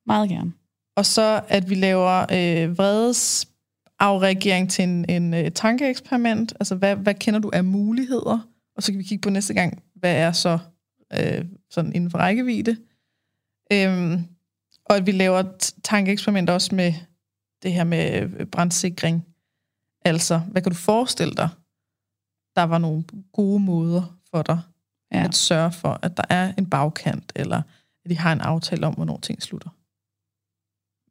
meget 0.08 0.30
gerne. 0.30 0.52
og 0.96 1.06
så 1.06 1.42
at 1.48 1.70
vi 1.70 1.76
laver 1.76 2.22
øh, 2.22 2.78
vredes 2.78 3.48
afreagering 4.00 4.70
til 4.72 4.84
en, 4.84 5.10
en 5.10 5.34
øh, 5.34 5.52
tankeeksperiment. 5.52 6.54
Altså, 6.60 6.76
hvad, 6.76 6.96
hvad 6.96 7.14
kender 7.14 7.40
du 7.40 7.50
af 7.54 7.64
muligheder? 7.64 8.40
Og 8.76 8.84
så 8.84 8.92
kan 8.92 9.00
vi 9.00 9.04
kigge 9.04 9.22
på 9.22 9.30
næste 9.30 9.54
gang, 9.54 9.84
hvad 9.96 10.16
er 10.16 10.32
så 10.32 10.60
øh, 11.14 11.46
sådan 11.70 11.94
inden 11.94 12.12
for 12.12 12.18
rækkevidde. 12.18 12.78
Øhm, 13.72 14.24
og 14.86 14.96
at 14.96 15.06
vi 15.06 15.12
laver 15.12 15.40
et 15.40 15.74
tankeeksperiment 15.84 16.50
også 16.50 16.76
med 16.76 16.94
det 17.64 17.74
her 17.74 17.84
med 17.84 18.30
øh, 18.40 18.46
brandsikring. 18.46 19.26
Altså, 20.06 20.38
hvad 20.38 20.62
kan 20.62 20.72
du 20.72 20.78
forestille 20.78 21.34
dig, 21.34 21.50
der 22.56 22.64
var 22.64 22.78
nogle 22.78 23.04
gode 23.34 23.60
måder 23.60 24.18
for 24.32 24.42
dig 24.42 24.60
ja. 25.14 25.24
at 25.24 25.36
sørge 25.36 25.72
for, 25.72 26.00
at 26.02 26.18
der 26.18 26.24
er 26.30 26.54
en 26.58 26.70
bagkant, 26.70 27.32
eller 27.36 27.62
at 28.06 28.10
de 28.10 28.18
har 28.18 28.34
en 28.34 28.42
aftale 28.42 28.88
om, 28.88 28.94
hvornår 28.94 29.20
ting 29.20 29.42
slutter. 29.42 29.70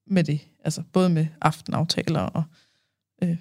Med 0.07 0.24
det. 0.24 0.40
Altså 0.64 0.82
både 0.92 1.09
med 1.09 1.26
aftenaftaler 1.40 2.20
og 2.20 2.42
øh, 3.22 3.38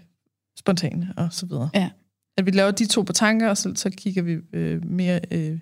spontane 0.58 1.14
og 1.18 1.34
så 1.34 1.46
videre. 1.46 1.70
Ja. 1.74 1.92
At 2.38 2.46
vi 2.46 2.52
laver 2.52 2.72
de 2.72 2.86
to 2.88 3.02
på 3.02 3.14
tanker, 3.14 3.50
og 3.50 3.58
så, 3.58 3.74
så 3.76 3.90
kigger 3.90 4.22
vi 4.22 4.32
øh, 4.54 4.86
mere 4.86 5.22
øh, 5.32 5.60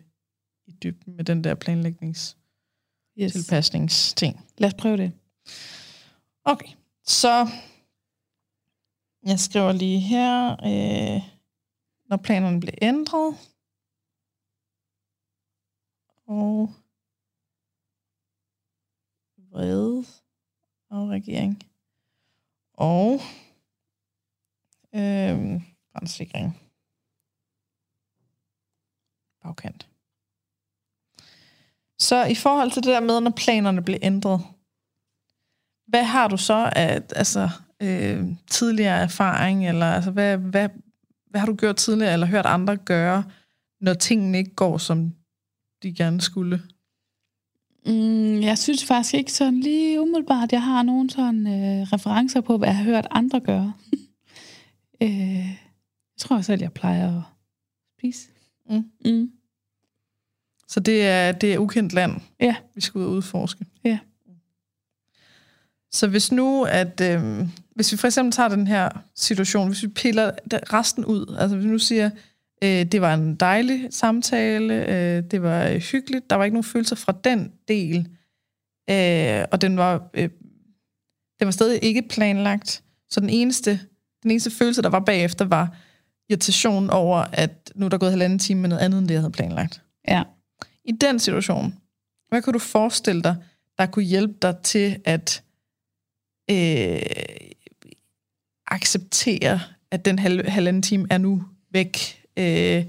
i 0.67 0.71
dybden 0.71 1.15
med 1.15 1.25
den 1.25 1.43
der 1.43 1.55
planlægnings 1.55 2.37
Yes. 3.21 3.33
tilpasningsting. 3.33 4.45
Lad 4.57 4.67
os 4.69 4.73
prøve 4.73 4.97
det. 4.97 5.11
Okay, 6.45 6.73
så 7.03 7.47
jeg 9.25 9.39
skriver 9.39 9.71
lige 9.71 9.99
her, 9.99 10.51
øh, 10.51 11.21
når 12.09 12.17
planerne 12.17 12.59
bliver 12.59 12.75
ændret. 12.81 13.35
Og 16.27 16.69
vrede 19.51 20.05
og 20.93 21.09
regering. 21.09 21.63
Og 22.73 23.13
øh, 24.95 25.61
brandsikring. 25.91 26.59
Bagkant. 29.43 29.87
Så 31.99 32.25
i 32.25 32.35
forhold 32.35 32.71
til 32.71 32.83
det 32.83 32.89
der 32.89 32.99
med, 32.99 33.21
når 33.21 33.33
planerne 33.37 33.81
blev 33.81 33.99
ændret, 34.01 34.41
hvad 35.87 36.03
har 36.03 36.27
du 36.27 36.37
så 36.37 36.71
af 36.75 37.01
altså, 37.15 37.49
øh, 37.81 38.25
tidligere 38.47 38.97
erfaring, 38.97 39.67
eller 39.69 39.85
altså, 39.85 40.11
hvad, 40.11 40.37
hvad, 40.37 40.69
hvad 41.29 41.39
har 41.39 41.47
du 41.47 41.55
gjort 41.55 41.75
tidligere, 41.75 42.13
eller 42.13 42.27
hørt 42.27 42.45
andre 42.45 42.77
gøre, 42.77 43.23
når 43.81 43.93
tingene 43.93 44.37
ikke 44.37 44.55
går, 44.55 44.77
som 44.77 45.15
de 45.83 45.95
gerne 45.95 46.21
skulle? 46.21 46.61
Mm, 47.85 48.41
jeg 48.41 48.57
synes 48.57 48.85
faktisk 48.85 49.13
ikke 49.13 49.33
sådan 49.33 49.59
lige 49.59 50.01
umiddelbart, 50.01 50.51
jeg 50.51 50.63
har 50.63 50.83
nogen 50.83 51.09
sådan 51.09 51.47
øh, 51.47 51.81
referencer 51.93 52.41
på, 52.41 52.57
hvad 52.57 52.67
jeg 52.67 52.77
har 52.77 52.83
hørt 52.83 53.07
andre 53.11 53.39
gøre. 53.39 53.73
øh, 55.03 55.37
jeg 55.37 56.19
tror 56.19 56.41
selv, 56.41 56.61
jeg 56.61 56.73
plejer 56.73 57.17
at 57.17 57.23
spise. 57.97 58.27
Mm. 58.69 58.85
Mm. 59.05 59.31
Så 60.67 60.79
det 60.79 61.07
er, 61.07 61.31
det 61.31 61.53
er 61.53 61.57
ukendt 61.57 61.93
land, 61.93 62.21
Ja. 62.39 62.55
vi 62.75 62.81
skal 62.81 62.99
ud 62.99 63.05
og 63.05 63.11
udforske. 63.11 63.65
Ja. 63.83 63.99
Så 65.91 66.07
hvis 66.07 66.31
nu, 66.31 66.63
at 66.63 67.01
øh, 67.01 67.47
hvis 67.75 67.91
vi 67.91 67.97
for 67.97 68.07
eksempel 68.07 68.31
tager 68.31 68.49
den 68.49 68.67
her 68.67 68.89
situation, 69.15 69.67
hvis 69.67 69.83
vi 69.83 69.87
piller 69.87 70.31
resten 70.53 71.05
ud, 71.05 71.35
altså 71.39 71.55
hvis 71.55 71.65
vi 71.65 71.71
nu 71.71 71.79
siger, 71.79 72.09
øh, 72.63 72.85
det 72.85 73.01
var 73.01 73.13
en 73.13 73.35
dejlig 73.35 73.87
samtale, 73.89 74.73
øh, 74.73 75.23
det 75.31 75.41
var 75.41 75.67
øh, 75.67 75.75
hyggeligt, 75.75 76.29
der 76.29 76.35
var 76.35 76.43
ikke 76.43 76.55
nogen 76.55 76.63
følelser 76.63 76.95
fra 76.95 77.13
den 77.23 77.51
del, 77.67 78.09
øh, 78.89 79.45
og 79.51 79.61
den 79.61 79.77
var, 79.77 80.09
øh, 80.13 80.29
den 81.39 81.45
var 81.45 81.51
stadig 81.51 81.83
ikke 81.83 82.01
planlagt, 82.01 82.83
så 83.09 83.19
den 83.19 83.29
eneste, 83.29 83.79
den 84.23 84.31
eneste 84.31 84.51
følelse, 84.51 84.81
der 84.81 84.89
var 84.89 84.99
bagefter, 84.99 85.45
var 85.45 85.77
irritation 86.29 86.89
over, 86.89 87.17
at 87.17 87.71
nu 87.75 87.85
er 87.85 87.89
der 87.89 87.97
gået 87.97 88.11
halvanden 88.11 88.39
time 88.39 88.61
med 88.61 88.69
noget 88.69 88.81
andet, 88.81 88.99
end 88.99 89.07
det, 89.07 89.13
jeg 89.13 89.21
havde 89.21 89.31
planlagt. 89.31 89.81
Ja. 90.07 90.23
I 90.85 90.91
den 90.91 91.19
situation, 91.19 91.75
hvad 92.29 92.41
kunne 92.41 92.53
du 92.53 92.59
forestille 92.59 93.21
dig, 93.23 93.35
der 93.77 93.85
kunne 93.85 94.05
hjælpe 94.05 94.33
dig 94.41 94.57
til 94.63 94.99
at 95.05 95.43
øh, 96.51 97.01
acceptere, 98.67 99.59
at 99.91 100.05
den 100.05 100.19
halv, 100.19 100.49
halvanden 100.49 100.81
time 100.81 101.07
er 101.09 101.17
nu 101.17 101.43
væk? 101.71 102.22
Øh, 102.37 102.83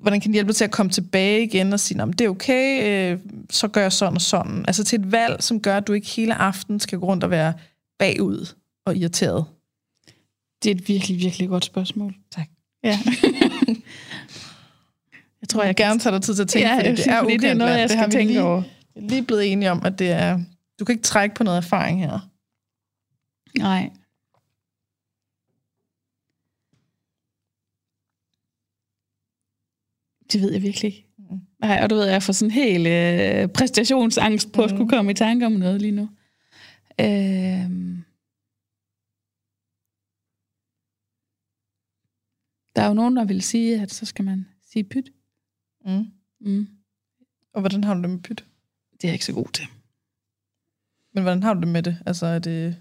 hvordan 0.00 0.20
kan 0.20 0.30
det 0.30 0.34
hjælpe 0.34 0.52
til 0.52 0.64
at 0.64 0.70
komme 0.70 0.92
tilbage 0.92 1.42
igen 1.42 1.72
og 1.72 1.80
sige, 1.80 1.98
"Nå, 1.98 2.04
men 2.04 2.12
det 2.12 2.24
er 2.24 2.28
okay, 2.28 2.82
øh, 3.12 3.18
så 3.50 3.68
gør 3.68 3.80
jeg 3.82 3.92
sådan 3.92 4.14
og 4.14 4.20
sådan. 4.20 4.64
Altså 4.66 4.84
til 4.84 5.00
et 5.00 5.12
valg, 5.12 5.42
som 5.42 5.60
gør, 5.60 5.76
at 5.76 5.86
du 5.86 5.92
ikke 5.92 6.08
hele 6.08 6.34
aften 6.34 6.80
skal 6.80 6.98
gå 6.98 7.06
rundt 7.06 7.24
og 7.24 7.30
være 7.30 7.52
bagud 7.98 8.54
og 8.86 8.96
irriteret. 8.96 9.44
Det 10.62 10.70
er 10.70 10.74
et 10.74 10.88
virkelig, 10.88 11.18
virkelig 11.18 11.48
godt 11.48 11.64
spørgsmål. 11.64 12.14
Tak. 12.30 12.48
Ja. 12.84 12.98
jeg 15.40 15.48
tror, 15.48 15.62
Jeg 15.62 15.76
gerne 15.76 16.00
tage 16.00 16.14
dig 16.14 16.22
tid 16.22 16.34
til 16.34 16.42
at 16.42 16.48
tænke, 16.48 16.68
ja, 16.68 16.76
fordi 16.76 16.90
det 16.90 17.06
er 17.06 17.18
fordi 17.22 17.36
det 17.36 17.44
er 17.44 17.48
ukendt 17.48 17.58
noget, 17.58 17.70
land. 17.70 17.80
jeg 17.80 17.88
Det 17.88 17.96
har 17.98 18.04
skal 18.04 18.12
tænke 18.18 18.32
lige, 18.32 18.42
over. 18.42 18.62
lige 18.96 19.22
blevet 19.22 19.52
enige 19.52 19.70
om, 19.70 19.82
at 19.84 19.98
det 19.98 20.10
er... 20.10 20.40
Du 20.80 20.84
kan 20.84 20.92
ikke 20.92 21.04
trække 21.04 21.34
på 21.34 21.44
noget 21.44 21.56
erfaring 21.56 22.00
her. 22.00 22.28
Nej. 23.58 23.90
Det 30.34 30.42
ved 30.42 30.52
jeg 30.52 30.62
virkelig 30.62 30.84
ikke. 30.88 31.06
Mm. 31.18 31.40
Nej, 31.60 31.80
og 31.82 31.90
du 31.90 31.94
ved, 31.94 32.04
jeg 32.08 32.22
får 32.22 32.32
sådan 32.32 32.50
helt 32.50 32.86
øh, 32.86 33.48
præstationsangst 33.48 34.52
på 34.52 34.62
at 34.62 34.70
Mhm. 34.70 34.76
skulle 34.76 34.90
komme 34.90 35.10
i 35.10 35.14
tanke 35.14 35.46
om 35.46 35.52
noget 35.52 35.80
lige 35.80 35.92
nu. 35.92 36.08
Øhm. 37.00 38.04
Der 42.76 42.82
er 42.82 42.88
jo 42.88 42.94
nogen, 42.94 43.16
der 43.16 43.24
vil 43.24 43.42
sige, 43.42 43.80
at 43.82 43.90
så 43.92 44.06
skal 44.06 44.24
man 44.24 44.46
sige 44.62 44.84
pyt. 44.84 45.10
Mm. 45.86 46.06
Mm. 46.40 46.66
Og 47.54 47.60
hvordan 47.60 47.84
har 47.84 47.94
du 47.94 48.02
det 48.02 48.10
med 48.10 48.18
pyt? 48.22 48.44
Det 48.92 49.04
er 49.04 49.08
jeg 49.08 49.12
ikke 49.14 49.24
så 49.24 49.32
god 49.32 49.48
til. 49.52 49.64
Men 51.14 51.22
hvordan 51.22 51.42
har 51.42 51.54
du 51.54 51.60
det 51.60 51.68
med 51.68 51.82
det? 51.82 51.98
Altså, 52.06 52.26
er 52.26 52.38
det, 52.38 52.76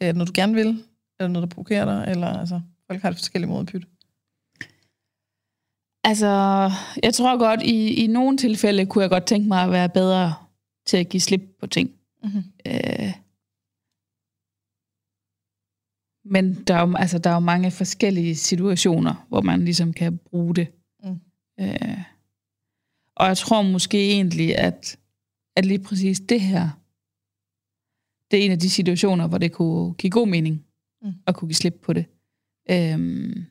er 0.00 0.06
det 0.06 0.16
noget, 0.16 0.28
du 0.28 0.32
gerne 0.40 0.54
vil? 0.54 0.84
Er 1.18 1.24
det 1.24 1.30
noget, 1.30 1.48
der 1.48 1.54
provokerer 1.54 1.84
dig? 1.84 2.10
Eller 2.10 2.26
altså, 2.26 2.60
folk 2.86 3.02
har 3.02 3.10
det 3.10 3.18
forskellige 3.18 3.48
måder 3.50 3.60
at 3.60 3.66
pyt. 3.66 3.86
Altså, 6.08 6.70
jeg 7.02 7.14
tror 7.14 7.38
godt, 7.38 7.62
i, 7.62 8.04
i 8.04 8.06
nogle 8.06 8.36
tilfælde 8.36 8.86
kunne 8.86 9.02
jeg 9.02 9.10
godt 9.10 9.26
tænke 9.26 9.48
mig 9.48 9.62
at 9.62 9.70
være 9.70 9.88
bedre 9.88 10.34
til 10.86 10.96
at 10.96 11.08
give 11.08 11.20
slip 11.20 11.42
på 11.60 11.66
ting. 11.66 11.90
Mm-hmm. 12.22 12.42
Øh, 12.66 13.12
men 16.24 16.54
der 16.54 16.74
er, 16.74 16.88
jo, 16.88 16.94
altså, 16.96 17.18
der 17.18 17.30
er 17.30 17.34
jo 17.34 17.40
mange 17.40 17.70
forskellige 17.70 18.36
situationer, 18.36 19.26
hvor 19.28 19.40
man 19.40 19.64
ligesom 19.64 19.92
kan 19.92 20.18
bruge 20.18 20.54
det. 20.54 20.68
Mm. 21.04 21.20
Øh, 21.60 21.98
og 23.16 23.26
jeg 23.26 23.36
tror 23.36 23.62
måske 23.62 24.10
egentlig, 24.10 24.58
at, 24.58 24.98
at 25.56 25.66
lige 25.66 25.78
præcis 25.78 26.20
det 26.20 26.40
her, 26.40 26.68
det 28.30 28.40
er 28.40 28.44
en 28.44 28.52
af 28.52 28.58
de 28.58 28.70
situationer, 28.70 29.28
hvor 29.28 29.38
det 29.38 29.52
kunne 29.52 29.94
give 29.94 30.10
god 30.10 30.28
mening 30.28 30.64
Mm. 31.02 31.12
at 31.26 31.34
kunne 31.34 31.48
give 31.48 31.54
slip 31.54 31.80
på 31.82 31.92
det. 31.92 32.06
Mm, 32.98 33.44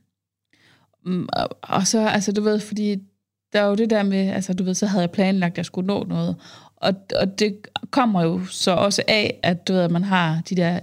og, 1.34 1.50
og 1.62 1.88
så, 1.88 2.08
altså 2.08 2.32
du 2.32 2.42
ved, 2.42 2.60
fordi 2.60 2.96
der 3.54 3.62
er 3.62 3.66
jo 3.66 3.76
det 3.76 3.90
der 3.90 4.04
med, 4.04 4.30
altså 4.30 4.54
du 4.54 4.64
ved, 4.64 4.74
så 4.74 4.86
havde 4.86 5.02
jeg 5.02 5.12
planlagt, 5.12 5.54
at 5.54 5.58
jeg 5.58 5.66
skulle 5.66 5.88
nå 5.88 6.04
noget. 6.04 6.36
Og, 6.76 6.94
og 7.20 7.40
det 7.40 7.58
kommer 7.92 8.24
jo 8.24 8.46
så 8.46 8.72
også 8.72 9.04
af, 9.08 9.40
at 9.44 9.68
du 9.68 9.74
ved, 9.74 9.82
at 9.82 9.92
man 9.92 10.04
har 10.04 10.42
de 10.50 10.56
der 10.56 10.80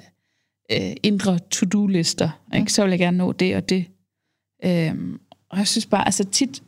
øh, 0.73 0.93
indre 1.03 1.39
to-do-lister. 1.39 2.41
Mm. 2.49 2.59
Ikke? 2.59 2.73
Så 2.73 2.83
vil 2.83 2.91
jeg 2.91 2.99
gerne 2.99 3.17
nå 3.17 3.33
det 3.33 3.57
og 3.57 3.69
det. 3.69 3.87
Øhm, 4.65 5.21
og 5.49 5.59
jeg 5.59 5.69
synes 5.69 5.87
bare, 5.87 6.05
altså 6.05 6.25
tit, 6.25 6.63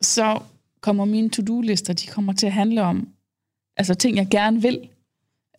så 0.00 0.40
kommer 0.80 1.04
mine 1.04 1.30
to-do-lister, 1.30 1.92
de 1.92 2.06
kommer 2.06 2.32
til 2.32 2.46
at 2.46 2.52
handle 2.52 2.82
om 2.82 3.08
altså 3.76 3.94
ting, 3.94 4.16
jeg 4.16 4.28
gerne 4.30 4.62
vil. 4.62 4.88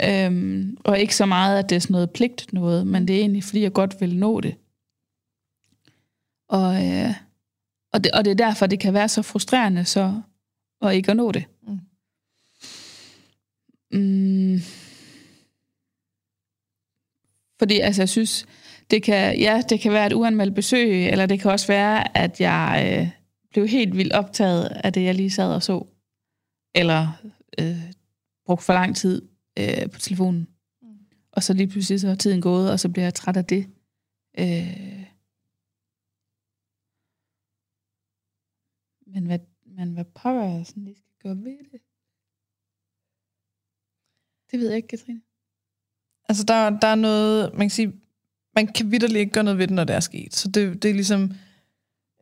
Øhm, 0.04 0.78
og 0.84 1.00
ikke 1.00 1.16
så 1.16 1.26
meget, 1.26 1.60
at 1.60 1.70
det 1.70 1.76
er 1.76 1.80
sådan 1.80 1.94
noget 1.94 2.12
pligt 2.12 2.54
noget, 2.54 2.88
men 2.88 3.08
det 3.08 3.16
er 3.16 3.20
egentlig, 3.20 3.44
fordi 3.44 3.62
jeg 3.62 3.74
godt 3.74 4.02
vil 4.02 4.16
nå 4.16 4.42
det. 4.42 4.56
Og, 6.52 6.88
øh, 6.88 7.14
og, 7.94 8.04
det, 8.04 8.12
og 8.12 8.26
det 8.26 8.32
er 8.32 8.36
derfor, 8.36 8.68
det 8.68 8.80
kan 8.80 8.94
være 8.94 9.10
så 9.10 9.22
frustrerende 9.22 9.86
så 9.86 10.22
at 10.82 10.96
ikke 10.96 11.12
at 11.12 11.18
nå 11.18 11.32
det. 11.32 11.46
Mm. 11.68 11.80
Mm. 14.00 14.60
Fordi 17.60 17.80
altså, 17.80 18.02
jeg 18.02 18.10
synes, 18.10 18.46
det 18.92 19.04
kan, 19.04 19.40
ja, 19.40 19.62
det 19.70 19.80
kan 19.80 19.92
være 19.92 20.08
et 20.08 20.14
uanmeldt 20.14 20.56
besøg, 20.56 21.08
eller 21.08 21.26
det 21.26 21.40
kan 21.40 21.52
også 21.52 21.68
være, 21.68 22.18
at 22.18 22.42
jeg 22.42 22.98
øh, 23.00 23.10
blev 23.52 23.68
helt 23.68 23.98
vildt 23.98 24.14
optaget 24.14 24.66
af 24.66 24.94
det, 24.94 25.04
jeg 25.04 25.16
lige 25.16 25.32
sad 25.32 25.54
og 25.54 25.64
så. 25.64 25.86
Eller 26.76 27.08
øh, 27.60 27.92
brugte 28.46 28.66
for 28.66 28.74
lang 28.74 28.96
tid 28.96 29.22
øh, 29.60 29.90
på 29.94 30.00
telefonen. 30.00 30.48
Mm. 30.82 30.88
Og 31.32 31.44
så 31.44 31.54
lige 31.54 31.68
pludselig 31.68 32.00
så 32.00 32.10
er 32.10 32.16
tiden 32.16 32.42
gået, 32.42 32.72
og 32.72 32.80
så 32.80 32.90
bliver 32.90 33.06
jeg 33.06 33.14
træt 33.14 33.38
af 33.38 33.46
det. 33.46 33.68
Øh. 34.40 35.01
Men 39.14 39.26
hvad, 39.26 39.40
men 39.66 39.94
hvad 39.94 40.06
pokker 40.06 40.44
jeg 40.44 40.66
sådan 40.66 40.84
lige 40.84 40.96
skal 40.96 41.16
gøre 41.24 41.38
ved 41.38 41.58
det? 41.72 41.82
Det 44.52 44.60
ved 44.60 44.68
jeg 44.68 44.76
ikke, 44.76 44.88
Katrine. 44.88 45.22
Altså, 46.30 46.44
der, 46.44 46.70
der 46.70 46.88
er 46.88 46.96
noget, 46.96 47.52
man 47.54 47.62
kan 47.62 47.70
sige, 47.70 47.94
man 48.56 48.68
kan 48.68 48.92
vidderligt 48.92 49.20
ikke 49.20 49.32
gøre 49.32 49.44
noget 49.44 49.58
ved 49.58 49.68
det, 49.68 49.76
når 49.76 49.84
det 49.84 49.96
er 49.96 50.00
sket. 50.00 50.36
Så 50.36 50.48
det, 50.48 50.84
det 50.84 50.90
er 50.90 50.94
ligesom 50.94 51.32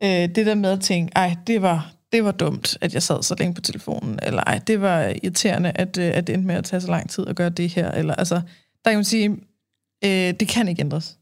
øh, 0.02 0.34
det 0.34 0.46
der 0.46 0.54
med 0.54 0.70
at 0.70 0.80
tænke, 0.80 1.12
ej, 1.16 1.36
det 1.46 1.62
var, 1.62 1.94
det 2.12 2.24
var 2.24 2.32
dumt, 2.32 2.78
at 2.80 2.94
jeg 2.94 3.02
sad 3.02 3.22
så 3.22 3.34
længe 3.38 3.54
på 3.54 3.60
telefonen, 3.60 4.18
eller 4.22 4.42
ej, 4.42 4.58
det 4.58 4.80
var 4.80 5.14
irriterende, 5.22 5.72
at, 5.74 5.98
øh, 5.98 6.10
at 6.14 6.26
det 6.26 6.32
endte 6.32 6.46
med 6.46 6.54
at 6.54 6.64
tage 6.64 6.80
så 6.80 6.90
lang 6.90 7.10
tid 7.10 7.26
at 7.26 7.36
gøre 7.36 7.50
det 7.50 7.68
her, 7.68 7.90
eller 7.90 8.14
altså, 8.14 8.34
der 8.84 8.90
kan 8.90 8.98
man 8.98 9.04
sige, 9.04 9.30
øh, 10.04 10.34
det 10.40 10.48
kan 10.48 10.68
ikke 10.68 10.80
ændres. 10.80 11.18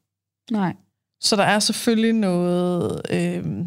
Nej. 0.51 0.77
Så 1.21 1.37
der 1.37 1.43
er 1.43 1.59
selvfølgelig 1.59 2.13
noget, 2.13 3.01
øh, 3.11 3.67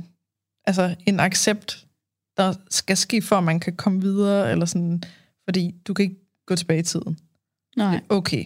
altså 0.64 0.96
en 1.06 1.20
accept, 1.20 1.88
der 2.38 2.54
skal 2.70 2.98
ske, 2.98 3.22
for 3.22 3.36
at 3.36 3.44
man 3.44 3.60
kan 3.60 3.76
komme 3.76 4.02
videre, 4.02 4.52
eller 4.52 4.66
sådan, 4.66 5.04
fordi 5.44 5.76
du 5.88 5.94
kan 5.94 6.04
ikke 6.04 6.22
gå 6.46 6.56
tilbage 6.56 6.80
i 6.80 6.84
tiden. 6.84 7.20
Nej. 7.78 8.02
Okay. 8.10 8.46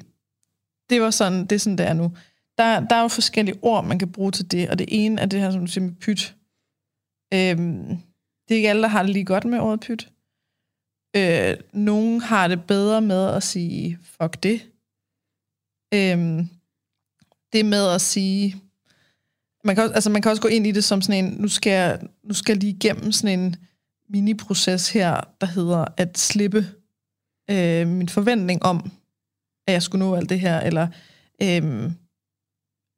Det 0.89 1.01
var 1.01 1.09
sådan, 1.09 1.41
det 1.41 1.51
er 1.51 1.59
sådan, 1.59 1.77
det 1.77 1.87
er 1.87 1.93
nu. 1.93 2.11
Der, 2.57 2.79
der 2.79 2.95
er 2.95 3.01
jo 3.01 3.07
forskellige 3.07 3.59
ord, 3.61 3.85
man 3.85 3.99
kan 3.99 4.11
bruge 4.11 4.31
til 4.31 4.51
det, 4.51 4.69
og 4.69 4.79
det 4.79 4.87
ene 4.89 5.21
er 5.21 5.25
det 5.25 5.39
her, 5.39 5.51
som 5.51 5.61
du 5.61 5.71
siger 5.71 5.85
med 5.85 5.93
pyt. 5.93 6.35
Øhm, 7.33 7.97
det 8.47 8.53
er 8.53 8.55
ikke 8.55 8.69
alle, 8.69 8.81
der 8.81 8.87
har 8.87 9.03
det 9.03 9.11
lige 9.11 9.25
godt 9.25 9.45
med 9.45 9.59
ordet 9.59 9.79
pyt. 9.79 10.09
Øh, 11.15 11.57
nogen 11.73 12.21
har 12.21 12.47
det 12.47 12.63
bedre 12.63 13.01
med 13.01 13.27
at 13.27 13.43
sige, 13.43 13.99
fuck 14.01 14.43
det. 14.43 14.61
Øhm, 15.93 16.49
det 17.53 17.65
med 17.65 17.87
at 17.95 18.01
sige, 18.01 18.55
man 19.63 19.75
kan, 19.75 19.83
også, 19.83 19.93
altså 19.93 20.09
man 20.09 20.21
kan 20.21 20.31
også 20.31 20.41
gå 20.41 20.47
ind 20.47 20.67
i 20.67 20.71
det 20.71 20.83
som 20.83 21.01
sådan 21.01 21.25
en, 21.25 21.31
nu 21.33 21.47
skal 21.47 21.71
jeg, 21.71 21.99
nu 22.23 22.33
skal 22.33 22.53
jeg 22.53 22.63
lige 22.63 22.75
igennem 22.75 23.11
sådan 23.11 23.39
en 23.39 23.55
mini-proces 24.09 24.89
her, 24.93 25.21
der 25.41 25.47
hedder 25.47 25.85
at 25.97 26.17
slippe 26.17 26.65
øh, 27.51 27.87
min 27.87 28.09
forventning 28.09 28.63
om, 28.63 28.91
at 29.67 29.73
jeg 29.73 29.83
skulle 29.83 30.05
nå 30.05 30.15
alt 30.15 30.29
det 30.29 30.39
her, 30.39 30.59
eller 30.59 30.87
øh, 31.41 31.91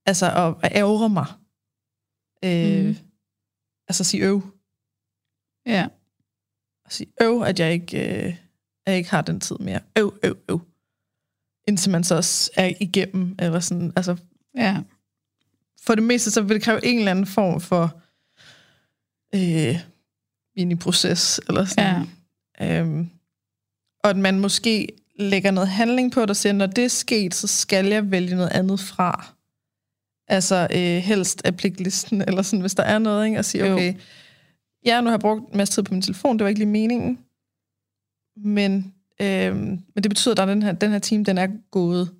altså 0.05 0.26
at, 0.26 0.55
at 0.72 0.78
ære 0.78 1.10
mig. 1.10 1.26
Øh, 2.45 2.86
Mhm. 2.86 2.95
Altså 3.89 4.03
sige 4.03 4.24
øv. 4.24 4.41
Ja. 5.66 5.88
At 6.86 6.93
sige 6.93 7.14
øv, 7.22 7.41
at 7.41 7.60
jeg 7.60 7.74
ikke, 7.74 7.97
øh, 8.28 8.36
at 8.86 8.91
jeg 8.91 8.97
ikke 8.97 9.10
har 9.10 9.22
den 9.22 9.39
tid 9.39 9.55
mere. 9.60 9.80
Øv, 9.97 10.20
øv, 10.24 10.38
øv. 10.49 10.62
Indtil 11.68 11.91
man 11.91 12.03
så 12.03 12.16
også 12.16 12.51
er 12.55 12.74
igennem, 12.82 13.36
eller 13.39 13.60
sådan, 13.60 13.93
altså 13.95 14.18
Ja. 14.55 14.84
for 15.82 15.95
det 15.95 16.03
meste, 16.03 16.32
så 16.32 16.41
vil 16.41 16.55
det 16.55 16.64
kræve 16.64 16.86
en 16.86 16.97
eller 16.97 17.12
anden 17.12 17.26
form 17.26 17.62
for 17.62 18.01
øh, 19.36 19.76
mini-proces, 20.58 21.39
eller 21.47 21.66
sådan. 21.66 22.08
Ja. 22.60 22.80
Øhm, 22.82 23.10
og 24.03 24.10
at 24.10 24.18
man 24.18 24.39
måske 24.39 24.88
lægger 25.20 25.51
noget 25.51 25.70
handling 25.70 26.12
på 26.12 26.22
det, 26.22 26.30
og 26.30 26.36
siger, 26.36 26.53
når 26.53 26.66
det 26.66 26.84
er 26.84 26.88
sket, 26.89 27.36
så 27.36 27.47
skal 27.47 27.86
jeg 27.86 28.12
vælge 28.12 28.36
noget 28.36 28.49
andet 28.51 28.80
fra. 28.80 29.34
Altså 30.28 30.68
øh, 30.72 31.03
helst 31.03 31.41
af 31.45 31.55
pligtlisten, 31.58 32.22
eller 32.22 32.41
sådan, 32.41 32.62
hvis 32.62 32.76
der 32.76 32.84
er 32.84 32.99
noget, 32.99 33.26
ikke? 33.26 33.39
Og 33.39 33.45
sige, 33.45 33.66
Jo. 33.66 33.74
okay, 33.74 33.93
ja, 34.86 35.01
nu 35.01 35.05
har 35.05 35.14
jeg 35.14 35.20
brugt 35.20 35.51
en 35.51 35.58
masse 35.58 35.74
tid 35.74 35.84
på 35.84 35.93
min 35.93 36.01
telefon, 36.01 36.38
det 36.38 36.43
var 36.43 36.49
ikke 36.49 36.60
lige 36.60 36.70
meningen, 36.70 37.20
men, 38.38 38.93
øh, 39.22 39.55
men 39.55 40.03
det 40.03 40.10
betyder, 40.10 40.34
at 40.34 40.38
der 40.38 40.43
er 40.43 40.47
den 40.47 40.64
her, 40.64 40.72
den 40.72 40.91
her 40.91 40.99
time, 40.99 41.24
den 41.24 41.38
er 41.38 41.47
gået. 41.72 42.12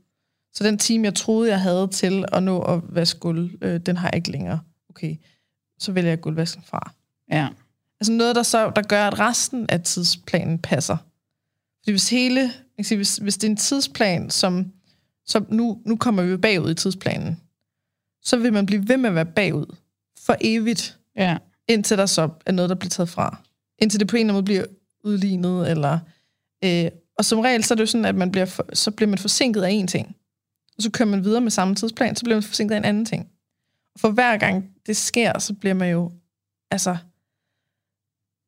Så 0.54 0.64
den 0.64 0.78
time, 0.78 1.06
jeg 1.06 1.16
troede, 1.16 1.50
jeg 1.50 1.62
havde 1.62 1.88
til 1.88 2.26
at 2.32 2.44
nå 2.44 2.62
at 2.62 2.82
vaske 2.90 3.20
gulv, 3.20 3.50
øh, 3.62 3.80
den 3.80 3.98
har 3.98 4.08
jeg 4.08 4.16
ikke 4.16 4.32
længere. 4.32 4.60
Okay, 4.90 5.16
så 5.80 5.92
vælger 5.92 6.10
jeg 6.10 6.22
gulvvasken 6.22 6.64
fra. 6.64 6.92
Ja. 7.32 7.48
Altså 8.02 8.12
noget, 8.12 8.36
der, 8.36 8.44
så, 8.44 8.72
der 8.76 8.82
gør, 8.82 9.08
at 9.08 9.20
resten 9.20 9.66
af 9.70 9.82
tidsplanen 9.82 10.60
passer. 10.60 10.98
Fordi 11.80 11.92
hvis 11.92 12.10
hele, 12.10 12.52
sige, 12.82 12.96
hvis, 12.96 13.18
hvis 13.18 13.38
det 13.38 13.48
er 13.48 13.52
en 13.52 13.58
tidsplan, 13.58 14.30
som, 14.30 14.72
som 15.26 15.46
nu, 15.50 15.82
nu 15.86 15.96
kommer 15.96 16.24
vi 16.24 16.38
bagud 16.38 16.72
i 16.72 16.76
tidsplanen, 16.76 17.42
så 18.24 18.38
vil 18.38 18.54
man 18.54 18.66
blive 18.66 18.88
ved 18.88 18.98
med 18.98 19.10
at 19.10 19.16
være 19.16 19.26
bagud 19.26 19.76
for 20.26 20.36
evigt, 20.42 20.98
Ja. 21.16 21.38
indtil 21.68 21.98
der 21.98 22.06
så 22.06 22.30
er 22.46 22.52
noget, 22.52 22.70
der 22.70 22.76
bliver 22.76 22.90
taget 22.90 23.10
fra. 23.10 23.38
Indtil 23.80 24.00
det 24.00 24.08
på 24.08 24.16
en 24.16 24.20
eller 24.20 24.34
anden 24.34 24.36
måde 24.36 24.44
bliver 24.46 24.66
udlignet, 25.04 25.72
eller... 25.72 26.00
Øh, 26.64 26.92
og 27.18 27.26
som 27.26 27.40
regel, 27.40 27.64
så 27.64 27.74
er 27.74 27.76
det 27.76 27.82
jo 27.82 27.86
sådan, 27.86 28.06
at 28.06 28.16
man 28.16 28.32
bliver 28.32 28.46
for, 28.46 28.66
så 28.74 28.92
bliver 28.92 29.10
man 29.10 29.18
forsinket 29.18 29.64
af 29.64 29.70
en 29.70 29.88
ting. 29.88 30.16
Og 30.78 30.84
så 30.84 30.92
kører 30.92 31.10
man 31.10 31.24
videre 31.24 31.42
med 31.42 31.52
samme 31.52 31.76
tidsplan, 31.76 32.16
så 32.16 32.24
bliver 32.24 32.36
man 32.36 32.44
forsinket 32.44 32.76
af 32.76 32.80
en 32.80 32.86
anden 32.86 33.06
ting. 33.06 33.30
Og 33.94 34.00
for 34.00 34.12
hver 34.12 34.38
gang 34.38 34.66
det 34.86 34.98
sker, 34.98 35.40
så 35.40 35.54
bliver 35.54 35.74
man 35.74 35.92
jo 35.92 36.12
altså 36.72 36.98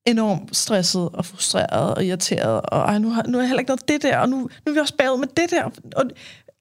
enormt 0.06 0.56
stresset 0.56 1.10
og 1.10 1.26
frustreret 1.26 1.96
og 1.96 2.06
irriteret. 2.06 2.62
Og 2.62 2.80
ej, 2.80 2.98
nu, 3.00 3.10
har, 3.10 3.24
nu 3.24 3.38
er 3.38 3.42
jeg 3.42 3.48
heller 3.50 3.60
ikke 3.60 3.70
noget 3.70 3.88
det 3.88 4.02
der, 4.02 4.18
og 4.18 4.30
nu, 4.30 4.38
nu 4.38 4.50
er 4.68 4.72
vi 4.72 4.80
også 4.80 4.96
bagud 4.98 5.20
med 5.20 5.28
det 5.28 5.50
der. 5.52 5.64
Og, 5.96 6.04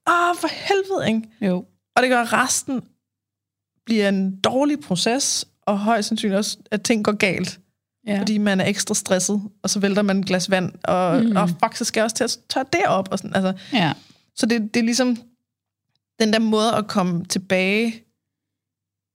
åh, 0.09 0.35
for 0.39 0.47
helvede, 0.51 1.07
ikke? 1.07 1.47
Jo. 1.51 1.65
Og 1.95 2.01
det 2.03 2.09
gør, 2.09 2.21
at 2.21 2.33
resten 2.33 2.81
bliver 3.85 4.09
en 4.09 4.39
dårlig 4.39 4.79
proces, 4.79 5.47
og 5.61 5.79
højst 5.79 6.07
sandsynligt 6.07 6.37
også, 6.37 6.57
at 6.71 6.81
ting 6.83 7.05
går 7.05 7.11
galt, 7.11 7.59
Ja. 8.07 8.19
fordi 8.19 8.37
man 8.37 8.59
er 8.61 8.65
ekstra 8.65 8.95
stresset, 8.95 9.41
og 9.63 9.69
så 9.69 9.79
vælter 9.79 10.01
man 10.01 10.19
et 10.19 10.25
glas 10.25 10.49
vand, 10.49 10.73
og, 10.83 11.23
mm. 11.23 11.35
og 11.35 11.49
fuck, 11.49 11.75
så 11.75 11.85
skal 11.85 11.99
jeg 12.01 12.03
også 12.05 12.15
til 12.15 12.23
at 12.23 12.37
tørre 12.49 12.65
det 12.73 12.85
op. 12.87 13.07
Og 13.11 13.17
sådan, 13.19 13.35
altså, 13.35 13.63
Ja. 13.73 13.93
så 14.35 14.45
det, 14.45 14.73
det 14.73 14.79
er 14.79 14.83
ligesom 14.83 15.17
den 16.19 16.33
der 16.33 16.39
måde 16.39 16.75
at 16.75 16.87
komme 16.87 17.25
tilbage 17.25 18.03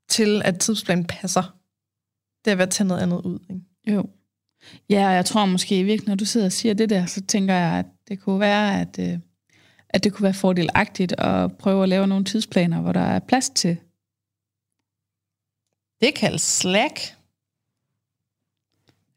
til, 0.09 0.43
at 0.45 0.59
tidsplanen 0.61 1.05
passer. 1.05 1.57
Det 2.45 2.51
er 2.51 2.55
ved 2.57 2.63
at 2.63 2.71
tage 2.71 2.89
noget 2.89 3.01
andet 3.03 3.21
ud. 3.21 3.39
Ikke? 3.51 3.63
Jo. 3.87 4.07
Ja, 4.91 5.09
og 5.09 5.15
jeg 5.15 5.25
tror 5.25 5.47
måske 5.47 5.83
virkelig, 5.83 6.09
når 6.09 6.15
du 6.15 6.25
sidder 6.25 6.47
og 6.47 6.53
siger 6.53 6.75
det 6.75 6.91
der, 6.91 7.07
så 7.07 7.21
tænker 7.21 7.55
jeg, 7.55 7.79
at 7.79 7.87
det 8.09 8.21
kunne 8.21 8.41
være, 8.41 8.81
at, 8.81 8.99
øh, 8.99 9.19
at 9.89 10.05
det 10.05 10.13
kunne 10.13 10.25
være 10.25 10.35
fordelagtigt 10.35 11.13
at 11.19 11.57
prøve 11.59 11.83
at 11.83 11.89
lave 11.89 12.07
nogle 12.07 12.25
tidsplaner, 12.25 12.81
hvor 12.81 12.93
der 12.93 13.01
er 13.01 13.19
plads 13.19 13.51
til. 13.51 13.77
Det 16.01 16.15
kaldes 16.15 16.43
slack. 16.43 17.01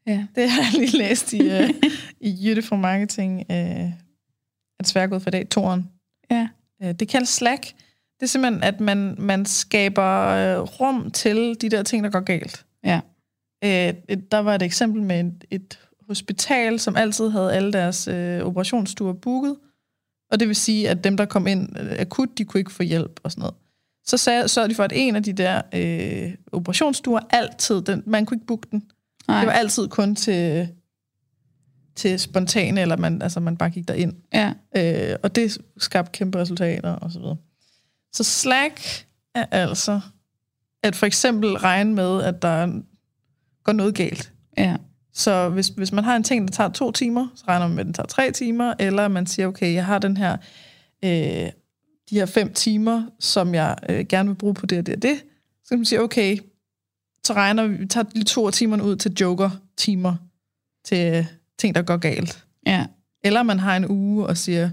Ja. 0.06 0.26
Det 0.34 0.50
har 0.50 0.62
jeg 0.62 0.72
lige 0.80 0.98
læst 0.98 1.32
i, 1.32 1.40
uh, 1.40 1.70
i 2.20 2.46
Jytte 2.46 2.62
fra 2.62 2.76
Marketing. 2.76 3.44
Uh, 3.50 3.92
at 4.78 4.84
tværgået 4.84 5.22
for 5.22 5.30
i 5.30 5.32
dag, 5.32 5.48
toren. 5.48 5.90
Ja. 6.30 6.48
Uh, 6.84 6.90
det 6.90 7.08
kaldes 7.08 7.28
slack. 7.28 7.62
Det 8.20 8.22
er 8.22 8.26
simpelthen, 8.26 8.62
at 8.62 8.80
man, 8.80 9.14
man 9.18 9.46
skaber 9.46 10.60
uh, 10.60 10.80
rum 10.80 11.10
til 11.10 11.56
de 11.60 11.68
der 11.68 11.82
ting, 11.82 12.04
der 12.04 12.10
går 12.10 12.20
galt. 12.20 12.66
Ja. 12.84 13.00
Øh, 13.64 13.94
et, 14.08 14.32
der 14.32 14.38
var 14.38 14.54
et 14.54 14.62
eksempel 14.62 15.02
med 15.02 15.20
et, 15.20 15.44
et 15.50 15.78
hospital, 16.06 16.80
som 16.80 16.96
altid 16.96 17.28
havde 17.28 17.52
alle 17.52 17.72
deres 17.72 18.08
øh, 18.08 18.40
operationsstuer 18.40 19.12
booket. 19.12 19.56
Og 20.30 20.40
det 20.40 20.48
vil 20.48 20.56
sige, 20.56 20.88
at 20.88 21.04
dem, 21.04 21.16
der 21.16 21.24
kom 21.24 21.46
ind 21.46 21.78
øh, 21.78 21.96
akut, 21.98 22.38
de 22.38 22.44
kunne 22.44 22.58
ikke 22.58 22.72
få 22.72 22.82
hjælp 22.82 23.20
og 23.22 23.30
sådan 23.30 23.40
noget. 23.40 23.54
Så 24.04 24.16
sagde, 24.16 24.48
sørgede 24.48 24.70
de 24.70 24.74
for, 24.74 24.84
at 24.84 24.92
en 24.94 25.16
af 25.16 25.22
de 25.22 25.32
der 25.32 25.62
øh, 25.74 26.34
operationsstuer 26.52 27.20
altid, 27.30 27.82
den, 27.82 28.02
man 28.06 28.26
kunne 28.26 28.36
ikke 28.36 28.46
booke 28.46 28.68
den. 28.70 28.82
Nej. 29.28 29.38
Det 29.38 29.46
var 29.46 29.52
altid 29.52 29.88
kun 29.88 30.14
til, 30.14 30.68
til 31.96 32.20
spontane, 32.20 32.80
eller 32.80 32.96
man, 32.96 33.22
altså 33.22 33.40
man 33.40 33.56
bare 33.56 33.70
gik 33.70 33.88
derind. 33.88 34.14
Ja. 34.34 34.52
Øh, 34.76 35.16
og 35.22 35.34
det 35.36 35.58
skabte 35.78 36.12
kæmpe 36.12 36.38
resultater 36.38 36.92
og 36.92 37.12
så 37.12 37.18
videre. 37.18 37.36
Så 38.12 38.24
Slack 38.24 39.06
er 39.34 39.44
altså 39.50 40.00
at 40.82 40.96
for 40.96 41.06
eksempel 41.06 41.56
regne 41.56 41.94
med, 41.94 42.22
at 42.22 42.42
der 42.42 42.82
går 43.68 43.72
noget 43.72 43.94
galt. 43.94 44.32
Ja. 44.58 44.76
Så 45.12 45.48
hvis, 45.48 45.68
hvis 45.68 45.92
man 45.92 46.04
har 46.04 46.16
en 46.16 46.22
ting, 46.22 46.48
der 46.48 46.52
tager 46.52 46.70
to 46.70 46.92
timer, 46.92 47.26
så 47.34 47.44
regner 47.48 47.66
man 47.66 47.74
med, 47.74 47.80
at 47.80 47.86
den 47.86 47.94
tager 47.94 48.06
tre 48.06 48.32
timer, 48.32 48.74
eller 48.78 49.08
man 49.08 49.26
siger, 49.26 49.46
okay, 49.46 49.74
jeg 49.74 49.84
har 49.84 49.98
den 49.98 50.16
her, 50.16 50.36
øh, 51.04 51.10
de 52.10 52.14
her 52.14 52.26
fem 52.26 52.52
timer, 52.52 53.02
som 53.20 53.54
jeg 53.54 53.76
øh, 53.88 54.06
gerne 54.06 54.28
vil 54.28 54.34
bruge 54.34 54.54
på 54.54 54.66
det 54.66 54.78
og 54.78 54.86
det 54.86 54.96
og 54.96 55.02
det, 55.02 55.16
så 55.64 55.68
kan 55.68 55.78
man 55.78 55.84
sige, 55.84 56.02
okay, 56.02 56.38
så 57.24 57.32
regner 57.32 57.66
vi, 57.66 57.76
vi 57.76 57.86
tager 57.86 58.04
lige 58.14 58.24
to 58.24 58.46
af 58.46 58.52
timerne 58.52 58.84
ud 58.84 58.96
til 58.96 59.12
joker-timer, 59.20 60.14
til 60.84 61.14
øh, 61.16 61.26
ting, 61.58 61.74
der 61.74 61.82
går 61.82 61.96
galt. 61.96 62.44
Ja. 62.66 62.86
Eller 63.24 63.42
man 63.42 63.58
har 63.58 63.76
en 63.76 63.90
uge 63.90 64.26
og 64.26 64.36
siger, 64.36 64.70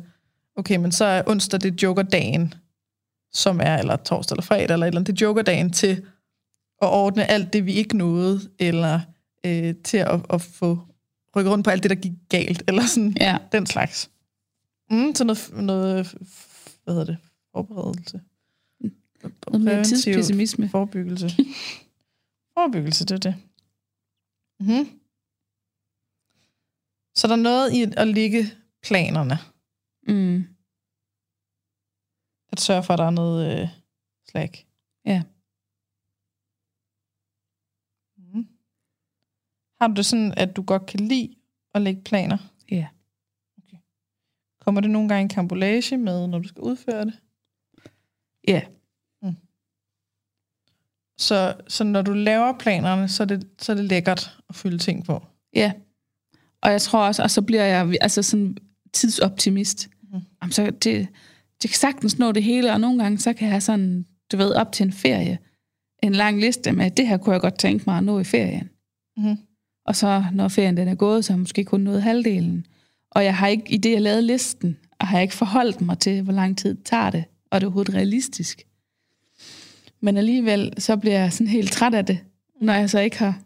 okay, 0.56 0.76
men 0.76 0.92
så 0.92 1.06
er 1.06 1.22
onsdag 1.28 1.62
det 1.62 1.72
er 1.72 1.76
jokerdagen, 1.84 2.54
som 3.34 3.60
er, 3.64 3.78
eller 3.78 3.96
torsdag 3.96 4.36
eller 4.36 4.44
fredag, 4.44 4.64
eller 4.64 4.86
et 4.86 4.88
eller 4.88 5.00
andet, 5.00 5.16
det 5.16 5.22
er 5.22 5.26
jokerdagen 5.26 5.74
til 5.74 6.04
at 6.82 6.88
ordne 6.88 7.26
alt 7.32 7.54
det, 7.54 7.66
vi 7.66 7.74
ikke 7.74 7.98
nåede, 7.98 8.40
eller 8.60 9.00
øh, 9.46 9.76
til 9.84 9.98
at, 9.98 10.26
at 10.30 10.42
få 10.42 10.80
rykket 11.36 11.52
rundt 11.52 11.64
på 11.66 11.70
alt 11.70 11.84
det, 11.84 11.90
der 11.90 11.96
gik 11.96 12.12
galt, 12.30 12.64
eller 12.68 12.86
sådan 12.86 13.18
Ja. 13.20 13.38
den 13.52 13.66
slags. 13.66 14.12
Mm, 14.90 15.16
så 15.16 15.24
noget, 15.24 15.52
noget, 15.54 16.12
hvad 16.84 16.94
hedder 16.94 17.06
det, 17.06 17.18
forberedelse. 17.52 18.22
Noget 19.48 19.62
mere 19.66 19.84
tidspessimisme. 19.84 20.70
Forebyggelse. 20.70 21.30
Forebyggelse, 22.58 23.06
det 23.06 23.12
er 23.12 23.18
det. 23.32 23.36
Mm-hmm. 24.60 25.00
Så 27.16 27.28
der 27.28 27.34
er 27.34 27.38
noget 27.42 27.74
i 27.74 27.86
at 27.98 28.08
ligge 28.08 28.46
planerne. 28.84 29.38
Mm. 30.08 30.48
At 32.52 32.60
sørge 32.60 32.84
for, 32.84 32.94
at 32.94 33.00
der 33.00 33.06
er 33.06 33.10
noget 33.10 33.62
øh, 33.62 33.68
slag. 34.30 34.68
Ja. 35.06 35.24
Har 39.86 39.90
du 39.90 39.96
det 39.96 40.06
sådan, 40.06 40.34
at 40.38 40.56
du 40.56 40.62
godt 40.62 40.86
kan 40.86 41.00
lide 41.00 41.36
at 41.74 41.82
lægge 41.82 42.02
planer? 42.02 42.38
Ja. 42.72 42.88
Okay. 43.58 43.78
Kommer 44.62 44.82
det 44.82 44.90
nogle 44.90 45.10
gange 45.10 45.26
i 45.26 45.34
kambolage 45.36 45.98
med, 45.98 46.28
når 46.28 46.40
du 46.40 46.48
skal 46.48 46.62
udføre 46.62 47.06
det? 47.06 47.14
Ja. 48.48 48.62
Så, 51.18 51.56
så 51.68 51.84
når 51.84 52.02
du 52.02 52.14
laver 52.14 52.54
planerne, 52.60 53.08
så 53.08 53.24
er, 53.24 53.28
det, 53.28 53.48
så 53.60 53.72
er 53.72 53.76
det 53.76 53.86
lækkert 53.86 54.38
at 54.50 54.56
fylde 54.56 54.78
ting 54.78 55.06
på. 55.06 55.26
Ja. 55.54 55.72
Og 56.62 56.72
jeg 56.72 56.82
tror 56.82 57.08
også, 57.08 57.24
og 57.24 57.32
så 57.32 57.42
bliver 57.42 57.64
jeg 57.64 57.96
altså 58.02 58.24
sådan 58.24 58.58
tidsoptimist. 58.94 59.90
Mhm. 60.02 60.22
Jamen, 60.42 60.52
så 60.52 60.66
det, 60.66 61.08
det 61.62 61.70
kan 61.70 61.78
sagtens 61.78 62.20
nå 62.20 62.32
det 62.32 62.44
hele, 62.44 62.74
og 62.74 62.82
nogle 62.82 63.04
gange 63.04 63.18
så 63.18 63.34
kan 63.34 63.46
jeg 63.46 63.54
have 63.54 63.62
sådan, 63.62 64.06
du 64.32 64.38
ved, 64.38 64.54
op 64.54 64.72
til 64.72 64.86
en 64.86 64.94
ferie, 64.94 65.38
en 66.04 66.14
lang 66.14 66.40
liste 66.40 66.72
med, 66.72 66.92
det 66.92 67.08
her 67.08 67.18
kunne 67.18 67.34
jeg 67.34 67.42
godt 67.42 67.60
tænke 67.60 67.84
mig 67.88 67.98
at 67.98 68.04
nå 68.04 68.20
i 68.20 68.24
ferien. 68.24 68.70
Mhm. 69.18 69.38
Og 69.86 69.96
så, 69.96 70.26
når 70.34 70.48
ferien 70.48 70.78
den 70.78 70.88
er 70.88 70.96
gået, 70.96 71.26
så 71.26 71.34
har 71.34 71.38
jeg 71.38 71.42
måske 71.42 71.64
kun 71.64 71.82
nået 71.82 72.04
halvdelen. 72.04 72.66
Og 73.12 73.24
jeg 73.24 73.38
har 73.38 73.48
ikke, 73.48 73.64
i 73.74 73.78
det 73.78 73.92
jeg 73.92 74.02
lavede 74.02 74.22
listen, 74.22 74.78
og 75.00 75.08
har 75.08 75.18
jeg 75.18 75.24
ikke 75.24 75.36
forholdt 75.36 75.82
mig 75.82 76.00
til, 76.00 76.22
hvor 76.22 76.34
lang 76.34 76.58
tid 76.58 76.78
tager 76.86 77.10
det, 77.10 77.24
og 77.52 77.56
er 77.56 77.60
det 77.60 77.66
overhovedet 77.66 77.94
realistisk. 77.94 78.64
Men 80.02 80.18
alligevel, 80.18 80.74
så 80.78 80.98
bliver 80.98 81.20
jeg 81.20 81.34
sådan 81.34 81.48
helt 81.48 81.72
træt 81.72 81.94
af 81.94 82.06
det, 82.06 82.20
når 82.62 82.74
jeg 82.74 82.90
så 82.90 83.00
ikke 83.00 83.18
har 83.20 83.42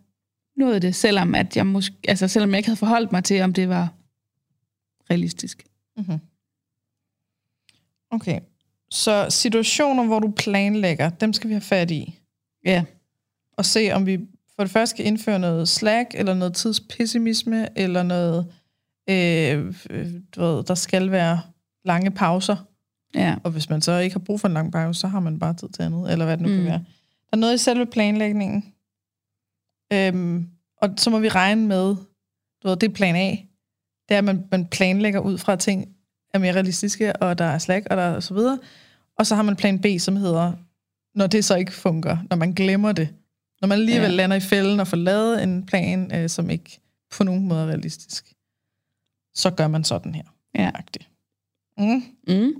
nået 0.57 0.81
det, 0.81 0.95
selvom, 0.95 1.35
at 1.35 1.57
jeg, 1.57 1.67
måske, 1.67 1.95
altså, 2.07 2.27
selvom 2.27 2.49
jeg 2.49 2.57
ikke 2.57 2.69
havde 2.69 2.79
forholdt 2.79 3.11
mig 3.11 3.23
til, 3.23 3.41
om 3.41 3.53
det 3.53 3.69
var 3.69 3.93
realistisk. 5.09 5.65
Mm-hmm. 5.97 6.19
Okay. 8.11 8.39
Så 8.91 9.27
situationer, 9.29 10.05
hvor 10.05 10.19
du 10.19 10.31
planlægger, 10.31 11.09
dem 11.09 11.33
skal 11.33 11.47
vi 11.47 11.53
have 11.53 11.61
fat 11.61 11.91
i. 11.91 12.19
Ja. 12.65 12.83
Og 13.57 13.65
se, 13.65 13.91
om 13.91 14.05
vi 14.05 14.19
for 14.59 14.63
det 14.63 14.71
første 14.71 14.95
skal 14.95 15.05
indføre 15.05 15.39
noget 15.39 15.69
slack, 15.69 16.09
eller 16.13 16.33
noget 16.33 16.53
tidspessimisme, 16.53 17.79
eller 17.79 18.03
noget, 18.03 18.53
øh, 19.09 19.73
du 20.35 20.41
ved, 20.41 20.63
der 20.63 20.75
skal 20.75 21.11
være 21.11 21.41
lange 21.85 22.11
pauser. 22.11 22.55
Ja. 23.15 23.35
Og 23.43 23.51
hvis 23.51 23.69
man 23.69 23.81
så 23.81 23.97
ikke 23.97 24.13
har 24.13 24.19
brug 24.19 24.39
for 24.39 24.47
en 24.47 24.53
lang 24.53 24.71
pause, 24.71 24.99
så 24.99 25.07
har 25.07 25.19
man 25.19 25.39
bare 25.39 25.53
tid 25.53 25.69
til 25.69 25.83
andet, 25.83 26.11
eller 26.11 26.25
hvad 26.25 26.37
det 26.37 26.41
nu 26.45 26.47
mm. 26.47 26.53
Mm. 26.53 26.59
kan 26.59 26.65
være. 26.65 26.83
Der 27.21 27.33
er 27.33 27.37
noget 27.37 27.53
i 27.53 27.57
selve 27.57 27.85
planlægningen. 27.85 28.73
Øhm, 29.93 30.49
og 30.81 30.89
så 30.97 31.09
må 31.09 31.19
vi 31.19 31.29
regne 31.29 31.67
med, 31.67 31.95
du 32.63 32.67
ved, 32.67 32.77
det 32.77 32.89
er 32.89 32.93
plan 32.93 33.15
A. 33.15 33.29
Det 34.09 34.15
er, 34.15 34.17
at 34.17 34.23
man, 34.23 34.47
man 34.51 34.65
planlægger 34.65 35.19
ud 35.19 35.37
fra 35.37 35.53
at 35.53 35.59
ting 35.59 35.89
er 36.33 36.39
mere 36.39 36.53
realistiske, 36.53 37.15
og 37.15 37.37
der 37.37 37.45
er 37.45 37.57
slack, 37.57 37.87
og 37.89 37.97
der 37.97 38.03
er 38.03 38.19
så 38.19 38.33
videre. 38.33 38.59
Og 39.17 39.25
så 39.25 39.35
har 39.35 39.43
man 39.43 39.55
plan 39.55 39.79
B, 39.79 39.85
som 39.99 40.15
hedder, 40.15 40.53
når 41.15 41.27
det 41.27 41.45
så 41.45 41.55
ikke 41.55 41.73
fungerer, 41.73 42.17
når 42.29 42.37
man 42.37 42.53
glemmer 42.53 42.91
det. 42.91 43.09
Når 43.61 43.67
man 43.67 43.79
alligevel 43.79 44.09
ja. 44.09 44.15
Lander 44.15 44.35
i 44.35 44.39
fælden 44.39 44.79
og 44.79 44.87
får 44.87 44.97
lavet 44.97 45.43
en 45.43 45.65
plan, 45.65 46.15
øh, 46.15 46.29
som 46.29 46.49
ikke 46.49 46.79
på 47.11 47.23
nogen 47.23 47.47
måde 47.47 47.61
er 47.61 47.67
realistisk, 47.67 48.33
så 49.33 49.49
gør 49.51 49.67
man 49.67 49.83
sådan 49.83 50.15
her. 50.15 50.23
Ja. 50.55 50.71
Agtigt. 50.73 51.09
Mm. 51.77 52.03
Mm. 52.27 52.53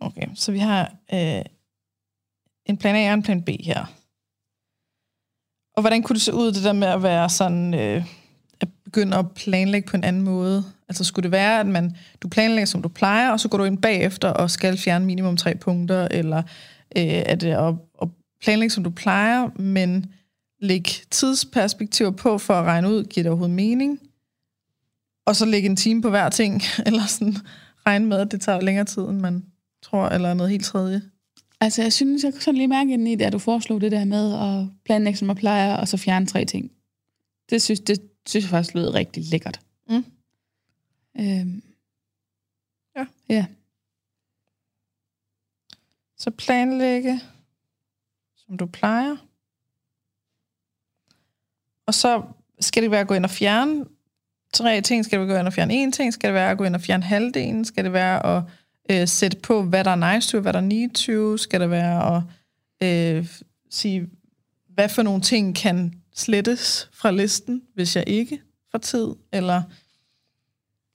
Okay, 0.00 0.26
så 0.34 0.52
vi 0.52 0.58
har 0.58 0.94
øh, 1.14 1.42
en 2.66 2.76
plan 2.76 2.96
A 2.96 3.08
og 3.08 3.14
en 3.14 3.22
plan 3.22 3.42
B 3.42 3.48
her. 3.48 3.84
Og 5.76 5.82
hvordan 5.82 6.02
kunne 6.02 6.14
det 6.14 6.22
se 6.22 6.34
ud, 6.34 6.52
det 6.52 6.64
der 6.64 6.72
med 6.72 6.88
at 6.88 7.02
være 7.02 7.28
sådan, 7.28 7.74
øh, 7.74 8.04
at 8.60 8.68
begynde 8.84 9.16
at 9.16 9.32
planlægge 9.34 9.88
på 9.88 9.96
en 9.96 10.04
anden 10.04 10.22
måde? 10.22 10.64
Altså 10.88 11.04
skulle 11.04 11.22
det 11.22 11.32
være, 11.32 11.60
at 11.60 11.66
man, 11.66 11.96
du 12.20 12.28
planlægger, 12.28 12.66
som 12.66 12.82
du 12.82 12.88
plejer, 12.88 13.30
og 13.30 13.40
så 13.40 13.48
går 13.48 13.58
du 13.58 13.64
ind 13.64 13.78
bagefter 13.78 14.28
og 14.28 14.50
skal 14.50 14.78
fjerne 14.78 15.04
minimum 15.04 15.36
tre 15.36 15.54
punkter, 15.54 16.08
eller 16.10 16.38
øh, 16.96 17.02
er 17.04 17.34
det 17.34 17.52
at 17.52 17.74
planlægge, 18.42 18.70
som 18.70 18.84
du 18.84 18.90
plejer, 18.90 19.60
men 19.60 20.14
lægge 20.58 20.90
tidsperspektiver 21.10 22.10
på 22.10 22.38
for 22.38 22.54
at 22.54 22.64
regne 22.64 22.88
ud, 22.88 23.04
giver 23.04 23.22
det 23.22 23.30
overhovedet 23.30 23.56
mening? 23.56 24.00
Og 25.26 25.36
så 25.36 25.46
lægge 25.46 25.68
en 25.68 25.76
time 25.76 26.02
på 26.02 26.10
hver 26.10 26.28
ting, 26.28 26.62
eller 26.86 27.06
sådan 27.06 27.36
regne 27.86 28.06
med, 28.06 28.20
at 28.20 28.32
det 28.32 28.40
tager 28.40 28.60
længere 28.60 28.84
tid, 28.84 29.02
end 29.02 29.20
man 29.20 29.44
tror, 29.82 30.08
eller 30.08 30.34
noget 30.34 30.50
helt 30.50 30.64
tredje. 30.64 31.02
Altså, 31.60 31.82
jeg 31.82 31.92
synes, 31.92 32.24
jeg 32.24 32.32
kunne 32.32 32.42
sådan 32.42 32.58
lige 32.58 32.68
mærke 32.68 32.92
ind 32.92 33.08
i 33.08 33.14
det, 33.14 33.24
at 33.24 33.32
du 33.32 33.38
foreslog 33.38 33.80
det 33.80 33.92
der 33.92 34.04
med 34.04 34.34
at 34.34 34.68
planlægge, 34.84 35.18
som 35.18 35.26
man 35.26 35.36
plejer, 35.36 35.76
og 35.76 35.88
så 35.88 35.96
fjerne 35.96 36.26
tre 36.26 36.44
ting. 36.44 36.70
Det 37.50 37.62
synes, 37.62 37.80
det 37.80 38.02
synes 38.26 38.44
jeg 38.44 38.50
faktisk 38.50 38.74
lød 38.74 38.94
rigtig 38.94 39.24
lækkert. 39.24 39.60
Mm. 39.88 40.04
Øhm, 41.20 41.62
Ja. 42.96 43.06
Ja. 43.28 43.46
Så 46.18 46.30
planlægge, 46.30 47.20
som 48.52 48.58
du 48.58 48.66
plejer. 48.66 49.16
Og 51.86 51.94
så 51.94 52.22
skal 52.60 52.82
det 52.82 52.90
være 52.90 53.00
at 53.00 53.08
gå 53.08 53.14
ind 53.14 53.24
og 53.24 53.30
fjerne 53.30 53.84
tre 54.52 54.80
ting. 54.80 55.04
Skal 55.04 55.20
det 55.20 55.28
være 55.28 55.34
at 55.34 55.36
gå 55.36 55.40
ind 55.40 55.46
og 55.46 55.52
fjerne 55.52 55.74
en 55.74 55.92
ting? 55.92 56.12
Skal 56.12 56.28
det 56.28 56.34
være 56.34 56.50
at 56.50 56.58
gå 56.58 56.64
ind 56.64 56.74
og 56.74 56.80
fjerne 56.80 57.02
halvdelen? 57.02 57.64
Skal 57.64 57.84
det 57.84 57.92
være 57.92 58.26
at 58.26 58.42
øh, 58.90 59.08
sætte 59.08 59.38
på, 59.42 59.62
hvad 59.62 59.84
der 59.84 59.90
er 59.90 60.14
nice 60.14 60.28
to, 60.28 60.40
hvad 60.40 60.52
der 60.52 60.58
er 60.58 60.64
need 60.64 60.90
to? 60.90 61.36
Skal 61.36 61.60
det 61.60 61.70
være 61.70 62.16
at 62.16 62.22
øh, 62.88 63.28
sige, 63.70 64.10
hvad 64.68 64.88
for 64.88 65.02
nogle 65.02 65.20
ting 65.20 65.56
kan 65.56 65.94
slettes 66.14 66.90
fra 66.92 67.10
listen, 67.10 67.62
hvis 67.74 67.96
jeg 67.96 68.04
ikke 68.06 68.40
får 68.70 68.78
tid? 68.78 69.08
Eller 69.32 69.62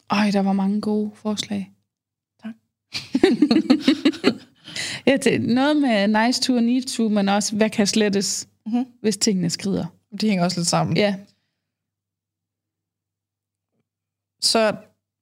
Øj, 0.10 0.32
der 0.32 0.42
var 0.42 0.54
mange 0.54 0.82
gode 0.82 1.12
forslag. 1.16 1.72
Tak. 2.44 2.54
ja, 5.08 5.18
det, 5.18 5.42
noget 5.42 5.78
med 5.78 6.08
nice 6.26 6.42
to 6.42 6.54
og 6.54 6.64
need 6.64 6.82
to, 6.84 7.10
men 7.10 7.30
også, 7.30 7.56
hvad 7.56 7.70
kan 7.70 7.88
slettes, 7.88 8.48
Mhm. 8.66 8.86
hvis 9.02 9.18
tingene 9.18 9.50
skrider. 9.50 9.86
de 10.22 10.28
hænger 10.30 10.44
også 10.46 10.60
lidt 10.60 10.68
sammen. 10.70 10.98
Ja, 10.98 11.16
Så 14.42 14.76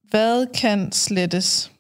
hvad 0.10 0.48
kan 0.54 0.92
slettes? 0.92 1.72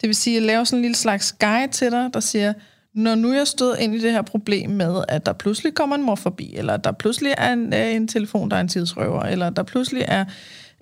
Det 0.00 0.06
vil 0.06 0.14
sige, 0.14 0.36
at 0.36 0.40
jeg 0.42 0.46
laver 0.46 0.64
sådan 0.64 0.78
en 0.78 0.82
lille 0.82 0.94
slags 0.96 1.32
guide 1.32 1.72
til 1.72 1.90
dig, 1.92 2.10
der 2.14 2.20
siger, 2.20 2.52
når 2.94 3.14
nu 3.14 3.32
jeg 3.32 3.46
stod 3.46 3.76
ind 3.78 3.94
i 3.94 3.98
det 3.98 4.12
her 4.12 4.22
problem 4.22 4.70
med, 4.70 5.04
at 5.08 5.26
der 5.26 5.32
pludselig 5.32 5.74
kommer 5.74 5.96
en 5.96 6.02
mor 6.02 6.14
forbi, 6.14 6.54
eller 6.56 6.76
der 6.76 6.92
pludselig 6.92 7.34
er 7.38 7.52
en, 7.52 7.74
øh, 7.74 7.94
en 7.94 8.08
telefon, 8.08 8.50
der 8.50 8.56
er 8.56 8.60
en 8.60 8.68
tidsrøver, 8.68 9.22
eller 9.22 9.50
der 9.50 9.62
pludselig 9.62 10.04
er 10.08 10.24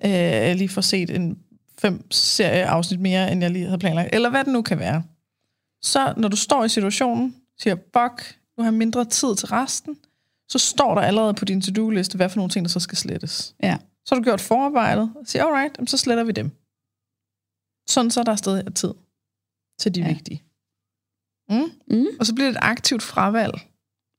øh, 0.05 0.11
jeg 0.11 0.55
lige 0.55 0.69
får 0.69 0.81
set 0.81 1.09
en 1.09 1.37
fem 1.81 2.11
serie 2.11 2.65
afsnit 2.65 2.99
mere, 2.99 3.31
end 3.31 3.41
jeg 3.41 3.51
lige 3.51 3.65
havde 3.65 3.79
planlagt, 3.79 4.09
eller 4.15 4.29
hvad 4.29 4.43
det 4.43 4.53
nu 4.53 4.61
kan 4.61 4.79
være. 4.79 5.03
Så 5.81 6.13
når 6.17 6.27
du 6.27 6.35
står 6.37 6.63
i 6.63 6.69
situationen, 6.69 7.35
siger, 7.59 7.75
fuck, 7.75 8.39
nu 8.57 8.63
har 8.63 8.71
jeg 8.71 8.77
mindre 8.77 9.05
tid 9.05 9.35
til 9.35 9.47
resten, 9.47 9.97
så 10.49 10.59
står 10.59 10.95
der 10.95 11.01
allerede 11.01 11.33
på 11.33 11.45
din 11.45 11.61
to-do-liste, 11.61 12.15
hvad 12.15 12.29
for 12.29 12.37
nogle 12.37 12.49
ting, 12.49 12.65
der 12.65 12.69
så 12.69 12.79
skal 12.79 12.97
slettes. 12.97 13.55
ja. 13.63 13.77
Så 14.07 14.15
har 14.15 14.19
du 14.21 14.23
gjort 14.23 14.41
forarbejdet, 14.41 15.13
og 15.15 15.27
siger, 15.27 15.45
alright, 15.45 15.89
så 15.89 15.97
sletter 15.97 16.23
vi 16.23 16.31
dem. 16.31 16.51
Sådan 17.89 18.11
så 18.11 18.19
er 18.19 18.23
der 18.23 18.35
stadig 18.35 18.75
tid 18.75 18.93
til 19.79 19.95
de. 19.95 19.99
Ja. 19.99 20.07
vigtige. 20.07 20.43
Mm? 21.49 21.71
Mm. 21.87 22.05
Og 22.19 22.25
så 22.25 22.35
bliver 22.35 22.47
det 22.47 22.55
et 22.55 22.61
aktivt 22.61 23.03
fravalg 23.03 23.53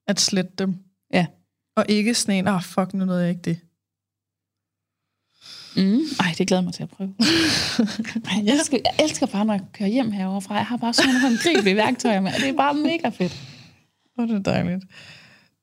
at 0.06 0.20
slette 0.20 0.52
dem. 0.58 0.76
Ja. 1.12 1.26
Og 1.76 1.84
ikke 1.88 2.14
sådan 2.14 2.34
en, 2.34 2.48
ah 2.48 2.54
oh, 2.54 2.62
fuck, 2.62 2.94
nu 2.94 3.04
nåede 3.04 3.20
jeg 3.20 3.30
ikke 3.30 3.42
det. 3.42 3.60
Mm. 5.76 6.00
Ej, 6.20 6.34
det 6.38 6.48
glæder 6.48 6.62
mig 6.62 6.74
til 6.74 6.82
at 6.82 6.88
prøve. 6.88 7.14
Ej, 8.30 8.44
jeg, 8.44 8.54
elsker, 8.54 8.78
jeg 8.84 9.04
elsker 9.04 9.26
bare, 9.26 9.44
når 9.44 9.54
jeg 9.54 9.62
kører 9.72 9.88
hjem 9.88 10.10
herovre 10.10 10.42
fra. 10.42 10.54
Jeg 10.54 10.66
har 10.66 10.76
bare 10.76 10.92
sådan 10.92 11.08
nogle 11.12 11.20
håndgribelige 11.28 11.76
værktøjer 11.76 12.20
med. 12.20 12.32
Det 12.32 12.48
er 12.48 12.52
bare 12.52 12.74
mega 12.74 13.08
fedt. 13.08 13.40
Åh, 14.18 14.28
det 14.28 14.34
er 14.34 14.38
dejligt. 14.38 14.84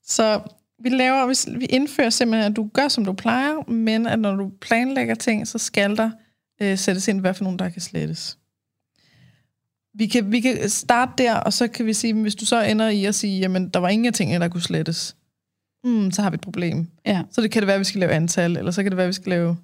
Så 0.05 0.39
vi 0.83 0.89
laver, 0.89 1.27
vi, 1.27 1.59
vi 1.59 1.65
indfører 1.65 2.09
simpelthen, 2.09 2.51
at 2.51 2.55
du 2.55 2.69
gør, 2.73 2.87
som 2.87 3.05
du 3.05 3.13
plejer, 3.13 3.71
men 3.71 4.07
at 4.07 4.19
når 4.19 4.35
du 4.35 4.51
planlægger 4.61 5.15
ting, 5.15 5.47
så 5.47 5.57
skal 5.57 5.97
der 5.97 6.11
øh, 6.61 6.77
sættes 6.77 7.07
ind, 7.07 7.19
hvad 7.19 7.33
for 7.33 7.43
nogen, 7.43 7.59
der 7.59 7.69
kan 7.69 7.81
slettes. 7.81 8.37
Vi 9.95 10.07
kan, 10.07 10.31
vi 10.31 10.39
kan 10.39 10.69
starte 10.69 11.11
der, 11.17 11.35
og 11.35 11.53
så 11.53 11.67
kan 11.67 11.85
vi 11.85 11.93
sige, 11.93 12.13
hvis 12.13 12.35
du 12.35 12.45
så 12.45 12.61
ender 12.61 12.89
i 12.89 13.05
at 13.05 13.15
sige, 13.15 13.39
jamen, 13.39 13.69
der 13.69 13.79
var 13.79 13.89
ingen 13.89 14.05
af 14.05 14.13
tingene, 14.13 14.39
der 14.39 14.49
kunne 14.49 14.61
slettes, 14.61 15.15
hmm, 15.83 16.11
så 16.11 16.21
har 16.21 16.29
vi 16.29 16.35
et 16.35 16.41
problem. 16.41 16.87
Ja, 17.05 17.21
Så 17.31 17.41
det 17.41 17.51
kan 17.51 17.61
det 17.61 17.67
være, 17.67 17.75
at 17.75 17.79
vi 17.79 17.85
skal 17.85 17.99
lave 17.99 18.11
antal, 18.11 18.57
eller 18.57 18.71
så 18.71 18.83
kan 18.83 18.91
det 18.91 18.97
være, 18.97 19.05
at 19.05 19.07
vi 19.09 19.13
skal 19.13 19.29
lave 19.29 19.57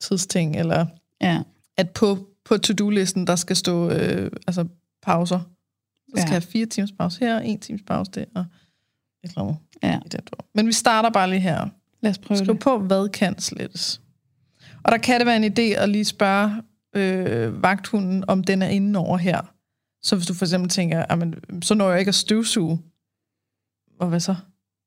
tidsting, 0.00 0.56
eller 0.56 0.86
ja, 1.20 1.42
at 1.76 1.90
på, 1.90 2.28
på 2.44 2.58
to-do-listen, 2.58 3.26
der 3.26 3.36
skal 3.36 3.56
stå 3.56 3.90
øh, 3.90 4.30
altså 4.46 4.66
pauser. 5.02 5.38
Så 5.38 5.46
skal 6.10 6.20
Ja. 6.20 6.22
jeg 6.22 6.30
have 6.30 6.40
fire 6.40 6.66
timers 6.66 6.92
pause 6.92 7.18
her, 7.20 7.38
en 7.38 7.60
times 7.60 7.82
pause 7.86 8.10
der, 8.14 8.24
og 8.34 8.40
et 9.24 9.28
eller 9.30 9.42
andet. 9.42 9.56
ja. 9.82 10.00
i 10.06 10.08
den 10.08 10.20
tur. 10.24 10.38
Men 10.54 10.66
vi 10.66 10.72
starter 10.72 11.10
bare 11.10 11.30
lige 11.30 11.40
her. 11.40 11.68
Lad 12.00 12.10
os 12.10 12.18
prøve 12.18 12.38
Skriv 12.38 12.54
det. 12.54 12.60
på, 12.62 12.78
hvad 12.78 13.08
kan 13.08 13.38
slettes. 13.38 14.00
Og 14.82 14.92
der 14.92 14.98
kan 14.98 15.18
det 15.20 15.26
være 15.26 15.36
en 15.36 15.44
idé 15.52 15.82
at 15.82 15.88
lige 15.88 16.04
spørge 16.04 16.62
øh, 16.96 17.62
vagthunden, 17.62 18.24
om 18.28 18.44
den 18.44 18.62
er 18.62 18.68
inde 18.68 18.98
over 18.98 19.16
her. 19.18 19.40
Så 20.02 20.16
hvis 20.16 20.26
du 20.26 20.34
for 20.34 20.44
eksempel 20.44 20.70
tænker, 20.70 21.04
"Jamen, 21.10 21.34
så 21.62 21.74
når 21.74 21.90
jeg 21.90 21.98
ikke 21.98 22.08
at 22.08 22.14
støvsuge. 22.14 22.80
Og 24.00 24.08
hvad 24.08 24.20
så? 24.20 24.34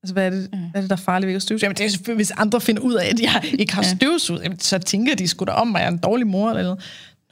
Altså, 0.03 0.13
hvad 0.13 0.25
er 0.25 0.29
det, 0.29 0.49
Ja. 0.53 0.57
hvad 0.57 0.71
er 0.73 0.81
det 0.81 0.89
der 0.89 0.95
er 0.95 0.99
farligt 1.01 1.27
ved 1.27 1.35
at 1.35 1.41
støvsuge? 1.41 1.65
Jamen, 1.65 1.75
det 1.77 1.85
er 1.85 1.89
selvfølgelig, 1.89 2.17
hvis 2.17 2.31
andre 2.31 2.61
finder 2.61 2.81
ud 2.81 2.93
af, 2.93 3.05
at 3.05 3.19
jeg 3.21 3.43
ikke 3.59 3.73
har 3.75 3.83
Ja. 3.83 3.95
støvsuget, 3.95 4.43
jamen, 4.43 4.59
så 4.59 4.77
tænker 4.79 5.15
de 5.15 5.27
sgu 5.27 5.45
da 5.45 5.51
om, 5.51 5.75
at 5.75 5.81
jeg 5.81 5.87
er 5.87 5.91
en 5.91 5.97
dårlig 5.97 6.27
mor 6.27 6.49
eller 6.49 6.63
noget. 6.63 6.79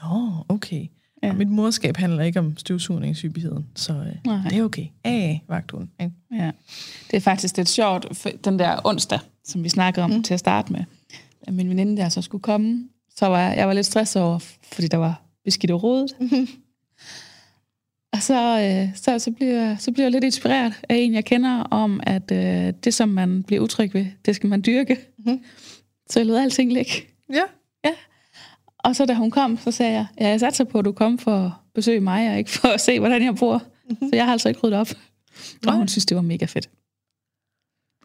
Nå, 0.04 0.32
okay. 0.50 0.82
Ja. 1.24 1.28
Ja. 1.28 1.34
Mit 1.34 1.48
morskab 1.48 1.98
handler 1.98 2.24
ikke 2.24 2.40
om 2.40 2.58
støvsugningshyppigheden, 2.58 3.66
så 3.76 3.94
øh, 3.94 4.06
Nej. 4.26 4.50
det 4.50 4.58
er 4.58 4.64
okay. 4.64 4.86
Ja, 5.06 5.40
vagthunden. 5.48 5.90
Ikke? 6.02 6.14
Ja. 6.34 6.52
Det 7.12 7.18
er 7.18 7.22
faktisk 7.22 7.58
lidt 7.58 7.70
sjovt, 7.70 8.18
for 8.18 8.30
den 8.44 8.60
der 8.60 8.80
onsdag, 8.84 9.20
som 9.44 9.64
vi 9.64 9.70
snakkede 9.70 10.04
om 10.04 10.10
mm. 10.12 10.24
til 10.24 10.34
at 10.34 10.40
starte 10.40 10.72
med, 10.74 10.82
at 11.48 11.54
min 11.54 11.70
veninde 11.70 11.98
der 11.98 12.10
så 12.10 12.22
skulle 12.22 12.42
komme, 12.42 12.84
så 13.16 13.26
var 13.26 13.40
jeg, 13.40 13.58
jeg 13.58 13.68
var 13.68 13.74
lidt 13.74 13.86
stresset 13.86 14.22
over, 14.22 14.40
fordi 14.74 14.88
der 14.88 14.98
var 14.98 15.22
beskidt 15.46 15.72
og 15.72 15.84
rodet. 15.84 16.10
og 18.16 18.22
så, 18.22 18.60
øh, 18.62 18.96
så, 18.96 19.20
så, 19.20 19.32
bliver, 19.32 19.76
så 19.78 19.92
bliver 19.92 20.06
jeg 20.06 20.12
lidt 20.12 20.24
inspireret 20.24 20.74
af 20.90 20.96
en, 20.96 21.14
jeg 21.14 21.26
kender, 21.26 21.60
om 21.60 22.00
at 22.04 22.32
øh, 22.32 22.74
det, 22.84 22.94
som 22.94 23.10
man 23.10 23.44
bliver 23.44 23.62
utryg 23.64 23.94
ved, 23.94 24.06
det 24.26 24.36
skal 24.36 24.50
man 24.50 24.62
dyrke. 24.66 24.98
Mhm. 25.18 25.40
Så 26.10 26.20
jeg 26.20 26.26
lod 26.26 26.38
alting 26.38 26.74
ligge. 26.74 26.92
Ja. 27.34 27.44
Og 28.78 28.96
så 28.96 29.06
da 29.06 29.14
hun 29.14 29.32
kom, 29.32 29.58
så 29.58 29.72
sagde 29.72 29.94
jeg, 29.94 30.06
ja, 30.20 30.28
jeg 30.28 30.40
satser 30.40 30.64
på, 30.64 30.80
at 30.80 30.86
du 30.86 30.92
kom 30.92 31.18
for 31.18 31.38
at 31.46 31.52
besøge 31.74 32.00
mig, 32.00 32.32
og 32.32 32.38
ikke 32.38 32.50
for 32.50 32.68
at 32.68 32.82
se, 32.82 33.00
hvordan 33.00 33.24
jeg 33.24 33.36
bor. 33.36 33.64
Så 34.00 34.10
jeg 34.14 34.26
har 34.26 34.32
altså 34.32 34.50
ikke 34.50 34.62
ryddet 34.64 34.80
op. 34.80 34.88
Og 34.90 35.66
Nej. 35.66 35.76
hun 35.76 35.88
synes, 35.88 36.06
det 36.06 36.16
var 36.16 36.22
mega 36.22 36.46
fedt. 36.46 36.70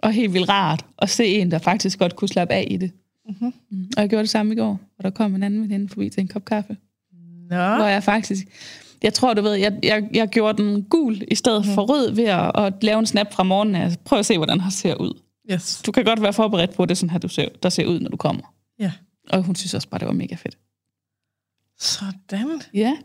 og 0.03 0.13
helt 0.13 0.33
vildt 0.33 0.49
rart 0.49 0.85
at 0.99 1.11
se 1.11 1.25
en, 1.27 1.51
der 1.51 1.59
faktisk 1.59 1.99
godt 1.99 2.17
kunne 2.17 2.29
slappe 2.29 2.55
af 2.55 2.67
i 2.71 2.77
det. 2.77 2.93
Mhm. 3.29 3.55
Mm. 3.71 3.87
Og 3.97 4.01
jeg 4.01 4.09
gjorde 4.09 4.23
det 4.23 4.31
samme 4.31 4.53
i 4.53 4.57
går, 4.57 4.81
hvor 4.97 5.03
der 5.03 5.11
kom 5.11 5.35
en 5.35 5.43
anden 5.43 5.63
veninde 5.63 5.89
forbi 5.89 6.09
til 6.09 6.21
en 6.21 6.29
kop 6.29 6.45
kaffe. 6.45 6.77
Nå. 7.51 7.57
Hvor 7.57 7.87
jeg 7.87 8.03
faktisk... 8.03 8.47
Jeg 9.03 9.15
tror, 9.15 9.35
du 9.35 9.43
ved, 9.43 9.53
jeg, 9.55 9.79
jeg, 9.83 10.09
jeg 10.15 10.29
gjorde 10.29 10.63
den 10.63 10.83
gul 10.83 11.23
i 11.31 11.35
stedet 11.35 11.67
for 11.67 11.83
rød 11.83 12.11
ved 12.11 12.25
at, 12.25 12.51
at 12.55 12.75
lave 12.83 12.99
en 12.99 13.07
snap 13.07 13.33
fra 13.33 13.43
morgenen 13.43 13.75
af. 13.75 13.97
Prøv 14.05 14.19
at 14.19 14.27
se, 14.27 14.37
hvordan 14.37 14.61
han 14.61 14.71
ser 14.71 14.95
ud. 14.95 15.21
Yes. 15.53 15.83
Du 15.87 15.93
kan 15.93 16.05
godt 16.05 16.23
være 16.23 16.33
forberedt 16.33 16.75
på, 16.75 16.83
at 16.83 16.89
det 16.89 16.95
er 16.95 16.97
sådan 16.97 17.11
her, 17.11 17.19
du 17.19 17.29
ser, 17.29 17.49
der 17.63 17.69
ser 17.69 17.87
ud, 17.87 18.01
når 18.01 18.11
du 18.11 18.17
kommer. 18.17 18.55
Ja. 18.79 18.93
Og 19.31 19.43
hun 19.43 19.55
synes 19.55 19.75
også 19.75 19.89
bare, 19.89 19.99
det 19.99 20.07
var 20.07 20.13
mega 20.15 20.35
fedt. 20.35 20.59
Sådan. 21.79 22.63
Ja. 22.75 22.97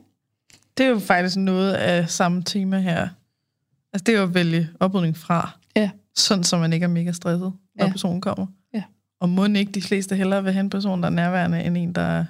Det 0.78 0.86
er 0.86 0.90
jo 0.90 1.00
faktisk 1.00 1.38
noget 1.38 1.74
af 1.74 2.10
samme 2.10 2.44
tema 2.44 2.80
her. 2.80 3.08
Altså, 3.94 4.04
det 4.04 4.14
er 4.16 4.18
jo 4.18 4.24
at 4.24 4.34
vælge 4.34 4.70
oprydning 4.80 5.18
fra. 5.18 5.50
Ja. 5.76 5.90
Sådan, 6.16 6.44
så 6.44 6.58
man 6.58 6.74
ikke 6.74 6.84
er 6.84 6.88
mega 6.88 7.12
stresset, 7.12 7.54
når 7.76 7.86
Ja. 7.86 7.92
personen 7.92 8.22
kommer. 8.22 8.48
Ja. 8.74 8.84
Og 9.20 9.30
må 9.30 9.46
ikke 9.46 9.72
de 9.72 9.82
fleste 9.82 10.16
hellere 10.16 10.44
vil 10.44 10.54
have 10.54 10.60
en 10.64 10.70
person, 10.70 11.02
der 11.02 11.06
er 11.10 11.14
nærværende, 11.14 11.64
end 11.64 11.78
en, 11.78 11.94
der 11.94 12.02
er 12.02 12.26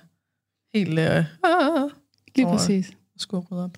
helt 0.73 0.99
øh, 0.99 1.25
ah, 1.43 1.89
Lige 2.35 2.47
præcis. 2.47 2.91
Skulle 3.17 3.45
rydde 3.51 3.63
op. 3.63 3.77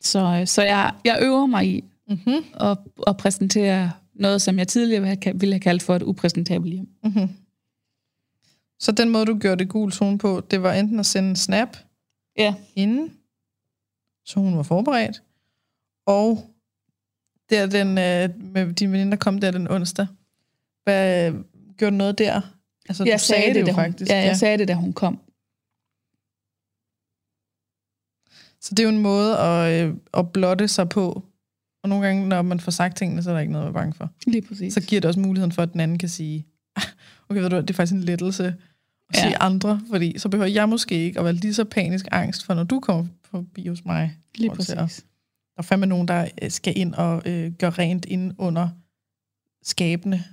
Så, 0.00 0.18
øh, 0.40 0.46
så 0.46 0.62
jeg, 0.62 0.94
jeg 1.04 1.18
øver 1.22 1.46
mig 1.46 1.66
i 1.66 1.84
Mm-hmm. 2.08 2.44
at, 2.60 2.78
at 3.06 3.16
præsentere 3.16 3.92
noget, 4.14 4.42
som 4.42 4.58
jeg 4.58 4.68
tidligere 4.68 5.02
ville 5.34 5.52
have, 5.52 5.60
kaldt 5.60 5.82
for 5.82 5.96
et 5.96 6.02
upræsentabelt 6.02 6.74
hjem. 6.74 6.88
Mm-hmm. 7.04 7.28
Så 8.80 8.92
den 8.92 9.08
måde, 9.08 9.26
du 9.26 9.38
gjorde 9.38 9.58
det 9.58 9.68
gul 9.68 9.92
zone 9.92 10.18
på, 10.18 10.42
det 10.50 10.62
var 10.62 10.72
enten 10.72 10.98
at 11.00 11.06
sende 11.06 11.28
en 11.30 11.36
snap 11.36 11.76
Ja. 12.38 12.54
inden, 12.74 13.12
så 14.24 14.40
hun 14.40 14.56
var 14.56 14.62
forberedt, 14.62 15.22
og 16.06 16.50
der 17.50 17.66
den, 17.66 17.88
øh, 17.88 18.44
med 18.52 18.72
din 18.74 18.92
veninde, 18.92 19.10
der 19.10 19.16
kom 19.16 19.38
der 19.40 19.50
den 19.50 19.70
onsdag. 19.70 20.06
Hvad, 20.84 21.32
gjorde 21.76 21.92
du 21.92 21.96
noget 21.96 22.18
der? 22.18 22.40
Altså, 22.88 23.04
Jeg 23.04 23.18
du 23.18 23.24
sagde, 23.24 23.46
det, 23.46 23.54
da 23.54 23.60
jo 23.60 23.66
hun, 23.66 23.74
faktisk. 23.74 24.10
Ja, 24.10 24.16
jeg 24.16 24.36
sagde 24.36 24.58
det, 24.58 24.68
da 24.68 24.74
hun 24.74 24.92
kom. 24.92 25.20
Så 28.60 28.70
det 28.74 28.78
er 28.78 28.82
jo 28.82 28.88
en 28.88 28.98
måde 29.02 29.38
at, 29.38 29.86
øh, 29.88 29.94
at 30.14 30.32
blotte 30.32 30.68
sig 30.68 30.88
på. 30.88 31.24
Og 31.82 31.88
nogle 31.88 32.06
gange, 32.06 32.28
når 32.28 32.42
man 32.42 32.60
får 32.60 32.70
sagt 32.72 32.96
tingene, 32.96 33.22
så 33.22 33.30
er 33.30 33.34
der 33.34 33.40
ikke 33.40 33.52
noget 33.52 33.66
at 33.66 33.74
være 33.74 33.80
bange 33.82 33.94
for. 33.94 34.10
Lige 34.26 34.42
præcis. 34.42 34.74
Så 34.74 34.80
giver 34.80 35.00
det 35.00 35.08
også 35.08 35.20
muligheden 35.20 35.52
for, 35.52 35.62
at 35.62 35.72
den 35.72 35.80
anden 35.80 35.98
kan 35.98 36.08
sige, 36.08 36.46
"Ah, 36.76 36.82
okay, 37.28 37.40
ved 37.40 37.50
du, 37.50 37.56
det 37.56 37.70
er 37.70 37.74
faktisk 37.74 37.94
en 37.94 38.02
lettelse 38.04 38.46
at 38.46 38.54
Ja. 39.16 39.20
sige 39.22 39.36
andre, 39.36 39.80
fordi 39.90 40.18
så 40.18 40.28
behøver 40.28 40.48
jeg 40.48 40.68
måske 40.68 40.94
ikke 40.94 41.18
at 41.18 41.24
være 41.24 41.34
lige 41.34 41.54
så 41.54 41.64
panisk 41.64 42.08
angst 42.12 42.44
for, 42.44 42.54
når 42.54 42.64
du 42.64 42.80
kommer 42.80 43.06
forbi 43.24 43.66
hos 43.66 43.84
mig. 43.84 44.16
Lige 44.34 44.50
at 44.50 44.64
se. 44.64 44.76
præcis. 44.76 45.04
Der 45.56 45.58
er 45.58 45.62
fandme 45.62 45.86
nogen, 45.86 46.08
der 46.08 46.28
øh, 46.42 46.50
skal 46.50 46.78
ind 46.78 46.94
og 46.94 47.22
øh, 47.26 47.52
gøre 47.52 47.70
rent 47.70 48.04
ind 48.04 48.32
under 48.38 48.68
skabene, 49.62 50.24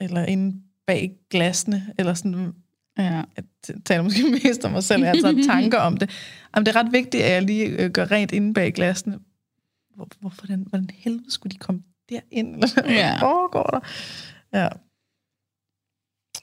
eller 0.00 0.24
inde 0.24 0.60
bag 0.86 1.12
glasene, 1.30 1.86
eller 1.98 2.14
sådan, 2.14 2.52
Ja. 2.98 3.22
jeg 3.36 3.44
taler 3.84 4.02
måske 4.02 4.22
mest 4.44 4.64
om 4.64 4.70
mig 4.72 4.84
selv, 4.84 5.02
jeg 5.02 5.08
har 5.08 5.14
altså 5.14 5.48
tanker 5.52 5.78
om 5.78 5.96
det. 5.96 6.10
Jamen, 6.54 6.66
det 6.66 6.76
er 6.76 6.80
ret 6.84 6.92
vigtigt, 6.92 7.22
at 7.24 7.32
jeg 7.32 7.42
lige 7.42 7.66
øh, 7.66 7.90
gør 7.90 8.10
rent 8.10 8.32
inde 8.32 8.54
bag 8.54 8.74
glasene. 8.74 9.18
Hvor, 9.94 10.08
hvorfor 10.20 10.46
den, 10.46 10.66
hvordan 10.68 10.90
helvede 10.94 11.30
skulle 11.32 11.52
de 11.52 11.58
komme 11.58 11.82
derind? 12.08 12.54
Eller 12.54 12.82
hvad 12.82 12.92
Ja. 12.92 13.18
foregår 13.20 13.62
der? 13.62 13.80
Ja. 14.58 14.68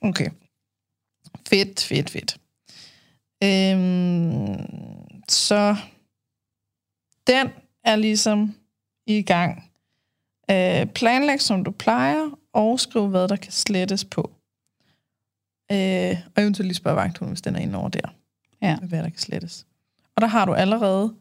Okay. 0.02 0.30
Fedt, 1.48 1.84
fedt, 1.84 2.10
fedt. 2.10 2.38
Øhm, 3.44 4.66
så 5.30 5.76
den 7.28 7.48
er 7.84 7.96
ligesom 7.96 8.56
i 9.08 9.22
gang. 9.22 9.72
Øh, 10.52 10.86
planlæg, 10.86 11.42
som 11.42 11.64
du 11.64 11.72
plejer, 11.72 12.40
og 12.54 12.80
skriv, 12.80 13.08
hvad 13.08 13.28
der 13.28 13.36
kan 13.36 13.52
slettes 13.52 14.06
på. 14.06 14.35
Øh, 15.72 16.16
og 16.36 16.42
eventuelt 16.44 16.68
lige 16.68 16.76
spørge 16.76 16.96
vagthunden, 16.96 17.32
hvis 17.34 17.42
den 17.42 17.56
er 17.56 17.60
inde 17.60 17.78
over 17.80 17.90
der. 17.90 18.14
Ja. 18.62 18.76
Hvad 18.82 19.00
der 19.04 19.10
kan 19.10 19.20
slettes. 19.20 19.66
Og 20.16 20.22
der 20.22 20.28
har 20.28 20.46
du 20.46 20.54
allerede, 20.54 21.14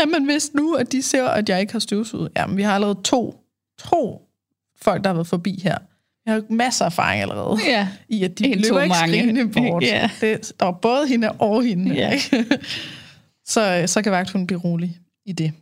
jamen 0.00 0.24
hvis 0.24 0.54
nu, 0.54 0.74
at 0.74 0.92
de 0.92 1.02
ser, 1.02 1.28
at 1.28 1.48
jeg 1.48 1.60
ikke 1.60 1.72
har 1.72 1.78
støvsuget, 1.80 2.32
jamen 2.36 2.56
vi 2.56 2.62
har 2.62 2.74
allerede 2.74 2.98
to, 3.04 3.44
to 3.78 4.28
folk, 4.76 5.04
der 5.04 5.08
har 5.08 5.14
været 5.14 5.26
forbi 5.26 5.60
her. 5.62 5.78
Jeg 6.26 6.34
har 6.34 6.42
masser 6.50 6.84
af 6.84 6.88
erfaring 6.88 7.22
allerede 7.22 7.58
Ja. 7.66 7.88
i, 8.08 8.24
at 8.24 8.38
de 8.38 8.46
En, 8.46 8.58
løber 8.58 8.80
ikke 8.82 8.94
mange. 9.00 9.12
skrigende 9.18 9.48
bort. 9.52 9.82
Ja. 9.82 10.10
Det, 10.20 10.52
der 10.60 10.64
var 10.66 10.72
både 10.72 11.08
hende 11.08 11.32
og 11.32 11.64
hende. 11.64 11.94
Ja. 11.94 12.10
ikke? 12.10 12.46
så, 13.52 13.84
så 13.86 14.02
kan 14.02 14.12
vagthunden 14.12 14.46
blive 14.46 14.60
rolig 14.60 14.98
i 15.26 15.32
det. 15.32 15.52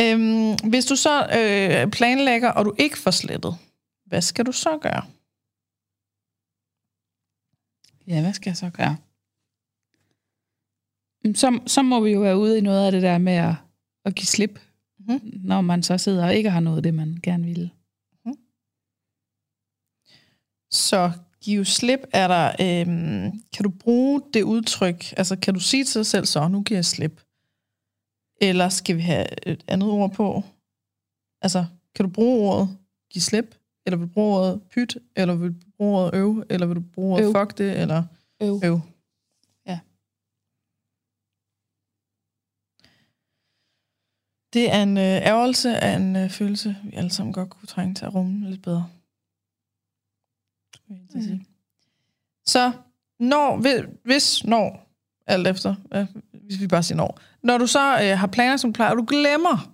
Øhm, 0.00 0.52
hvis 0.70 0.84
du 0.86 0.96
så 0.96 1.26
øh, 1.26 1.90
planlægger, 1.90 2.50
og 2.50 2.64
du 2.64 2.74
ikke 2.78 2.98
får 2.98 3.10
slettet, 3.10 3.56
hvad 4.06 4.22
skal 4.22 4.46
du 4.46 4.52
så 4.52 4.78
gøre? 4.82 5.02
Ja, 8.08 8.20
hvad 8.20 8.32
skal 8.32 8.50
jeg 8.50 8.56
så 8.56 8.70
gøre? 8.70 8.96
Mm, 11.24 11.34
Så, 11.34 11.60
så 11.66 11.82
må 11.82 12.00
vi 12.00 12.10
jo 12.10 12.20
være 12.20 12.38
ude 12.38 12.58
i 12.58 12.60
noget 12.60 12.86
af 12.86 12.92
det 12.92 13.02
der 13.02 13.18
med 13.18 13.32
at, 13.32 13.54
at 14.04 14.14
give 14.14 14.26
slip, 14.26 14.60
Mhm. 14.98 15.20
når 15.44 15.60
man 15.60 15.82
så 15.82 15.98
sidder 15.98 16.24
og 16.26 16.34
ikke 16.34 16.50
har 16.50 16.60
noget 16.60 16.76
af 16.76 16.82
det, 16.82 16.94
man 16.94 17.18
gerne 17.22 17.44
vil. 17.44 17.70
Så 20.70 21.12
give 21.40 21.64
slip 21.64 22.00
er 22.12 22.28
der, 22.28 22.46
øhm, 22.60 23.42
kan 23.52 23.62
du 23.64 23.70
bruge 23.70 24.22
det 24.34 24.42
udtryk, 24.42 25.04
altså 25.16 25.36
kan 25.36 25.54
du 25.54 25.60
sige 25.60 25.84
til 25.84 25.98
dig 25.98 26.06
selv 26.06 26.26
så, 26.26 26.48
nu 26.48 26.62
giver 26.62 26.78
jeg 26.78 26.84
slip? 26.84 27.22
Eller 28.40 28.68
skal 28.68 28.96
vi 28.96 29.00
have 29.00 29.48
et 29.48 29.64
andet 29.68 29.90
ord 29.90 30.12
på? 30.12 30.42
Altså, 31.42 31.64
kan 31.94 32.04
du 32.04 32.10
bruge 32.10 32.50
ordet 32.50 32.78
give 33.10 33.22
slip? 33.22 33.54
Eller 33.86 33.96
vil 33.96 34.08
du 34.08 34.12
bruge 34.12 34.38
ordet 34.38 34.62
pyt? 34.70 34.96
Eller 35.16 35.34
vil 35.34 35.48
du 35.50 35.54
bruge 35.76 35.98
ordet 36.00 36.14
øv? 36.18 36.44
Eller 36.50 36.66
vil 36.66 36.76
du 36.76 36.80
bruge 36.94 37.12
ordet 37.14 37.26
Øv. 37.26 37.32
fuck 37.34 37.58
det? 37.58 37.80
Eller 37.80 38.04
Øv. 38.42 38.60
øv? 38.64 38.80
Ja. 39.66 39.80
Det 44.52 44.72
er 44.74 44.82
en 44.82 44.96
øh, 44.96 45.02
ærgelse 45.04 45.76
af 45.78 45.96
en 45.96 46.16
øh, 46.16 46.30
følelse, 46.30 46.76
vi 46.84 46.90
alle 46.96 47.10
sammen 47.10 47.32
godt 47.32 47.50
kunne 47.50 47.66
trænge 47.66 47.94
til 47.94 48.04
at 48.04 48.14
rumme 48.14 48.50
lidt 48.50 48.62
bedre. 48.62 48.88
Vil 50.88 50.96
jeg 50.98 51.16
at 51.16 51.22
sige. 51.24 51.46
Så 52.46 52.72
når, 53.18 53.56
hvis- 54.04 54.44
når, 54.44 54.88
alt 55.26 55.46
efter, 55.46 55.74
øh, 55.94 56.06
hvis 56.32 56.60
vi 56.60 56.66
bare 56.66 56.82
siger 56.82 56.96
når, 56.96 57.18
når 57.42 57.58
du 57.58 57.66
så 57.66 57.92
øh, 58.02 58.18
har 58.18 58.26
planer, 58.26 58.56
som 58.56 58.72
plejer, 58.72 58.90
og 58.90 58.96
du 58.96 59.04
glemmer 59.08 59.73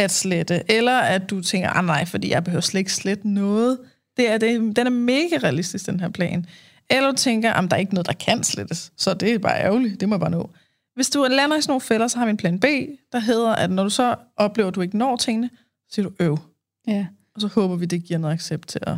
at 0.00 0.10
slette, 0.10 0.62
eller 0.68 0.98
at 0.98 1.30
du 1.30 1.42
tænker, 1.42 1.68
ah 1.68 1.84
nej, 1.84 2.04
fordi 2.04 2.30
jeg 2.30 2.44
behøver 2.44 2.60
slet 2.60 2.78
ikke 2.78 2.92
slette 2.92 3.28
noget, 3.28 3.78
det 4.16 4.30
er 4.30 4.38
det, 4.38 4.76
den 4.76 4.86
er 4.86 4.90
mega 4.90 5.38
realistisk, 5.42 5.86
den 5.86 6.00
her 6.00 6.08
plan. 6.08 6.46
Eller 6.90 7.10
du 7.10 7.16
tænker, 7.16 7.52
at 7.52 7.70
der 7.70 7.76
er 7.76 7.80
ikke 7.80 7.94
noget, 7.94 8.06
der 8.06 8.12
kan 8.12 8.44
slettes, 8.44 8.92
så 8.96 9.14
det 9.14 9.34
er 9.34 9.38
bare 9.38 9.60
ærgerligt, 9.60 10.00
det 10.00 10.08
må 10.08 10.14
jeg 10.14 10.20
bare 10.20 10.30
nå. 10.30 10.50
Hvis 10.94 11.10
du 11.10 11.26
lander 11.30 11.56
i 11.56 11.60
sådan 11.60 11.70
nogle 11.70 11.80
fælder, 11.80 12.08
så 12.08 12.18
har 12.18 12.24
vi 12.24 12.30
en 12.30 12.36
plan 12.36 12.60
B, 12.60 12.64
der 13.12 13.18
hedder, 13.18 13.54
at 13.54 13.70
når 13.70 13.82
du 13.82 13.90
så 13.90 14.14
oplever, 14.36 14.68
at 14.68 14.74
du 14.74 14.80
ikke 14.80 14.98
når 14.98 15.16
tingene, 15.16 15.50
så 15.88 15.94
siger 15.94 16.08
du 16.08 16.14
øv. 16.20 16.38
Ja. 16.86 17.06
Og 17.34 17.40
så 17.40 17.46
håber 17.46 17.76
vi, 17.76 17.86
det 17.86 18.04
giver 18.04 18.18
noget 18.18 18.34
accept 18.34 18.68
til 18.68 18.80
at... 18.82 18.96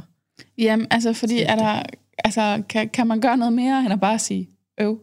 Jamen, 0.59 0.87
altså, 0.91 1.13
fordi 1.13 1.43
er 1.43 1.57
der, 1.57 1.83
altså, 2.19 2.63
kan, 2.69 2.89
kan 2.89 3.07
man 3.07 3.21
gøre 3.21 3.37
noget 3.37 3.53
mere, 3.53 3.81
end 3.81 3.93
at 3.93 4.01
bare 4.01 4.19
sige 4.19 4.49
øv? 4.81 5.01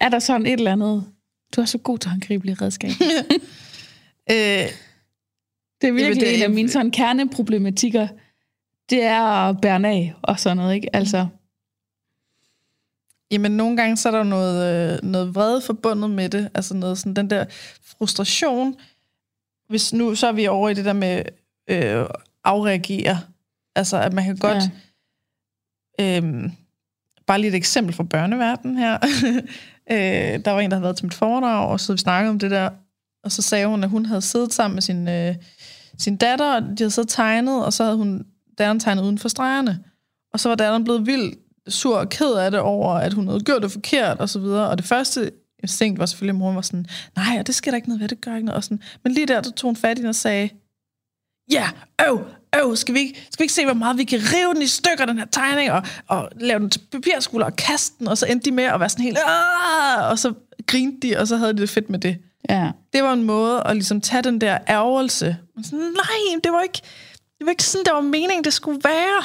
Er 0.00 0.08
der 0.08 0.18
sådan 0.18 0.46
et 0.46 0.52
eller 0.52 0.72
andet? 0.72 1.04
Du 1.56 1.60
er 1.60 1.64
så 1.64 1.78
god 1.78 1.98
til 1.98 2.10
håndgribelige 2.10 2.54
redskaber. 2.54 2.94
Øh, 4.30 4.36
Det 5.80 5.88
er 5.88 5.92
virkelig 5.92 6.20
det- 6.20 6.36
en 6.36 6.42
af 6.42 6.50
mine 6.50 6.68
sådan 6.68 6.90
kerneproblematikker. 6.90 8.08
Det 8.90 9.02
er 9.02 9.22
at 9.22 9.60
bære 9.62 9.88
af 9.88 10.14
og 10.22 10.40
sådan 10.40 10.56
noget, 10.56 10.74
ikke? 10.74 10.96
Altså, 10.96 11.26
Jamen, 13.30 13.52
nogle 13.52 13.76
gange 13.76 13.96
så 13.96 14.08
er 14.08 14.12
der 14.12 14.22
noget, 14.22 14.92
øh, 14.94 15.10
noget 15.10 15.34
vrede 15.34 15.60
forbundet 15.60 16.10
med 16.10 16.28
det. 16.28 16.50
Altså 16.54 16.74
noget 16.74 16.98
sådan, 16.98 17.14
den 17.14 17.30
der 17.30 17.44
frustration. 17.98 18.76
Hvis 19.68 19.92
nu, 19.92 20.14
så 20.14 20.26
er 20.26 20.32
vi 20.32 20.46
over 20.46 20.68
i 20.68 20.74
det 20.74 20.84
der 20.84 20.92
med 20.92 21.22
øh, 21.70 22.06
afreagere. 22.44 23.18
Altså, 23.74 23.96
at 24.00 24.12
man 24.12 24.24
kan 24.24 24.36
godt... 24.36 24.62
Ja. 25.98 26.16
Øhm, 26.16 26.50
bare 27.26 27.38
lige 27.40 27.48
et 27.48 27.54
eksempel 27.54 27.94
fra 27.94 28.02
børneverdenen 28.04 28.76
her. 28.78 28.98
øh, 29.92 30.44
der 30.44 30.50
var 30.50 30.60
en, 30.60 30.70
der 30.70 30.76
havde 30.76 30.82
været 30.82 30.96
til 30.96 31.06
mit 31.06 31.14
foredrag, 31.14 31.68
og 31.68 31.80
så 31.80 31.92
vi 31.92 31.98
snakkede 31.98 32.30
om 32.30 32.38
det 32.38 32.50
der. 32.50 32.70
Og 33.26 33.32
så 33.32 33.42
sagde 33.42 33.66
hun, 33.66 33.84
at 33.84 33.90
hun 33.90 34.06
havde 34.06 34.22
siddet 34.22 34.54
sammen 34.54 34.74
med 34.74 34.82
sin, 34.82 35.08
øh, 35.08 35.34
sin 35.98 36.16
datter, 36.16 36.54
og 36.54 36.62
de 36.62 36.76
havde 36.78 36.90
siddet 36.90 37.10
tegnet, 37.10 37.64
og 37.64 37.72
så 37.72 37.84
havde 37.84 37.96
hun 37.96 38.26
datteren 38.58 38.80
tegnet 38.80 39.02
uden 39.02 39.18
for 39.18 39.28
stregerne. 39.28 39.84
Og 40.32 40.40
så 40.40 40.48
var 40.48 40.56
datteren 40.56 40.84
blevet 40.84 41.06
vildt 41.06 41.38
sur 41.68 41.98
og 41.98 42.08
ked 42.08 42.32
af 42.32 42.50
det 42.50 42.60
over, 42.60 42.94
at 42.94 43.12
hun 43.12 43.28
havde 43.28 43.40
gjort 43.40 43.62
det 43.62 43.72
forkert, 43.72 44.18
og 44.18 44.28
så 44.28 44.38
videre. 44.38 44.68
Og 44.68 44.78
det 44.78 44.86
første 44.86 45.30
instinkt 45.62 45.98
var 45.98 46.06
selvfølgelig, 46.06 46.34
at 46.34 46.38
moren 46.38 46.56
var 46.56 46.62
sådan, 46.62 46.86
nej, 47.16 47.36
og 47.38 47.46
det 47.46 47.54
skal 47.54 47.72
der 47.72 47.76
ikke 47.76 47.88
noget 47.88 48.00
ved, 48.00 48.08
det 48.08 48.20
gør 48.20 48.34
ikke 48.34 48.46
noget. 48.46 48.56
Og 48.56 48.64
sådan. 48.64 48.82
Men 49.04 49.12
lige 49.12 49.26
der, 49.26 49.40
der 49.40 49.50
tog 49.50 49.68
hun 49.68 49.76
fat 49.76 49.98
i 49.98 50.00
den 50.00 50.08
og 50.08 50.14
sagde, 50.14 50.50
ja, 51.52 51.68
øv, 52.08 52.20
øv, 52.56 52.76
skal 52.76 52.94
vi, 52.94 53.00
ikke, 53.00 53.26
skal 53.30 53.42
vi 53.42 53.44
ikke 53.44 53.54
se, 53.54 53.64
hvor 53.64 53.74
meget 53.74 53.98
vi 53.98 54.04
kan 54.04 54.18
rive 54.18 54.54
den 54.54 54.62
i 54.62 54.66
stykker, 54.66 55.06
den 55.06 55.18
her 55.18 55.26
tegning, 55.26 55.72
og, 55.72 55.82
og 56.06 56.28
lave 56.40 56.60
den 56.60 56.70
til 56.70 56.80
papirskuller 56.92 57.46
og 57.46 57.56
kaste 57.56 57.94
den, 57.98 58.08
og 58.08 58.18
så 58.18 58.26
endte 58.26 58.50
de 58.50 58.54
med 58.54 58.64
at 58.64 58.80
være 58.80 58.88
sådan 58.88 59.04
helt, 59.04 59.18
Aah! 59.18 60.10
og 60.10 60.18
så 60.18 60.32
grinte 60.66 61.08
de, 61.08 61.18
og 61.18 61.28
så 61.28 61.36
havde 61.36 61.52
de 61.52 61.58
det 61.58 61.70
fedt 61.70 61.90
med 61.90 61.98
det 61.98 62.16
ja. 62.48 62.70
Det 62.92 63.02
var 63.02 63.12
en 63.12 63.22
måde 63.22 63.62
at 63.66 63.76
ligesom 63.76 64.00
tage 64.00 64.22
den 64.22 64.40
der 64.40 64.58
ærgelse. 64.68 65.36
Sådan, 65.62 65.78
nej, 65.78 66.40
det 66.44 66.52
var 66.52 66.62
ikke, 66.62 66.80
det 67.38 67.44
var 67.44 67.50
ikke 67.50 67.64
sådan, 67.64 67.84
der 67.84 67.92
var 67.92 68.00
meningen, 68.00 68.44
det 68.44 68.52
skulle 68.52 68.80
være. 68.84 69.22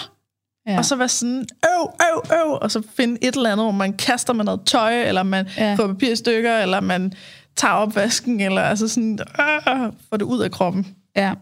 Ja. 0.68 0.78
Og 0.78 0.86
så 0.86 0.96
være 0.96 1.10
sådan, 1.10 1.46
øv, 1.66 1.94
øv, 2.02 2.38
øv, 2.40 2.58
og 2.62 2.72
så 2.72 2.82
finde 2.96 3.18
et 3.22 3.36
eller 3.36 3.52
andet, 3.52 3.66
hvor 3.66 3.72
man 3.72 3.94
kaster 3.94 4.34
med 4.34 4.46
noget 4.46 4.62
tøj, 4.66 5.04
eller 5.04 5.24
man 5.24 5.48
ja. 5.58 5.76
får 5.76 5.88
papirstykker, 5.88 6.58
eller 6.58 6.80
man 6.80 7.14
tager 7.56 7.74
opvasken, 7.74 8.40
eller 8.40 8.62
altså 8.62 8.88
sådan, 8.88 9.20
øh, 9.40 9.94
får 10.10 10.18
det 10.18 10.26
ud 10.26 10.40
af 10.40 10.52
kroppen. 10.52 10.88
Ja. 11.16 11.34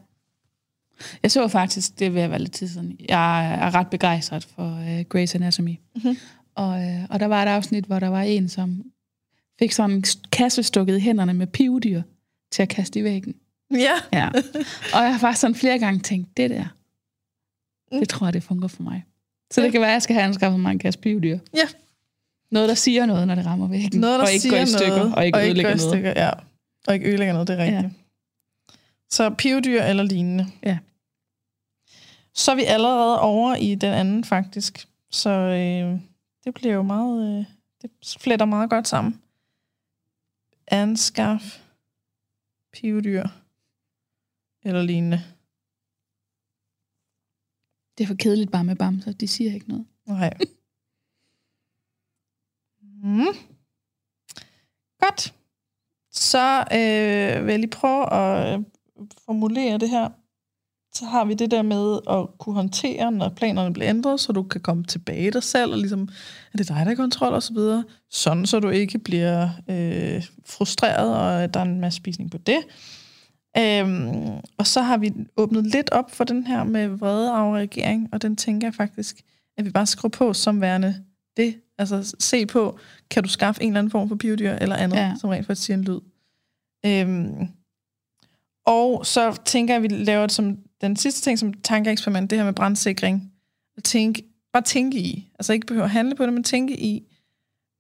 Jeg 1.23 1.32
så 1.32 1.47
faktisk, 1.47 1.99
det 1.99 2.13
vil 2.13 2.30
være 2.30 2.39
lidt 2.39 2.51
tid 2.51 2.67
siden, 2.67 2.97
jeg 3.09 3.53
er 3.53 3.75
ret 3.75 3.88
begejstret 3.88 4.47
for 4.55 4.63
uh, 4.63 4.99
Grey's 4.99 5.36
Anatomy. 5.36 5.75
Mm-hmm. 5.95 6.17
Og, 6.55 6.69
uh, 6.69 7.03
og 7.09 7.19
der 7.19 7.25
var 7.25 7.43
et 7.43 7.47
afsnit, 7.47 7.86
hvor 7.86 7.99
der 7.99 8.09
var 8.09 8.21
en, 8.21 8.49
som 8.49 8.84
fik 9.60 9.72
sådan 9.72 9.91
en 9.91 10.03
kasse 10.32 10.64
stukket 10.64 10.97
i 10.97 10.99
hænderne 10.99 11.34
med 11.34 11.47
pivdyr 11.47 12.01
til 12.51 12.62
at 12.62 12.70
kaste 12.70 12.99
i 12.99 13.03
væggen. 13.03 13.36
Ja. 13.72 13.93
ja. 14.14 14.30
Og 14.93 15.03
jeg 15.03 15.12
har 15.12 15.20
faktisk 15.20 15.41
sådan 15.41 15.55
flere 15.55 15.80
gange 15.80 15.99
tænkt, 15.99 16.38
det 16.38 16.49
der, 16.49 16.66
det 17.91 18.10
tror 18.10 18.28
jeg, 18.28 18.34
det 18.34 18.43
fungerer 18.43 18.68
for 18.68 18.84
mig. 18.84 19.05
Så 19.51 19.62
ja. 19.62 19.66
det 19.66 19.72
kan 19.72 19.82
være, 19.82 19.89
at 19.89 19.93
jeg 19.93 20.01
skal 20.01 20.14
have 20.14 20.24
anskaffet 20.24 20.60
mig 20.60 20.72
en 20.72 20.80
kasse 20.80 20.99
pivdyr. 20.99 21.39
Ja. 21.55 21.68
Noget, 22.51 22.70
der 22.70 22.76
siger 22.76 23.05
noget, 23.05 23.28
når 23.28 23.36
det 23.36 23.45
rammer 23.45 23.68
væggen. 23.68 24.01
Noget, 24.01 24.20
der 24.20 24.26
og 24.26 24.32
ikke 24.32 24.41
siger 24.41 24.57
går 24.57 24.64
i 24.64 24.66
stykker, 24.66 24.97
noget, 24.97 25.16
og 25.16 25.26
ikke 25.26 25.38
og 25.38 25.45
ødelægger 25.45 25.72
ikke 25.72 25.84
noget. 25.84 25.93
stykker, 25.93 26.14
ja. 26.16 26.32
Og 26.88 26.93
ikke 26.93 27.07
ødelægger 27.10 27.34
noget, 27.34 27.47
det 27.47 27.60
er 27.60 27.64
rigtigt. 27.64 27.84
Ja. 27.84 27.89
Så 29.10 29.30
pivdyr 29.30 29.82
eller 29.82 30.03
lignende. 30.03 30.47
Ja. 30.64 30.78
Så 32.34 32.51
er 32.51 32.55
vi 32.55 32.64
allerede 32.64 33.22
over 33.22 33.55
i 33.55 33.76
den 33.76 33.93
anden, 33.93 34.24
faktisk. 34.24 34.88
Så 35.12 35.30
øh, 35.30 35.99
det 36.45 36.53
bliver 36.53 36.74
jo 36.74 36.82
meget... 36.82 37.39
Øh, 37.39 37.45
det 37.82 37.91
fletter 38.20 38.45
meget 38.45 38.70
godt 38.70 38.88
sammen. 38.88 39.20
Anskaf 40.72 41.61
pivdyr 42.74 43.24
eller 44.63 44.82
lignende. 44.82 45.17
Det 47.97 48.03
er 48.03 48.07
for 48.07 48.15
kedeligt 48.15 48.51
bare 48.51 48.63
med 48.63 48.76
bamser. 48.76 49.11
De 49.11 49.28
siger 49.28 49.53
ikke 49.53 49.70
noget. 49.70 49.88
Nej. 50.05 50.34
mm. 52.82 53.36
Godt. 54.99 55.36
Så 56.11 56.59
øh, 56.59 57.45
vil 57.45 57.51
jeg 57.51 57.59
lige 57.59 57.70
prøve 57.70 58.13
at 58.13 58.59
øh, 58.59 58.65
formulere 59.26 59.78
det 59.78 59.89
her. 59.89 60.09
Så 60.93 61.05
har 61.05 61.25
vi 61.25 61.33
det 61.33 61.51
der 61.51 61.61
med 61.61 61.99
at 62.09 62.37
kunne 62.39 62.55
håndtere, 62.55 63.11
når 63.11 63.29
planerne 63.29 63.73
bliver 63.73 63.89
ændret, 63.89 64.19
så 64.19 64.31
du 64.31 64.43
kan 64.43 64.61
komme 64.61 64.83
tilbage 64.83 65.27
i 65.27 65.29
dig 65.29 65.43
selv, 65.43 65.71
og 65.71 65.77
ligesom, 65.77 66.09
er 66.53 66.57
det 66.57 66.67
dig, 66.67 66.85
der 66.85 66.91
er 66.91 66.95
kontrol 66.95 67.33
og 67.33 67.43
så 67.43 67.53
videre. 67.53 67.83
Sådan, 68.09 68.45
så 68.45 68.59
du 68.59 68.69
ikke 68.69 68.99
bliver 68.99 69.49
øh, 69.69 70.25
frustreret, 70.45 71.15
og 71.15 71.43
at 71.43 71.53
der 71.53 71.59
er 71.59 71.63
en 71.63 71.79
masse 71.79 71.97
spisning 71.97 72.31
på 72.31 72.37
det. 72.37 72.59
Øhm, 73.57 74.39
og 74.57 74.67
så 74.67 74.81
har 74.81 74.97
vi 74.97 75.13
åbnet 75.37 75.65
lidt 75.65 75.89
op 75.89 76.11
for 76.11 76.23
den 76.23 76.47
her 76.47 76.63
med 76.63 76.87
vrede 76.87 77.31
afreagering, 77.31 78.09
og 78.11 78.21
den 78.21 78.35
tænker 78.35 78.67
jeg 78.67 78.73
faktisk, 78.73 79.21
at 79.57 79.65
vi 79.65 79.69
bare 79.69 79.85
skruer 79.85 80.09
på 80.09 80.33
som 80.33 80.61
værende 80.61 81.03
det. 81.37 81.55
Altså 81.77 82.15
se 82.19 82.45
på, 82.45 82.79
kan 83.09 83.23
du 83.23 83.29
skaffe 83.29 83.63
en 83.63 83.69
eller 83.69 83.79
anden 83.79 83.91
form 83.91 84.07
for 84.07 84.15
biodyr 84.15 84.51
eller 84.51 84.75
andet, 84.75 84.97
ja. 84.97 85.13
som 85.19 85.29
rent 85.29 85.45
faktisk 85.45 85.65
siger 85.65 85.77
en 85.77 85.83
lyd. 85.83 85.99
Øhm, 86.85 87.47
og 88.65 89.05
så 89.05 89.41
tænker 89.45 89.73
jeg, 89.73 89.83
at 89.83 89.91
vi 89.91 89.95
laver 89.95 90.21
det 90.21 90.31
som 90.31 90.57
den 90.82 90.95
sidste 90.95 91.21
ting 91.21 91.39
som 91.39 91.53
tankeeksperiment, 91.53 92.30
det 92.30 92.38
her 92.38 92.45
med 92.45 92.53
brandsikring. 92.53 93.32
At 93.77 93.84
tænke, 93.84 94.23
bare 94.53 94.63
tænke 94.63 94.97
i, 94.97 95.30
altså 95.39 95.53
ikke 95.53 95.67
behøve 95.67 95.84
at 95.84 95.89
handle 95.89 96.15
på 96.15 96.25
det, 96.25 96.34
men 96.34 96.43
tænke 96.43 96.80
i, 96.80 97.03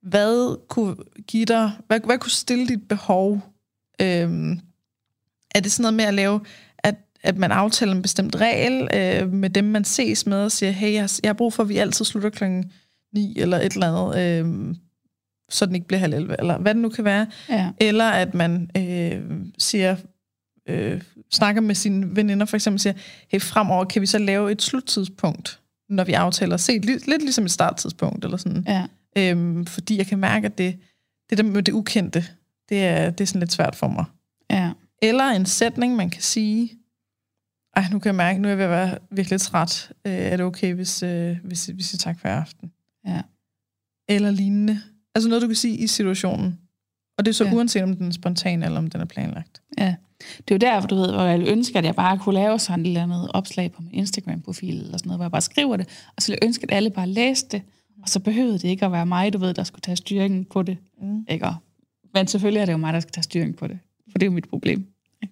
hvad 0.01 0.67
kunne 0.67 0.95
give 1.27 1.45
dig, 1.45 1.71
hvad, 1.87 1.99
hvad 2.05 2.17
kunne 2.17 2.31
stille 2.31 2.67
dit 2.67 2.87
behov? 2.87 3.41
Øhm, 4.01 4.59
er 5.55 5.59
det 5.59 5.71
sådan 5.71 5.83
noget 5.83 5.93
med 5.93 6.05
at 6.05 6.13
lave, 6.13 6.41
at, 6.77 6.95
at 7.23 7.37
man 7.37 7.51
aftaler 7.51 7.91
en 7.91 8.01
bestemt 8.01 8.35
regel 8.35 8.87
øh, 8.93 9.33
med 9.33 9.49
dem, 9.49 9.65
man 9.65 9.83
ses 9.83 10.25
med, 10.25 10.37
og 10.37 10.51
siger, 10.51 10.71
hey, 10.71 10.93
jeg, 10.93 11.09
jeg 11.23 11.29
har 11.29 11.33
brug 11.33 11.53
for, 11.53 11.63
at 11.63 11.69
vi 11.69 11.77
altid 11.77 12.05
slutter 12.05 12.29
klokken 12.29 12.71
9 13.13 13.33
eller 13.37 13.57
et 13.57 13.73
eller 13.73 14.11
andet, 14.11 14.45
øh, 14.45 14.75
så 15.49 15.65
den 15.65 15.75
ikke 15.75 15.87
bliver 15.87 15.99
halv 15.99 16.13
11, 16.13 16.35
eller 16.39 16.57
hvad 16.57 16.73
det 16.73 16.81
nu 16.81 16.89
kan 16.89 17.05
være. 17.05 17.27
Ja. 17.49 17.71
Eller 17.77 18.09
at 18.09 18.33
man 18.33 18.69
øh, 18.77 19.21
siger, 19.57 19.95
øh, 20.69 21.01
snakker 21.31 21.61
med 21.61 21.75
sine 21.75 22.15
veninder 22.15 22.45
for 22.45 22.57
eksempel, 22.57 22.79
siger, 22.79 22.93
hey, 23.27 23.41
fremover 23.41 23.85
kan 23.85 24.01
vi 24.01 24.05
så 24.05 24.17
lave 24.17 24.51
et 24.51 24.61
sluttidspunkt, 24.61 25.59
når 25.89 26.03
vi 26.03 26.13
aftaler 26.13 26.57
set, 26.57 26.85
lidt, 26.85 27.07
lidt 27.07 27.21
ligesom 27.21 27.45
et 27.45 27.51
starttidspunkt, 27.51 28.25
eller 28.25 28.37
sådan. 28.37 28.63
Ja. 28.67 28.85
Øhm, 29.17 29.65
fordi 29.65 29.97
jeg 29.97 30.07
kan 30.07 30.19
mærke, 30.19 30.45
at 30.45 30.57
det, 30.57 30.79
det 31.29 31.37
der 31.37 31.43
med 31.43 31.63
det 31.63 31.71
ukendte, 31.71 32.25
det 32.69 32.85
er, 32.85 33.09
det 33.09 33.21
er 33.21 33.25
sådan 33.25 33.39
lidt 33.39 33.51
svært 33.51 33.75
for 33.75 33.87
mig. 33.87 34.05
Ja. 34.49 34.71
Eller 35.01 35.23
en 35.23 35.45
sætning, 35.45 35.95
man 35.95 36.09
kan 36.09 36.21
sige, 36.21 36.71
ej, 37.75 37.83
nu 37.91 37.99
kan 37.99 38.07
jeg 38.09 38.15
mærke, 38.15 38.39
nu 38.39 38.47
er 38.47 38.49
jeg 38.49 38.57
ved 38.57 38.65
at 38.65 38.71
være 38.71 38.97
virkelig 39.11 39.41
træt. 39.41 39.91
Øh, 40.05 40.13
er 40.13 40.37
det 40.37 40.45
okay, 40.45 40.73
hvis, 40.73 41.03
øh, 41.03 41.37
hvis, 41.43 41.65
hvis 41.65 41.93
jeg 41.93 41.99
tak 41.99 42.19
for 42.19 42.27
aften? 42.27 42.71
Ja. 43.07 43.21
Eller 44.09 44.31
lignende. 44.31 44.81
Altså 45.15 45.29
noget, 45.29 45.41
du 45.41 45.47
kan 45.47 45.55
sige 45.55 45.77
i 45.77 45.87
situationen. 45.87 46.59
Og 47.17 47.25
det 47.25 47.31
er 47.31 47.33
så 47.33 47.45
ja. 47.45 47.53
uanset, 47.53 47.83
om 47.83 47.95
den 47.95 48.07
er 48.07 48.11
spontan, 48.11 48.63
eller 48.63 48.77
om 48.77 48.89
den 48.89 49.01
er 49.01 49.05
planlagt. 49.05 49.61
Ja. 49.77 49.95
Det 50.37 50.51
er 50.51 50.55
jo 50.55 50.57
derfor, 50.73 50.87
du 50.87 50.95
ved, 50.95 51.11
hvor 51.11 51.23
jeg 51.23 51.39
ville 51.39 51.51
ønske, 51.51 51.77
at 51.77 51.85
jeg 51.85 51.95
bare 51.95 52.17
kunne 52.17 52.35
lave 52.35 52.59
sådan 52.59 52.79
et 52.79 52.87
eller 52.87 53.03
andet 53.03 53.31
opslag 53.33 53.71
på 53.71 53.81
min 53.81 53.93
Instagram-profil, 53.93 54.77
eller 54.81 54.97
sådan 54.97 55.07
noget, 55.07 55.17
hvor 55.17 55.25
jeg 55.25 55.31
bare 55.31 55.41
skriver 55.41 55.77
det, 55.77 55.87
og 56.15 56.21
så 56.23 56.27
ville 56.31 56.37
jeg 56.41 56.47
ønske, 56.47 56.63
at 56.63 56.71
alle 56.77 56.89
bare 56.89 57.07
læste 57.07 57.47
det, 57.57 57.61
og 58.03 58.09
så 58.09 58.19
behøvede 58.19 58.53
det 58.53 58.63
ikke 58.63 58.85
at 58.85 58.91
være 58.91 59.05
mig, 59.05 59.33
du 59.33 59.37
ved, 59.37 59.53
der 59.53 59.63
skulle 59.63 59.81
tage 59.81 59.95
styringen 59.95 60.45
på 60.45 60.61
det. 60.61 60.77
Mm. 61.01 61.25
Ikke? 61.29 61.45
Og- 61.45 61.55
Men 62.13 62.27
selvfølgelig 62.27 62.61
er 62.61 62.65
det 62.65 62.73
jo 62.73 62.77
mig, 62.77 62.93
der 62.93 62.99
skal 62.99 63.11
tage 63.11 63.23
styring 63.23 63.55
på 63.55 63.67
det, 63.67 63.79
for 64.11 64.17
det 64.17 64.23
er 64.23 64.27
jo 64.29 64.31
mit 64.35 64.49
problem. 64.49 64.87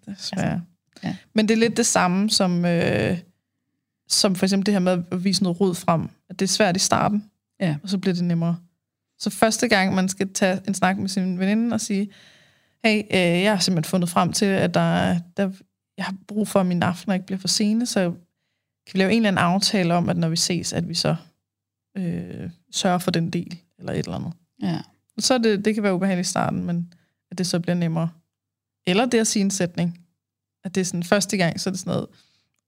Desværre. 0.05 0.51
Altså, 0.51 0.59
ja. 1.03 1.15
Men 1.33 1.47
det 1.47 1.53
er 1.53 1.59
lidt 1.59 1.77
det 1.77 1.85
samme 1.85 2.29
som, 2.29 2.65
øh, 2.65 3.17
som 4.07 4.35
for 4.35 4.45
eksempel 4.45 4.65
det 4.65 4.73
her 4.73 4.79
med 4.79 5.03
at 5.11 5.23
vise 5.23 5.43
noget 5.43 5.61
rod 5.61 5.75
frem. 5.75 6.09
At 6.29 6.39
det 6.39 6.45
er 6.45 6.49
svært 6.49 6.75
i 6.75 6.79
starten, 6.79 7.23
Ja. 7.59 7.75
og 7.83 7.89
så 7.89 7.97
bliver 7.97 8.13
det 8.13 8.23
nemmere. 8.23 8.57
Så 9.19 9.29
første 9.29 9.67
gang, 9.67 9.95
man 9.95 10.09
skal 10.09 10.33
tage 10.33 10.59
en 10.67 10.73
snak 10.73 10.97
med 10.97 11.07
sin 11.09 11.39
veninde 11.39 11.73
og 11.73 11.81
sige, 11.81 12.09
hey, 12.85 12.99
øh, 12.99 13.43
jeg 13.43 13.51
har 13.51 13.59
simpelthen 13.59 13.89
fundet 13.89 14.09
frem 14.09 14.33
til, 14.33 14.45
at 14.45 14.73
der, 14.73 15.19
der, 15.37 15.51
jeg 15.97 16.05
har 16.05 16.15
brug 16.27 16.47
for, 16.47 16.59
at 16.59 16.65
mine 16.65 16.85
aftener 16.85 17.13
ikke 17.13 17.25
bliver 17.25 17.39
for 17.39 17.47
sene, 17.47 17.85
så 17.85 18.11
kan 18.87 18.93
vi 18.93 18.99
lave 18.99 19.11
en 19.11 19.17
eller 19.17 19.27
anden 19.27 19.43
aftale 19.43 19.93
om, 19.93 20.09
at 20.09 20.17
når 20.17 20.29
vi 20.29 20.35
ses, 20.35 20.73
at 20.73 20.89
vi 20.89 20.93
så 20.93 21.15
øh, 21.97 22.49
sørger 22.71 22.97
for 22.97 23.11
den 23.11 23.29
del, 23.29 23.59
eller 23.79 23.91
et 23.91 23.97
eller 23.97 24.15
andet. 24.15 24.33
Ja. 24.61 24.79
Så 25.19 25.37
det, 25.37 25.65
det 25.65 25.73
kan 25.73 25.83
være 25.83 25.93
ubehageligt 25.93 26.27
i 26.27 26.29
starten, 26.29 26.65
men 26.65 26.93
at 27.31 27.37
det 27.37 27.47
så 27.47 27.59
bliver 27.59 27.75
nemmere. 27.75 28.09
Eller 28.87 29.05
det 29.05 29.19
at 29.19 29.27
sige 29.27 29.43
en 29.43 29.51
sætning. 29.51 29.99
At 30.63 30.75
det 30.75 30.81
er 30.81 30.85
sådan 30.85 31.03
første 31.03 31.37
gang, 31.37 31.59
så 31.59 31.69
er 31.69 31.71
det 31.71 31.79
sådan 31.79 31.91
noget, 31.91 32.07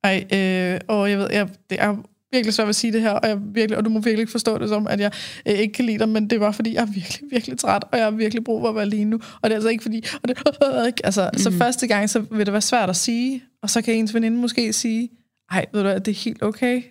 ej, 0.03 0.27
øh, 0.37 0.79
og 0.87 1.09
jeg 1.09 1.17
ved, 1.17 1.31
jeg, 1.31 1.49
det 1.69 1.81
er 1.81 2.03
virkelig 2.31 2.53
svært 2.53 2.69
at 2.69 2.75
sige 2.75 2.93
det 2.93 3.01
her, 3.01 3.11
og, 3.11 3.27
jeg 3.29 3.37
virkelig, 3.41 3.77
og 3.77 3.85
du 3.85 3.89
må 3.89 3.99
virkelig 3.99 4.19
ikke 4.19 4.31
forstå 4.31 4.57
det 4.57 4.69
som, 4.69 4.87
at 4.87 4.99
jeg 4.99 5.11
øh, 5.47 5.53
ikke 5.53 5.73
kan 5.73 5.85
lide 5.85 5.99
dig, 5.99 6.09
men 6.09 6.29
det 6.29 6.39
var 6.39 6.51
fordi, 6.51 6.73
jeg 6.73 6.81
er 6.81 6.85
virkelig, 6.85 7.31
virkelig 7.31 7.57
træt, 7.59 7.83
og 7.91 7.97
jeg 7.97 8.05
har 8.05 8.11
virkelig 8.11 8.43
brug 8.43 8.61
for 8.61 8.69
at 8.69 8.75
være 8.75 8.83
alene 8.83 9.09
nu, 9.09 9.15
og 9.41 9.43
det 9.43 9.51
er 9.51 9.55
altså 9.55 9.69
ikke 9.69 9.81
fordi, 9.81 10.03
og 10.23 10.29
det, 10.29 10.37
ikke, 10.87 11.05
altså, 11.05 11.29
mm. 11.33 11.39
så 11.39 11.51
første 11.51 11.87
gang, 11.87 12.09
så 12.09 12.19
vil 12.19 12.45
det 12.45 12.51
være 12.53 12.61
svært 12.61 12.89
at 12.89 12.95
sige, 12.95 13.43
og 13.61 13.69
så 13.69 13.81
kan 13.81 13.93
ens 13.93 14.13
veninde 14.13 14.37
måske 14.37 14.73
sige, 14.73 15.09
ej, 15.51 15.65
ved 15.73 15.83
du 15.83 15.89
det 15.89 16.07
er 16.07 16.23
helt 16.25 16.43
okay, 16.43 16.83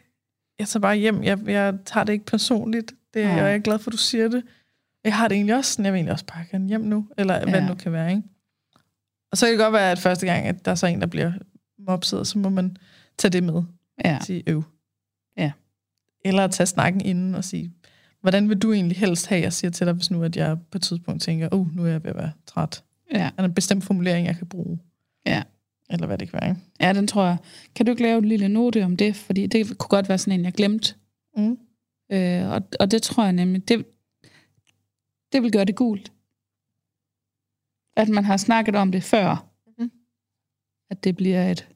jeg 0.59 0.69
tager 0.69 0.81
bare 0.81 0.97
hjem, 0.97 1.23
jeg, 1.23 1.39
jeg 1.47 1.75
tager 1.87 2.05
det 2.05 2.13
ikke 2.13 2.25
personligt, 2.25 2.93
det, 3.15 3.25
Nej. 3.25 3.33
og 3.33 3.39
jeg 3.49 3.55
er 3.55 3.59
glad 3.59 3.79
for, 3.79 3.91
at 3.91 3.93
du 3.93 3.99
siger 3.99 4.29
det. 4.29 4.43
Jeg 5.05 5.15
har 5.17 5.29
det 5.29 5.35
egentlig 5.35 5.55
også 5.57 5.73
sådan, 5.73 5.85
jeg 5.85 5.93
vil 5.93 5.99
egentlig 5.99 6.13
også 6.13 6.25
bare 6.25 6.45
gerne 6.51 6.69
hjem 6.69 6.81
nu, 6.81 7.07
eller 7.19 7.35
ja. 7.35 7.41
hvad 7.43 7.53
Ja. 7.55 7.61
det 7.61 7.69
nu 7.69 7.75
kan 7.75 7.93
være, 7.93 8.11
ikke? 8.11 8.23
Og 9.33 9.39
så 9.39 9.47
kan 9.47 9.53
det 9.53 9.59
godt 9.59 9.73
være, 9.73 9.91
at 9.91 9.99
første 9.99 10.27
gang, 10.27 10.47
at 10.47 10.65
der 10.65 10.71
er 10.71 10.75
så 10.75 10.87
en, 10.87 11.01
der 11.01 11.07
bliver 11.07 11.33
mopset, 11.79 12.27
så 12.27 12.39
må 12.39 12.49
man 12.49 12.77
tage 13.19 13.31
det 13.31 13.43
med 13.43 13.63
Ja. 14.05 14.19
sige 14.27 14.43
øv. 14.47 14.63
Ja. 15.39 15.53
Eller 16.25 16.45
at 16.45 16.51
tage 16.51 16.67
snakken 16.67 17.01
inden 17.01 17.35
og 17.35 17.45
sige, 17.45 17.73
hvordan 18.21 18.49
vil 18.49 18.59
du 18.59 18.73
egentlig 18.73 18.97
helst 18.97 19.27
have, 19.27 19.43
jeg 19.43 19.53
siger 19.53 19.71
til 19.71 19.87
dig, 19.87 19.95
hvis 19.95 20.11
nu 20.11 20.23
at 20.23 20.37
jeg 20.37 20.59
på 20.71 20.79
et 20.79 20.83
tidspunkt 20.83 21.23
tænker, 21.23 21.49
oh, 21.53 21.77
nu 21.77 21.85
er 21.85 21.89
jeg 21.89 22.05
ved 22.05 22.11
at 22.11 22.17
være 22.17 22.33
træt. 22.47 22.85
Ja. 23.13 23.19
Er 23.19 23.31
der 23.37 23.45
en 23.45 23.55
bestemt 23.55 23.85
formulering, 23.85 24.27
jeg 24.27 24.37
kan 24.37 24.47
bruge? 24.47 24.79
Ja. 25.27 25.43
Eller 25.91 26.07
hvad 26.07 26.19
det 26.19 26.31
kan 26.31 26.41
være, 26.41 26.51
ikke? 26.51 26.63
ja, 26.81 26.93
den 26.93 27.07
tror 27.07 27.25
jeg. 27.25 27.37
Kan 27.75 27.87
du 27.87 27.91
ikke 27.93 28.03
lave 28.03 28.19
en 28.19 28.25
lille 28.25 28.49
note 28.49 28.85
om 28.85 28.97
det? 28.97 29.17
Fordi 29.17 29.47
det 29.47 29.79
kunne 29.79 29.89
godt 29.89 30.09
være 30.09 30.19
sådan 30.19 30.41
en, 30.41 30.45
jeg 30.45 30.53
glemte. 30.53 30.95
Mm. 31.37 31.59
Øh, 32.13 32.49
og, 32.49 32.63
og 32.81 32.91
det 32.91 33.03
tror 33.03 33.25
jeg 33.25 33.33
nemlig, 33.33 33.69
det, 33.69 33.87
det 35.33 35.43
vil 35.43 35.53
gøre 35.53 35.65
det 35.65 35.77
gult. 35.77 36.13
At 37.97 38.09
man 38.09 38.25
har 38.25 38.37
snakket 38.37 38.77
om 38.77 38.93
det 38.93 39.03
før. 39.03 39.51
Mhm. 39.79 39.91
At 40.91 41.05
det 41.05 41.17
bliver 41.17 41.51
et... 41.51 41.69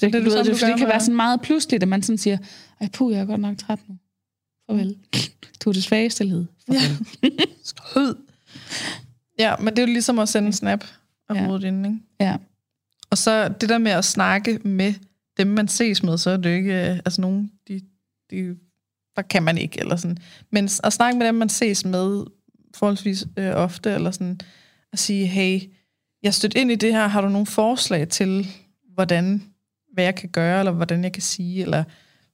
Det, 0.00 0.12
Det 0.12 0.12
det, 0.12 0.12
det 0.12 0.20
du 0.20 0.30
ved, 0.30 0.44
samme, 0.44 0.52
det, 0.54 0.60
du 0.60 0.66
det 0.66 0.74
kan 0.78 0.78
med- 0.80 0.86
være 0.92 1.00
sådan 1.00 1.16
meget 1.16 1.40
pludseligt, 1.40 1.82
at 1.82 1.88
man 1.88 2.02
sådan 2.02 2.18
siger, 2.18 2.38
ej 2.80 2.88
puh, 2.92 3.12
jeg 3.12 3.20
er 3.20 3.24
godt 3.24 3.40
nok 3.40 3.58
træt 3.58 3.78
nu. 3.88 3.96
Farvel. 4.70 4.96
Du 5.64 5.68
er 5.70 5.72
det 5.72 5.82
svageste 5.82 6.24
led. 6.24 6.44
Ja. 6.72 6.74
Ud. 7.96 8.14
Ja, 9.38 9.54
men 9.56 9.66
det 9.66 9.78
er 9.78 9.82
jo 9.86 9.92
ligesom 9.92 10.18
at 10.18 10.28
sende 10.28 10.46
en 10.46 10.52
snap 10.52 10.84
af 11.28 11.34
Ja. 11.34 11.56
inden, 11.68 11.84
ikke? 11.84 11.98
Ja. 12.20 12.36
Og 13.10 13.18
så 13.18 13.48
det 13.48 13.68
der 13.68 13.78
med 13.78 13.92
at 13.92 14.04
snakke 14.04 14.58
med 14.64 14.94
dem, 15.38 15.46
man 15.46 15.68
ses 15.68 16.02
med, 16.02 16.18
så 16.18 16.30
er 16.30 16.36
det 16.36 16.50
jo 16.50 16.54
ikke, 16.54 16.90
øh, 16.90 16.96
altså 16.96 17.20
nogen, 17.20 17.50
de, 17.68 17.80
de, 18.30 18.56
der 19.16 19.22
kan 19.22 19.42
man 19.42 19.58
ikke, 19.58 19.80
eller 19.80 19.96
sådan. 19.96 20.18
Men 20.52 20.64
at 20.84 20.92
snakke 20.92 21.18
med 21.18 21.26
dem, 21.26 21.34
man 21.34 21.48
ses 21.48 21.84
med 21.84 22.24
forholdsvis 22.74 23.26
øh, 23.36 23.52
ofte, 23.54 23.90
eller 23.90 24.10
sådan, 24.10 24.40
at 24.92 24.98
sige, 24.98 25.26
hey, 25.26 25.60
jeg 26.22 26.34
stødt 26.34 26.54
ind 26.56 26.70
i 26.70 26.74
det 26.76 26.92
her, 26.92 27.06
har 27.06 27.20
du 27.20 27.28
nogle 27.28 27.46
forslag 27.46 28.08
til, 28.08 28.46
hvordan 28.94 29.42
hvad 30.00 30.04
jeg 30.06 30.14
kan 30.14 30.28
gøre, 30.28 30.58
eller 30.58 30.72
hvordan 30.72 31.04
jeg 31.04 31.12
kan 31.12 31.22
sige, 31.22 31.62
eller 31.62 31.84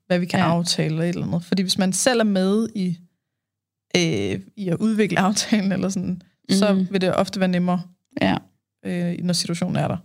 hvad 0.07 0.19
vi 0.19 0.27
kan 0.27 0.41
ja. 0.41 0.47
Aftale, 0.47 0.87
eller 0.87 1.03
et 1.03 1.09
eller 1.09 1.27
andet. 1.27 1.45
Fordi 1.45 1.63
hvis 1.63 1.79
man 1.79 1.93
selv 1.93 2.21
er 2.21 2.25
med 2.25 2.69
i, 2.75 2.99
øh, 3.97 4.41
i 4.57 4.69
at 4.69 4.77
udvikle 4.81 5.19
aftalen, 5.29 5.73
eller 5.73 5.89
sådan, 5.89 6.23
mm. 6.49 6.55
så 6.55 6.73
Mhm. 6.75 6.87
vil 6.91 7.01
det 7.01 7.15
ofte 7.15 7.41
være 7.41 7.49
nemmere, 7.49 7.83
Ja. 8.21 8.37
øh, 8.85 9.19
når 9.23 9.33
situationen 9.33 9.77
er 9.77 9.89
der. 9.89 9.97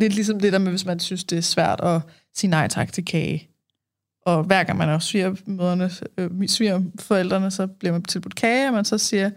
Lidt 0.00 0.14
ligesom 0.14 0.40
det 0.40 0.52
der 0.52 0.58
med, 0.58 0.70
hvis 0.70 0.84
man 0.84 1.00
synes, 1.00 1.24
det 1.24 1.38
er 1.38 1.42
svært 1.42 1.80
at 1.80 2.02
sige 2.34 2.50
nej 2.50 2.68
tak 2.68 2.92
til 2.92 3.04
kage. 3.04 3.48
Og 4.26 4.44
hver 4.44 4.64
gang 4.64 4.78
man 4.78 4.88
er 4.88 4.98
svigermøderne, 4.98 5.90
øh, 6.18 6.48
svigerforældrene, 6.48 7.50
så 7.50 7.66
bliver 7.66 7.92
man 7.92 8.02
tilbudt 8.02 8.34
kage, 8.34 8.68
og 8.68 8.74
man 8.74 8.84
så 8.84 8.98
siger, 8.98 9.30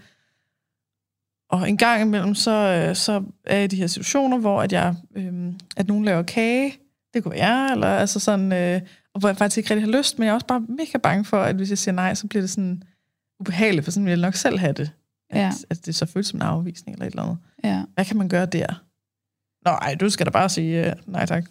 og 1.50 1.70
en 1.70 1.78
gang 1.78 2.02
imellem, 2.02 2.36
så, 2.36 2.52
øh, 2.52 2.96
så 2.96 3.24
er 3.46 3.56
jeg 3.56 3.64
i 3.64 3.68
de 3.68 3.76
her 3.76 3.88
situationer, 3.88 4.38
hvor 4.38 4.62
at, 4.62 4.72
jeg, 4.74 4.96
øh, 5.16 5.54
at 5.78 5.88
nogen 5.88 6.06
laver 6.06 6.24
kage, 6.24 6.78
det 7.14 7.24
kunne 7.24 7.32
være 7.32 7.48
jeg, 7.48 7.72
eller 7.74 7.88
altså 7.88 8.20
sådan, 8.20 8.52
øh, 8.54 8.82
og 9.14 9.20
hvor 9.20 9.30
jeg 9.30 9.38
faktisk 9.38 9.58
ikke 9.58 9.70
rigtig 9.70 9.92
har 9.94 9.98
lyst, 10.00 10.20
men 10.20 10.26
jeg 10.26 10.32
er 10.32 10.36
også 10.36 10.48
bare 10.48 10.60
mega 10.60 10.98
bange 10.98 11.26
for, 11.26 11.42
at 11.42 11.56
hvis 11.56 11.70
jeg 11.70 11.78
siger 11.78 11.96
nej, 11.96 12.14
så 12.14 12.28
bliver 12.28 12.42
det 12.42 12.50
sådan 12.50 12.84
ubehageligt, 13.40 13.84
for 13.84 13.92
sådan 13.92 14.06
vil 14.06 14.12
jeg 14.12 14.20
nok 14.20 14.36
selv 14.36 14.60
have 14.60 14.74
det. 14.74 14.92
At, 15.30 15.40
Ja. 15.40 15.52
at 15.70 15.86
det 15.86 15.96
så 15.96 16.06
føles 16.06 16.28
som 16.28 16.38
en 16.38 16.42
afvisning 16.42 16.94
eller 16.96 17.06
et 17.06 17.12
eller 17.12 17.24
andet. 17.24 17.38
Ja. 17.64 17.84
Hvad 17.94 18.06
kan 18.06 18.18
man 18.18 18.30
gøre 18.30 18.46
der? 18.46 18.84
Nå, 19.66 19.72
ej, 19.72 19.96
du 19.96 20.10
skal 20.10 20.26
da 20.26 20.32
bare 20.32 20.50
sige 20.50 20.88
uh, 21.08 21.12
nej 21.14 21.26
tak. 21.26 21.44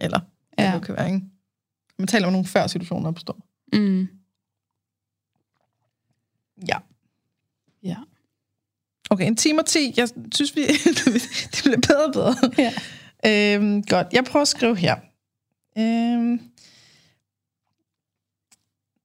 Eller, 0.00 0.20
ja. 0.58 0.72
Det 0.74 0.84
kan 0.86 0.96
være, 0.96 1.06
ikke? 1.06 1.20
Man 1.98 2.08
taler 2.08 2.26
om 2.26 2.32
nogle 2.32 2.46
før 2.46 2.66
situationer 2.66 3.08
opstår. 3.08 3.46
Mm. 3.72 4.08
Ja. 6.68 6.76
Ja. 7.82 7.96
Okay, 9.10 9.26
en 9.26 9.36
time 9.36 9.60
og 9.60 9.66
10. 9.66 9.94
Jeg 9.96 10.08
synes, 10.34 10.56
vi, 10.56 10.60
det 11.52 11.60
bliver 11.64 11.76
bedre 11.76 12.04
og 12.06 12.12
bedre. 12.12 12.34
Ja. 12.58 12.72
Øhm, 13.26 13.82
godt, 13.82 14.12
jeg 14.12 14.24
prøver 14.24 14.42
at 14.42 14.48
skrive 14.48 14.76
her. 14.76 14.96
Øhm, 15.78 16.40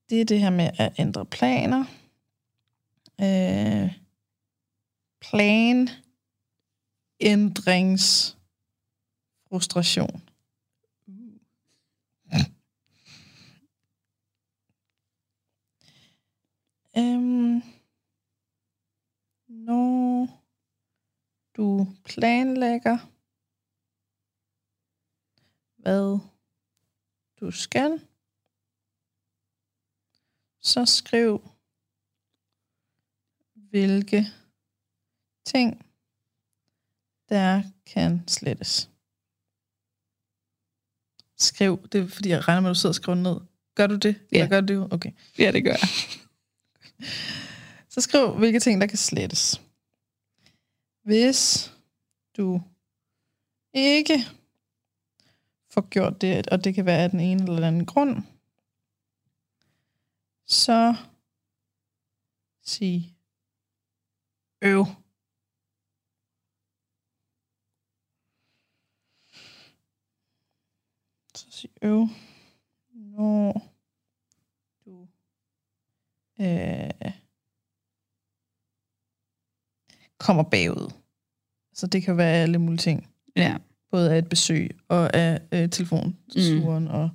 det 0.10 0.22
er 0.22 0.26
det 0.26 0.40
her 0.40 0.50
med 0.50 0.70
at 0.78 0.94
ændre 1.00 1.26
planer. 1.26 1.86
Øh, 3.22 3.94
plan 5.22 5.90
ændrings 7.20 8.38
frustration. 9.50 10.22
Øhm, 16.98 17.62
når 19.48 20.28
du 21.58 21.88
planlægger, 22.06 22.98
hvad 25.86 26.20
du 27.40 27.52
skal, 27.52 28.02
så 30.62 30.86
skriv, 30.86 31.50
hvilke 33.54 34.26
ting, 35.46 35.86
der 37.30 37.64
kan 37.86 38.28
slettes. 38.28 38.90
Skriv, 41.38 41.88
det 41.92 42.02
er 42.02 42.08
fordi, 42.08 42.30
jeg 42.30 42.48
regner 42.48 42.62
med, 42.62 42.70
at 42.70 42.76
du 42.76 42.80
sidder 42.80 42.92
og 42.92 42.96
skriver 42.96 43.16
ned. 43.18 43.42
Gør 43.76 43.88
du 43.88 43.96
det? 43.96 44.16
Ja. 44.32 44.38
Eller 44.38 44.50
gør 44.50 44.62
du 44.62 44.82
det? 44.82 44.94
Okay. 44.94 45.12
ja, 45.40 45.52
det 45.52 45.64
gør 45.64 45.72
jeg. 45.72 45.90
Så 47.94 48.02
skriv, 48.02 48.38
hvilke 48.38 48.60
ting, 48.60 48.82
der 48.82 48.88
kan 48.88 48.98
slettes. 48.98 49.62
Hvis 51.04 51.72
du 52.38 52.62
ikke 53.74 54.26
får 55.76 55.90
gjort 55.90 56.22
det, 56.22 56.48
og 56.48 56.64
det 56.64 56.76
kan 56.76 56.86
være 56.86 57.04
af 57.04 57.10
den 57.10 57.20
ene 57.20 57.44
eller 57.44 57.56
den 57.56 57.64
anden 57.64 57.86
grund, 57.86 58.24
så 60.46 60.96
sig 62.62 63.16
øv. 64.62 64.86
Så 71.36 71.52
sig 71.52 71.70
øv, 71.82 72.08
når 72.94 73.62
du 74.86 75.08
øh, 76.40 77.12
kommer 80.18 80.44
bagud. 80.44 80.92
Så 81.74 81.88
det 81.88 82.04
kan 82.04 82.18
være 82.18 82.34
alle 82.34 82.58
mulige 82.58 82.78
ting. 82.78 83.10
Ja. 83.36 83.58
Både 83.96 84.12
af 84.14 84.18
et 84.18 84.30
besøg 84.30 84.80
og 84.88 85.16
af 85.16 85.42
øh, 85.52 85.70
telefonsluren 85.70 86.84
mm. 86.84 86.90
og 86.90 87.10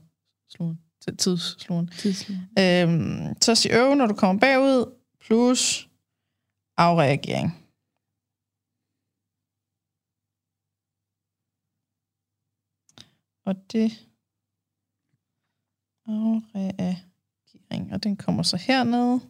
sluren, 0.49 0.81
tidssluren. 1.19 1.91
Tidslig. 1.99 2.37
Øhm, 2.59 3.41
så 3.41 3.55
sig 3.55 3.71
øv, 3.75 3.95
når 3.95 4.07
du 4.07 4.15
kommer 4.15 4.41
bagud, 4.41 4.95
plus 5.21 5.89
afreagering. 6.77 7.51
Og 13.45 13.73
det 13.73 14.09
afreagering, 16.07 17.93
og 17.93 18.03
den 18.03 18.17
kommer 18.17 18.43
så 18.43 18.57
hernede. 18.57 19.21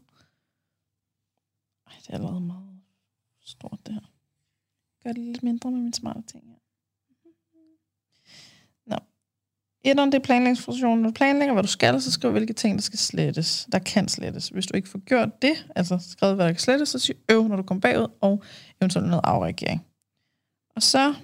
Ej, 1.86 1.92
det 1.98 2.08
er 2.08 2.14
allerede 2.14 2.40
meget 2.40 2.80
stort 3.40 3.78
det 3.86 3.94
her. 3.94 4.00
Gør 5.02 5.12
det 5.12 5.24
lidt 5.24 5.42
mindre 5.42 5.70
med 5.70 5.78
mine 5.80 5.94
smarte 5.94 6.22
ting 6.22 6.48
her. 6.48 6.56
Nå. 8.86 8.96
Etteren, 9.84 10.12
det 10.12 10.18
er 10.18 10.22
planlægningsfunktionen. 10.22 11.02
Når 11.02 11.08
du 11.08 11.14
planlægger, 11.14 11.52
hvad 11.52 11.62
du 11.62 11.68
skal, 11.68 12.02
så 12.02 12.12
skriv, 12.12 12.30
hvilke 12.30 12.52
ting, 12.52 12.74
der 12.74 12.82
skal 12.82 12.98
slettes. 12.98 13.68
Der 13.72 13.78
kan 13.78 14.08
slettes. 14.08 14.48
Hvis 14.48 14.66
du 14.66 14.76
ikke 14.76 14.88
får 14.88 14.98
gjort 14.98 15.42
det, 15.42 15.66
altså 15.76 15.98
skrevet, 16.10 16.34
hvad 16.36 16.46
der 16.46 16.52
kan 16.52 16.60
slettes, 16.60 16.88
så 16.88 16.98
sig 16.98 17.14
øv, 17.30 17.48
når 17.48 17.56
du 17.56 17.62
kommer 17.62 17.80
bagud, 17.80 18.06
og 18.20 18.42
eventuelt 18.80 19.08
noget 19.08 19.24
afreagering. 19.24 19.86
Og 20.76 20.82
så 20.82 21.14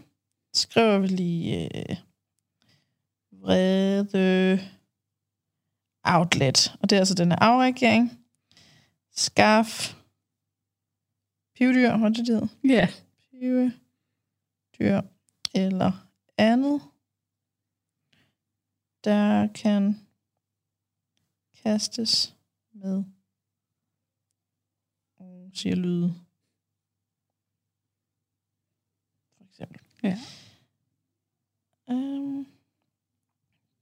skriver 0.54 0.98
vi 0.98 1.06
lige 1.06 1.64
øh, 1.64 1.96
vrede 3.32 4.60
outlet. 6.04 6.72
Og 6.80 6.90
det 6.90 6.96
er 6.96 7.00
altså 7.00 7.14
den 7.14 7.30
her 7.30 7.38
afreagering. 7.38 8.18
Skaf 9.16 9.94
pivdyr, 11.56 11.96
hvad 11.96 12.10
det, 12.10 12.26
det? 12.26 12.48
Ja. 12.64 12.88
Pive, 13.30 13.72
dyr 14.78 15.00
eller 15.54 15.92
andet, 16.38 16.80
der 19.06 19.48
kan 19.52 19.94
kastes 21.62 22.36
med 22.72 23.04
og 25.16 25.50
siger 25.54 25.76
lyde. 25.76 26.14
For 29.36 29.44
eksempel. 29.44 29.80
Ja. 30.02 30.18
Um, 31.86 32.46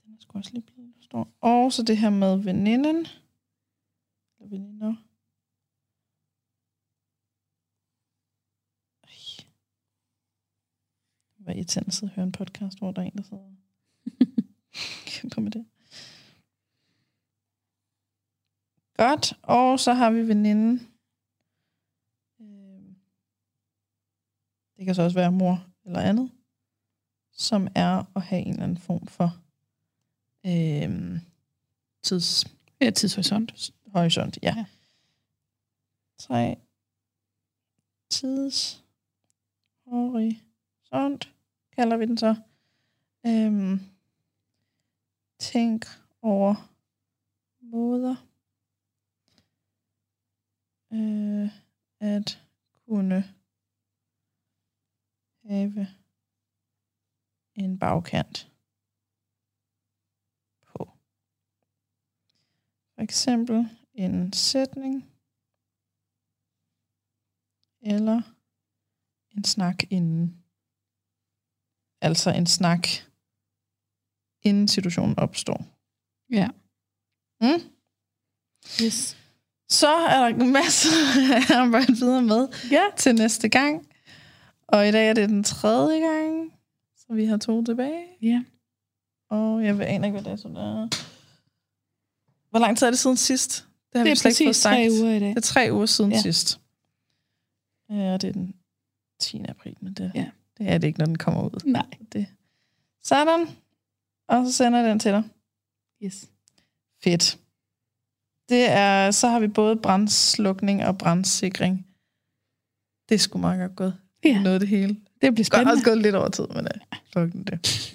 den 0.05 0.15
er 0.15 0.21
sgu 0.21 0.39
også 0.39 0.51
lige 0.53 0.63
blevet 0.63 0.89
lidt 0.95 1.05
stor. 1.05 1.29
Og 1.41 1.73
så 1.73 1.83
det 1.83 1.99
her 1.99 2.11
med 2.11 2.37
veninden. 2.37 3.07
Eller 4.39 4.49
veninder. 4.49 4.95
Ej. 9.03 9.47
Hvad 11.37 11.55
irriterende 11.55 11.89
at 11.89 11.95
sidde 11.95 12.11
og 12.11 12.15
høre 12.15 12.27
en 12.27 12.33
podcast, 12.33 12.79
hvor 12.79 12.93
der 12.93 13.03
er 13.03 13.07
en, 13.07 13.17
der 13.17 13.23
sidder 13.23 13.55
kæmper 15.31 15.43
med 15.43 15.51
det. 15.51 15.67
Godt, 18.97 19.33
og 19.43 19.81
så 19.81 19.93
har 19.93 20.11
vi 20.11 20.29
veninden. 20.29 20.89
Øhm, 22.41 22.97
Det 24.77 24.85
kan 24.87 24.95
så 24.95 25.03
også 25.03 25.19
være 25.19 25.33
mor 25.33 25.67
eller 25.85 26.01
andet, 26.01 26.31
som 27.33 27.69
er 27.75 28.17
at 28.17 28.23
have 28.23 28.43
en 28.43 28.51
eller 28.51 28.63
anden 28.63 28.79
form 28.79 29.07
for 29.07 29.41
øhm, 30.47 31.19
tids, 32.03 32.45
Ja, 32.81 32.91
tidshorisont. 32.91 33.73
horisont, 33.87 34.39
ja. 34.43 34.49
Ja. 34.49 34.55
ja. 34.57 34.65
Tre 36.19 36.57
tids 38.11 38.85
horisont, 39.87 41.35
kalder 41.77 41.97
vi 41.97 42.07
den 42.07 42.19
så. 42.19 42.35
Øhm, 43.27 43.81
tænk 45.39 45.85
over 46.23 46.55
måder 47.61 48.16
øh, 50.93 51.51
at 52.01 52.43
kunne 52.86 53.35
have 55.44 55.86
en 57.55 57.78
bagkant 57.78 58.52
på. 60.62 60.90
For 62.94 63.02
eksempel 63.02 63.69
en 63.94 64.32
sætning 64.32 65.11
eller 67.81 68.23
en 69.31 69.44
snak 69.44 69.93
inden. 69.93 70.44
Altså 72.01 72.31
en 72.31 72.47
snak 72.47 72.86
inden 74.45 74.69
situationen 74.69 75.19
opstår. 75.19 75.65
Ja. 76.31 76.49
Mm? 77.41 77.62
Yes. 78.85 79.16
Så 79.69 79.89
er 79.95 80.29
der 80.33 80.45
masser 80.45 80.91
at 81.37 81.51
arbejde 81.51 81.93
videre 81.93 82.23
med 82.23 82.49
Ja. 82.71 82.83
til 82.97 83.15
næste 83.15 83.49
gang. 83.49 83.87
Og 84.69 84.89
i 84.89 84.93
dag 84.93 85.09
er 85.09 85.12
det 85.15 85.29
den 85.29 85.45
tredje 85.45 86.01
gang, 86.01 86.53
så 86.97 87.07
vi 87.15 87.25
har 87.25 87.37
to 87.37 87.65
tilbage. 87.65 88.05
Ja. 88.23 88.45
Og 89.31 89.65
jeg 89.65 89.79
ved 89.79 89.87
aner 89.87 90.07
ikke, 90.07 90.21
hvad 90.21 90.31
dato 90.37 90.49
det 90.49 90.57
er. 90.59 90.89
Hvor 92.51 92.59
lang 92.59 92.79
tid 92.79 92.87
er 92.87 92.91
det 92.91 92.99
siden 92.99 93.16
sidst? 93.16 93.66
Det 93.93 93.99
har 93.99 94.05
Det 94.05 94.05
vi 94.05 94.11
er 94.11 94.15
slet 94.15 94.31
ikke 94.41 94.47
fået 94.47 94.49
præcis 94.49 94.62
tre 94.62 94.91
sagt. 94.91 95.03
uger 95.03 95.15
i 95.15 95.19
dag. 95.21 95.29
Det 95.29 95.37
er 95.37 95.41
tre 95.41 95.69
uger 95.73 95.87
siden 95.87 96.11
ja. 96.11 96.16
Ja. 96.16 96.23
sidst. 96.23 96.61
Ja, 97.91 98.12
det 98.16 98.25
er 98.25 98.33
den 98.33 98.55
10. 99.21 99.45
april, 99.49 99.77
men 99.81 99.93
det, 99.95 100.12
Ja. 100.15 100.27
det 100.59 100.69
er 100.71 100.79
det 100.79 100.87
ikke, 100.87 100.99
når 100.99 101.07
den 101.07 101.19
kommer 101.19 101.45
ud. 101.45 101.61
Nej. 101.65 101.87
Det. 102.12 102.27
Sådan. 103.03 103.47
Og 104.29 104.47
så 104.47 104.53
sender 104.53 104.81
jeg 104.81 104.89
den 104.91 104.99
til 104.99 105.13
dig. 105.13 105.23
Yes. 106.05 106.29
Fedt. 107.05 107.39
Det 108.49 108.71
er, 108.71 109.11
så 109.11 109.29
har 109.29 109.41
vi 109.41 109.49
både 109.49 109.77
brandslukning 109.77 110.85
og 110.87 110.99
brandsikring. 110.99 111.87
Det 113.09 113.21
sgu 113.21 113.39
meget 113.39 113.61
godt 113.61 113.77
gået. 113.77 113.97
Ja. 114.25 114.43
Noget 114.43 114.61
det 114.61 114.69
hele. 114.69 114.89
Det 114.89 114.99
bliver 115.21 115.35
Godt 115.37 115.47
spændende. 115.47 115.73
også 115.73 115.85
gået 115.85 115.99
lidt 115.99 116.15
over 116.15 116.29
tid, 116.29 116.47
men 116.47 116.59
uh, 116.75 116.99
fucking 117.13 117.47
det. 117.47 117.91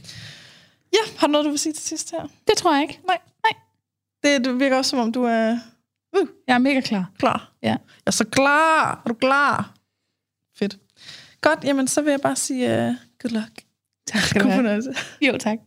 Ja, 0.93 1.11
har 1.19 1.27
du 1.27 1.31
noget, 1.31 1.45
du 1.45 1.49
vil 1.49 1.59
sige 1.59 1.73
til 1.73 1.83
sidst 1.83 2.11
her? 2.11 2.27
Det 2.47 2.57
tror 2.57 2.73
jeg 2.73 2.81
ikke. 2.81 2.99
Det, 4.23 4.45
det 4.45 4.59
virker 4.59 4.77
også, 4.77 4.89
som 4.89 4.99
om 4.99 5.11
du 5.11 5.23
er 5.23 5.51
uh, 6.21 6.27
Jeg 6.47 6.53
er 6.53 6.57
mega 6.57 6.81
klar. 6.81 7.11
klar. 7.17 7.53
Ja. 7.63 7.67
Jeg 7.69 7.79
er 8.05 8.11
så 8.11 8.25
klar. 8.25 9.01
Er 9.05 9.07
du 9.07 9.13
klar? 9.13 9.77
Fedt. 10.57 10.79
Godt, 11.41 11.63
jamen 11.63 11.87
så 11.87 12.01
vil 12.01 12.11
jeg 12.11 12.21
bare 12.21 12.35
sige 12.35 12.65
uh, 12.67 12.95
good 13.21 13.31
luck. 13.31 13.63
Tak 14.07 14.21
skal 14.21 14.41
du 14.41 14.45
God 14.45 14.51
have. 14.51 14.57
fornøjelse. 14.59 14.93
Jo, 15.21 15.37
tak. 15.37 15.57